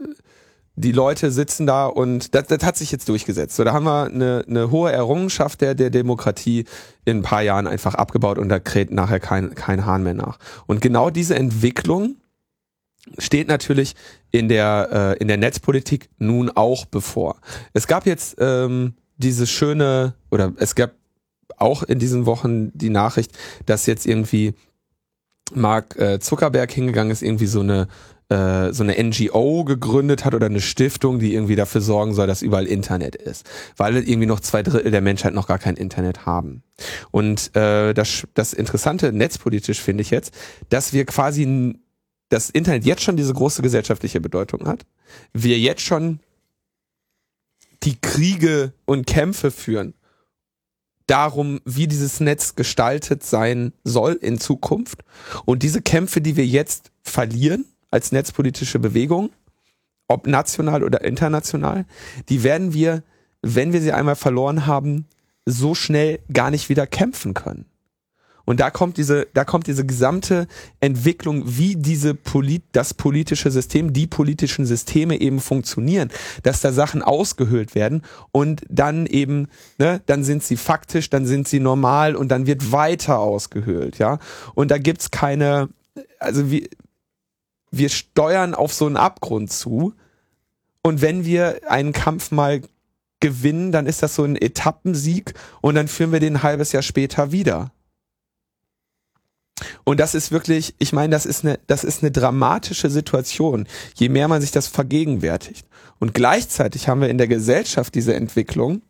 die 0.76 0.92
Leute 0.92 1.30
sitzen 1.30 1.66
da 1.66 1.86
und 1.86 2.34
das, 2.34 2.46
das 2.46 2.62
hat 2.62 2.76
sich 2.76 2.92
jetzt 2.92 3.08
durchgesetzt. 3.08 3.56
So, 3.56 3.64
da 3.64 3.72
haben 3.72 3.84
wir 3.84 4.04
eine, 4.04 4.44
eine 4.46 4.70
hohe 4.70 4.92
Errungenschaft 4.92 5.62
der, 5.62 5.74
der 5.74 5.88
Demokratie 5.90 6.66
in 7.06 7.18
ein 7.18 7.22
paar 7.22 7.42
Jahren 7.42 7.66
einfach 7.66 7.94
abgebaut 7.94 8.38
und 8.38 8.50
da 8.50 8.60
kräht 8.60 8.90
nachher 8.90 9.18
kein, 9.18 9.54
kein 9.54 9.86
Hahn 9.86 10.02
mehr 10.02 10.14
nach. 10.14 10.38
Und 10.66 10.82
genau 10.82 11.08
diese 11.08 11.34
Entwicklung 11.34 12.16
steht 13.18 13.48
natürlich 13.48 13.94
in 14.30 14.48
der, 14.48 14.88
äh, 14.92 15.18
in 15.18 15.28
der 15.28 15.38
Netzpolitik 15.38 16.10
nun 16.18 16.50
auch 16.50 16.84
bevor. 16.84 17.36
Es 17.72 17.86
gab 17.86 18.04
jetzt 18.04 18.36
ähm, 18.38 18.94
diese 19.16 19.46
schöne, 19.46 20.14
oder 20.30 20.52
es 20.58 20.74
gab 20.74 20.92
auch 21.56 21.84
in 21.84 21.98
diesen 21.98 22.26
Wochen 22.26 22.76
die 22.76 22.90
Nachricht, 22.90 23.32
dass 23.64 23.86
jetzt 23.86 24.06
irgendwie 24.06 24.54
Mark 25.54 25.96
äh, 25.96 26.18
Zuckerberg 26.18 26.70
hingegangen 26.70 27.12
ist, 27.12 27.22
irgendwie 27.22 27.46
so 27.46 27.60
eine 27.60 27.88
äh, 28.28 28.72
so 28.72 28.82
eine 28.82 29.02
NGO 29.02 29.64
gegründet 29.64 30.24
hat 30.24 30.34
oder 30.34 30.46
eine 30.46 30.60
Stiftung, 30.60 31.18
die 31.18 31.34
irgendwie 31.34 31.56
dafür 31.56 31.80
sorgen 31.80 32.14
soll, 32.14 32.26
dass 32.26 32.42
überall 32.42 32.66
Internet 32.66 33.14
ist, 33.14 33.48
weil 33.76 33.96
irgendwie 33.96 34.26
noch 34.26 34.40
zwei 34.40 34.62
Drittel 34.62 34.90
der 34.90 35.00
Menschheit 35.00 35.34
noch 35.34 35.46
gar 35.46 35.58
kein 35.58 35.76
Internet 35.76 36.26
haben. 36.26 36.62
Und 37.10 37.54
äh, 37.54 37.94
das, 37.94 38.26
das 38.34 38.52
Interessante 38.52 39.12
netzpolitisch 39.12 39.80
finde 39.80 40.02
ich 40.02 40.10
jetzt, 40.10 40.34
dass 40.70 40.92
wir 40.92 41.04
quasi 41.04 41.78
das 42.28 42.50
Internet 42.50 42.84
jetzt 42.84 43.02
schon 43.02 43.16
diese 43.16 43.32
große 43.32 43.62
gesellschaftliche 43.62 44.20
Bedeutung 44.20 44.66
hat, 44.66 44.84
wir 45.32 45.58
jetzt 45.58 45.82
schon 45.82 46.18
die 47.84 48.00
Kriege 48.00 48.72
und 48.84 49.06
Kämpfe 49.06 49.52
führen 49.52 49.94
darum, 51.06 51.60
wie 51.64 51.86
dieses 51.86 52.18
Netz 52.18 52.56
gestaltet 52.56 53.22
sein 53.22 53.72
soll 53.84 54.14
in 54.14 54.40
Zukunft. 54.40 55.04
Und 55.44 55.62
diese 55.62 55.80
Kämpfe, 55.80 56.20
die 56.20 56.36
wir 56.36 56.46
jetzt 56.46 56.90
verlieren 57.02 57.64
als 57.90 58.12
netzpolitische 58.12 58.78
Bewegung, 58.78 59.30
ob 60.08 60.26
national 60.26 60.82
oder 60.82 61.04
international, 61.04 61.84
die 62.28 62.42
werden 62.42 62.72
wir, 62.72 63.02
wenn 63.42 63.72
wir 63.72 63.80
sie 63.80 63.92
einmal 63.92 64.16
verloren 64.16 64.66
haben, 64.66 65.06
so 65.44 65.74
schnell 65.74 66.20
gar 66.32 66.50
nicht 66.50 66.68
wieder 66.68 66.86
kämpfen 66.86 67.34
können. 67.34 67.66
Und 68.46 68.60
da 68.60 68.70
kommt 68.70 68.96
diese, 68.96 69.26
da 69.34 69.44
kommt 69.44 69.66
diese 69.66 69.84
gesamte 69.84 70.46
Entwicklung, 70.80 71.42
wie 71.58 71.74
diese 71.74 72.14
Polit, 72.14 72.62
das 72.72 72.94
politische 72.94 73.50
System, 73.50 73.92
die 73.92 74.06
politischen 74.06 74.64
Systeme 74.64 75.20
eben 75.20 75.40
funktionieren, 75.40 76.10
dass 76.44 76.60
da 76.60 76.72
Sachen 76.72 77.02
ausgehöhlt 77.02 77.74
werden 77.74 78.02
und 78.30 78.62
dann 78.70 79.06
eben, 79.06 79.48
ne, 79.78 80.00
dann 80.06 80.22
sind 80.22 80.44
sie 80.44 80.56
faktisch, 80.56 81.10
dann 81.10 81.26
sind 81.26 81.48
sie 81.48 81.58
normal 81.58 82.14
und 82.14 82.28
dann 82.28 82.46
wird 82.46 82.70
weiter 82.70 83.18
ausgehöhlt, 83.18 83.98
ja. 83.98 84.20
Und 84.54 84.70
da 84.70 84.78
gibt's 84.78 85.10
keine, 85.10 85.68
also 86.20 86.48
wir, 86.48 86.68
wir 87.70 87.88
steuern 87.88 88.54
auf 88.54 88.72
so 88.72 88.86
einen 88.86 88.96
Abgrund 88.96 89.52
zu. 89.52 89.94
Und 90.82 91.02
wenn 91.02 91.24
wir 91.24 91.60
einen 91.68 91.92
Kampf 91.92 92.30
mal 92.30 92.62
gewinnen, 93.20 93.72
dann 93.72 93.86
ist 93.86 94.02
das 94.02 94.14
so 94.14 94.24
ein 94.24 94.36
Etappensieg 94.36 95.34
und 95.60 95.74
dann 95.74 95.88
führen 95.88 96.12
wir 96.12 96.20
den 96.20 96.36
ein 96.36 96.42
halbes 96.42 96.72
Jahr 96.72 96.82
später 96.82 97.32
wieder. 97.32 97.72
Und 99.84 100.00
das 100.00 100.14
ist 100.14 100.32
wirklich, 100.32 100.74
ich 100.78 100.92
meine, 100.92 101.12
das 101.12 101.24
ist 101.24 101.44
eine, 101.44 101.58
das 101.66 101.82
ist 101.82 102.02
eine 102.02 102.10
dramatische 102.10 102.90
Situation, 102.90 103.66
je 103.94 104.08
mehr 104.08 104.28
man 104.28 104.42
sich 104.42 104.50
das 104.50 104.68
vergegenwärtigt. 104.68 105.66
Und 105.98 106.12
gleichzeitig 106.12 106.88
haben 106.88 107.00
wir 107.00 107.08
in 107.08 107.18
der 107.18 107.28
Gesellschaft 107.28 107.94
diese 107.94 108.14
Entwicklung, 108.14 108.82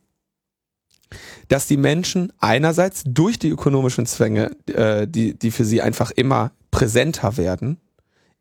dass 1.48 1.68
die 1.68 1.76
Menschen 1.76 2.32
einerseits 2.40 3.04
durch 3.06 3.38
die 3.38 3.50
ökonomischen 3.50 4.06
Zwänge, 4.06 4.56
äh, 4.66 5.06
die, 5.06 5.38
die 5.38 5.52
für 5.52 5.64
sie 5.64 5.82
einfach 5.82 6.10
immer 6.10 6.50
präsenter 6.72 7.36
werden, 7.36 7.78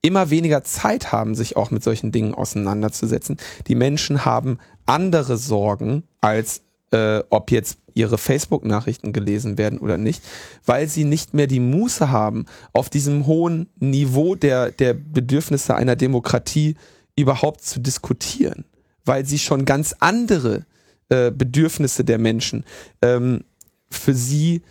immer 0.05 0.29
weniger 0.29 0.63
Zeit 0.63 1.11
haben, 1.11 1.33
sich 1.33 1.57
auch 1.57 1.71
mit 1.71 1.83
solchen 1.83 2.11
Dingen 2.11 2.35
auseinanderzusetzen. 2.35 3.37
Die 3.67 3.73
Menschen 3.73 4.23
haben 4.23 4.59
andere 4.85 5.37
Sorgen 5.37 6.03
als 6.21 6.61
äh, 6.91 7.23
ob 7.31 7.49
jetzt 7.49 7.79
ihre 7.95 8.19
Facebook-Nachrichten 8.19 9.13
gelesen 9.13 9.57
werden 9.57 9.79
oder 9.79 9.97
nicht, 9.97 10.21
weil 10.63 10.87
sie 10.87 11.05
nicht 11.05 11.33
mehr 11.33 11.47
die 11.47 11.59
Muße 11.59 12.11
haben, 12.11 12.45
auf 12.71 12.89
diesem 12.89 13.25
hohen 13.25 13.67
Niveau 13.79 14.35
der, 14.35 14.71
der 14.71 14.93
Bedürfnisse 14.93 15.75
einer 15.75 15.95
Demokratie 15.95 16.75
überhaupt 17.15 17.63
zu 17.63 17.79
diskutieren, 17.79 18.65
weil 19.05 19.25
sie 19.25 19.39
schon 19.39 19.65
ganz 19.65 19.95
andere 19.99 20.65
äh, 21.09 21.31
Bedürfnisse 21.31 22.03
der 22.03 22.19
Menschen 22.19 22.63
ähm, 23.01 23.43
für 23.89 24.13
sie 24.13 24.61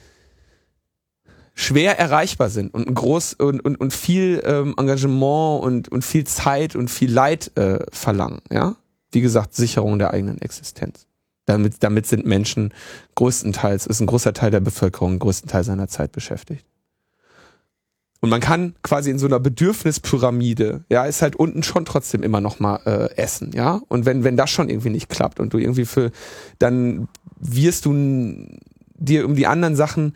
schwer 1.55 1.99
erreichbar 1.99 2.51
sind 2.51 2.75
und 2.75 2.89
ein 2.89 2.95
groß 2.95 3.35
und, 3.35 3.65
und, 3.65 3.81
und 3.81 3.93
viel 3.93 4.43
ähm, 4.45 4.75
Engagement 4.77 5.63
und, 5.63 5.89
und 5.89 6.05
viel 6.05 6.25
Zeit 6.25 6.75
und 6.75 6.91
viel 6.91 7.13
Leid 7.13 7.57
äh, 7.57 7.79
verlangen, 7.91 8.41
ja. 8.51 8.77
Wie 9.13 9.21
gesagt, 9.21 9.55
Sicherung 9.55 10.01
der 10.01 10.13
eigenen 10.13 10.41
Existenz. 10.41 11.07
Damit, 11.47 11.77
damit 11.81 12.07
sind 12.07 12.27
Menschen 12.27 12.75
größtenteils, 13.15 13.87
ist 13.87 14.01
ein 14.01 14.07
großer 14.07 14.33
Teil 14.33 14.51
der 14.51 14.61
Bevölkerung 14.61 15.21
größtenteils 15.21 15.67
seiner 15.67 15.87
Zeit 15.87 16.11
beschäftigt. 16.11 16.67
Und 18.21 18.31
man 18.31 18.41
kann 18.41 18.75
quasi 18.83 19.11
in 19.11 19.19
so 19.19 19.27
einer 19.27 19.39
Bedürfnispyramide, 19.39 20.85
ja, 20.89 21.05
ist 21.05 21.23
halt 21.23 21.37
unten 21.37 21.63
schon 21.63 21.85
trotzdem 21.85 22.23
immer 22.23 22.41
noch 22.41 22.59
mal 22.59 22.81
äh, 22.87 23.17
essen, 23.17 23.53
ja. 23.53 23.83
Und 23.89 24.07
wenn 24.07 24.25
wenn 24.25 24.37
das 24.37 24.51
schon 24.51 24.71
irgendwie 24.71 24.91
nicht 24.91 25.11
klappt 25.11 25.39
und 25.39 25.53
du 25.53 25.59
irgendwie 25.59 25.85
für, 25.85 26.11
dann 26.59 27.07
wirst 27.39 27.85
du 27.85 27.93
dir 28.97 29.27
um 29.27 29.37
die 29.37 29.47
anderen 29.47 29.77
Sachen 29.77 30.15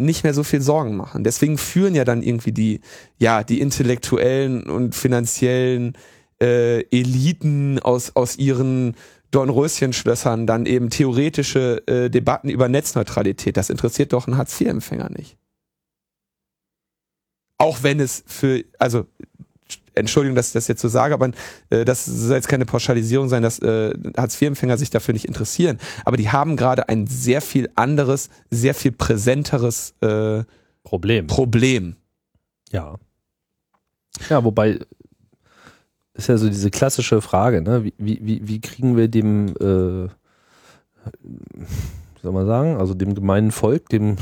nicht 0.00 0.24
mehr 0.24 0.34
so 0.34 0.42
viel 0.42 0.60
Sorgen 0.60 0.96
machen. 0.96 1.24
Deswegen 1.24 1.58
führen 1.58 1.94
ja 1.94 2.04
dann 2.04 2.22
irgendwie 2.22 2.52
die, 2.52 2.80
ja, 3.18 3.44
die 3.44 3.60
intellektuellen 3.60 4.64
und 4.64 4.94
finanziellen 4.94 5.96
äh, 6.40 6.82
Eliten 6.90 7.78
aus 7.78 8.16
aus 8.16 8.36
ihren 8.36 8.94
Dornröschenschlössern 9.30 10.46
dann 10.46 10.66
eben 10.66 10.90
theoretische 10.90 11.86
äh, 11.86 12.10
Debatten 12.10 12.48
über 12.48 12.68
Netzneutralität. 12.68 13.56
Das 13.56 13.70
interessiert 13.70 14.12
doch 14.12 14.26
einen 14.26 14.36
Hartz-IV-Empfänger 14.36 15.10
nicht. 15.10 15.36
Auch 17.58 17.82
wenn 17.82 18.00
es 18.00 18.24
für, 18.26 18.64
also 18.78 19.06
Entschuldigung, 20.00 20.34
dass 20.36 20.48
ich 20.48 20.52
das 20.54 20.68
jetzt 20.68 20.82
so 20.82 20.88
sage, 20.88 21.14
aber 21.14 21.30
äh, 21.70 21.84
das 21.84 22.04
soll 22.04 22.34
jetzt 22.36 22.48
keine 22.48 22.66
Pauschalisierung 22.66 23.28
sein, 23.28 23.42
dass 23.42 23.58
äh, 23.60 23.92
Hartz-IV-Empfänger 24.16 24.76
sich 24.78 24.90
dafür 24.90 25.12
nicht 25.14 25.26
interessieren. 25.26 25.78
Aber 26.04 26.16
die 26.16 26.30
haben 26.30 26.56
gerade 26.56 26.88
ein 26.88 27.06
sehr 27.06 27.40
viel 27.40 27.68
anderes, 27.76 28.28
sehr 28.50 28.74
viel 28.74 28.92
präsenteres 28.92 29.94
äh, 30.00 30.44
Problem. 30.82 31.26
Problem. 31.26 31.96
Ja. 32.72 32.96
Ja, 34.28 34.42
wobei 34.44 34.80
ist 36.14 36.28
ja 36.28 36.36
so 36.36 36.48
diese 36.48 36.70
klassische 36.70 37.20
Frage, 37.20 37.62
ne? 37.62 37.84
Wie, 37.84 37.94
wie, 37.98 38.40
wie- 38.46 38.60
kriegen 38.60 38.96
wir 38.96 39.08
dem, 39.08 39.48
äh, 39.60 40.08
wie 41.64 42.20
soll 42.22 42.32
man 42.32 42.46
sagen, 42.46 42.76
also 42.76 42.94
dem 42.94 43.14
gemeinen 43.14 43.50
Volk, 43.52 43.88
dem 43.88 44.16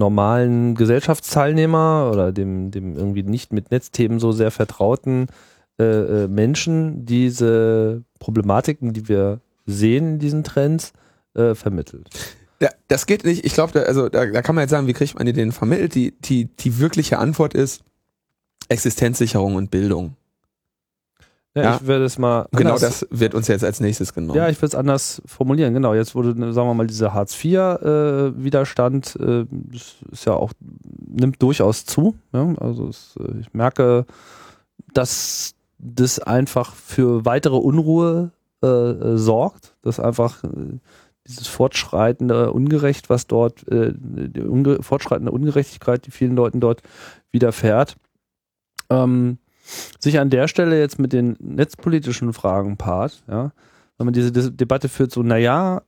normalen 0.00 0.74
Gesellschaftsteilnehmer 0.74 2.10
oder 2.12 2.32
dem, 2.32 2.72
dem 2.72 2.96
irgendwie 2.96 3.22
nicht 3.22 3.52
mit 3.52 3.70
Netzthemen 3.70 4.18
so 4.18 4.32
sehr 4.32 4.50
vertrauten 4.50 5.28
äh, 5.78 5.84
äh, 6.24 6.28
Menschen 6.28 7.06
diese 7.06 8.02
Problematiken, 8.18 8.92
die 8.92 9.08
wir 9.08 9.40
sehen 9.66 10.14
in 10.14 10.18
diesen 10.18 10.42
Trends, 10.42 10.92
äh, 11.34 11.54
vermittelt. 11.54 12.10
Da, 12.58 12.68
das 12.88 13.06
geht 13.06 13.24
nicht. 13.24 13.46
Ich 13.46 13.54
glaube, 13.54 13.72
da, 13.72 13.82
also 13.82 14.08
da, 14.08 14.26
da 14.26 14.42
kann 14.42 14.56
man 14.56 14.62
jetzt 14.62 14.70
sagen, 14.70 14.88
wie 14.88 14.92
kriegt 14.92 15.14
man 15.14 15.26
die 15.26 15.32
denn 15.32 15.52
vermittelt? 15.52 15.94
Die, 15.94 16.12
die, 16.20 16.46
die 16.46 16.78
wirkliche 16.80 17.18
Antwort 17.18 17.54
ist 17.54 17.82
Existenzsicherung 18.68 19.54
und 19.54 19.70
Bildung. 19.70 20.16
Ja, 21.54 21.62
Ja. 21.62 21.76
Ich 21.76 21.86
werde 21.86 22.04
es 22.04 22.18
mal 22.18 22.46
Genau 22.52 22.78
das 22.78 23.06
wird 23.10 23.34
uns 23.34 23.48
jetzt 23.48 23.64
als 23.64 23.80
nächstes 23.80 24.14
genommen. 24.14 24.36
Ja, 24.36 24.48
ich 24.48 24.56
würde 24.58 24.68
es 24.68 24.74
anders 24.74 25.20
formulieren. 25.26 25.74
Genau, 25.74 25.94
jetzt 25.94 26.14
wurde, 26.14 26.38
ne, 26.38 26.52
sagen 26.52 26.68
wir 26.68 26.74
mal, 26.74 26.86
dieser 26.86 27.12
Hartz-IV-Widerstand, 27.12 29.16
äh, 29.16 29.46
das 29.50 29.96
ist 30.12 30.24
ja 30.26 30.34
auch, 30.34 30.52
nimmt 31.08 31.42
durchaus 31.42 31.84
zu. 31.84 32.14
Ja? 32.32 32.54
Also 32.60 32.88
es, 32.88 33.14
äh, 33.18 33.40
ich 33.40 33.52
merke 33.52 34.06
dass 34.94 35.54
das 35.78 36.18
einfach 36.18 36.74
für 36.74 37.24
weitere 37.24 37.56
Unruhe 37.56 38.32
äh, 38.62 38.66
äh, 38.66 39.16
sorgt, 39.16 39.74
dass 39.82 40.00
einfach 40.00 40.44
äh, 40.44 40.48
dieses 41.26 41.46
fortschreitende 41.46 42.52
Ungerecht, 42.52 43.08
was 43.08 43.26
dort, 43.26 43.66
äh, 43.68 43.92
die 43.94 44.40
unge 44.40 44.82
fortschreitende 44.82 45.32
Ungerechtigkeit, 45.32 46.06
die 46.06 46.10
vielen 46.10 46.36
Leuten 46.36 46.60
dort 46.60 46.82
widerfährt, 47.30 47.96
ähm, 48.90 49.38
sich 49.98 50.18
an 50.18 50.30
der 50.30 50.48
Stelle 50.48 50.78
jetzt 50.78 50.98
mit 50.98 51.12
den 51.12 51.36
netzpolitischen 51.40 52.32
Fragen 52.32 52.76
paart, 52.76 53.22
ja, 53.28 53.52
wenn 53.98 54.06
man 54.06 54.14
diese, 54.14 54.32
diese 54.32 54.50
Debatte 54.50 54.88
führt, 54.88 55.12
so, 55.12 55.22
naja, 55.22 55.82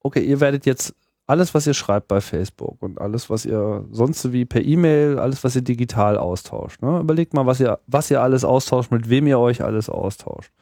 okay, 0.00 0.24
ihr 0.24 0.40
werdet 0.40 0.66
jetzt 0.66 0.94
alles, 1.26 1.54
was 1.54 1.66
ihr 1.66 1.74
schreibt 1.74 2.08
bei 2.08 2.20
Facebook 2.20 2.80
und 2.82 3.00
alles, 3.00 3.28
was 3.30 3.44
ihr 3.44 3.84
sonst 3.90 4.32
wie 4.32 4.44
per 4.44 4.62
E-Mail, 4.62 5.18
alles, 5.18 5.42
was 5.42 5.56
ihr 5.56 5.62
digital 5.62 6.18
austauscht. 6.18 6.82
Ne? 6.82 7.00
Überlegt 7.00 7.34
mal, 7.34 7.46
was 7.46 7.58
ihr, 7.60 7.80
was 7.86 8.10
ihr 8.10 8.22
alles 8.22 8.44
austauscht, 8.44 8.92
mit 8.92 9.10
wem 9.10 9.26
ihr 9.26 9.38
euch 9.38 9.62
alles 9.62 9.88
austauscht. 9.88 10.52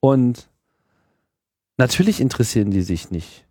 Und 0.00 0.48
natürlich 1.76 2.20
interessieren 2.20 2.70
die 2.70 2.82
sich 2.82 3.10
nicht 3.10 3.46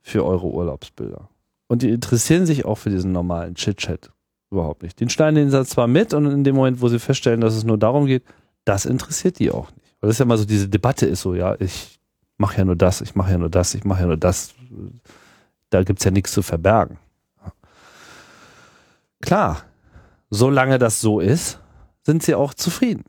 für 0.00 0.24
eure 0.24 0.46
Urlaubsbilder. 0.46 1.28
Und 1.68 1.82
die 1.82 1.90
interessieren 1.90 2.46
sich 2.46 2.64
auch 2.64 2.76
für 2.76 2.90
diesen 2.90 3.12
normalen 3.12 3.54
Chit-Chat 3.54 4.10
überhaupt 4.50 4.82
nicht. 4.82 5.00
Den 5.00 5.10
schneiden 5.10 5.36
den 5.36 5.50
Satz 5.50 5.70
zwar 5.70 5.86
mit 5.86 6.14
und 6.14 6.26
in 6.26 6.44
dem 6.44 6.56
Moment, 6.56 6.80
wo 6.80 6.88
sie 6.88 6.98
feststellen, 6.98 7.40
dass 7.40 7.54
es 7.54 7.64
nur 7.64 7.78
darum 7.78 8.06
geht, 8.06 8.24
das 8.64 8.86
interessiert 8.86 9.38
die 9.38 9.50
auch 9.50 9.70
nicht. 9.72 9.94
Weil 10.00 10.08
das 10.08 10.18
ja 10.18 10.24
mal 10.24 10.38
so 10.38 10.44
diese 10.44 10.68
Debatte 10.68 11.06
ist 11.06 11.22
so, 11.22 11.34
ja, 11.34 11.56
ich 11.60 11.98
mache 12.36 12.58
ja 12.58 12.64
nur 12.64 12.76
das, 12.76 13.00
ich 13.00 13.14
mache 13.14 13.32
ja 13.32 13.38
nur 13.38 13.50
das, 13.50 13.74
ich 13.74 13.84
mache 13.84 14.02
ja 14.02 14.06
nur 14.06 14.16
das. 14.16 14.54
Da 15.70 15.82
gibt's 15.82 16.04
ja 16.04 16.10
nichts 16.10 16.32
zu 16.32 16.42
verbergen. 16.42 16.98
Klar, 19.20 19.64
solange 20.30 20.78
das 20.78 21.00
so 21.00 21.20
ist, 21.20 21.60
sind 22.02 22.22
sie 22.22 22.34
auch 22.34 22.54
zufrieden. 22.54 23.04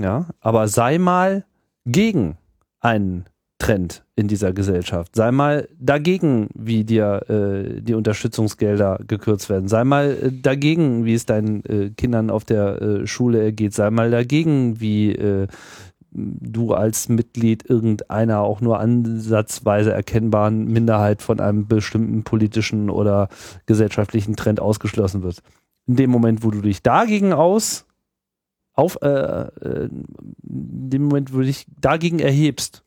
Ja, 0.00 0.26
aber 0.40 0.66
sei 0.68 0.98
mal 0.98 1.44
gegen 1.86 2.36
einen 2.80 3.26
Trend 3.62 4.02
in 4.16 4.26
dieser 4.26 4.52
Gesellschaft. 4.52 5.14
Sei 5.14 5.30
mal 5.30 5.68
dagegen, 5.78 6.48
wie 6.52 6.82
dir 6.82 7.22
äh, 7.28 7.80
die 7.80 7.94
Unterstützungsgelder 7.94 8.98
gekürzt 9.06 9.48
werden. 9.48 9.68
Sei 9.68 9.84
mal 9.84 10.18
äh, 10.20 10.32
dagegen, 10.32 11.04
wie 11.04 11.14
es 11.14 11.26
deinen 11.26 11.64
äh, 11.66 11.90
Kindern 11.90 12.30
auf 12.30 12.44
der 12.44 12.82
äh, 12.82 13.06
Schule 13.06 13.40
ergeht. 13.40 13.72
Sei 13.72 13.88
mal 13.90 14.10
dagegen, 14.10 14.80
wie 14.80 15.12
äh, 15.12 15.46
du 16.10 16.74
als 16.74 17.08
Mitglied 17.08 17.70
irgendeiner 17.70 18.40
auch 18.40 18.60
nur 18.60 18.80
ansatzweise 18.80 19.92
erkennbaren 19.92 20.64
Minderheit 20.64 21.22
von 21.22 21.38
einem 21.38 21.68
bestimmten 21.68 22.24
politischen 22.24 22.90
oder 22.90 23.28
gesellschaftlichen 23.66 24.34
Trend 24.34 24.58
ausgeschlossen 24.58 25.22
wird. 25.22 25.40
In 25.86 25.94
dem 25.94 26.10
Moment, 26.10 26.42
wo 26.42 26.50
du 26.50 26.62
dich 26.62 26.82
dagegen 26.82 27.32
aus 27.32 27.86
auf 28.72 29.00
äh, 29.02 29.50
in 29.84 30.90
dem 30.90 31.04
Moment, 31.04 31.32
wo 31.32 31.38
du 31.38 31.44
dich 31.44 31.66
dagegen 31.80 32.18
erhebst, 32.18 32.82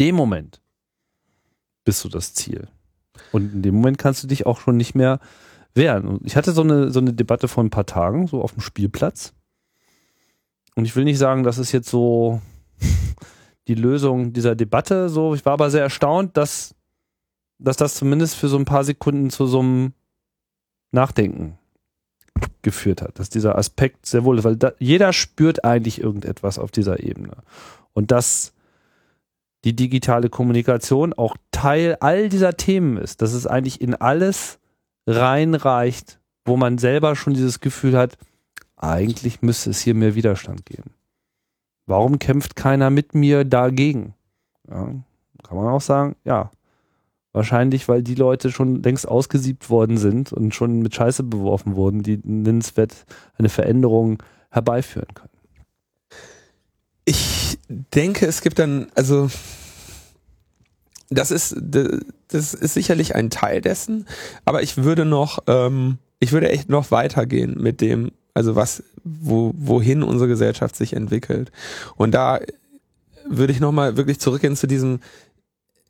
dem 0.00 0.16
Moment 0.16 0.60
bist 1.84 2.02
du 2.04 2.08
das 2.08 2.34
Ziel. 2.34 2.68
Und 3.32 3.52
in 3.52 3.62
dem 3.62 3.76
Moment 3.76 3.98
kannst 3.98 4.22
du 4.22 4.26
dich 4.26 4.46
auch 4.46 4.58
schon 4.58 4.76
nicht 4.76 4.94
mehr 4.94 5.20
wehren. 5.74 6.06
Und 6.06 6.26
ich 6.26 6.36
hatte 6.36 6.52
so 6.52 6.62
eine, 6.62 6.90
so 6.90 7.00
eine 7.00 7.12
Debatte 7.12 7.46
vor 7.46 7.62
ein 7.62 7.70
paar 7.70 7.86
Tagen, 7.86 8.26
so 8.26 8.42
auf 8.42 8.52
dem 8.52 8.62
Spielplatz. 8.62 9.34
Und 10.74 10.84
ich 10.84 10.96
will 10.96 11.04
nicht 11.04 11.18
sagen, 11.18 11.42
das 11.42 11.58
ist 11.58 11.72
jetzt 11.72 11.88
so 11.88 12.40
die 13.68 13.74
Lösung 13.74 14.32
dieser 14.32 14.56
Debatte. 14.56 15.08
So, 15.08 15.34
ich 15.34 15.44
war 15.44 15.52
aber 15.52 15.70
sehr 15.70 15.82
erstaunt, 15.82 16.36
dass, 16.36 16.74
dass 17.58 17.76
das 17.76 17.94
zumindest 17.94 18.36
für 18.36 18.48
so 18.48 18.56
ein 18.56 18.64
paar 18.64 18.84
Sekunden 18.84 19.30
zu 19.30 19.46
so 19.46 19.60
einem 19.60 19.92
Nachdenken 20.92 21.58
geführt 22.62 23.02
hat. 23.02 23.18
Dass 23.18 23.30
dieser 23.30 23.56
Aspekt 23.56 24.06
sehr 24.06 24.24
wohl 24.24 24.38
ist, 24.38 24.44
weil 24.44 24.56
da, 24.56 24.72
jeder 24.78 25.12
spürt 25.12 25.64
eigentlich 25.64 26.00
irgendetwas 26.00 26.58
auf 26.58 26.70
dieser 26.70 27.00
Ebene. 27.00 27.36
Und 27.92 28.10
dass 28.10 28.54
die 29.64 29.76
digitale 29.76 30.30
Kommunikation 30.30 31.12
auch 31.12 31.36
Teil 31.50 31.96
all 32.00 32.28
dieser 32.28 32.56
Themen 32.56 32.96
ist, 32.96 33.22
dass 33.22 33.32
es 33.32 33.46
eigentlich 33.46 33.80
in 33.80 33.94
alles 33.94 34.58
reinreicht, 35.06 36.18
wo 36.44 36.56
man 36.56 36.78
selber 36.78 37.16
schon 37.16 37.34
dieses 37.34 37.60
Gefühl 37.60 37.96
hat, 37.96 38.16
eigentlich 38.76 39.42
müsste 39.42 39.70
es 39.70 39.80
hier 39.80 39.94
mehr 39.94 40.14
Widerstand 40.14 40.64
geben. 40.64 40.90
Warum 41.86 42.18
kämpft 42.18 42.56
keiner 42.56 42.88
mit 42.88 43.14
mir 43.14 43.44
dagegen? 43.44 44.14
Ja, 44.68 44.94
kann 45.42 45.56
man 45.56 45.68
auch 45.68 45.80
sagen, 45.80 46.16
ja, 46.24 46.50
wahrscheinlich, 47.32 47.88
weil 47.88 48.02
die 48.02 48.14
Leute 48.14 48.50
schon 48.50 48.82
längst 48.82 49.06
ausgesiebt 49.06 49.68
worden 49.68 49.98
sind 49.98 50.32
und 50.32 50.54
schon 50.54 50.80
mit 50.80 50.94
Scheiße 50.94 51.22
beworfen 51.22 51.74
wurden, 51.74 52.02
die 52.02 52.20
nennenswert 52.22 53.04
eine 53.36 53.48
Veränderung 53.48 54.22
herbeiführen 54.50 55.08
können. 55.14 55.28
Ich 57.04 57.39
denke, 57.70 58.26
es 58.26 58.42
gibt 58.42 58.58
dann, 58.58 58.88
also 58.94 59.30
das 61.08 61.30
ist, 61.30 61.56
das 62.28 62.54
ist 62.54 62.74
sicherlich 62.74 63.14
ein 63.14 63.30
Teil 63.30 63.60
dessen, 63.60 64.06
aber 64.44 64.62
ich 64.62 64.76
würde 64.76 65.04
noch, 65.04 65.40
ähm, 65.46 65.98
ich 66.18 66.32
würde 66.32 66.50
echt 66.50 66.68
noch 66.68 66.90
weitergehen 66.90 67.56
mit 67.60 67.80
dem, 67.80 68.12
also 68.34 68.56
was, 68.56 68.82
wo, 69.04 69.52
wohin 69.56 70.02
unsere 70.02 70.28
Gesellschaft 70.28 70.76
sich 70.76 70.92
entwickelt. 70.92 71.50
Und 71.96 72.12
da 72.12 72.40
würde 73.28 73.52
ich 73.52 73.60
nochmal 73.60 73.96
wirklich 73.96 74.20
zurückgehen 74.20 74.56
zu 74.56 74.66
diesem, 74.66 75.00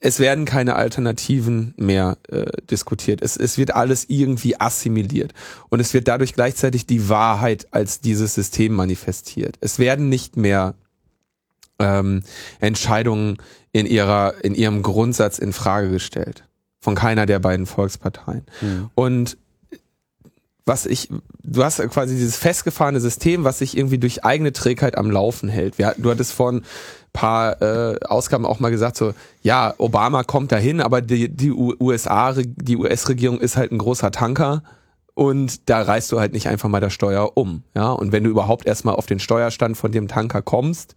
es 0.01 0.19
werden 0.19 0.47
keine 0.47 0.77
Alternativen 0.77 1.75
mehr 1.77 2.17
äh, 2.29 2.47
diskutiert. 2.71 3.21
Es, 3.21 3.37
es 3.37 3.59
wird 3.59 3.75
alles 3.75 4.07
irgendwie 4.09 4.59
assimiliert. 4.59 5.35
Und 5.69 5.81
es 5.81 5.93
wird 5.93 6.09
dadurch 6.09 6.33
gleichzeitig 6.33 6.87
die 6.87 7.11
Wahrheit 7.11 7.69
als 7.71 8.01
dieses 8.01 8.35
System 8.35 8.75
manifestiert. 8.75 9.59
Es 9.61 9.79
werden 9.79 10.09
nicht 10.09 10.37
mehr 10.37 10.75
ähm, 11.81 12.23
Entscheidungen 12.61 13.39
in 13.73 13.87
ihrer, 13.87 14.35
in 14.43 14.55
ihrem 14.55 14.83
Grundsatz 14.83 15.39
in 15.39 15.53
Frage 15.53 15.91
gestellt. 15.91 16.45
Von 16.81 16.95
keiner 16.95 17.27
der 17.27 17.41
beiden 17.41 17.67
Volksparteien. 17.67 18.47
Mhm. 18.61 18.91
Und 18.95 19.37
was 20.65 20.87
ich, 20.87 21.09
du 21.43 21.65
hast 21.65 21.79
quasi 21.91 22.15
dieses 22.15 22.37
festgefahrene 22.37 23.01
System, 23.01 23.45
was 23.45 23.59
sich 23.59 23.77
irgendwie 23.77 23.99
durch 23.99 24.25
eigene 24.25 24.53
Trägheit 24.53 24.97
am 24.97 25.11
Laufen 25.11 25.49
hält. 25.49 25.79
Wir, 25.79 25.95
du 25.99 26.11
hattest 26.11 26.33
vorhin 26.33 26.63
paar 27.13 27.61
äh, 27.61 27.99
Ausgaben 28.05 28.47
auch 28.47 28.61
mal 28.61 28.71
gesagt, 28.71 28.97
so, 28.97 29.13
ja, 29.43 29.75
Obama 29.79 30.23
kommt 30.23 30.53
dahin, 30.53 30.81
aber 30.81 31.03
die, 31.03 31.29
die 31.29 31.51
USA, 31.51 32.35
die 32.35 32.77
US-Regierung 32.77 33.41
ist 33.41 33.57
halt 33.57 33.73
ein 33.73 33.79
großer 33.79 34.13
Tanker 34.13 34.63
und 35.15 35.69
da 35.69 35.83
reißt 35.83 36.13
du 36.13 36.21
halt 36.21 36.33
nicht 36.33 36.47
einfach 36.47 36.69
mal 36.69 36.81
der 36.81 36.91
Steuer 36.91 37.37
um. 37.37 37.65
Ja, 37.75 37.91
und 37.91 38.13
wenn 38.13 38.25
du 38.25 38.31
überhaupt 38.31 38.67
erstmal 38.67 38.95
auf 38.95 39.07
den 39.07 39.19
Steuerstand 39.19 39.77
von 39.77 39.93
dem 39.93 40.09
Tanker 40.09 40.41
kommst, 40.41 40.95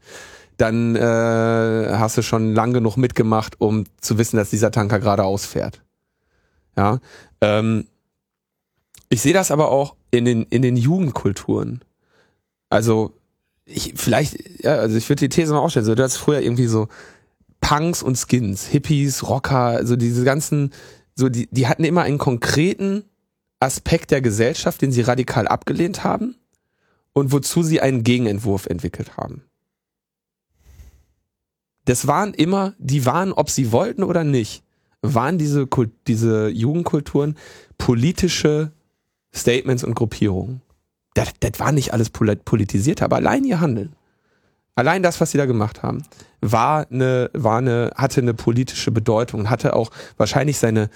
dann 0.57 0.95
äh, 0.95 0.99
hast 0.99 2.17
du 2.17 2.21
schon 2.21 2.53
lang 2.53 2.73
genug 2.73 2.97
mitgemacht, 2.97 3.59
um 3.59 3.85
zu 3.99 4.17
wissen, 4.17 4.37
dass 4.37 4.49
dieser 4.49 4.71
Tanker 4.71 4.99
gerade 4.99 5.23
ausfährt. 5.23 5.81
Ja, 6.75 6.99
ähm, 7.41 7.87
ich 9.09 9.21
sehe 9.21 9.33
das 9.33 9.51
aber 9.51 9.69
auch 9.69 9.95
in 10.11 10.25
den, 10.25 10.43
in 10.43 10.61
den 10.61 10.75
Jugendkulturen. 10.75 11.83
Also, 12.69 13.13
ich, 13.65 13.93
vielleicht, 13.95 14.63
ja, 14.63 14.75
also 14.75 14.97
ich 14.97 15.07
würde 15.07 15.21
die 15.21 15.29
These 15.29 15.53
mal 15.53 15.59
aufstellen, 15.59 15.85
so, 15.85 15.95
du 15.95 16.03
hast 16.03 16.17
früher 16.17 16.41
irgendwie 16.41 16.67
so 16.67 16.87
Punks 17.61 18.03
und 18.03 18.17
Skins, 18.17 18.65
Hippies, 18.65 19.27
Rocker, 19.29 19.67
also 19.67 19.95
diese 19.95 20.23
ganzen, 20.23 20.73
so, 21.15 21.29
die, 21.29 21.47
die 21.51 21.67
hatten 21.67 21.83
immer 21.83 22.01
einen 22.01 22.17
konkreten 22.17 23.03
Aspekt 23.59 24.11
der 24.11 24.21
Gesellschaft, 24.21 24.81
den 24.81 24.91
sie 24.91 25.01
radikal 25.01 25.47
abgelehnt 25.47 26.03
haben 26.03 26.35
und 27.13 27.31
wozu 27.31 27.63
sie 27.63 27.79
einen 27.79 28.03
Gegenentwurf 28.03 28.65
entwickelt 28.65 29.15
haben. 29.15 29.43
Das 31.85 32.07
waren 32.07 32.33
immer, 32.33 32.73
die 32.77 33.05
waren, 33.05 33.33
ob 33.33 33.49
sie 33.49 33.71
wollten 33.71 34.03
oder 34.03 34.23
nicht, 34.23 34.63
waren 35.01 35.37
diese, 35.37 35.67
diese 36.07 36.47
Jugendkulturen 36.49 37.37
politische 37.77 38.71
Statements 39.35 39.83
und 39.83 39.95
Gruppierungen. 39.95 40.61
Das, 41.13 41.29
das 41.39 41.59
war 41.59 41.71
nicht 41.71 41.93
alles 41.93 42.09
politisiert, 42.09 43.01
aber 43.01 43.17
allein 43.17 43.43
ihr 43.43 43.59
Handeln, 43.59 43.95
allein 44.75 45.03
das, 45.03 45.19
was 45.21 45.31
sie 45.31 45.37
da 45.37 45.45
gemacht 45.45 45.83
haben, 45.83 46.03
war 46.41 46.87
eine, 46.89 47.29
war 47.33 47.57
eine, 47.57 47.91
hatte 47.95 48.21
eine 48.21 48.33
politische 48.33 48.91
Bedeutung 48.91 49.49
hatte 49.49 49.75
auch 49.75 49.91
wahrscheinlich 50.17 50.57
seine 50.57 50.89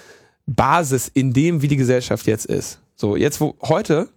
Basis 0.45 1.09
in 1.14 1.34
dem, 1.34 1.61
wie 1.61 1.68
die 1.68 1.77
Gesellschaft 1.77 2.26
jetzt 2.26 2.45
ist. 2.45 2.80
So, 2.95 3.15
jetzt 3.15 3.41
wo 3.41 3.55
heute, 3.61 4.09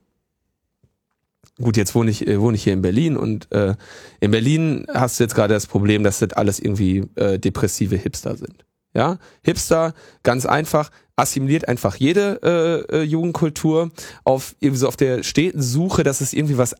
gut, 1.60 1.76
jetzt 1.76 1.94
wohne 1.94 2.10
ich, 2.10 2.26
äh, 2.26 2.40
wohne 2.40 2.56
ich 2.56 2.64
hier 2.64 2.72
in 2.72 2.82
Berlin 2.82 3.16
und 3.16 3.50
äh, 3.52 3.74
in 4.20 4.30
Berlin 4.30 4.86
hast 4.92 5.18
du 5.18 5.24
jetzt 5.24 5.34
gerade 5.34 5.54
das 5.54 5.66
Problem, 5.66 6.02
dass 6.02 6.18
das 6.18 6.32
alles 6.32 6.58
irgendwie 6.58 7.04
äh, 7.16 7.38
depressive 7.38 7.96
Hipster 7.96 8.36
sind. 8.36 8.64
Ja, 8.92 9.18
Hipster, 9.42 9.94
ganz 10.24 10.46
einfach, 10.46 10.90
assimiliert 11.14 11.68
einfach 11.68 11.96
jede 11.96 12.40
äh, 12.90 12.96
äh, 12.96 13.02
Jugendkultur 13.02 13.90
auf 14.24 14.56
irgendwie 14.58 14.78
so 14.78 14.88
auf 14.88 14.96
der 14.96 15.22
steten 15.22 15.62
Suche, 15.62 16.02
dass 16.02 16.20
es 16.20 16.32
irgendwie 16.32 16.58
was 16.58 16.74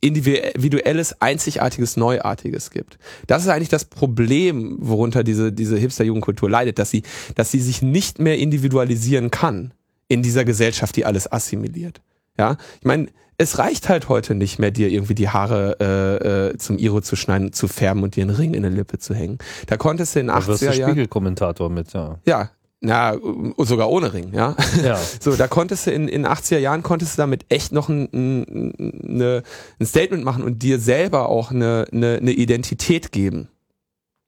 individuelles, 0.00 1.20
einzigartiges, 1.20 1.96
neuartiges 1.96 2.70
gibt. 2.70 2.98
Das 3.26 3.42
ist 3.42 3.48
eigentlich 3.48 3.68
das 3.68 3.86
Problem, 3.86 4.76
worunter 4.80 5.24
diese 5.24 5.52
diese 5.52 5.76
Hipster-Jugendkultur 5.76 6.48
leidet, 6.48 6.78
dass 6.78 6.90
sie 6.90 7.02
dass 7.34 7.50
sie 7.50 7.58
sich 7.58 7.82
nicht 7.82 8.20
mehr 8.20 8.38
individualisieren 8.38 9.32
kann 9.32 9.74
in 10.06 10.22
dieser 10.22 10.44
Gesellschaft, 10.44 10.94
die 10.94 11.04
alles 11.04 11.30
assimiliert. 11.30 12.00
Ja, 12.38 12.56
ich 12.78 12.86
meine, 12.86 13.08
es 13.38 13.58
reicht 13.58 13.88
halt 13.88 14.08
heute 14.08 14.34
nicht 14.34 14.58
mehr, 14.58 14.72
dir 14.72 14.88
irgendwie 14.88 15.14
die 15.14 15.28
Haare 15.28 15.76
äh, 15.80 16.48
äh, 16.50 16.58
zum 16.58 16.76
Iro 16.76 17.00
zu 17.00 17.14
schneiden, 17.14 17.52
zu 17.52 17.68
färben 17.68 18.02
und 18.02 18.16
dir 18.16 18.22
einen 18.22 18.34
Ring 18.34 18.52
in 18.52 18.64
eine 18.64 18.74
Lippe 18.74 18.98
zu 18.98 19.14
hängen. 19.14 19.38
Da 19.68 19.76
konntest 19.76 20.16
du 20.16 20.20
in 20.20 20.26
den 20.26 20.34
Da 20.34 20.46
wirst 20.46 20.62
80er 20.62 20.70
du 20.72 20.78
Jahren. 20.78 20.90
Spiegelkommentator 20.90 21.70
mit, 21.70 21.92
ja. 21.92 22.18
Ja, 22.26 22.50
na, 22.80 23.16
sogar 23.58 23.90
ohne 23.90 24.12
Ring, 24.12 24.32
ja. 24.34 24.56
Ja. 24.84 24.98
So, 25.20 25.36
da 25.36 25.46
konntest 25.48 25.86
du 25.86 25.92
in 25.92 26.08
in 26.08 26.26
80er 26.26 26.58
Jahren 26.58 26.82
konntest 26.82 27.16
du 27.16 27.22
damit 27.22 27.46
echt 27.48 27.72
noch 27.72 27.88
ein, 27.88 28.08
ein, 28.12 29.02
eine, 29.04 29.42
ein 29.80 29.86
Statement 29.86 30.24
machen 30.24 30.42
und 30.42 30.62
dir 30.62 30.80
selber 30.80 31.28
auch 31.28 31.52
eine, 31.52 31.86
eine, 31.92 32.18
eine 32.18 32.32
Identität 32.32 33.12
geben. 33.12 33.48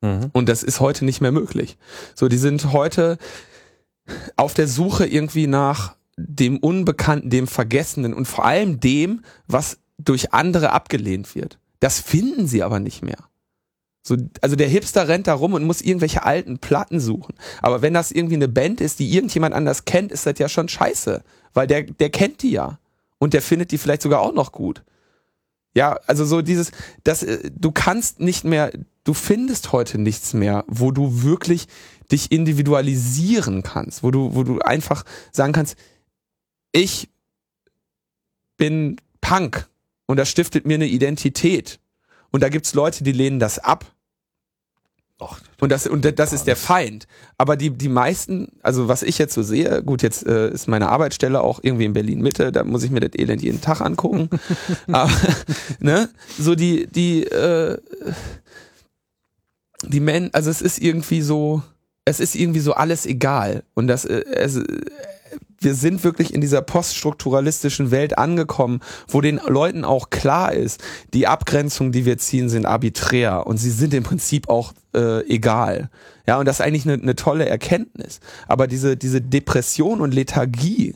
Mhm. 0.02 0.30
Und 0.32 0.48
das 0.48 0.62
ist 0.62 0.80
heute 0.80 1.04
nicht 1.04 1.20
mehr 1.20 1.32
möglich. 1.32 1.78
So, 2.14 2.28
die 2.28 2.38
sind 2.38 2.72
heute 2.72 3.18
auf 4.36 4.54
der 4.54 4.68
Suche 4.68 5.06
irgendwie 5.06 5.46
nach 5.46 5.94
dem 6.28 6.59
Unbekannten, 6.59 7.30
dem 7.30 7.47
Vergessenen 7.47 8.14
und 8.14 8.26
vor 8.26 8.44
allem 8.44 8.80
dem, 8.80 9.22
was 9.47 9.78
durch 9.98 10.32
andere 10.32 10.72
abgelehnt 10.72 11.34
wird. 11.34 11.59
Das 11.80 12.01
finden 12.01 12.47
sie 12.47 12.62
aber 12.62 12.80
nicht 12.80 13.02
mehr. 13.02 13.18
So, 14.02 14.16
also 14.40 14.56
der 14.56 14.68
Hipster 14.68 15.09
rennt 15.09 15.26
da 15.26 15.34
rum 15.34 15.52
und 15.52 15.64
muss 15.64 15.82
irgendwelche 15.82 16.24
alten 16.24 16.59
Platten 16.59 17.01
suchen. 17.01 17.34
Aber 17.60 17.82
wenn 17.82 17.92
das 17.92 18.10
irgendwie 18.10 18.36
eine 18.36 18.48
Band 18.48 18.80
ist, 18.80 18.98
die 18.98 19.12
irgendjemand 19.12 19.55
anders 19.55 19.84
kennt, 19.84 20.10
ist 20.10 20.26
das 20.26 20.38
ja 20.38 20.48
schon 20.48 20.68
scheiße. 20.68 21.22
Weil 21.52 21.66
der, 21.66 21.82
der 21.82 22.10
kennt 22.10 22.42
die 22.42 22.52
ja. 22.52 22.78
Und 23.18 23.34
der 23.34 23.42
findet 23.42 23.72
die 23.72 23.78
vielleicht 23.78 24.02
sogar 24.02 24.20
auch 24.20 24.32
noch 24.32 24.52
gut. 24.52 24.82
Ja, 25.74 25.98
also 26.06 26.24
so 26.24 26.42
dieses, 26.42 26.72
das, 27.05 27.22
äh, 27.22 27.51
du 27.55 27.70
kannst 27.70 28.20
nicht 28.20 28.44
mehr, 28.44 28.72
du 29.05 29.14
findest 29.14 29.72
heute 29.72 29.98
nichts 29.98 30.32
mehr, 30.32 30.64
wo 30.66 30.90
du 30.90 31.22
wirklich 31.22 31.68
dich 32.10 32.32
individualisieren 32.32 33.62
kannst, 33.62 34.02
wo 34.02 34.10
du, 34.10 34.34
wo 34.34 34.42
du 34.42 34.59
einfach 34.60 35.05
sagen 35.30 35.52
kannst, 35.52 35.76
ich 36.72 37.09
bin 38.56 38.97
Punk 39.20 39.68
und 40.06 40.16
das 40.16 40.28
stiftet 40.28 40.66
mir 40.66 40.74
eine 40.74 40.86
Identität. 40.86 41.80
Und 42.30 42.42
da 42.42 42.48
gibt's 42.48 42.74
Leute, 42.74 43.05
die 43.05 43.12
lehnen 43.12 43.40
das 43.40 43.59
ab. 43.59 43.84
Och, 45.20 45.38
Und 45.60 45.70
das, 45.70 45.86
und 45.86 46.18
das 46.18 46.32
ist 46.32 46.47
der 46.47 46.56
Feind. 46.56 47.06
Aber 47.36 47.56
die, 47.56 47.70
die 47.70 47.88
meisten, 47.88 48.52
also 48.62 48.88
was 48.88 49.02
ich 49.02 49.18
jetzt 49.18 49.34
so 49.34 49.42
sehe, 49.42 49.82
gut, 49.82 50.02
jetzt 50.02 50.26
äh, 50.26 50.51
ist 50.51 50.66
meine 50.66 50.88
Arbeitsstelle 50.88 51.42
auch 51.42 51.60
irgendwie 51.62 51.84
in 51.84 51.92
Berlin 51.92 52.22
Mitte, 52.22 52.52
da 52.52 52.64
muss 52.64 52.84
ich 52.84 52.90
mir 52.90 53.01
das 53.01 53.18
Elend 53.18 53.42
jeden 53.42 53.60
Tag 53.60 53.82
angucken. 53.82 54.30
Aber, 54.86 55.10
ne, 55.78 56.09
so 56.38 56.55
die, 56.55 56.86
die, 56.86 57.24
äh, 57.24 57.76
die 59.82 60.01
Men, 60.01 60.30
also 60.32 60.51
es 60.51 60.62
ist 60.62 60.78
irgendwie 60.78 61.20
so, 61.20 61.62
es 62.06 62.18
ist 62.18 62.34
irgendwie 62.34 62.60
so 62.60 62.72
alles 62.72 63.05
egal. 63.05 63.64
Und 63.74 63.88
das, 63.88 64.06
äh, 64.06 64.24
es, 64.30 64.56
wir 65.60 65.74
sind 65.74 66.02
wirklich 66.04 66.32
in 66.32 66.40
dieser 66.40 66.62
poststrukturalistischen 66.62 67.90
Welt 67.90 68.16
angekommen, 68.16 68.80
wo 69.08 69.20
den 69.20 69.38
Leuten 69.46 69.84
auch 69.84 70.08
klar 70.08 70.52
ist, 70.52 70.82
die 71.12 71.26
Abgrenzungen, 71.26 71.92
die 71.92 72.06
wir 72.06 72.16
ziehen, 72.16 72.48
sind 72.48 72.64
arbiträr 72.64 73.46
und 73.46 73.58
sie 73.58 73.70
sind 73.70 73.92
im 73.92 74.02
Prinzip 74.02 74.48
auch 74.48 74.72
äh, 74.94 75.20
egal. 75.26 75.90
Ja, 76.26 76.38
und 76.38 76.46
das 76.46 76.60
ist 76.60 76.66
eigentlich 76.66 76.86
eine, 76.86 77.02
eine 77.02 77.14
tolle 77.14 77.46
Erkenntnis. 77.46 78.20
Aber 78.48 78.66
diese, 78.66 78.96
diese 78.96 79.20
Depression 79.20 80.00
und 80.00 80.14
Lethargie 80.14 80.94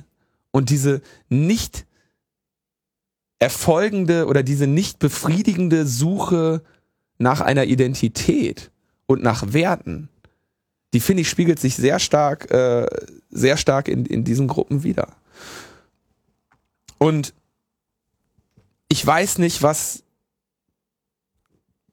und 0.50 0.70
diese 0.70 1.02
nicht 1.28 1.84
erfolgende 3.38 4.26
oder 4.26 4.42
diese 4.42 4.66
nicht 4.66 4.98
befriedigende 4.98 5.86
Suche 5.86 6.62
nach 7.18 7.42
einer 7.42 7.64
Identität 7.64 8.70
und 9.06 9.22
nach 9.22 9.52
Werten, 9.52 10.08
die 10.94 11.00
finde 11.00 11.22
ich 11.22 11.28
spiegelt 11.28 11.58
sich 11.58 11.74
sehr 11.74 11.98
stark, 11.98 12.50
äh, 12.52 12.86
sehr 13.34 13.56
stark 13.56 13.88
in, 13.88 14.06
in 14.06 14.24
diesen 14.24 14.48
Gruppen 14.48 14.82
wieder. 14.82 15.08
Und 16.98 17.34
ich 18.88 19.04
weiß 19.04 19.38
nicht, 19.38 19.62
was 19.62 20.04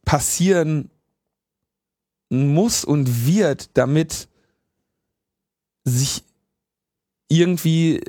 passieren 0.05 0.89
muss 2.29 2.85
und 2.85 3.25
wird, 3.25 3.69
damit 3.73 4.29
sich 5.83 6.23
irgendwie 7.27 8.01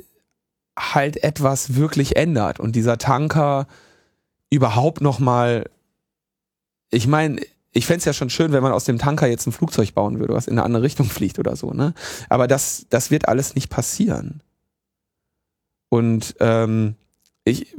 halt 0.77 1.23
etwas 1.23 1.75
wirklich 1.75 2.15
ändert 2.15 2.59
und 2.59 2.75
dieser 2.75 2.97
Tanker 2.97 3.67
überhaupt 4.49 5.01
noch 5.01 5.19
mal 5.19 5.65
ich 6.93 7.07
meine, 7.07 7.41
ich 7.73 7.87
fänd's 7.87 8.05
ja 8.05 8.13
schon 8.13 8.29
schön, 8.29 8.51
wenn 8.51 8.63
man 8.63 8.71
aus 8.71 8.85
dem 8.85 8.99
Tanker 8.99 9.27
jetzt 9.27 9.47
ein 9.47 9.51
Flugzeug 9.51 9.93
bauen 9.93 10.19
würde, 10.19 10.33
was 10.33 10.47
in 10.47 10.53
eine 10.53 10.63
andere 10.63 10.83
Richtung 10.83 11.07
fliegt 11.09 11.39
oder 11.39 11.55
so, 11.55 11.71
ne? 11.71 11.93
Aber 12.29 12.47
das, 12.47 12.85
das 12.89 13.11
wird 13.11 13.27
alles 13.27 13.55
nicht 13.55 13.69
passieren. 13.69 14.41
Und 15.89 16.35
ähm, 16.39 16.95
ich 17.43 17.75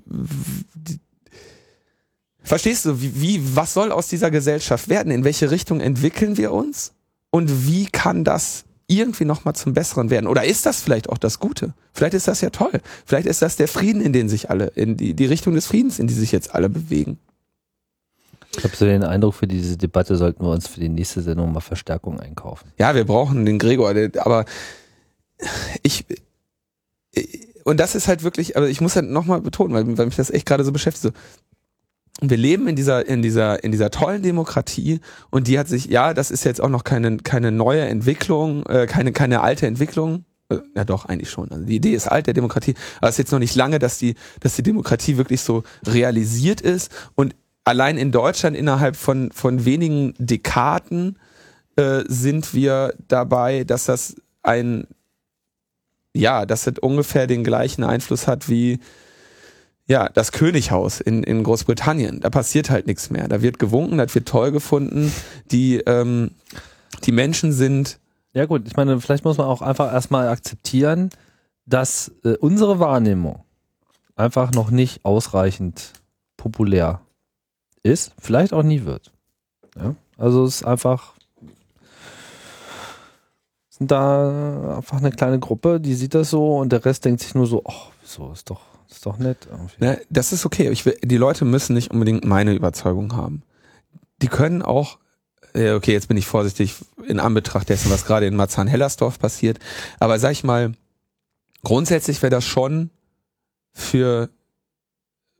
verstehst 2.43 2.85
du, 2.85 3.01
wie, 3.01 3.21
wie, 3.21 3.57
was 3.57 3.75
soll 3.75 3.91
aus 3.91 4.09
dieser 4.09 4.31
Gesellschaft 4.31 4.89
werden? 4.89 5.11
In 5.11 5.25
welche 5.25 5.51
Richtung 5.51 5.81
entwickeln 5.81 6.37
wir 6.37 6.53
uns? 6.53 6.93
Und 7.31 7.67
wie 7.67 7.87
kann 7.87 8.23
das 8.23 8.65
irgendwie 8.87 9.25
nochmal 9.25 9.55
zum 9.55 9.73
Besseren 9.73 10.11
werden? 10.11 10.27
Oder 10.27 10.45
ist 10.45 10.67
das 10.67 10.81
vielleicht 10.81 11.09
auch 11.09 11.19
das 11.19 11.41
Gute? 11.41 11.75
Vielleicht 11.93 12.15
ist 12.15 12.29
das 12.29 12.41
ja 12.41 12.51
toll. 12.51 12.81
Vielleicht 13.07 13.27
ist 13.27 13.43
das 13.43 13.57
der 13.57 13.67
Frieden, 13.67 14.01
in 14.03 14.13
den 14.13 14.29
sich 14.29 14.51
alle, 14.51 14.67
in 14.67 14.97
die, 14.97 15.15
die 15.15 15.27
Richtung 15.27 15.55
des 15.55 15.67
Friedens, 15.67 15.99
in 15.99 16.07
die 16.07 16.15
sich 16.15 16.31
jetzt 16.31 16.55
alle 16.55 16.69
bewegen. 16.69 17.19
Ich 18.59 18.65
habe 18.65 18.77
so 18.77 18.85
den 18.85 19.03
Eindruck, 19.03 19.35
für 19.35 19.47
diese 19.47 19.77
Debatte 19.77 20.17
sollten 20.17 20.45
wir 20.45 20.51
uns 20.51 20.69
für 20.69 20.81
die 20.81 20.89
nächste 20.89 21.23
Sendung 21.23 21.53
mal 21.53 21.61
Verstärkung 21.61 22.21
einkaufen. 22.21 22.73
Ja, 22.79 22.95
wir 22.95 23.05
brauchen 23.05 23.45
den 23.45 23.59
Gregor, 23.59 23.95
aber 24.19 24.45
ich 25.83 26.05
und 27.65 27.81
das 27.81 27.95
ist 27.95 28.09
halt 28.09 28.23
wirklich, 28.23 28.57
aber 28.57 28.69
ich 28.69 28.81
muss 28.81 28.95
halt 28.95 29.09
nochmal 29.09 29.41
betonen, 29.41 29.75
weil, 29.75 29.99
weil 29.99 30.07
mich 30.07 30.17
das 30.17 30.31
echt 30.31 30.47
gerade 30.47 30.65
so 30.65 30.73
beschäftigt. 30.73 31.15
Wir 32.21 32.37
leben 32.37 32.69
in 32.69 32.77
dieser, 32.77 33.07
in 33.07 33.23
dieser, 33.23 33.65
in 33.65 33.73
dieser 33.73 33.91
tollen 33.91 34.23
Demokratie 34.23 35.01
und 35.31 35.49
die 35.49 35.59
hat 35.59 35.67
sich, 35.67 35.87
ja, 35.87 36.15
das 36.15 36.31
ist 36.31 36.45
jetzt 36.45 36.61
auch 36.61 36.69
noch 36.69 36.85
keine, 36.85 37.17
keine 37.17 37.51
neue 37.51 37.83
Entwicklung, 37.83 38.65
äh, 38.67 38.87
keine, 38.87 39.13
keine 39.13 39.41
alte 39.41 39.67
Entwicklung. 39.67 40.25
Äh, 40.49 40.59
Ja 40.77 40.85
doch, 40.85 41.07
eigentlich 41.07 41.31
schon. 41.31 41.51
Also 41.51 41.65
die 41.65 41.77
Idee 41.77 41.93
ist 41.93 42.07
alt 42.07 42.27
der 42.27 42.35
Demokratie, 42.35 42.75
aber 42.99 43.09
es 43.09 43.15
ist 43.15 43.19
jetzt 43.19 43.33
noch 43.33 43.41
nicht 43.41 43.57
lange, 43.57 43.79
dass 43.81 43.99
die, 43.99 44.15
dass 44.41 44.55
die 44.55 44.63
Demokratie 44.63 45.17
wirklich 45.17 45.41
so 45.41 45.65
realisiert 45.87 46.61
ist 46.61 46.93
und 47.17 47.35
allein 47.65 47.99
in 47.99 48.13
Deutschland 48.13 48.57
innerhalb 48.57 48.97
von, 48.97 49.33
von 49.33 49.65
wenigen 49.65 50.15
Dekaden 50.19 51.19
äh, 51.77 52.03
sind 52.07 52.55
wir 52.55 52.95
dabei, 53.09 53.65
dass 53.65 53.87
das 53.87 54.17
ein, 54.43 54.87
ja, 56.15 56.47
dass 56.47 56.65
das 56.65 56.79
ungefähr 56.81 57.27
den 57.27 57.43
gleichen 57.43 57.83
Einfluss 57.83 58.29
hat 58.29 58.49
wie, 58.49 58.79
ja, 59.87 60.09
das 60.09 60.33
Könighaus 60.33 61.01
in, 61.01 61.23
in 61.23 61.43
Großbritannien. 61.43 62.21
Da 62.21 62.31
passiert 62.31 62.71
halt 62.71 62.87
nichts 62.87 63.11
mehr. 63.11 63.29
Da 63.29 63.43
wird 63.43 63.59
gewunken, 63.59 63.99
das 63.99 64.15
wird 64.15 64.29
toll 64.29 64.53
gefunden. 64.53 65.13
Die, 65.51 65.79
ähm, 65.79 66.31
die 67.05 67.13
Menschen 67.13 67.53
sind, 67.53 67.99
Ja 68.33 68.47
gut, 68.47 68.67
ich 68.67 68.77
meine, 68.77 69.01
vielleicht 69.01 69.25
muss 69.25 69.37
man 69.37 69.47
auch 69.47 69.63
einfach 69.63 69.93
erstmal 69.93 70.29
akzeptieren, 70.29 71.11
dass 71.67 72.13
äh, 72.25 72.37
unsere 72.37 72.79
Wahrnehmung 72.79 73.45
einfach 74.17 74.53
noch 74.53 74.71
nicht 74.71 75.05
ausreichend 75.05 75.93
populär 76.37 77.01
ist, 77.85 78.13
vielleicht 78.19 78.53
auch 78.53 78.65
nie 78.65 78.85
wird. 78.85 79.13
Ja? 79.77 79.95
Also 80.19 80.45
es 80.45 80.57
ist 80.57 80.65
einfach 80.65 81.15
sind 83.77 83.91
da 83.91 84.77
einfach 84.77 84.99
eine 84.99 85.11
kleine 85.11 85.41
Gruppe, 85.41 85.81
die 85.81 85.95
sieht 85.95 86.15
das 86.15 86.31
so 86.31 86.59
und 86.59 86.71
der 86.71 86.85
Rest 86.85 87.05
denkt 87.05 87.21
sich 87.23 87.35
nur 87.35 87.49
so, 87.49 87.65
ach, 87.67 87.91
wieso, 88.03 88.31
ist 88.31 88.49
doch, 88.49 88.61
ist 88.89 89.05
doch 89.05 89.19
nett. 89.19 89.49
Ne, 89.81 90.01
das 90.11 90.33
ist 90.33 90.47
okay. 90.47 90.71
Ich 90.71 90.87
will, 90.87 90.97
die 91.03 91.17
Leute 91.17 91.45
müssen 91.45 91.75
nicht 91.75 91.91
unbedingt 91.91 92.25
meine 92.25 92.55
Überzeugung 92.55 93.17
haben. 93.17 93.43
Die 94.23 94.29
können 94.29 94.63
auch, 94.63 94.99
okay, 95.55 95.93
jetzt 95.93 96.07
bin 96.07 96.17
ich 96.17 96.27
vorsichtig 96.27 96.77
in 97.05 97.19
Anbetracht 97.19 97.69
dessen, 97.69 97.91
was 97.91 98.07
gerade 98.07 98.27
in 98.27 98.37
Marzahn-Hellersdorf 98.37 99.19
passiert, 99.19 99.59
aber 99.99 100.21
sag 100.21 100.31
ich 100.31 100.45
mal, 100.45 100.75
grundsätzlich 101.65 102.23
wäre 102.23 102.31
das 102.31 102.45
schon 102.45 102.91
für, 103.73 104.31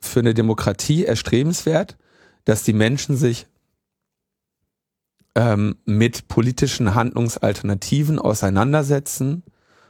für 0.01 0.21
eine 0.21 0.35
Demokratie 0.35 1.05
erstrebenswert, 1.05 1.97
dass 2.45 2.63
die 2.63 2.73
Menschen 2.73 3.17
sich 3.17 3.47
ähm, 5.35 5.77
mit 5.85 6.29
politischen 6.29 6.95
Handlungsalternativen 6.95 8.19
auseinandersetzen 8.19 9.43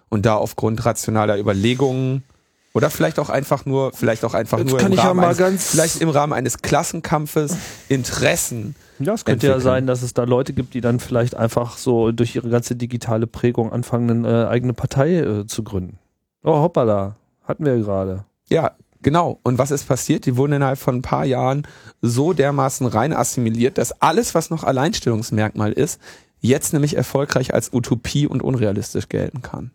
und 0.08 0.26
da 0.26 0.36
aufgrund 0.36 0.84
rationaler 0.84 1.38
Überlegungen 1.38 2.24
oder 2.72 2.90
vielleicht 2.90 3.20
auch 3.20 3.30
einfach 3.30 3.66
nur, 3.66 3.92
vielleicht 3.92 4.24
auch 4.24 4.34
einfach 4.34 4.58
Jetzt 4.58 4.70
nur 4.70 4.80
im 4.80 4.92
ja 4.92 5.02
Rahmen 5.02 5.20
mal 5.20 5.40
eines, 5.40 5.70
vielleicht 5.70 6.00
im 6.00 6.08
Rahmen 6.08 6.32
eines 6.32 6.58
Klassenkampfes 6.58 7.56
Interessen. 7.88 8.74
Ja, 8.98 9.14
es 9.14 9.24
könnte 9.24 9.46
ja 9.46 9.54
entwickeln. 9.54 9.74
sein, 9.74 9.86
dass 9.86 10.02
es 10.02 10.12
da 10.12 10.24
Leute 10.24 10.52
gibt, 10.52 10.74
die 10.74 10.80
dann 10.80 10.98
vielleicht 10.98 11.36
einfach 11.36 11.78
so 11.78 12.10
durch 12.10 12.34
ihre 12.34 12.48
ganze 12.48 12.74
digitale 12.74 13.28
Prägung 13.28 13.72
anfangen, 13.72 14.26
eine 14.26 14.44
äh, 14.44 14.48
eigene 14.48 14.72
Partei 14.72 15.18
äh, 15.18 15.46
zu 15.46 15.62
gründen. 15.62 15.98
Oh, 16.42 16.60
hoppala, 16.60 17.16
hatten 17.44 17.64
wir 17.64 17.76
ja 17.76 17.82
gerade. 17.82 18.24
Ja, 18.48 18.72
genau. 19.04 19.38
Und 19.44 19.58
was 19.58 19.70
ist 19.70 19.86
passiert? 19.86 20.26
Die 20.26 20.36
wurden 20.36 20.54
innerhalb 20.54 20.78
von 20.78 20.96
ein 20.96 21.02
paar 21.02 21.24
Jahren 21.24 21.64
so 22.02 22.32
dermaßen 22.32 22.88
rein 22.88 23.12
assimiliert, 23.12 23.78
dass 23.78 24.02
alles, 24.02 24.34
was 24.34 24.50
noch 24.50 24.64
Alleinstellungsmerkmal 24.64 25.72
ist, 25.72 26.00
jetzt 26.40 26.72
nämlich 26.72 26.96
erfolgreich 26.96 27.54
als 27.54 27.72
Utopie 27.72 28.26
und 28.26 28.42
unrealistisch 28.42 29.08
gelten 29.08 29.42
kann. 29.42 29.70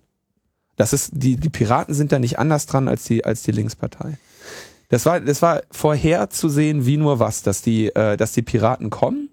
Das 0.76 0.94
ist, 0.94 1.12
die, 1.14 1.38
die 1.38 1.50
Piraten 1.50 1.94
sind 1.94 2.12
da 2.12 2.20
nicht 2.20 2.38
anders 2.38 2.66
dran 2.66 2.88
als 2.88 3.06
die, 3.06 3.24
als 3.24 3.44
die 3.44 3.52
Linkspartei. 3.52 4.18
Das 4.90 5.06
war, 5.06 5.20
das 5.20 5.42
war 5.42 5.62
vorherzusehen 5.72 6.86
wie 6.86 6.98
nur 6.98 7.20
was, 7.20 7.44
dass 7.44 7.62
die, 7.62 7.88
äh, 7.96 8.18
dass 8.18 8.34
die 8.34 8.42
Piraten 8.42 8.90
kommen. 8.90 9.30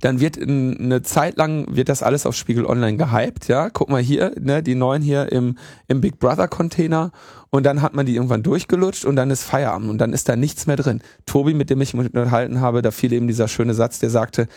Dann 0.00 0.20
wird 0.20 0.36
in, 0.36 0.78
eine 0.78 1.02
Zeit 1.02 1.36
lang 1.36 1.66
wird 1.68 1.88
das 1.88 2.02
alles 2.02 2.26
auf 2.26 2.34
Spiegel 2.34 2.66
Online 2.66 2.96
gehypt, 2.96 3.48
ja. 3.48 3.70
Guck 3.70 3.88
mal 3.88 4.02
hier, 4.02 4.32
ne, 4.40 4.62
die 4.62 4.74
neuen 4.74 5.02
hier 5.02 5.30
im, 5.32 5.56
im 5.88 6.00
Big 6.00 6.18
Brother 6.18 6.48
Container 6.48 7.12
und 7.50 7.64
dann 7.64 7.82
hat 7.82 7.94
man 7.94 8.04
die 8.04 8.16
irgendwann 8.16 8.42
durchgelutscht 8.42 9.04
und 9.04 9.16
dann 9.16 9.30
ist 9.30 9.44
Feierabend 9.44 9.88
und 9.88 9.98
dann 9.98 10.12
ist 10.12 10.28
da 10.28 10.36
nichts 10.36 10.66
mehr 10.66 10.76
drin. 10.76 11.00
Tobi, 11.26 11.54
mit 11.54 11.70
dem 11.70 11.80
ich 11.80 11.94
mich 11.94 12.06
unterhalten 12.06 12.60
habe, 12.60 12.82
da 12.82 12.90
fiel 12.90 13.12
eben 13.12 13.28
dieser 13.28 13.48
schöne 13.48 13.74
Satz, 13.74 14.00
der 14.00 14.10
sagte, 14.10 14.48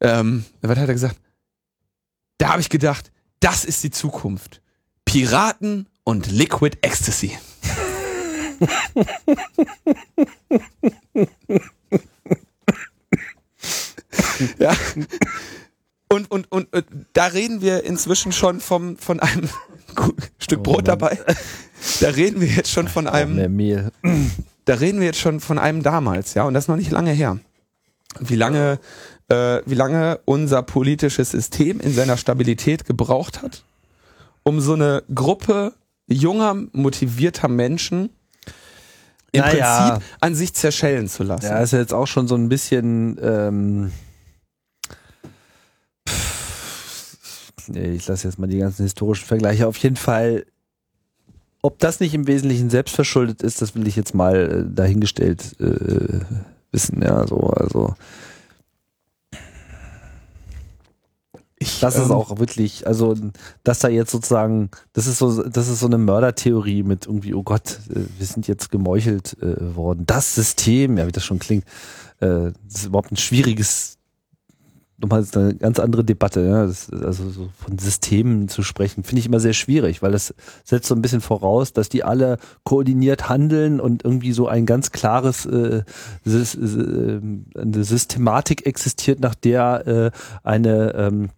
ähm, 0.00 0.44
was 0.60 0.78
hat 0.78 0.88
er 0.88 0.94
gesagt? 0.94 1.16
Da 2.38 2.50
habe 2.50 2.60
ich 2.60 2.68
gedacht, 2.68 3.10
das 3.40 3.64
ist 3.64 3.82
die 3.84 3.90
Zukunft. 3.90 4.60
Piraten 5.04 5.88
und 6.04 6.30
Liquid 6.30 6.78
Ecstasy. 6.82 7.38
ja. 14.58 14.74
Und, 16.10 16.30
und, 16.30 16.50
und, 16.50 16.72
und 16.74 16.86
da 17.12 17.26
reden 17.26 17.60
wir 17.60 17.84
inzwischen 17.84 18.32
schon 18.32 18.60
vom, 18.60 18.96
von 18.96 19.20
einem 19.20 19.48
Stück 20.38 20.62
Brot 20.62 20.78
oh 20.78 20.82
dabei. 20.82 21.18
Da 22.00 22.08
reden 22.08 22.40
wir 22.40 22.48
jetzt 22.48 22.70
schon 22.70 22.88
von 22.88 23.06
einem. 23.06 23.36
Mehr 23.36 23.48
Mehl. 23.48 23.92
Da 24.64 24.74
reden 24.74 25.00
wir 25.00 25.06
jetzt 25.06 25.20
schon 25.20 25.40
von 25.40 25.58
einem 25.58 25.82
damals, 25.82 26.34
ja, 26.34 26.42
und 26.42 26.52
das 26.52 26.64
ist 26.64 26.68
noch 26.68 26.76
nicht 26.76 26.90
lange 26.90 27.10
her. 27.12 27.38
Wie 28.20 28.36
lange, 28.36 28.78
äh, 29.28 29.62
wie 29.64 29.74
lange 29.74 30.20
unser 30.26 30.62
politisches 30.62 31.30
System 31.30 31.80
in 31.80 31.94
seiner 31.94 32.18
Stabilität 32.18 32.84
gebraucht 32.84 33.40
hat, 33.40 33.64
um 34.42 34.60
so 34.60 34.74
eine 34.74 35.04
Gruppe 35.14 35.72
junger, 36.06 36.54
motivierter 36.72 37.48
Menschen 37.48 38.10
im 39.32 39.40
Naja. 39.40 39.88
Prinzip 39.90 40.08
an 40.20 40.34
sich 40.34 40.54
zerschellen 40.54 41.08
zu 41.08 41.22
lassen. 41.22 41.46
Ja, 41.46 41.60
ist 41.60 41.72
ja 41.72 41.78
jetzt 41.78 41.94
auch 41.94 42.06
schon 42.06 42.28
so 42.28 42.34
ein 42.34 42.50
bisschen. 42.50 43.18
Ähm, 43.22 43.92
pff, 46.08 47.50
nee, 47.50 47.52
ich 47.74 48.06
lasse 48.06 48.28
jetzt 48.28 48.38
mal 48.38 48.46
die 48.46 48.58
ganzen 48.58 48.82
historischen 48.82 49.26
Vergleiche. 49.26 49.66
Auf 49.66 49.76
jeden 49.78 49.96
Fall, 49.96 50.44
ob 51.62 51.78
das 51.78 52.00
nicht 52.00 52.14
im 52.14 52.26
Wesentlichen 52.26 52.70
selbstverschuldet 52.70 53.42
ist, 53.42 53.60
das 53.62 53.74
will 53.74 53.86
ich 53.86 53.96
jetzt 53.96 54.14
mal 54.14 54.66
äh, 54.68 54.74
dahingestellt 54.74 55.56
äh, 55.60 56.20
wissen. 56.72 57.02
Ja, 57.02 57.26
so, 57.26 57.38
also. 57.40 57.94
Ich, 61.60 61.80
Das 61.80 61.96
ist 61.96 62.06
ähm, 62.06 62.12
auch 62.12 62.38
wirklich, 62.38 62.86
also, 62.86 63.16
dass 63.64 63.80
da 63.80 63.88
jetzt 63.88 64.12
sozusagen, 64.12 64.70
das 64.92 65.08
ist 65.08 65.18
so, 65.18 65.42
das 65.42 65.68
ist 65.68 65.80
so 65.80 65.86
eine 65.86 65.98
Mördertheorie 65.98 66.84
mit 66.84 67.06
irgendwie, 67.06 67.34
oh 67.34 67.42
Gott, 67.42 67.80
äh, 67.90 68.00
wir 68.16 68.26
sind 68.26 68.46
jetzt 68.46 68.70
gemeuchelt 68.70 69.36
äh, 69.42 69.74
worden. 69.74 70.06
Das 70.06 70.36
System, 70.36 70.96
ja, 70.98 71.06
wie 71.08 71.12
das 71.12 71.24
schon 71.24 71.40
klingt, 71.40 71.64
äh, 72.20 72.52
das 72.64 72.74
ist 72.76 72.86
überhaupt 72.86 73.10
ein 73.10 73.16
schwieriges, 73.16 73.97
nochmal 75.00 75.24
eine 75.32 75.54
ganz 75.54 75.78
andere 75.78 76.04
Debatte, 76.04 76.40
ja. 76.44 76.66
Das, 76.66 76.90
also 76.90 77.30
so 77.30 77.48
von 77.56 77.78
Systemen 77.78 78.48
zu 78.48 78.62
sprechen, 78.62 79.04
finde 79.04 79.20
ich 79.20 79.26
immer 79.26 79.40
sehr 79.40 79.52
schwierig, 79.52 80.02
weil 80.02 80.12
das 80.12 80.34
setzt 80.64 80.88
so 80.88 80.94
ein 80.94 81.02
bisschen 81.02 81.20
voraus, 81.20 81.72
dass 81.72 81.88
die 81.88 82.02
alle 82.02 82.38
koordiniert 82.64 83.28
handeln 83.28 83.80
und 83.80 84.04
irgendwie 84.04 84.32
so 84.32 84.48
ein 84.48 84.66
ganz 84.66 84.90
klares 84.90 85.46
äh, 85.46 85.82
äh, 86.26 87.20
eine 87.56 87.84
Systematik 87.84 88.66
existiert, 88.66 89.20
nach 89.20 89.34
der 89.36 89.86
äh, 89.86 90.10
eine 90.42 90.94
ähm, 90.94 91.28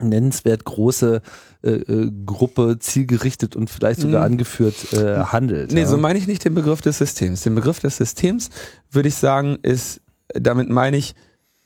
nennenswert 0.00 0.64
große 0.64 1.20
äh, 1.62 1.70
äh, 1.70 2.12
Gruppe 2.24 2.78
zielgerichtet 2.78 3.56
und 3.56 3.68
vielleicht 3.68 4.00
sogar 4.00 4.20
Mhm. 4.20 4.32
angeführt 4.32 4.92
äh, 4.92 5.16
handelt. 5.24 5.72
Nee, 5.72 5.80
ja. 5.80 5.86
so 5.86 5.96
meine 5.96 6.20
ich 6.20 6.28
nicht 6.28 6.44
den 6.44 6.54
Begriff 6.54 6.82
des 6.82 6.98
Systems. 6.98 7.42
Den 7.42 7.56
Begriff 7.56 7.80
des 7.80 7.96
Systems 7.96 8.50
würde 8.92 9.08
ich 9.08 9.16
sagen, 9.16 9.58
ist, 9.62 10.00
damit 10.34 10.68
meine 10.68 10.96
ich, 10.96 11.16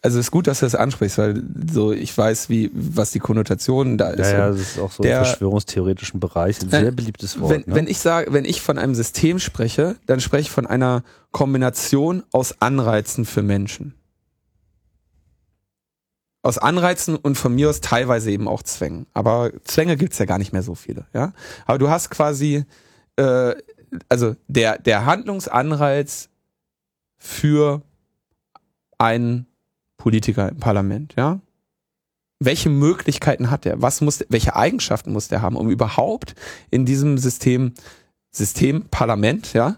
also 0.05 0.19
ist 0.19 0.31
gut, 0.33 0.49
dass 0.49 0.59
du 0.61 0.67
das 0.67 0.75
ansprichst, 0.75 1.17
weil 1.19 1.43
so 1.73 1.93
ich 1.93 2.17
weiß, 2.17 2.49
wie, 2.49 2.71
was 2.75 3.13
die 3.13 3.21
Konnotation 3.21 3.97
da 3.99 4.11
ist. 4.11 4.33
ja, 4.33 4.39
ja, 4.39 4.49
das 4.51 4.61
ist 4.61 4.79
auch 4.81 4.91
so 4.91 5.03
der- 5.05 5.19
im 5.21 5.25
verschwörungstheoretischen 5.25 6.19
Bereich 6.19 6.61
ein 6.61 6.69
Äh, 6.73 6.81
sehr 6.81 6.91
beliebtes 6.91 7.41
Wort. 7.41 7.51
wenn, 7.53 7.61
ne? 7.61 7.67
wenn 7.77 7.87
ich 7.87 7.99
sage, 8.01 8.33
wenn 8.33 8.45
ich 8.45 8.61
von 8.63 8.79
einem 8.79 8.95
System 8.97 9.39
spreche, 9.39 9.95
dann 10.07 10.21
spreche 10.21 10.43
ich 10.43 10.51
von 10.51 10.67
einer 10.67 11.05
Kombination 11.31 12.25
aus 12.33 12.61
Anreizen 12.61 13.25
für 13.25 13.43
Menschen. 13.43 13.95
Aus 16.45 16.59
Anreizen 16.59 17.15
und 17.15 17.37
von 17.39 17.55
mir 17.55 17.71
aus 17.71 17.81
teilweise 17.81 18.33
eben 18.33 18.49
auch 18.49 18.65
Zwängen. 18.65 19.07
Aber 19.15 19.53
Zwänge 19.63 19.97
gibt's 19.97 20.19
ja 20.19 20.25
gar 20.25 20.39
nicht 20.39 20.53
mehr 20.53 20.65
so 20.65 20.75
viele, 20.75 21.07
ja. 21.15 21.33
Aber 21.67 21.79
du 21.79 21.89
hast 21.89 22.11
quasi, 22.11 22.65
äh, 23.15 23.55
also 24.09 24.35
der, 24.49 24.79
der 24.79 25.07
Handlungsanreiz 25.07 26.29
für 27.17 27.83
einen 28.99 29.47
Politiker 30.03 30.49
im 30.49 30.59
Parlament, 30.59 31.15
ja. 31.17 31.39
Welche 32.41 32.71
Möglichkeiten 32.71 33.53
hat 33.53 33.65
er? 33.67 33.81
Was 33.81 34.01
muss, 34.01 34.25
welche 34.29 34.57
Eigenschaften 34.57 35.13
muss 35.13 35.29
der 35.29 35.43
haben, 35.43 35.55
um 35.55 35.71
überhaupt 35.71 36.35
in 36.73 36.85
diesem 36.85 37.19
System, 37.19 37.75
System 38.33 38.87
Parlament, 38.91 39.53
ja, 39.53 39.77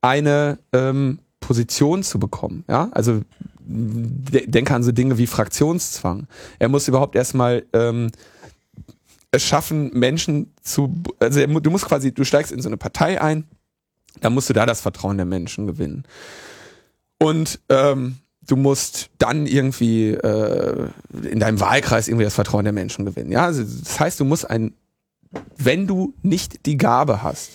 eine 0.00 0.60
ähm, 0.72 1.18
Position 1.40 2.04
zu 2.04 2.20
bekommen, 2.20 2.62
ja. 2.68 2.88
Also 2.92 3.22
de 3.58 4.46
denke 4.46 4.74
an 4.74 4.84
so 4.84 4.92
Dinge 4.92 5.18
wie 5.18 5.26
Fraktionszwang. 5.26 6.28
Er 6.60 6.68
muss 6.68 6.86
überhaupt 6.86 7.16
erstmal 7.16 7.66
ähm, 7.72 8.12
es 9.32 9.42
schaffen, 9.42 9.90
Menschen 9.92 10.54
zu, 10.62 11.02
also 11.18 11.44
du 11.44 11.70
musst 11.72 11.86
quasi, 11.86 12.14
du 12.14 12.22
steigst 12.22 12.52
in 12.52 12.62
so 12.62 12.68
eine 12.68 12.76
Partei 12.76 13.20
ein, 13.20 13.48
dann 14.20 14.34
musst 14.34 14.48
du 14.48 14.52
da 14.52 14.66
das 14.66 14.82
Vertrauen 14.82 15.16
der 15.16 15.26
Menschen 15.26 15.66
gewinnen. 15.66 16.04
Und 17.18 17.58
ähm, 17.70 18.18
du 18.46 18.56
musst 18.56 19.10
dann 19.18 19.46
irgendwie 19.46 20.10
äh, 20.10 20.88
in 21.22 21.40
deinem 21.40 21.60
Wahlkreis 21.60 22.08
irgendwie 22.08 22.24
das 22.24 22.34
Vertrauen 22.34 22.64
der 22.64 22.72
Menschen 22.72 23.04
gewinnen. 23.04 23.32
Ja, 23.32 23.46
also 23.46 23.62
das 23.62 23.98
heißt, 23.98 24.20
du 24.20 24.24
musst 24.24 24.48
ein, 24.48 24.74
wenn 25.56 25.86
du 25.86 26.14
nicht 26.22 26.66
die 26.66 26.76
Gabe 26.76 27.22
hast, 27.22 27.52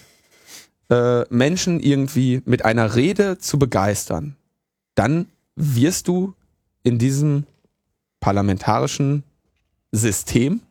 äh, 0.89 1.23
Menschen 1.29 1.79
irgendwie 1.79 2.41
mit 2.45 2.65
einer 2.65 2.95
Rede 2.95 3.37
zu 3.37 3.59
begeistern, 3.59 4.35
dann 4.95 5.27
wirst 5.55 6.07
du 6.07 6.33
in 6.83 6.97
diesem 6.97 7.45
parlamentarischen 8.19 9.23
System 9.91 10.61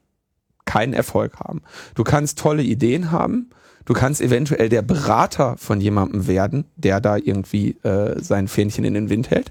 keinen 0.64 0.92
Erfolg 0.92 1.40
haben. 1.40 1.62
Du 1.94 2.04
kannst 2.04 2.38
tolle 2.38 2.62
Ideen 2.62 3.10
haben, 3.10 3.50
du 3.88 3.94
kannst 3.94 4.20
eventuell 4.20 4.68
der 4.68 4.82
Berater 4.82 5.56
von 5.56 5.80
jemandem 5.80 6.26
werden, 6.26 6.66
der 6.76 7.00
da 7.00 7.16
irgendwie 7.16 7.70
äh, 7.84 8.22
sein 8.22 8.46
Fähnchen 8.46 8.84
in 8.84 8.92
den 8.92 9.08
Wind 9.08 9.30
hält. 9.30 9.50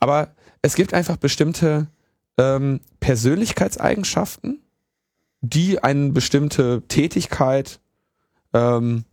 Aber 0.00 0.34
es 0.62 0.76
gibt 0.76 0.94
einfach 0.94 1.18
bestimmte 1.18 1.88
ähm, 2.38 2.80
Persönlichkeitseigenschaften, 3.00 4.62
die 5.42 5.84
eine 5.84 6.08
bestimmte 6.08 6.84
Tätigkeit 6.88 7.78
ähm, 8.54 9.04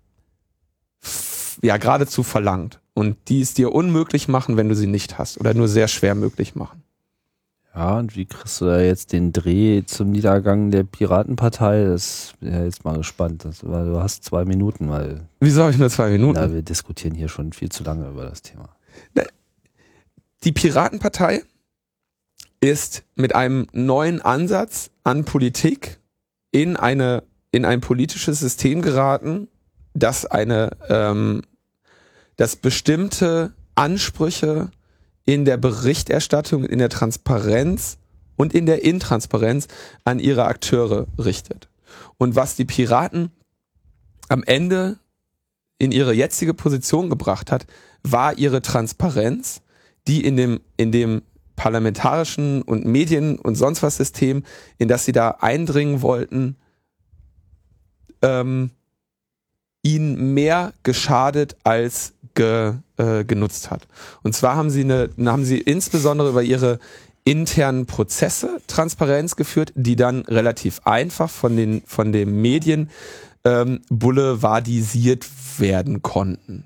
ja 1.61 1.76
geradezu 1.76 2.23
verlangt 2.23 2.80
und 2.94 3.18
die 3.27 3.41
es 3.41 3.53
dir 3.53 3.73
unmöglich 3.73 4.30
machen, 4.30 4.56
wenn 4.56 4.69
du 4.69 4.76
sie 4.76 4.88
nicht 4.88 5.18
hast 5.18 5.41
oder 5.41 5.53
nur 5.53 5.68
sehr 5.68 5.90
schwer 5.90 6.15
möglich 6.15 6.56
machen. 6.56 6.82
Ja, 7.75 7.97
und 7.97 8.15
wie 8.15 8.25
kriegst 8.25 8.61
du 8.61 8.65
da 8.65 8.79
jetzt 8.79 9.13
den 9.13 9.33
Dreh 9.33 9.83
zum 9.85 10.11
Niedergang 10.11 10.69
der 10.69 10.83
Piratenpartei? 10.83 11.85
Das 11.85 12.33
bin 12.39 12.53
ja 12.53 12.63
jetzt 12.63 12.85
mal 12.85 12.97
gespannt. 12.97 13.45
Das, 13.45 13.67
weil 13.67 13.85
du 13.85 13.99
hast 13.99 14.23
zwei 14.23 14.45
Minuten, 14.45 14.89
weil 14.89 15.21
Wieso 15.39 15.61
habe 15.61 15.71
ich 15.71 15.77
nur 15.77 15.89
zwei 15.89 16.09
Minuten? 16.09 16.37
ja, 16.37 16.53
wir 16.53 16.61
diskutieren 16.61 17.15
hier 17.15 17.29
schon 17.29 17.51
viel 17.53 17.69
zu 17.69 17.83
lange 17.83 18.07
über 18.07 18.25
das 18.25 18.41
Thema. 18.43 18.69
Die 20.43 20.51
Piratenpartei 20.51 21.43
ist 22.59 23.03
mit 23.15 23.33
einem 23.33 23.67
neuen 23.71 24.21
Ansatz 24.21 24.91
an 25.03 25.25
Politik 25.25 25.99
in 26.51 26.75
eine 26.77 27.23
in 27.51 27.65
ein 27.65 27.81
politisches 27.81 28.39
System 28.39 28.81
geraten, 28.81 29.47
das 29.93 30.25
eine 30.25 30.71
ähm, 30.89 31.43
das 32.35 32.55
bestimmte 32.55 33.53
Ansprüche 33.75 34.71
in 35.25 35.45
der 35.45 35.57
Berichterstattung, 35.57 36.65
in 36.65 36.79
der 36.79 36.89
Transparenz 36.89 37.97
und 38.35 38.53
in 38.53 38.65
der 38.65 38.83
Intransparenz 38.83 39.67
an 40.03 40.19
ihre 40.19 40.45
Akteure 40.45 41.07
richtet. 41.17 41.69
Und 42.17 42.35
was 42.35 42.55
die 42.55 42.65
Piraten 42.65 43.31
am 44.29 44.43
Ende 44.43 44.99
in 45.77 45.91
ihre 45.91 46.13
jetzige 46.13 46.53
Position 46.53 47.09
gebracht 47.09 47.51
hat, 47.51 47.65
war 48.03 48.37
ihre 48.37 48.61
Transparenz, 48.61 49.61
die 50.07 50.25
in 50.25 50.35
dem, 50.35 50.59
in 50.77 50.91
dem 50.91 51.21
parlamentarischen 51.55 52.61
und 52.61 52.85
Medien 52.85 53.37
und 53.37 53.55
sonst 53.55 53.83
was 53.83 53.97
System, 53.97 54.43
in 54.77 54.87
das 54.87 55.05
sie 55.05 55.11
da 55.11 55.31
eindringen 55.39 56.01
wollten, 56.01 56.57
ähm, 58.21 58.71
ihnen 59.83 60.33
mehr 60.33 60.73
geschadet 60.83 61.57
als 61.63 62.13
ge, 62.35 62.73
äh, 62.97 63.23
genutzt 63.23 63.72
hat. 63.72 63.88
Und 64.23 64.35
zwar 64.35 64.55
haben 64.55 64.69
sie 64.69 64.81
eine, 64.81 65.10
haben 65.26 65.45
sie 65.45 65.60
insbesondere 65.60 66.30
über 66.30 66.43
ihre 66.43 66.80
internen 67.26 67.85
Prozesse 67.85 68.60
Transparenz 68.68 69.35
geführt, 69.35 69.72
die 69.76 69.95
dann 69.95 70.22
relativ 70.22 70.81
einfach 70.84 71.30
von 71.30 71.55
den 71.55 71.81
von 71.85 72.11
den 72.11 72.41
Medien 72.41 72.89
ähm, 73.45 73.81
boulevardisiert 73.89 75.26
werden 75.57 76.01
konnten. 76.01 76.65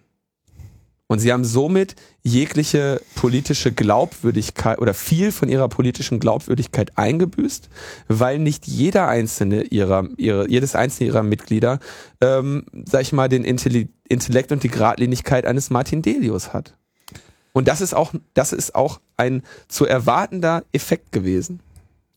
Und 1.07 1.19
sie 1.19 1.31
haben 1.31 1.45
somit 1.45 1.95
jegliche 2.21 3.01
politische 3.15 3.71
Glaubwürdigkeit 3.71 4.79
oder 4.79 4.93
viel 4.93 5.31
von 5.31 5.47
ihrer 5.47 5.69
politischen 5.69 6.19
Glaubwürdigkeit 6.19 6.97
eingebüßt, 6.97 7.69
weil 8.09 8.39
nicht 8.39 8.67
jeder 8.67 9.07
einzelne 9.07 9.63
ihrer, 9.63 10.09
ihre, 10.17 10.49
jedes 10.49 10.75
einzelne 10.75 11.07
ihrer 11.07 11.23
Mitglieder, 11.23 11.79
ähm, 12.19 12.65
sag 12.85 13.03
ich 13.03 13.13
mal, 13.13 13.29
den 13.29 13.45
Intellekt 13.45 14.51
und 14.51 14.63
die 14.63 14.69
Gradlinigkeit 14.69 15.45
eines 15.45 15.69
Martin 15.69 16.01
Delius 16.01 16.51
hat. 16.51 16.75
Und 17.53 17.69
das 17.69 17.79
ist 17.79 17.95
auch, 17.95 18.13
das 18.33 18.51
ist 18.51 18.75
auch 18.75 18.99
ein 19.15 19.43
zu 19.69 19.85
erwartender 19.85 20.63
Effekt 20.73 21.13
gewesen. 21.13 21.61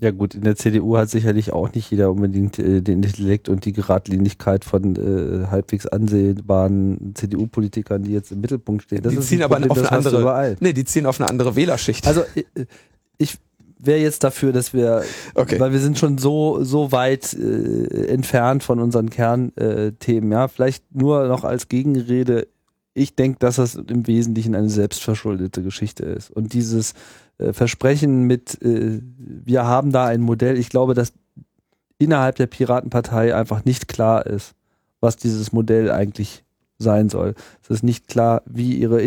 Ja 0.01 0.13
gut, 0.13 0.35
in 0.35 0.43
der 0.43 0.57
CDU 0.57 0.97
hat 0.97 1.11
sicherlich 1.11 1.53
auch 1.53 1.75
nicht 1.75 1.91
jeder 1.91 2.11
unbedingt 2.11 2.59
äh, 2.59 2.81
den 2.81 3.03
Intellekt 3.03 3.51
und 3.51 3.67
die 3.67 3.73
Geradlinigkeit 3.73 4.65
von 4.65 4.97
äh, 4.97 5.47
halbwegs 5.49 5.87
ansehbaren 5.87 7.13
CDU-Politikern, 7.15 8.03
die 8.03 8.13
jetzt 8.13 8.33
im 8.33 8.41
Mittelpunkt 8.41 8.85
stehen. 8.85 9.03
Das 9.03 9.13
die 9.13 9.21
ziehen 9.21 9.43
aber 9.43 9.57
Problem, 9.57 9.73
auf 9.73 9.79
eine 9.79 9.93
andere, 9.93 10.57
nee, 10.61 10.73
die 10.73 10.87
ziehen 10.87 11.05
auf 11.05 11.21
eine 11.21 11.29
andere 11.29 11.55
Wählerschicht. 11.55 12.07
Also 12.07 12.23
äh, 12.35 12.65
ich 13.19 13.37
wäre 13.79 13.99
jetzt 13.99 14.25
dafür, 14.25 14.53
dass 14.53 14.73
wir, 14.73 15.03
okay. 15.35 15.61
weil 15.61 15.73
wir 15.73 15.81
sind 15.81 15.99
schon 15.99 16.17
so 16.17 16.65
so 16.65 16.93
weit 16.93 17.35
äh, 17.35 18.07
entfernt 18.07 18.63
von 18.63 18.81
unseren 18.81 19.11
Kernthemen, 19.11 20.33
ja, 20.33 20.49
vielleicht 20.49 20.95
nur 20.95 21.29
noch 21.29 21.45
als 21.45 21.69
Gegenrede. 21.69 22.49
Ich 22.95 23.15
denke, 23.15 23.39
dass 23.39 23.57
das 23.57 23.75
im 23.75 24.07
Wesentlichen 24.07 24.55
eine 24.55 24.71
selbstverschuldete 24.71 25.63
Geschichte 25.63 26.05
ist 26.05 26.31
und 26.31 26.55
dieses 26.55 26.95
Versprechen 27.53 28.25
mit, 28.25 28.61
äh, 28.63 29.01
wir 29.03 29.65
haben 29.65 29.93
da 29.93 30.07
ein 30.07 30.21
Modell. 30.21 30.59
Ich 30.59 30.69
glaube, 30.69 30.95
dass 30.95 31.13
innerhalb 31.99 32.37
der 32.37 32.47
Piratenpartei 32.47 33.35
einfach 33.35 33.65
nicht 33.65 33.89
klar 33.89 34.27
ist, 34.27 34.55
was 35.01 35.17
dieses 35.17 35.53
Modell 35.53 35.91
eigentlich 35.91 36.45
sein 36.79 37.09
soll. 37.09 37.35
Es 37.71 37.77
ist 37.77 37.83
nicht 37.85 38.09
klar, 38.09 38.43
wie 38.47 38.75
ihre 38.75 39.01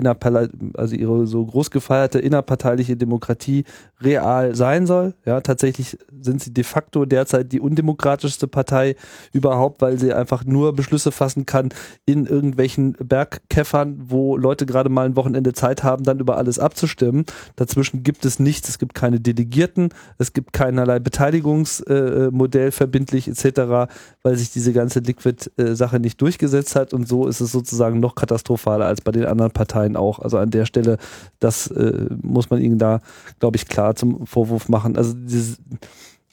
also 0.75 0.95
ihre 0.95 1.27
so 1.27 1.45
groß 1.45 1.69
gefeierte 1.69 2.19
innerparteiliche 2.19 2.95
Demokratie 2.95 3.65
real 3.99 4.55
sein 4.55 4.87
soll. 4.87 5.15
Ja, 5.25 5.41
tatsächlich 5.41 5.97
sind 6.21 6.41
sie 6.41 6.53
de 6.53 6.63
facto 6.63 7.03
derzeit 7.03 7.51
die 7.51 7.59
undemokratischste 7.59 8.47
Partei 8.47 8.95
überhaupt, 9.33 9.81
weil 9.81 9.99
sie 9.99 10.13
einfach 10.13 10.45
nur 10.45 10.73
Beschlüsse 10.73 11.11
fassen 11.11 11.45
kann 11.45 11.69
in 12.05 12.25
irgendwelchen 12.25 12.93
Bergkäffern, 12.93 14.03
wo 14.05 14.37
Leute 14.37 14.65
gerade 14.65 14.89
mal 14.89 15.07
ein 15.07 15.17
Wochenende 15.17 15.51
Zeit 15.51 15.83
haben, 15.83 16.05
dann 16.05 16.19
über 16.19 16.37
alles 16.37 16.57
abzustimmen. 16.57 17.25
Dazwischen 17.57 18.03
gibt 18.03 18.23
es 18.23 18.39
nichts, 18.39 18.69
es 18.69 18.79
gibt 18.79 18.93
keine 18.93 19.19
Delegierten, 19.19 19.89
es 20.17 20.31
gibt 20.31 20.53
keinerlei 20.53 20.99
Beteiligungsmodell 20.99 22.67
äh, 22.69 22.71
verbindlich 22.71 23.27
etc., 23.27 23.91
weil 24.21 24.37
sich 24.37 24.51
diese 24.51 24.71
ganze 24.71 24.99
Liquid-Sache 24.99 25.99
nicht 25.99 26.21
durchgesetzt 26.21 26.77
hat 26.77 26.93
und 26.93 27.09
so 27.09 27.27
ist 27.27 27.41
es 27.41 27.51
sozusagen 27.51 27.99
noch 27.99 28.15
katastrophaler 28.53 28.85
als 28.85 29.01
bei 29.01 29.11
den 29.11 29.25
anderen 29.25 29.51
Parteien 29.51 29.95
auch. 29.95 30.19
Also 30.19 30.37
an 30.37 30.51
der 30.51 30.65
Stelle, 30.65 30.97
das 31.39 31.67
äh, 31.67 32.07
muss 32.21 32.49
man 32.49 32.61
ihnen 32.61 32.77
da, 32.77 32.99
glaube 33.39 33.57
ich, 33.57 33.67
klar 33.67 33.95
zum 33.95 34.25
Vorwurf 34.25 34.69
machen. 34.69 34.97
Also 34.97 35.13
dieses 35.13 35.59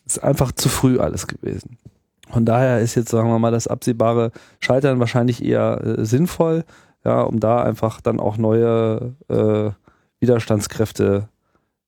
ist 0.04 0.22
einfach 0.22 0.52
zu 0.52 0.68
früh 0.68 0.98
alles 0.98 1.26
gewesen. 1.26 1.78
Von 2.28 2.44
daher 2.44 2.80
ist 2.80 2.94
jetzt, 2.94 3.10
sagen 3.10 3.28
wir 3.28 3.38
mal, 3.38 3.50
das 3.50 3.66
absehbare 3.66 4.30
Scheitern 4.60 5.00
wahrscheinlich 5.00 5.44
eher 5.44 5.80
äh, 5.84 6.04
sinnvoll, 6.04 6.64
ja, 7.04 7.22
um 7.22 7.40
da 7.40 7.62
einfach 7.62 8.00
dann 8.00 8.20
auch 8.20 8.36
neue 8.36 9.14
äh, 9.28 9.70
Widerstandskräfte 10.20 11.28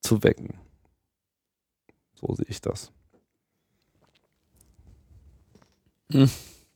zu 0.01 0.23
wecken. 0.23 0.55
So 2.15 2.33
sehe 2.35 2.47
ich 2.49 2.61
das. 2.61 2.91
Hm. 6.11 6.29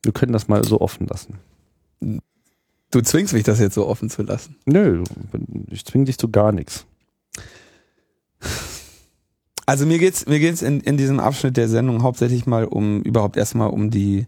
Wir 0.04 0.14
können 0.14 0.32
das 0.32 0.48
mal 0.48 0.64
so 0.64 0.80
offen 0.80 1.08
lassen. 1.08 1.40
Du 2.92 3.02
zwingst 3.02 3.34
mich, 3.34 3.44
das 3.44 3.60
jetzt 3.60 3.76
so 3.76 3.86
offen 3.86 4.10
zu 4.10 4.24
lassen. 4.24 4.56
Nö, 4.66 5.04
ich 5.70 5.86
zwing 5.86 6.06
dich 6.06 6.18
zu 6.18 6.30
gar 6.30 6.52
nichts. 6.52 6.86
Also 9.66 9.86
mir 9.86 10.00
geht's, 10.00 10.26
mir 10.26 10.40
geht's 10.40 10.62
in, 10.62 10.80
in 10.80 10.96
diesem 10.96 11.20
Abschnitt 11.20 11.58
der 11.58 11.68
Sendung 11.68 12.02
hauptsächlich 12.02 12.46
mal 12.46 12.64
um, 12.66 13.02
überhaupt 13.02 13.36
erstmal 13.36 13.70
um 13.70 13.90
die 13.90 14.28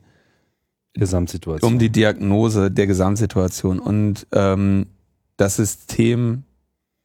Gesamtsituation. 0.93 1.73
Um 1.73 1.79
die 1.79 1.89
Diagnose 1.89 2.69
der 2.69 2.87
Gesamtsituation 2.87 3.79
und 3.79 4.27
ähm, 4.33 4.87
das 5.37 5.55
System 5.55 6.43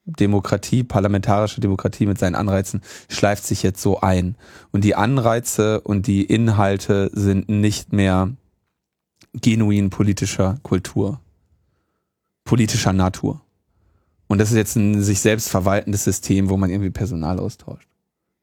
Demokratie, 0.07 0.83
parlamentarische 0.83 1.61
Demokratie 1.61 2.07
mit 2.07 2.19
seinen 2.19 2.35
Anreizen 2.35 2.83
schleift 3.09 3.45
sich 3.45 3.63
jetzt 3.63 3.81
so 3.81 4.01
ein. 4.01 4.37
Und 4.71 4.85
die 4.85 4.95
Anreize 4.95 5.81
und 5.81 6.07
die 6.07 6.25
Inhalte 6.25 7.11
sind 7.15 7.49
nicht 7.49 7.93
mehr 7.93 8.31
genuin 9.33 9.91
politischer 9.91 10.59
Kultur, 10.63 11.21
politischer 12.45 12.93
Natur. 12.93 13.41
Und 14.27 14.39
das 14.39 14.51
ist 14.51 14.57
jetzt 14.57 14.77
ein 14.77 15.03
sich 15.03 15.21
selbst 15.21 15.49
verwaltendes 15.49 16.05
System, 16.05 16.49
wo 16.49 16.57
man 16.57 16.71
irgendwie 16.71 16.91
Personal 16.91 17.39
austauscht. 17.39 17.89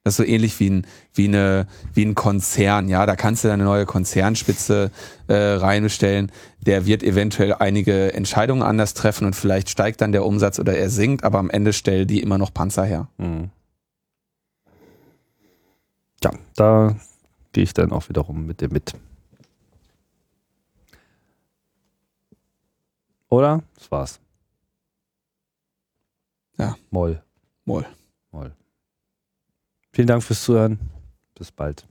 Das 0.04 0.14
ist 0.14 0.16
so 0.16 0.24
ähnlich 0.24 0.58
wie 0.58 0.68
ein, 0.68 0.86
wie 1.14 1.28
eine, 1.28 1.68
wie 1.94 2.04
ein 2.04 2.16
Konzern, 2.16 2.88
ja. 2.88 3.06
Da 3.06 3.14
kannst 3.14 3.44
du 3.44 3.52
eine 3.52 3.62
neue 3.62 3.86
Konzernspitze 3.86 4.90
äh, 5.28 5.34
reinstellen. 5.34 6.32
Der 6.60 6.86
wird 6.86 7.04
eventuell 7.04 7.54
einige 7.54 8.12
Entscheidungen 8.12 8.62
anders 8.62 8.94
treffen 8.94 9.26
und 9.26 9.36
vielleicht 9.36 9.70
steigt 9.70 10.00
dann 10.00 10.10
der 10.10 10.24
Umsatz 10.24 10.58
oder 10.58 10.76
er 10.76 10.90
sinkt, 10.90 11.22
aber 11.22 11.38
am 11.38 11.50
Ende 11.50 11.72
stellen 11.72 12.08
die 12.08 12.20
immer 12.20 12.36
noch 12.36 12.52
Panzer 12.52 12.84
her. 12.84 13.08
Mhm. 13.18 13.50
Ja, 16.24 16.32
da 16.56 16.96
gehe 17.52 17.64
ich 17.64 17.74
dann 17.74 17.92
auch 17.92 18.08
wiederum 18.08 18.46
mit 18.46 18.60
dir 18.60 18.70
mit. 18.70 18.94
Oder? 23.32 23.62
Das 23.76 23.90
war's. 23.90 24.20
Ja. 26.58 26.76
Moll. 26.90 27.22
Moll. 27.64 27.86
Moll. 28.30 28.54
Vielen 29.90 30.06
Dank 30.06 30.22
fürs 30.22 30.44
Zuhören. 30.44 30.78
Bis 31.34 31.50
bald. 31.50 31.88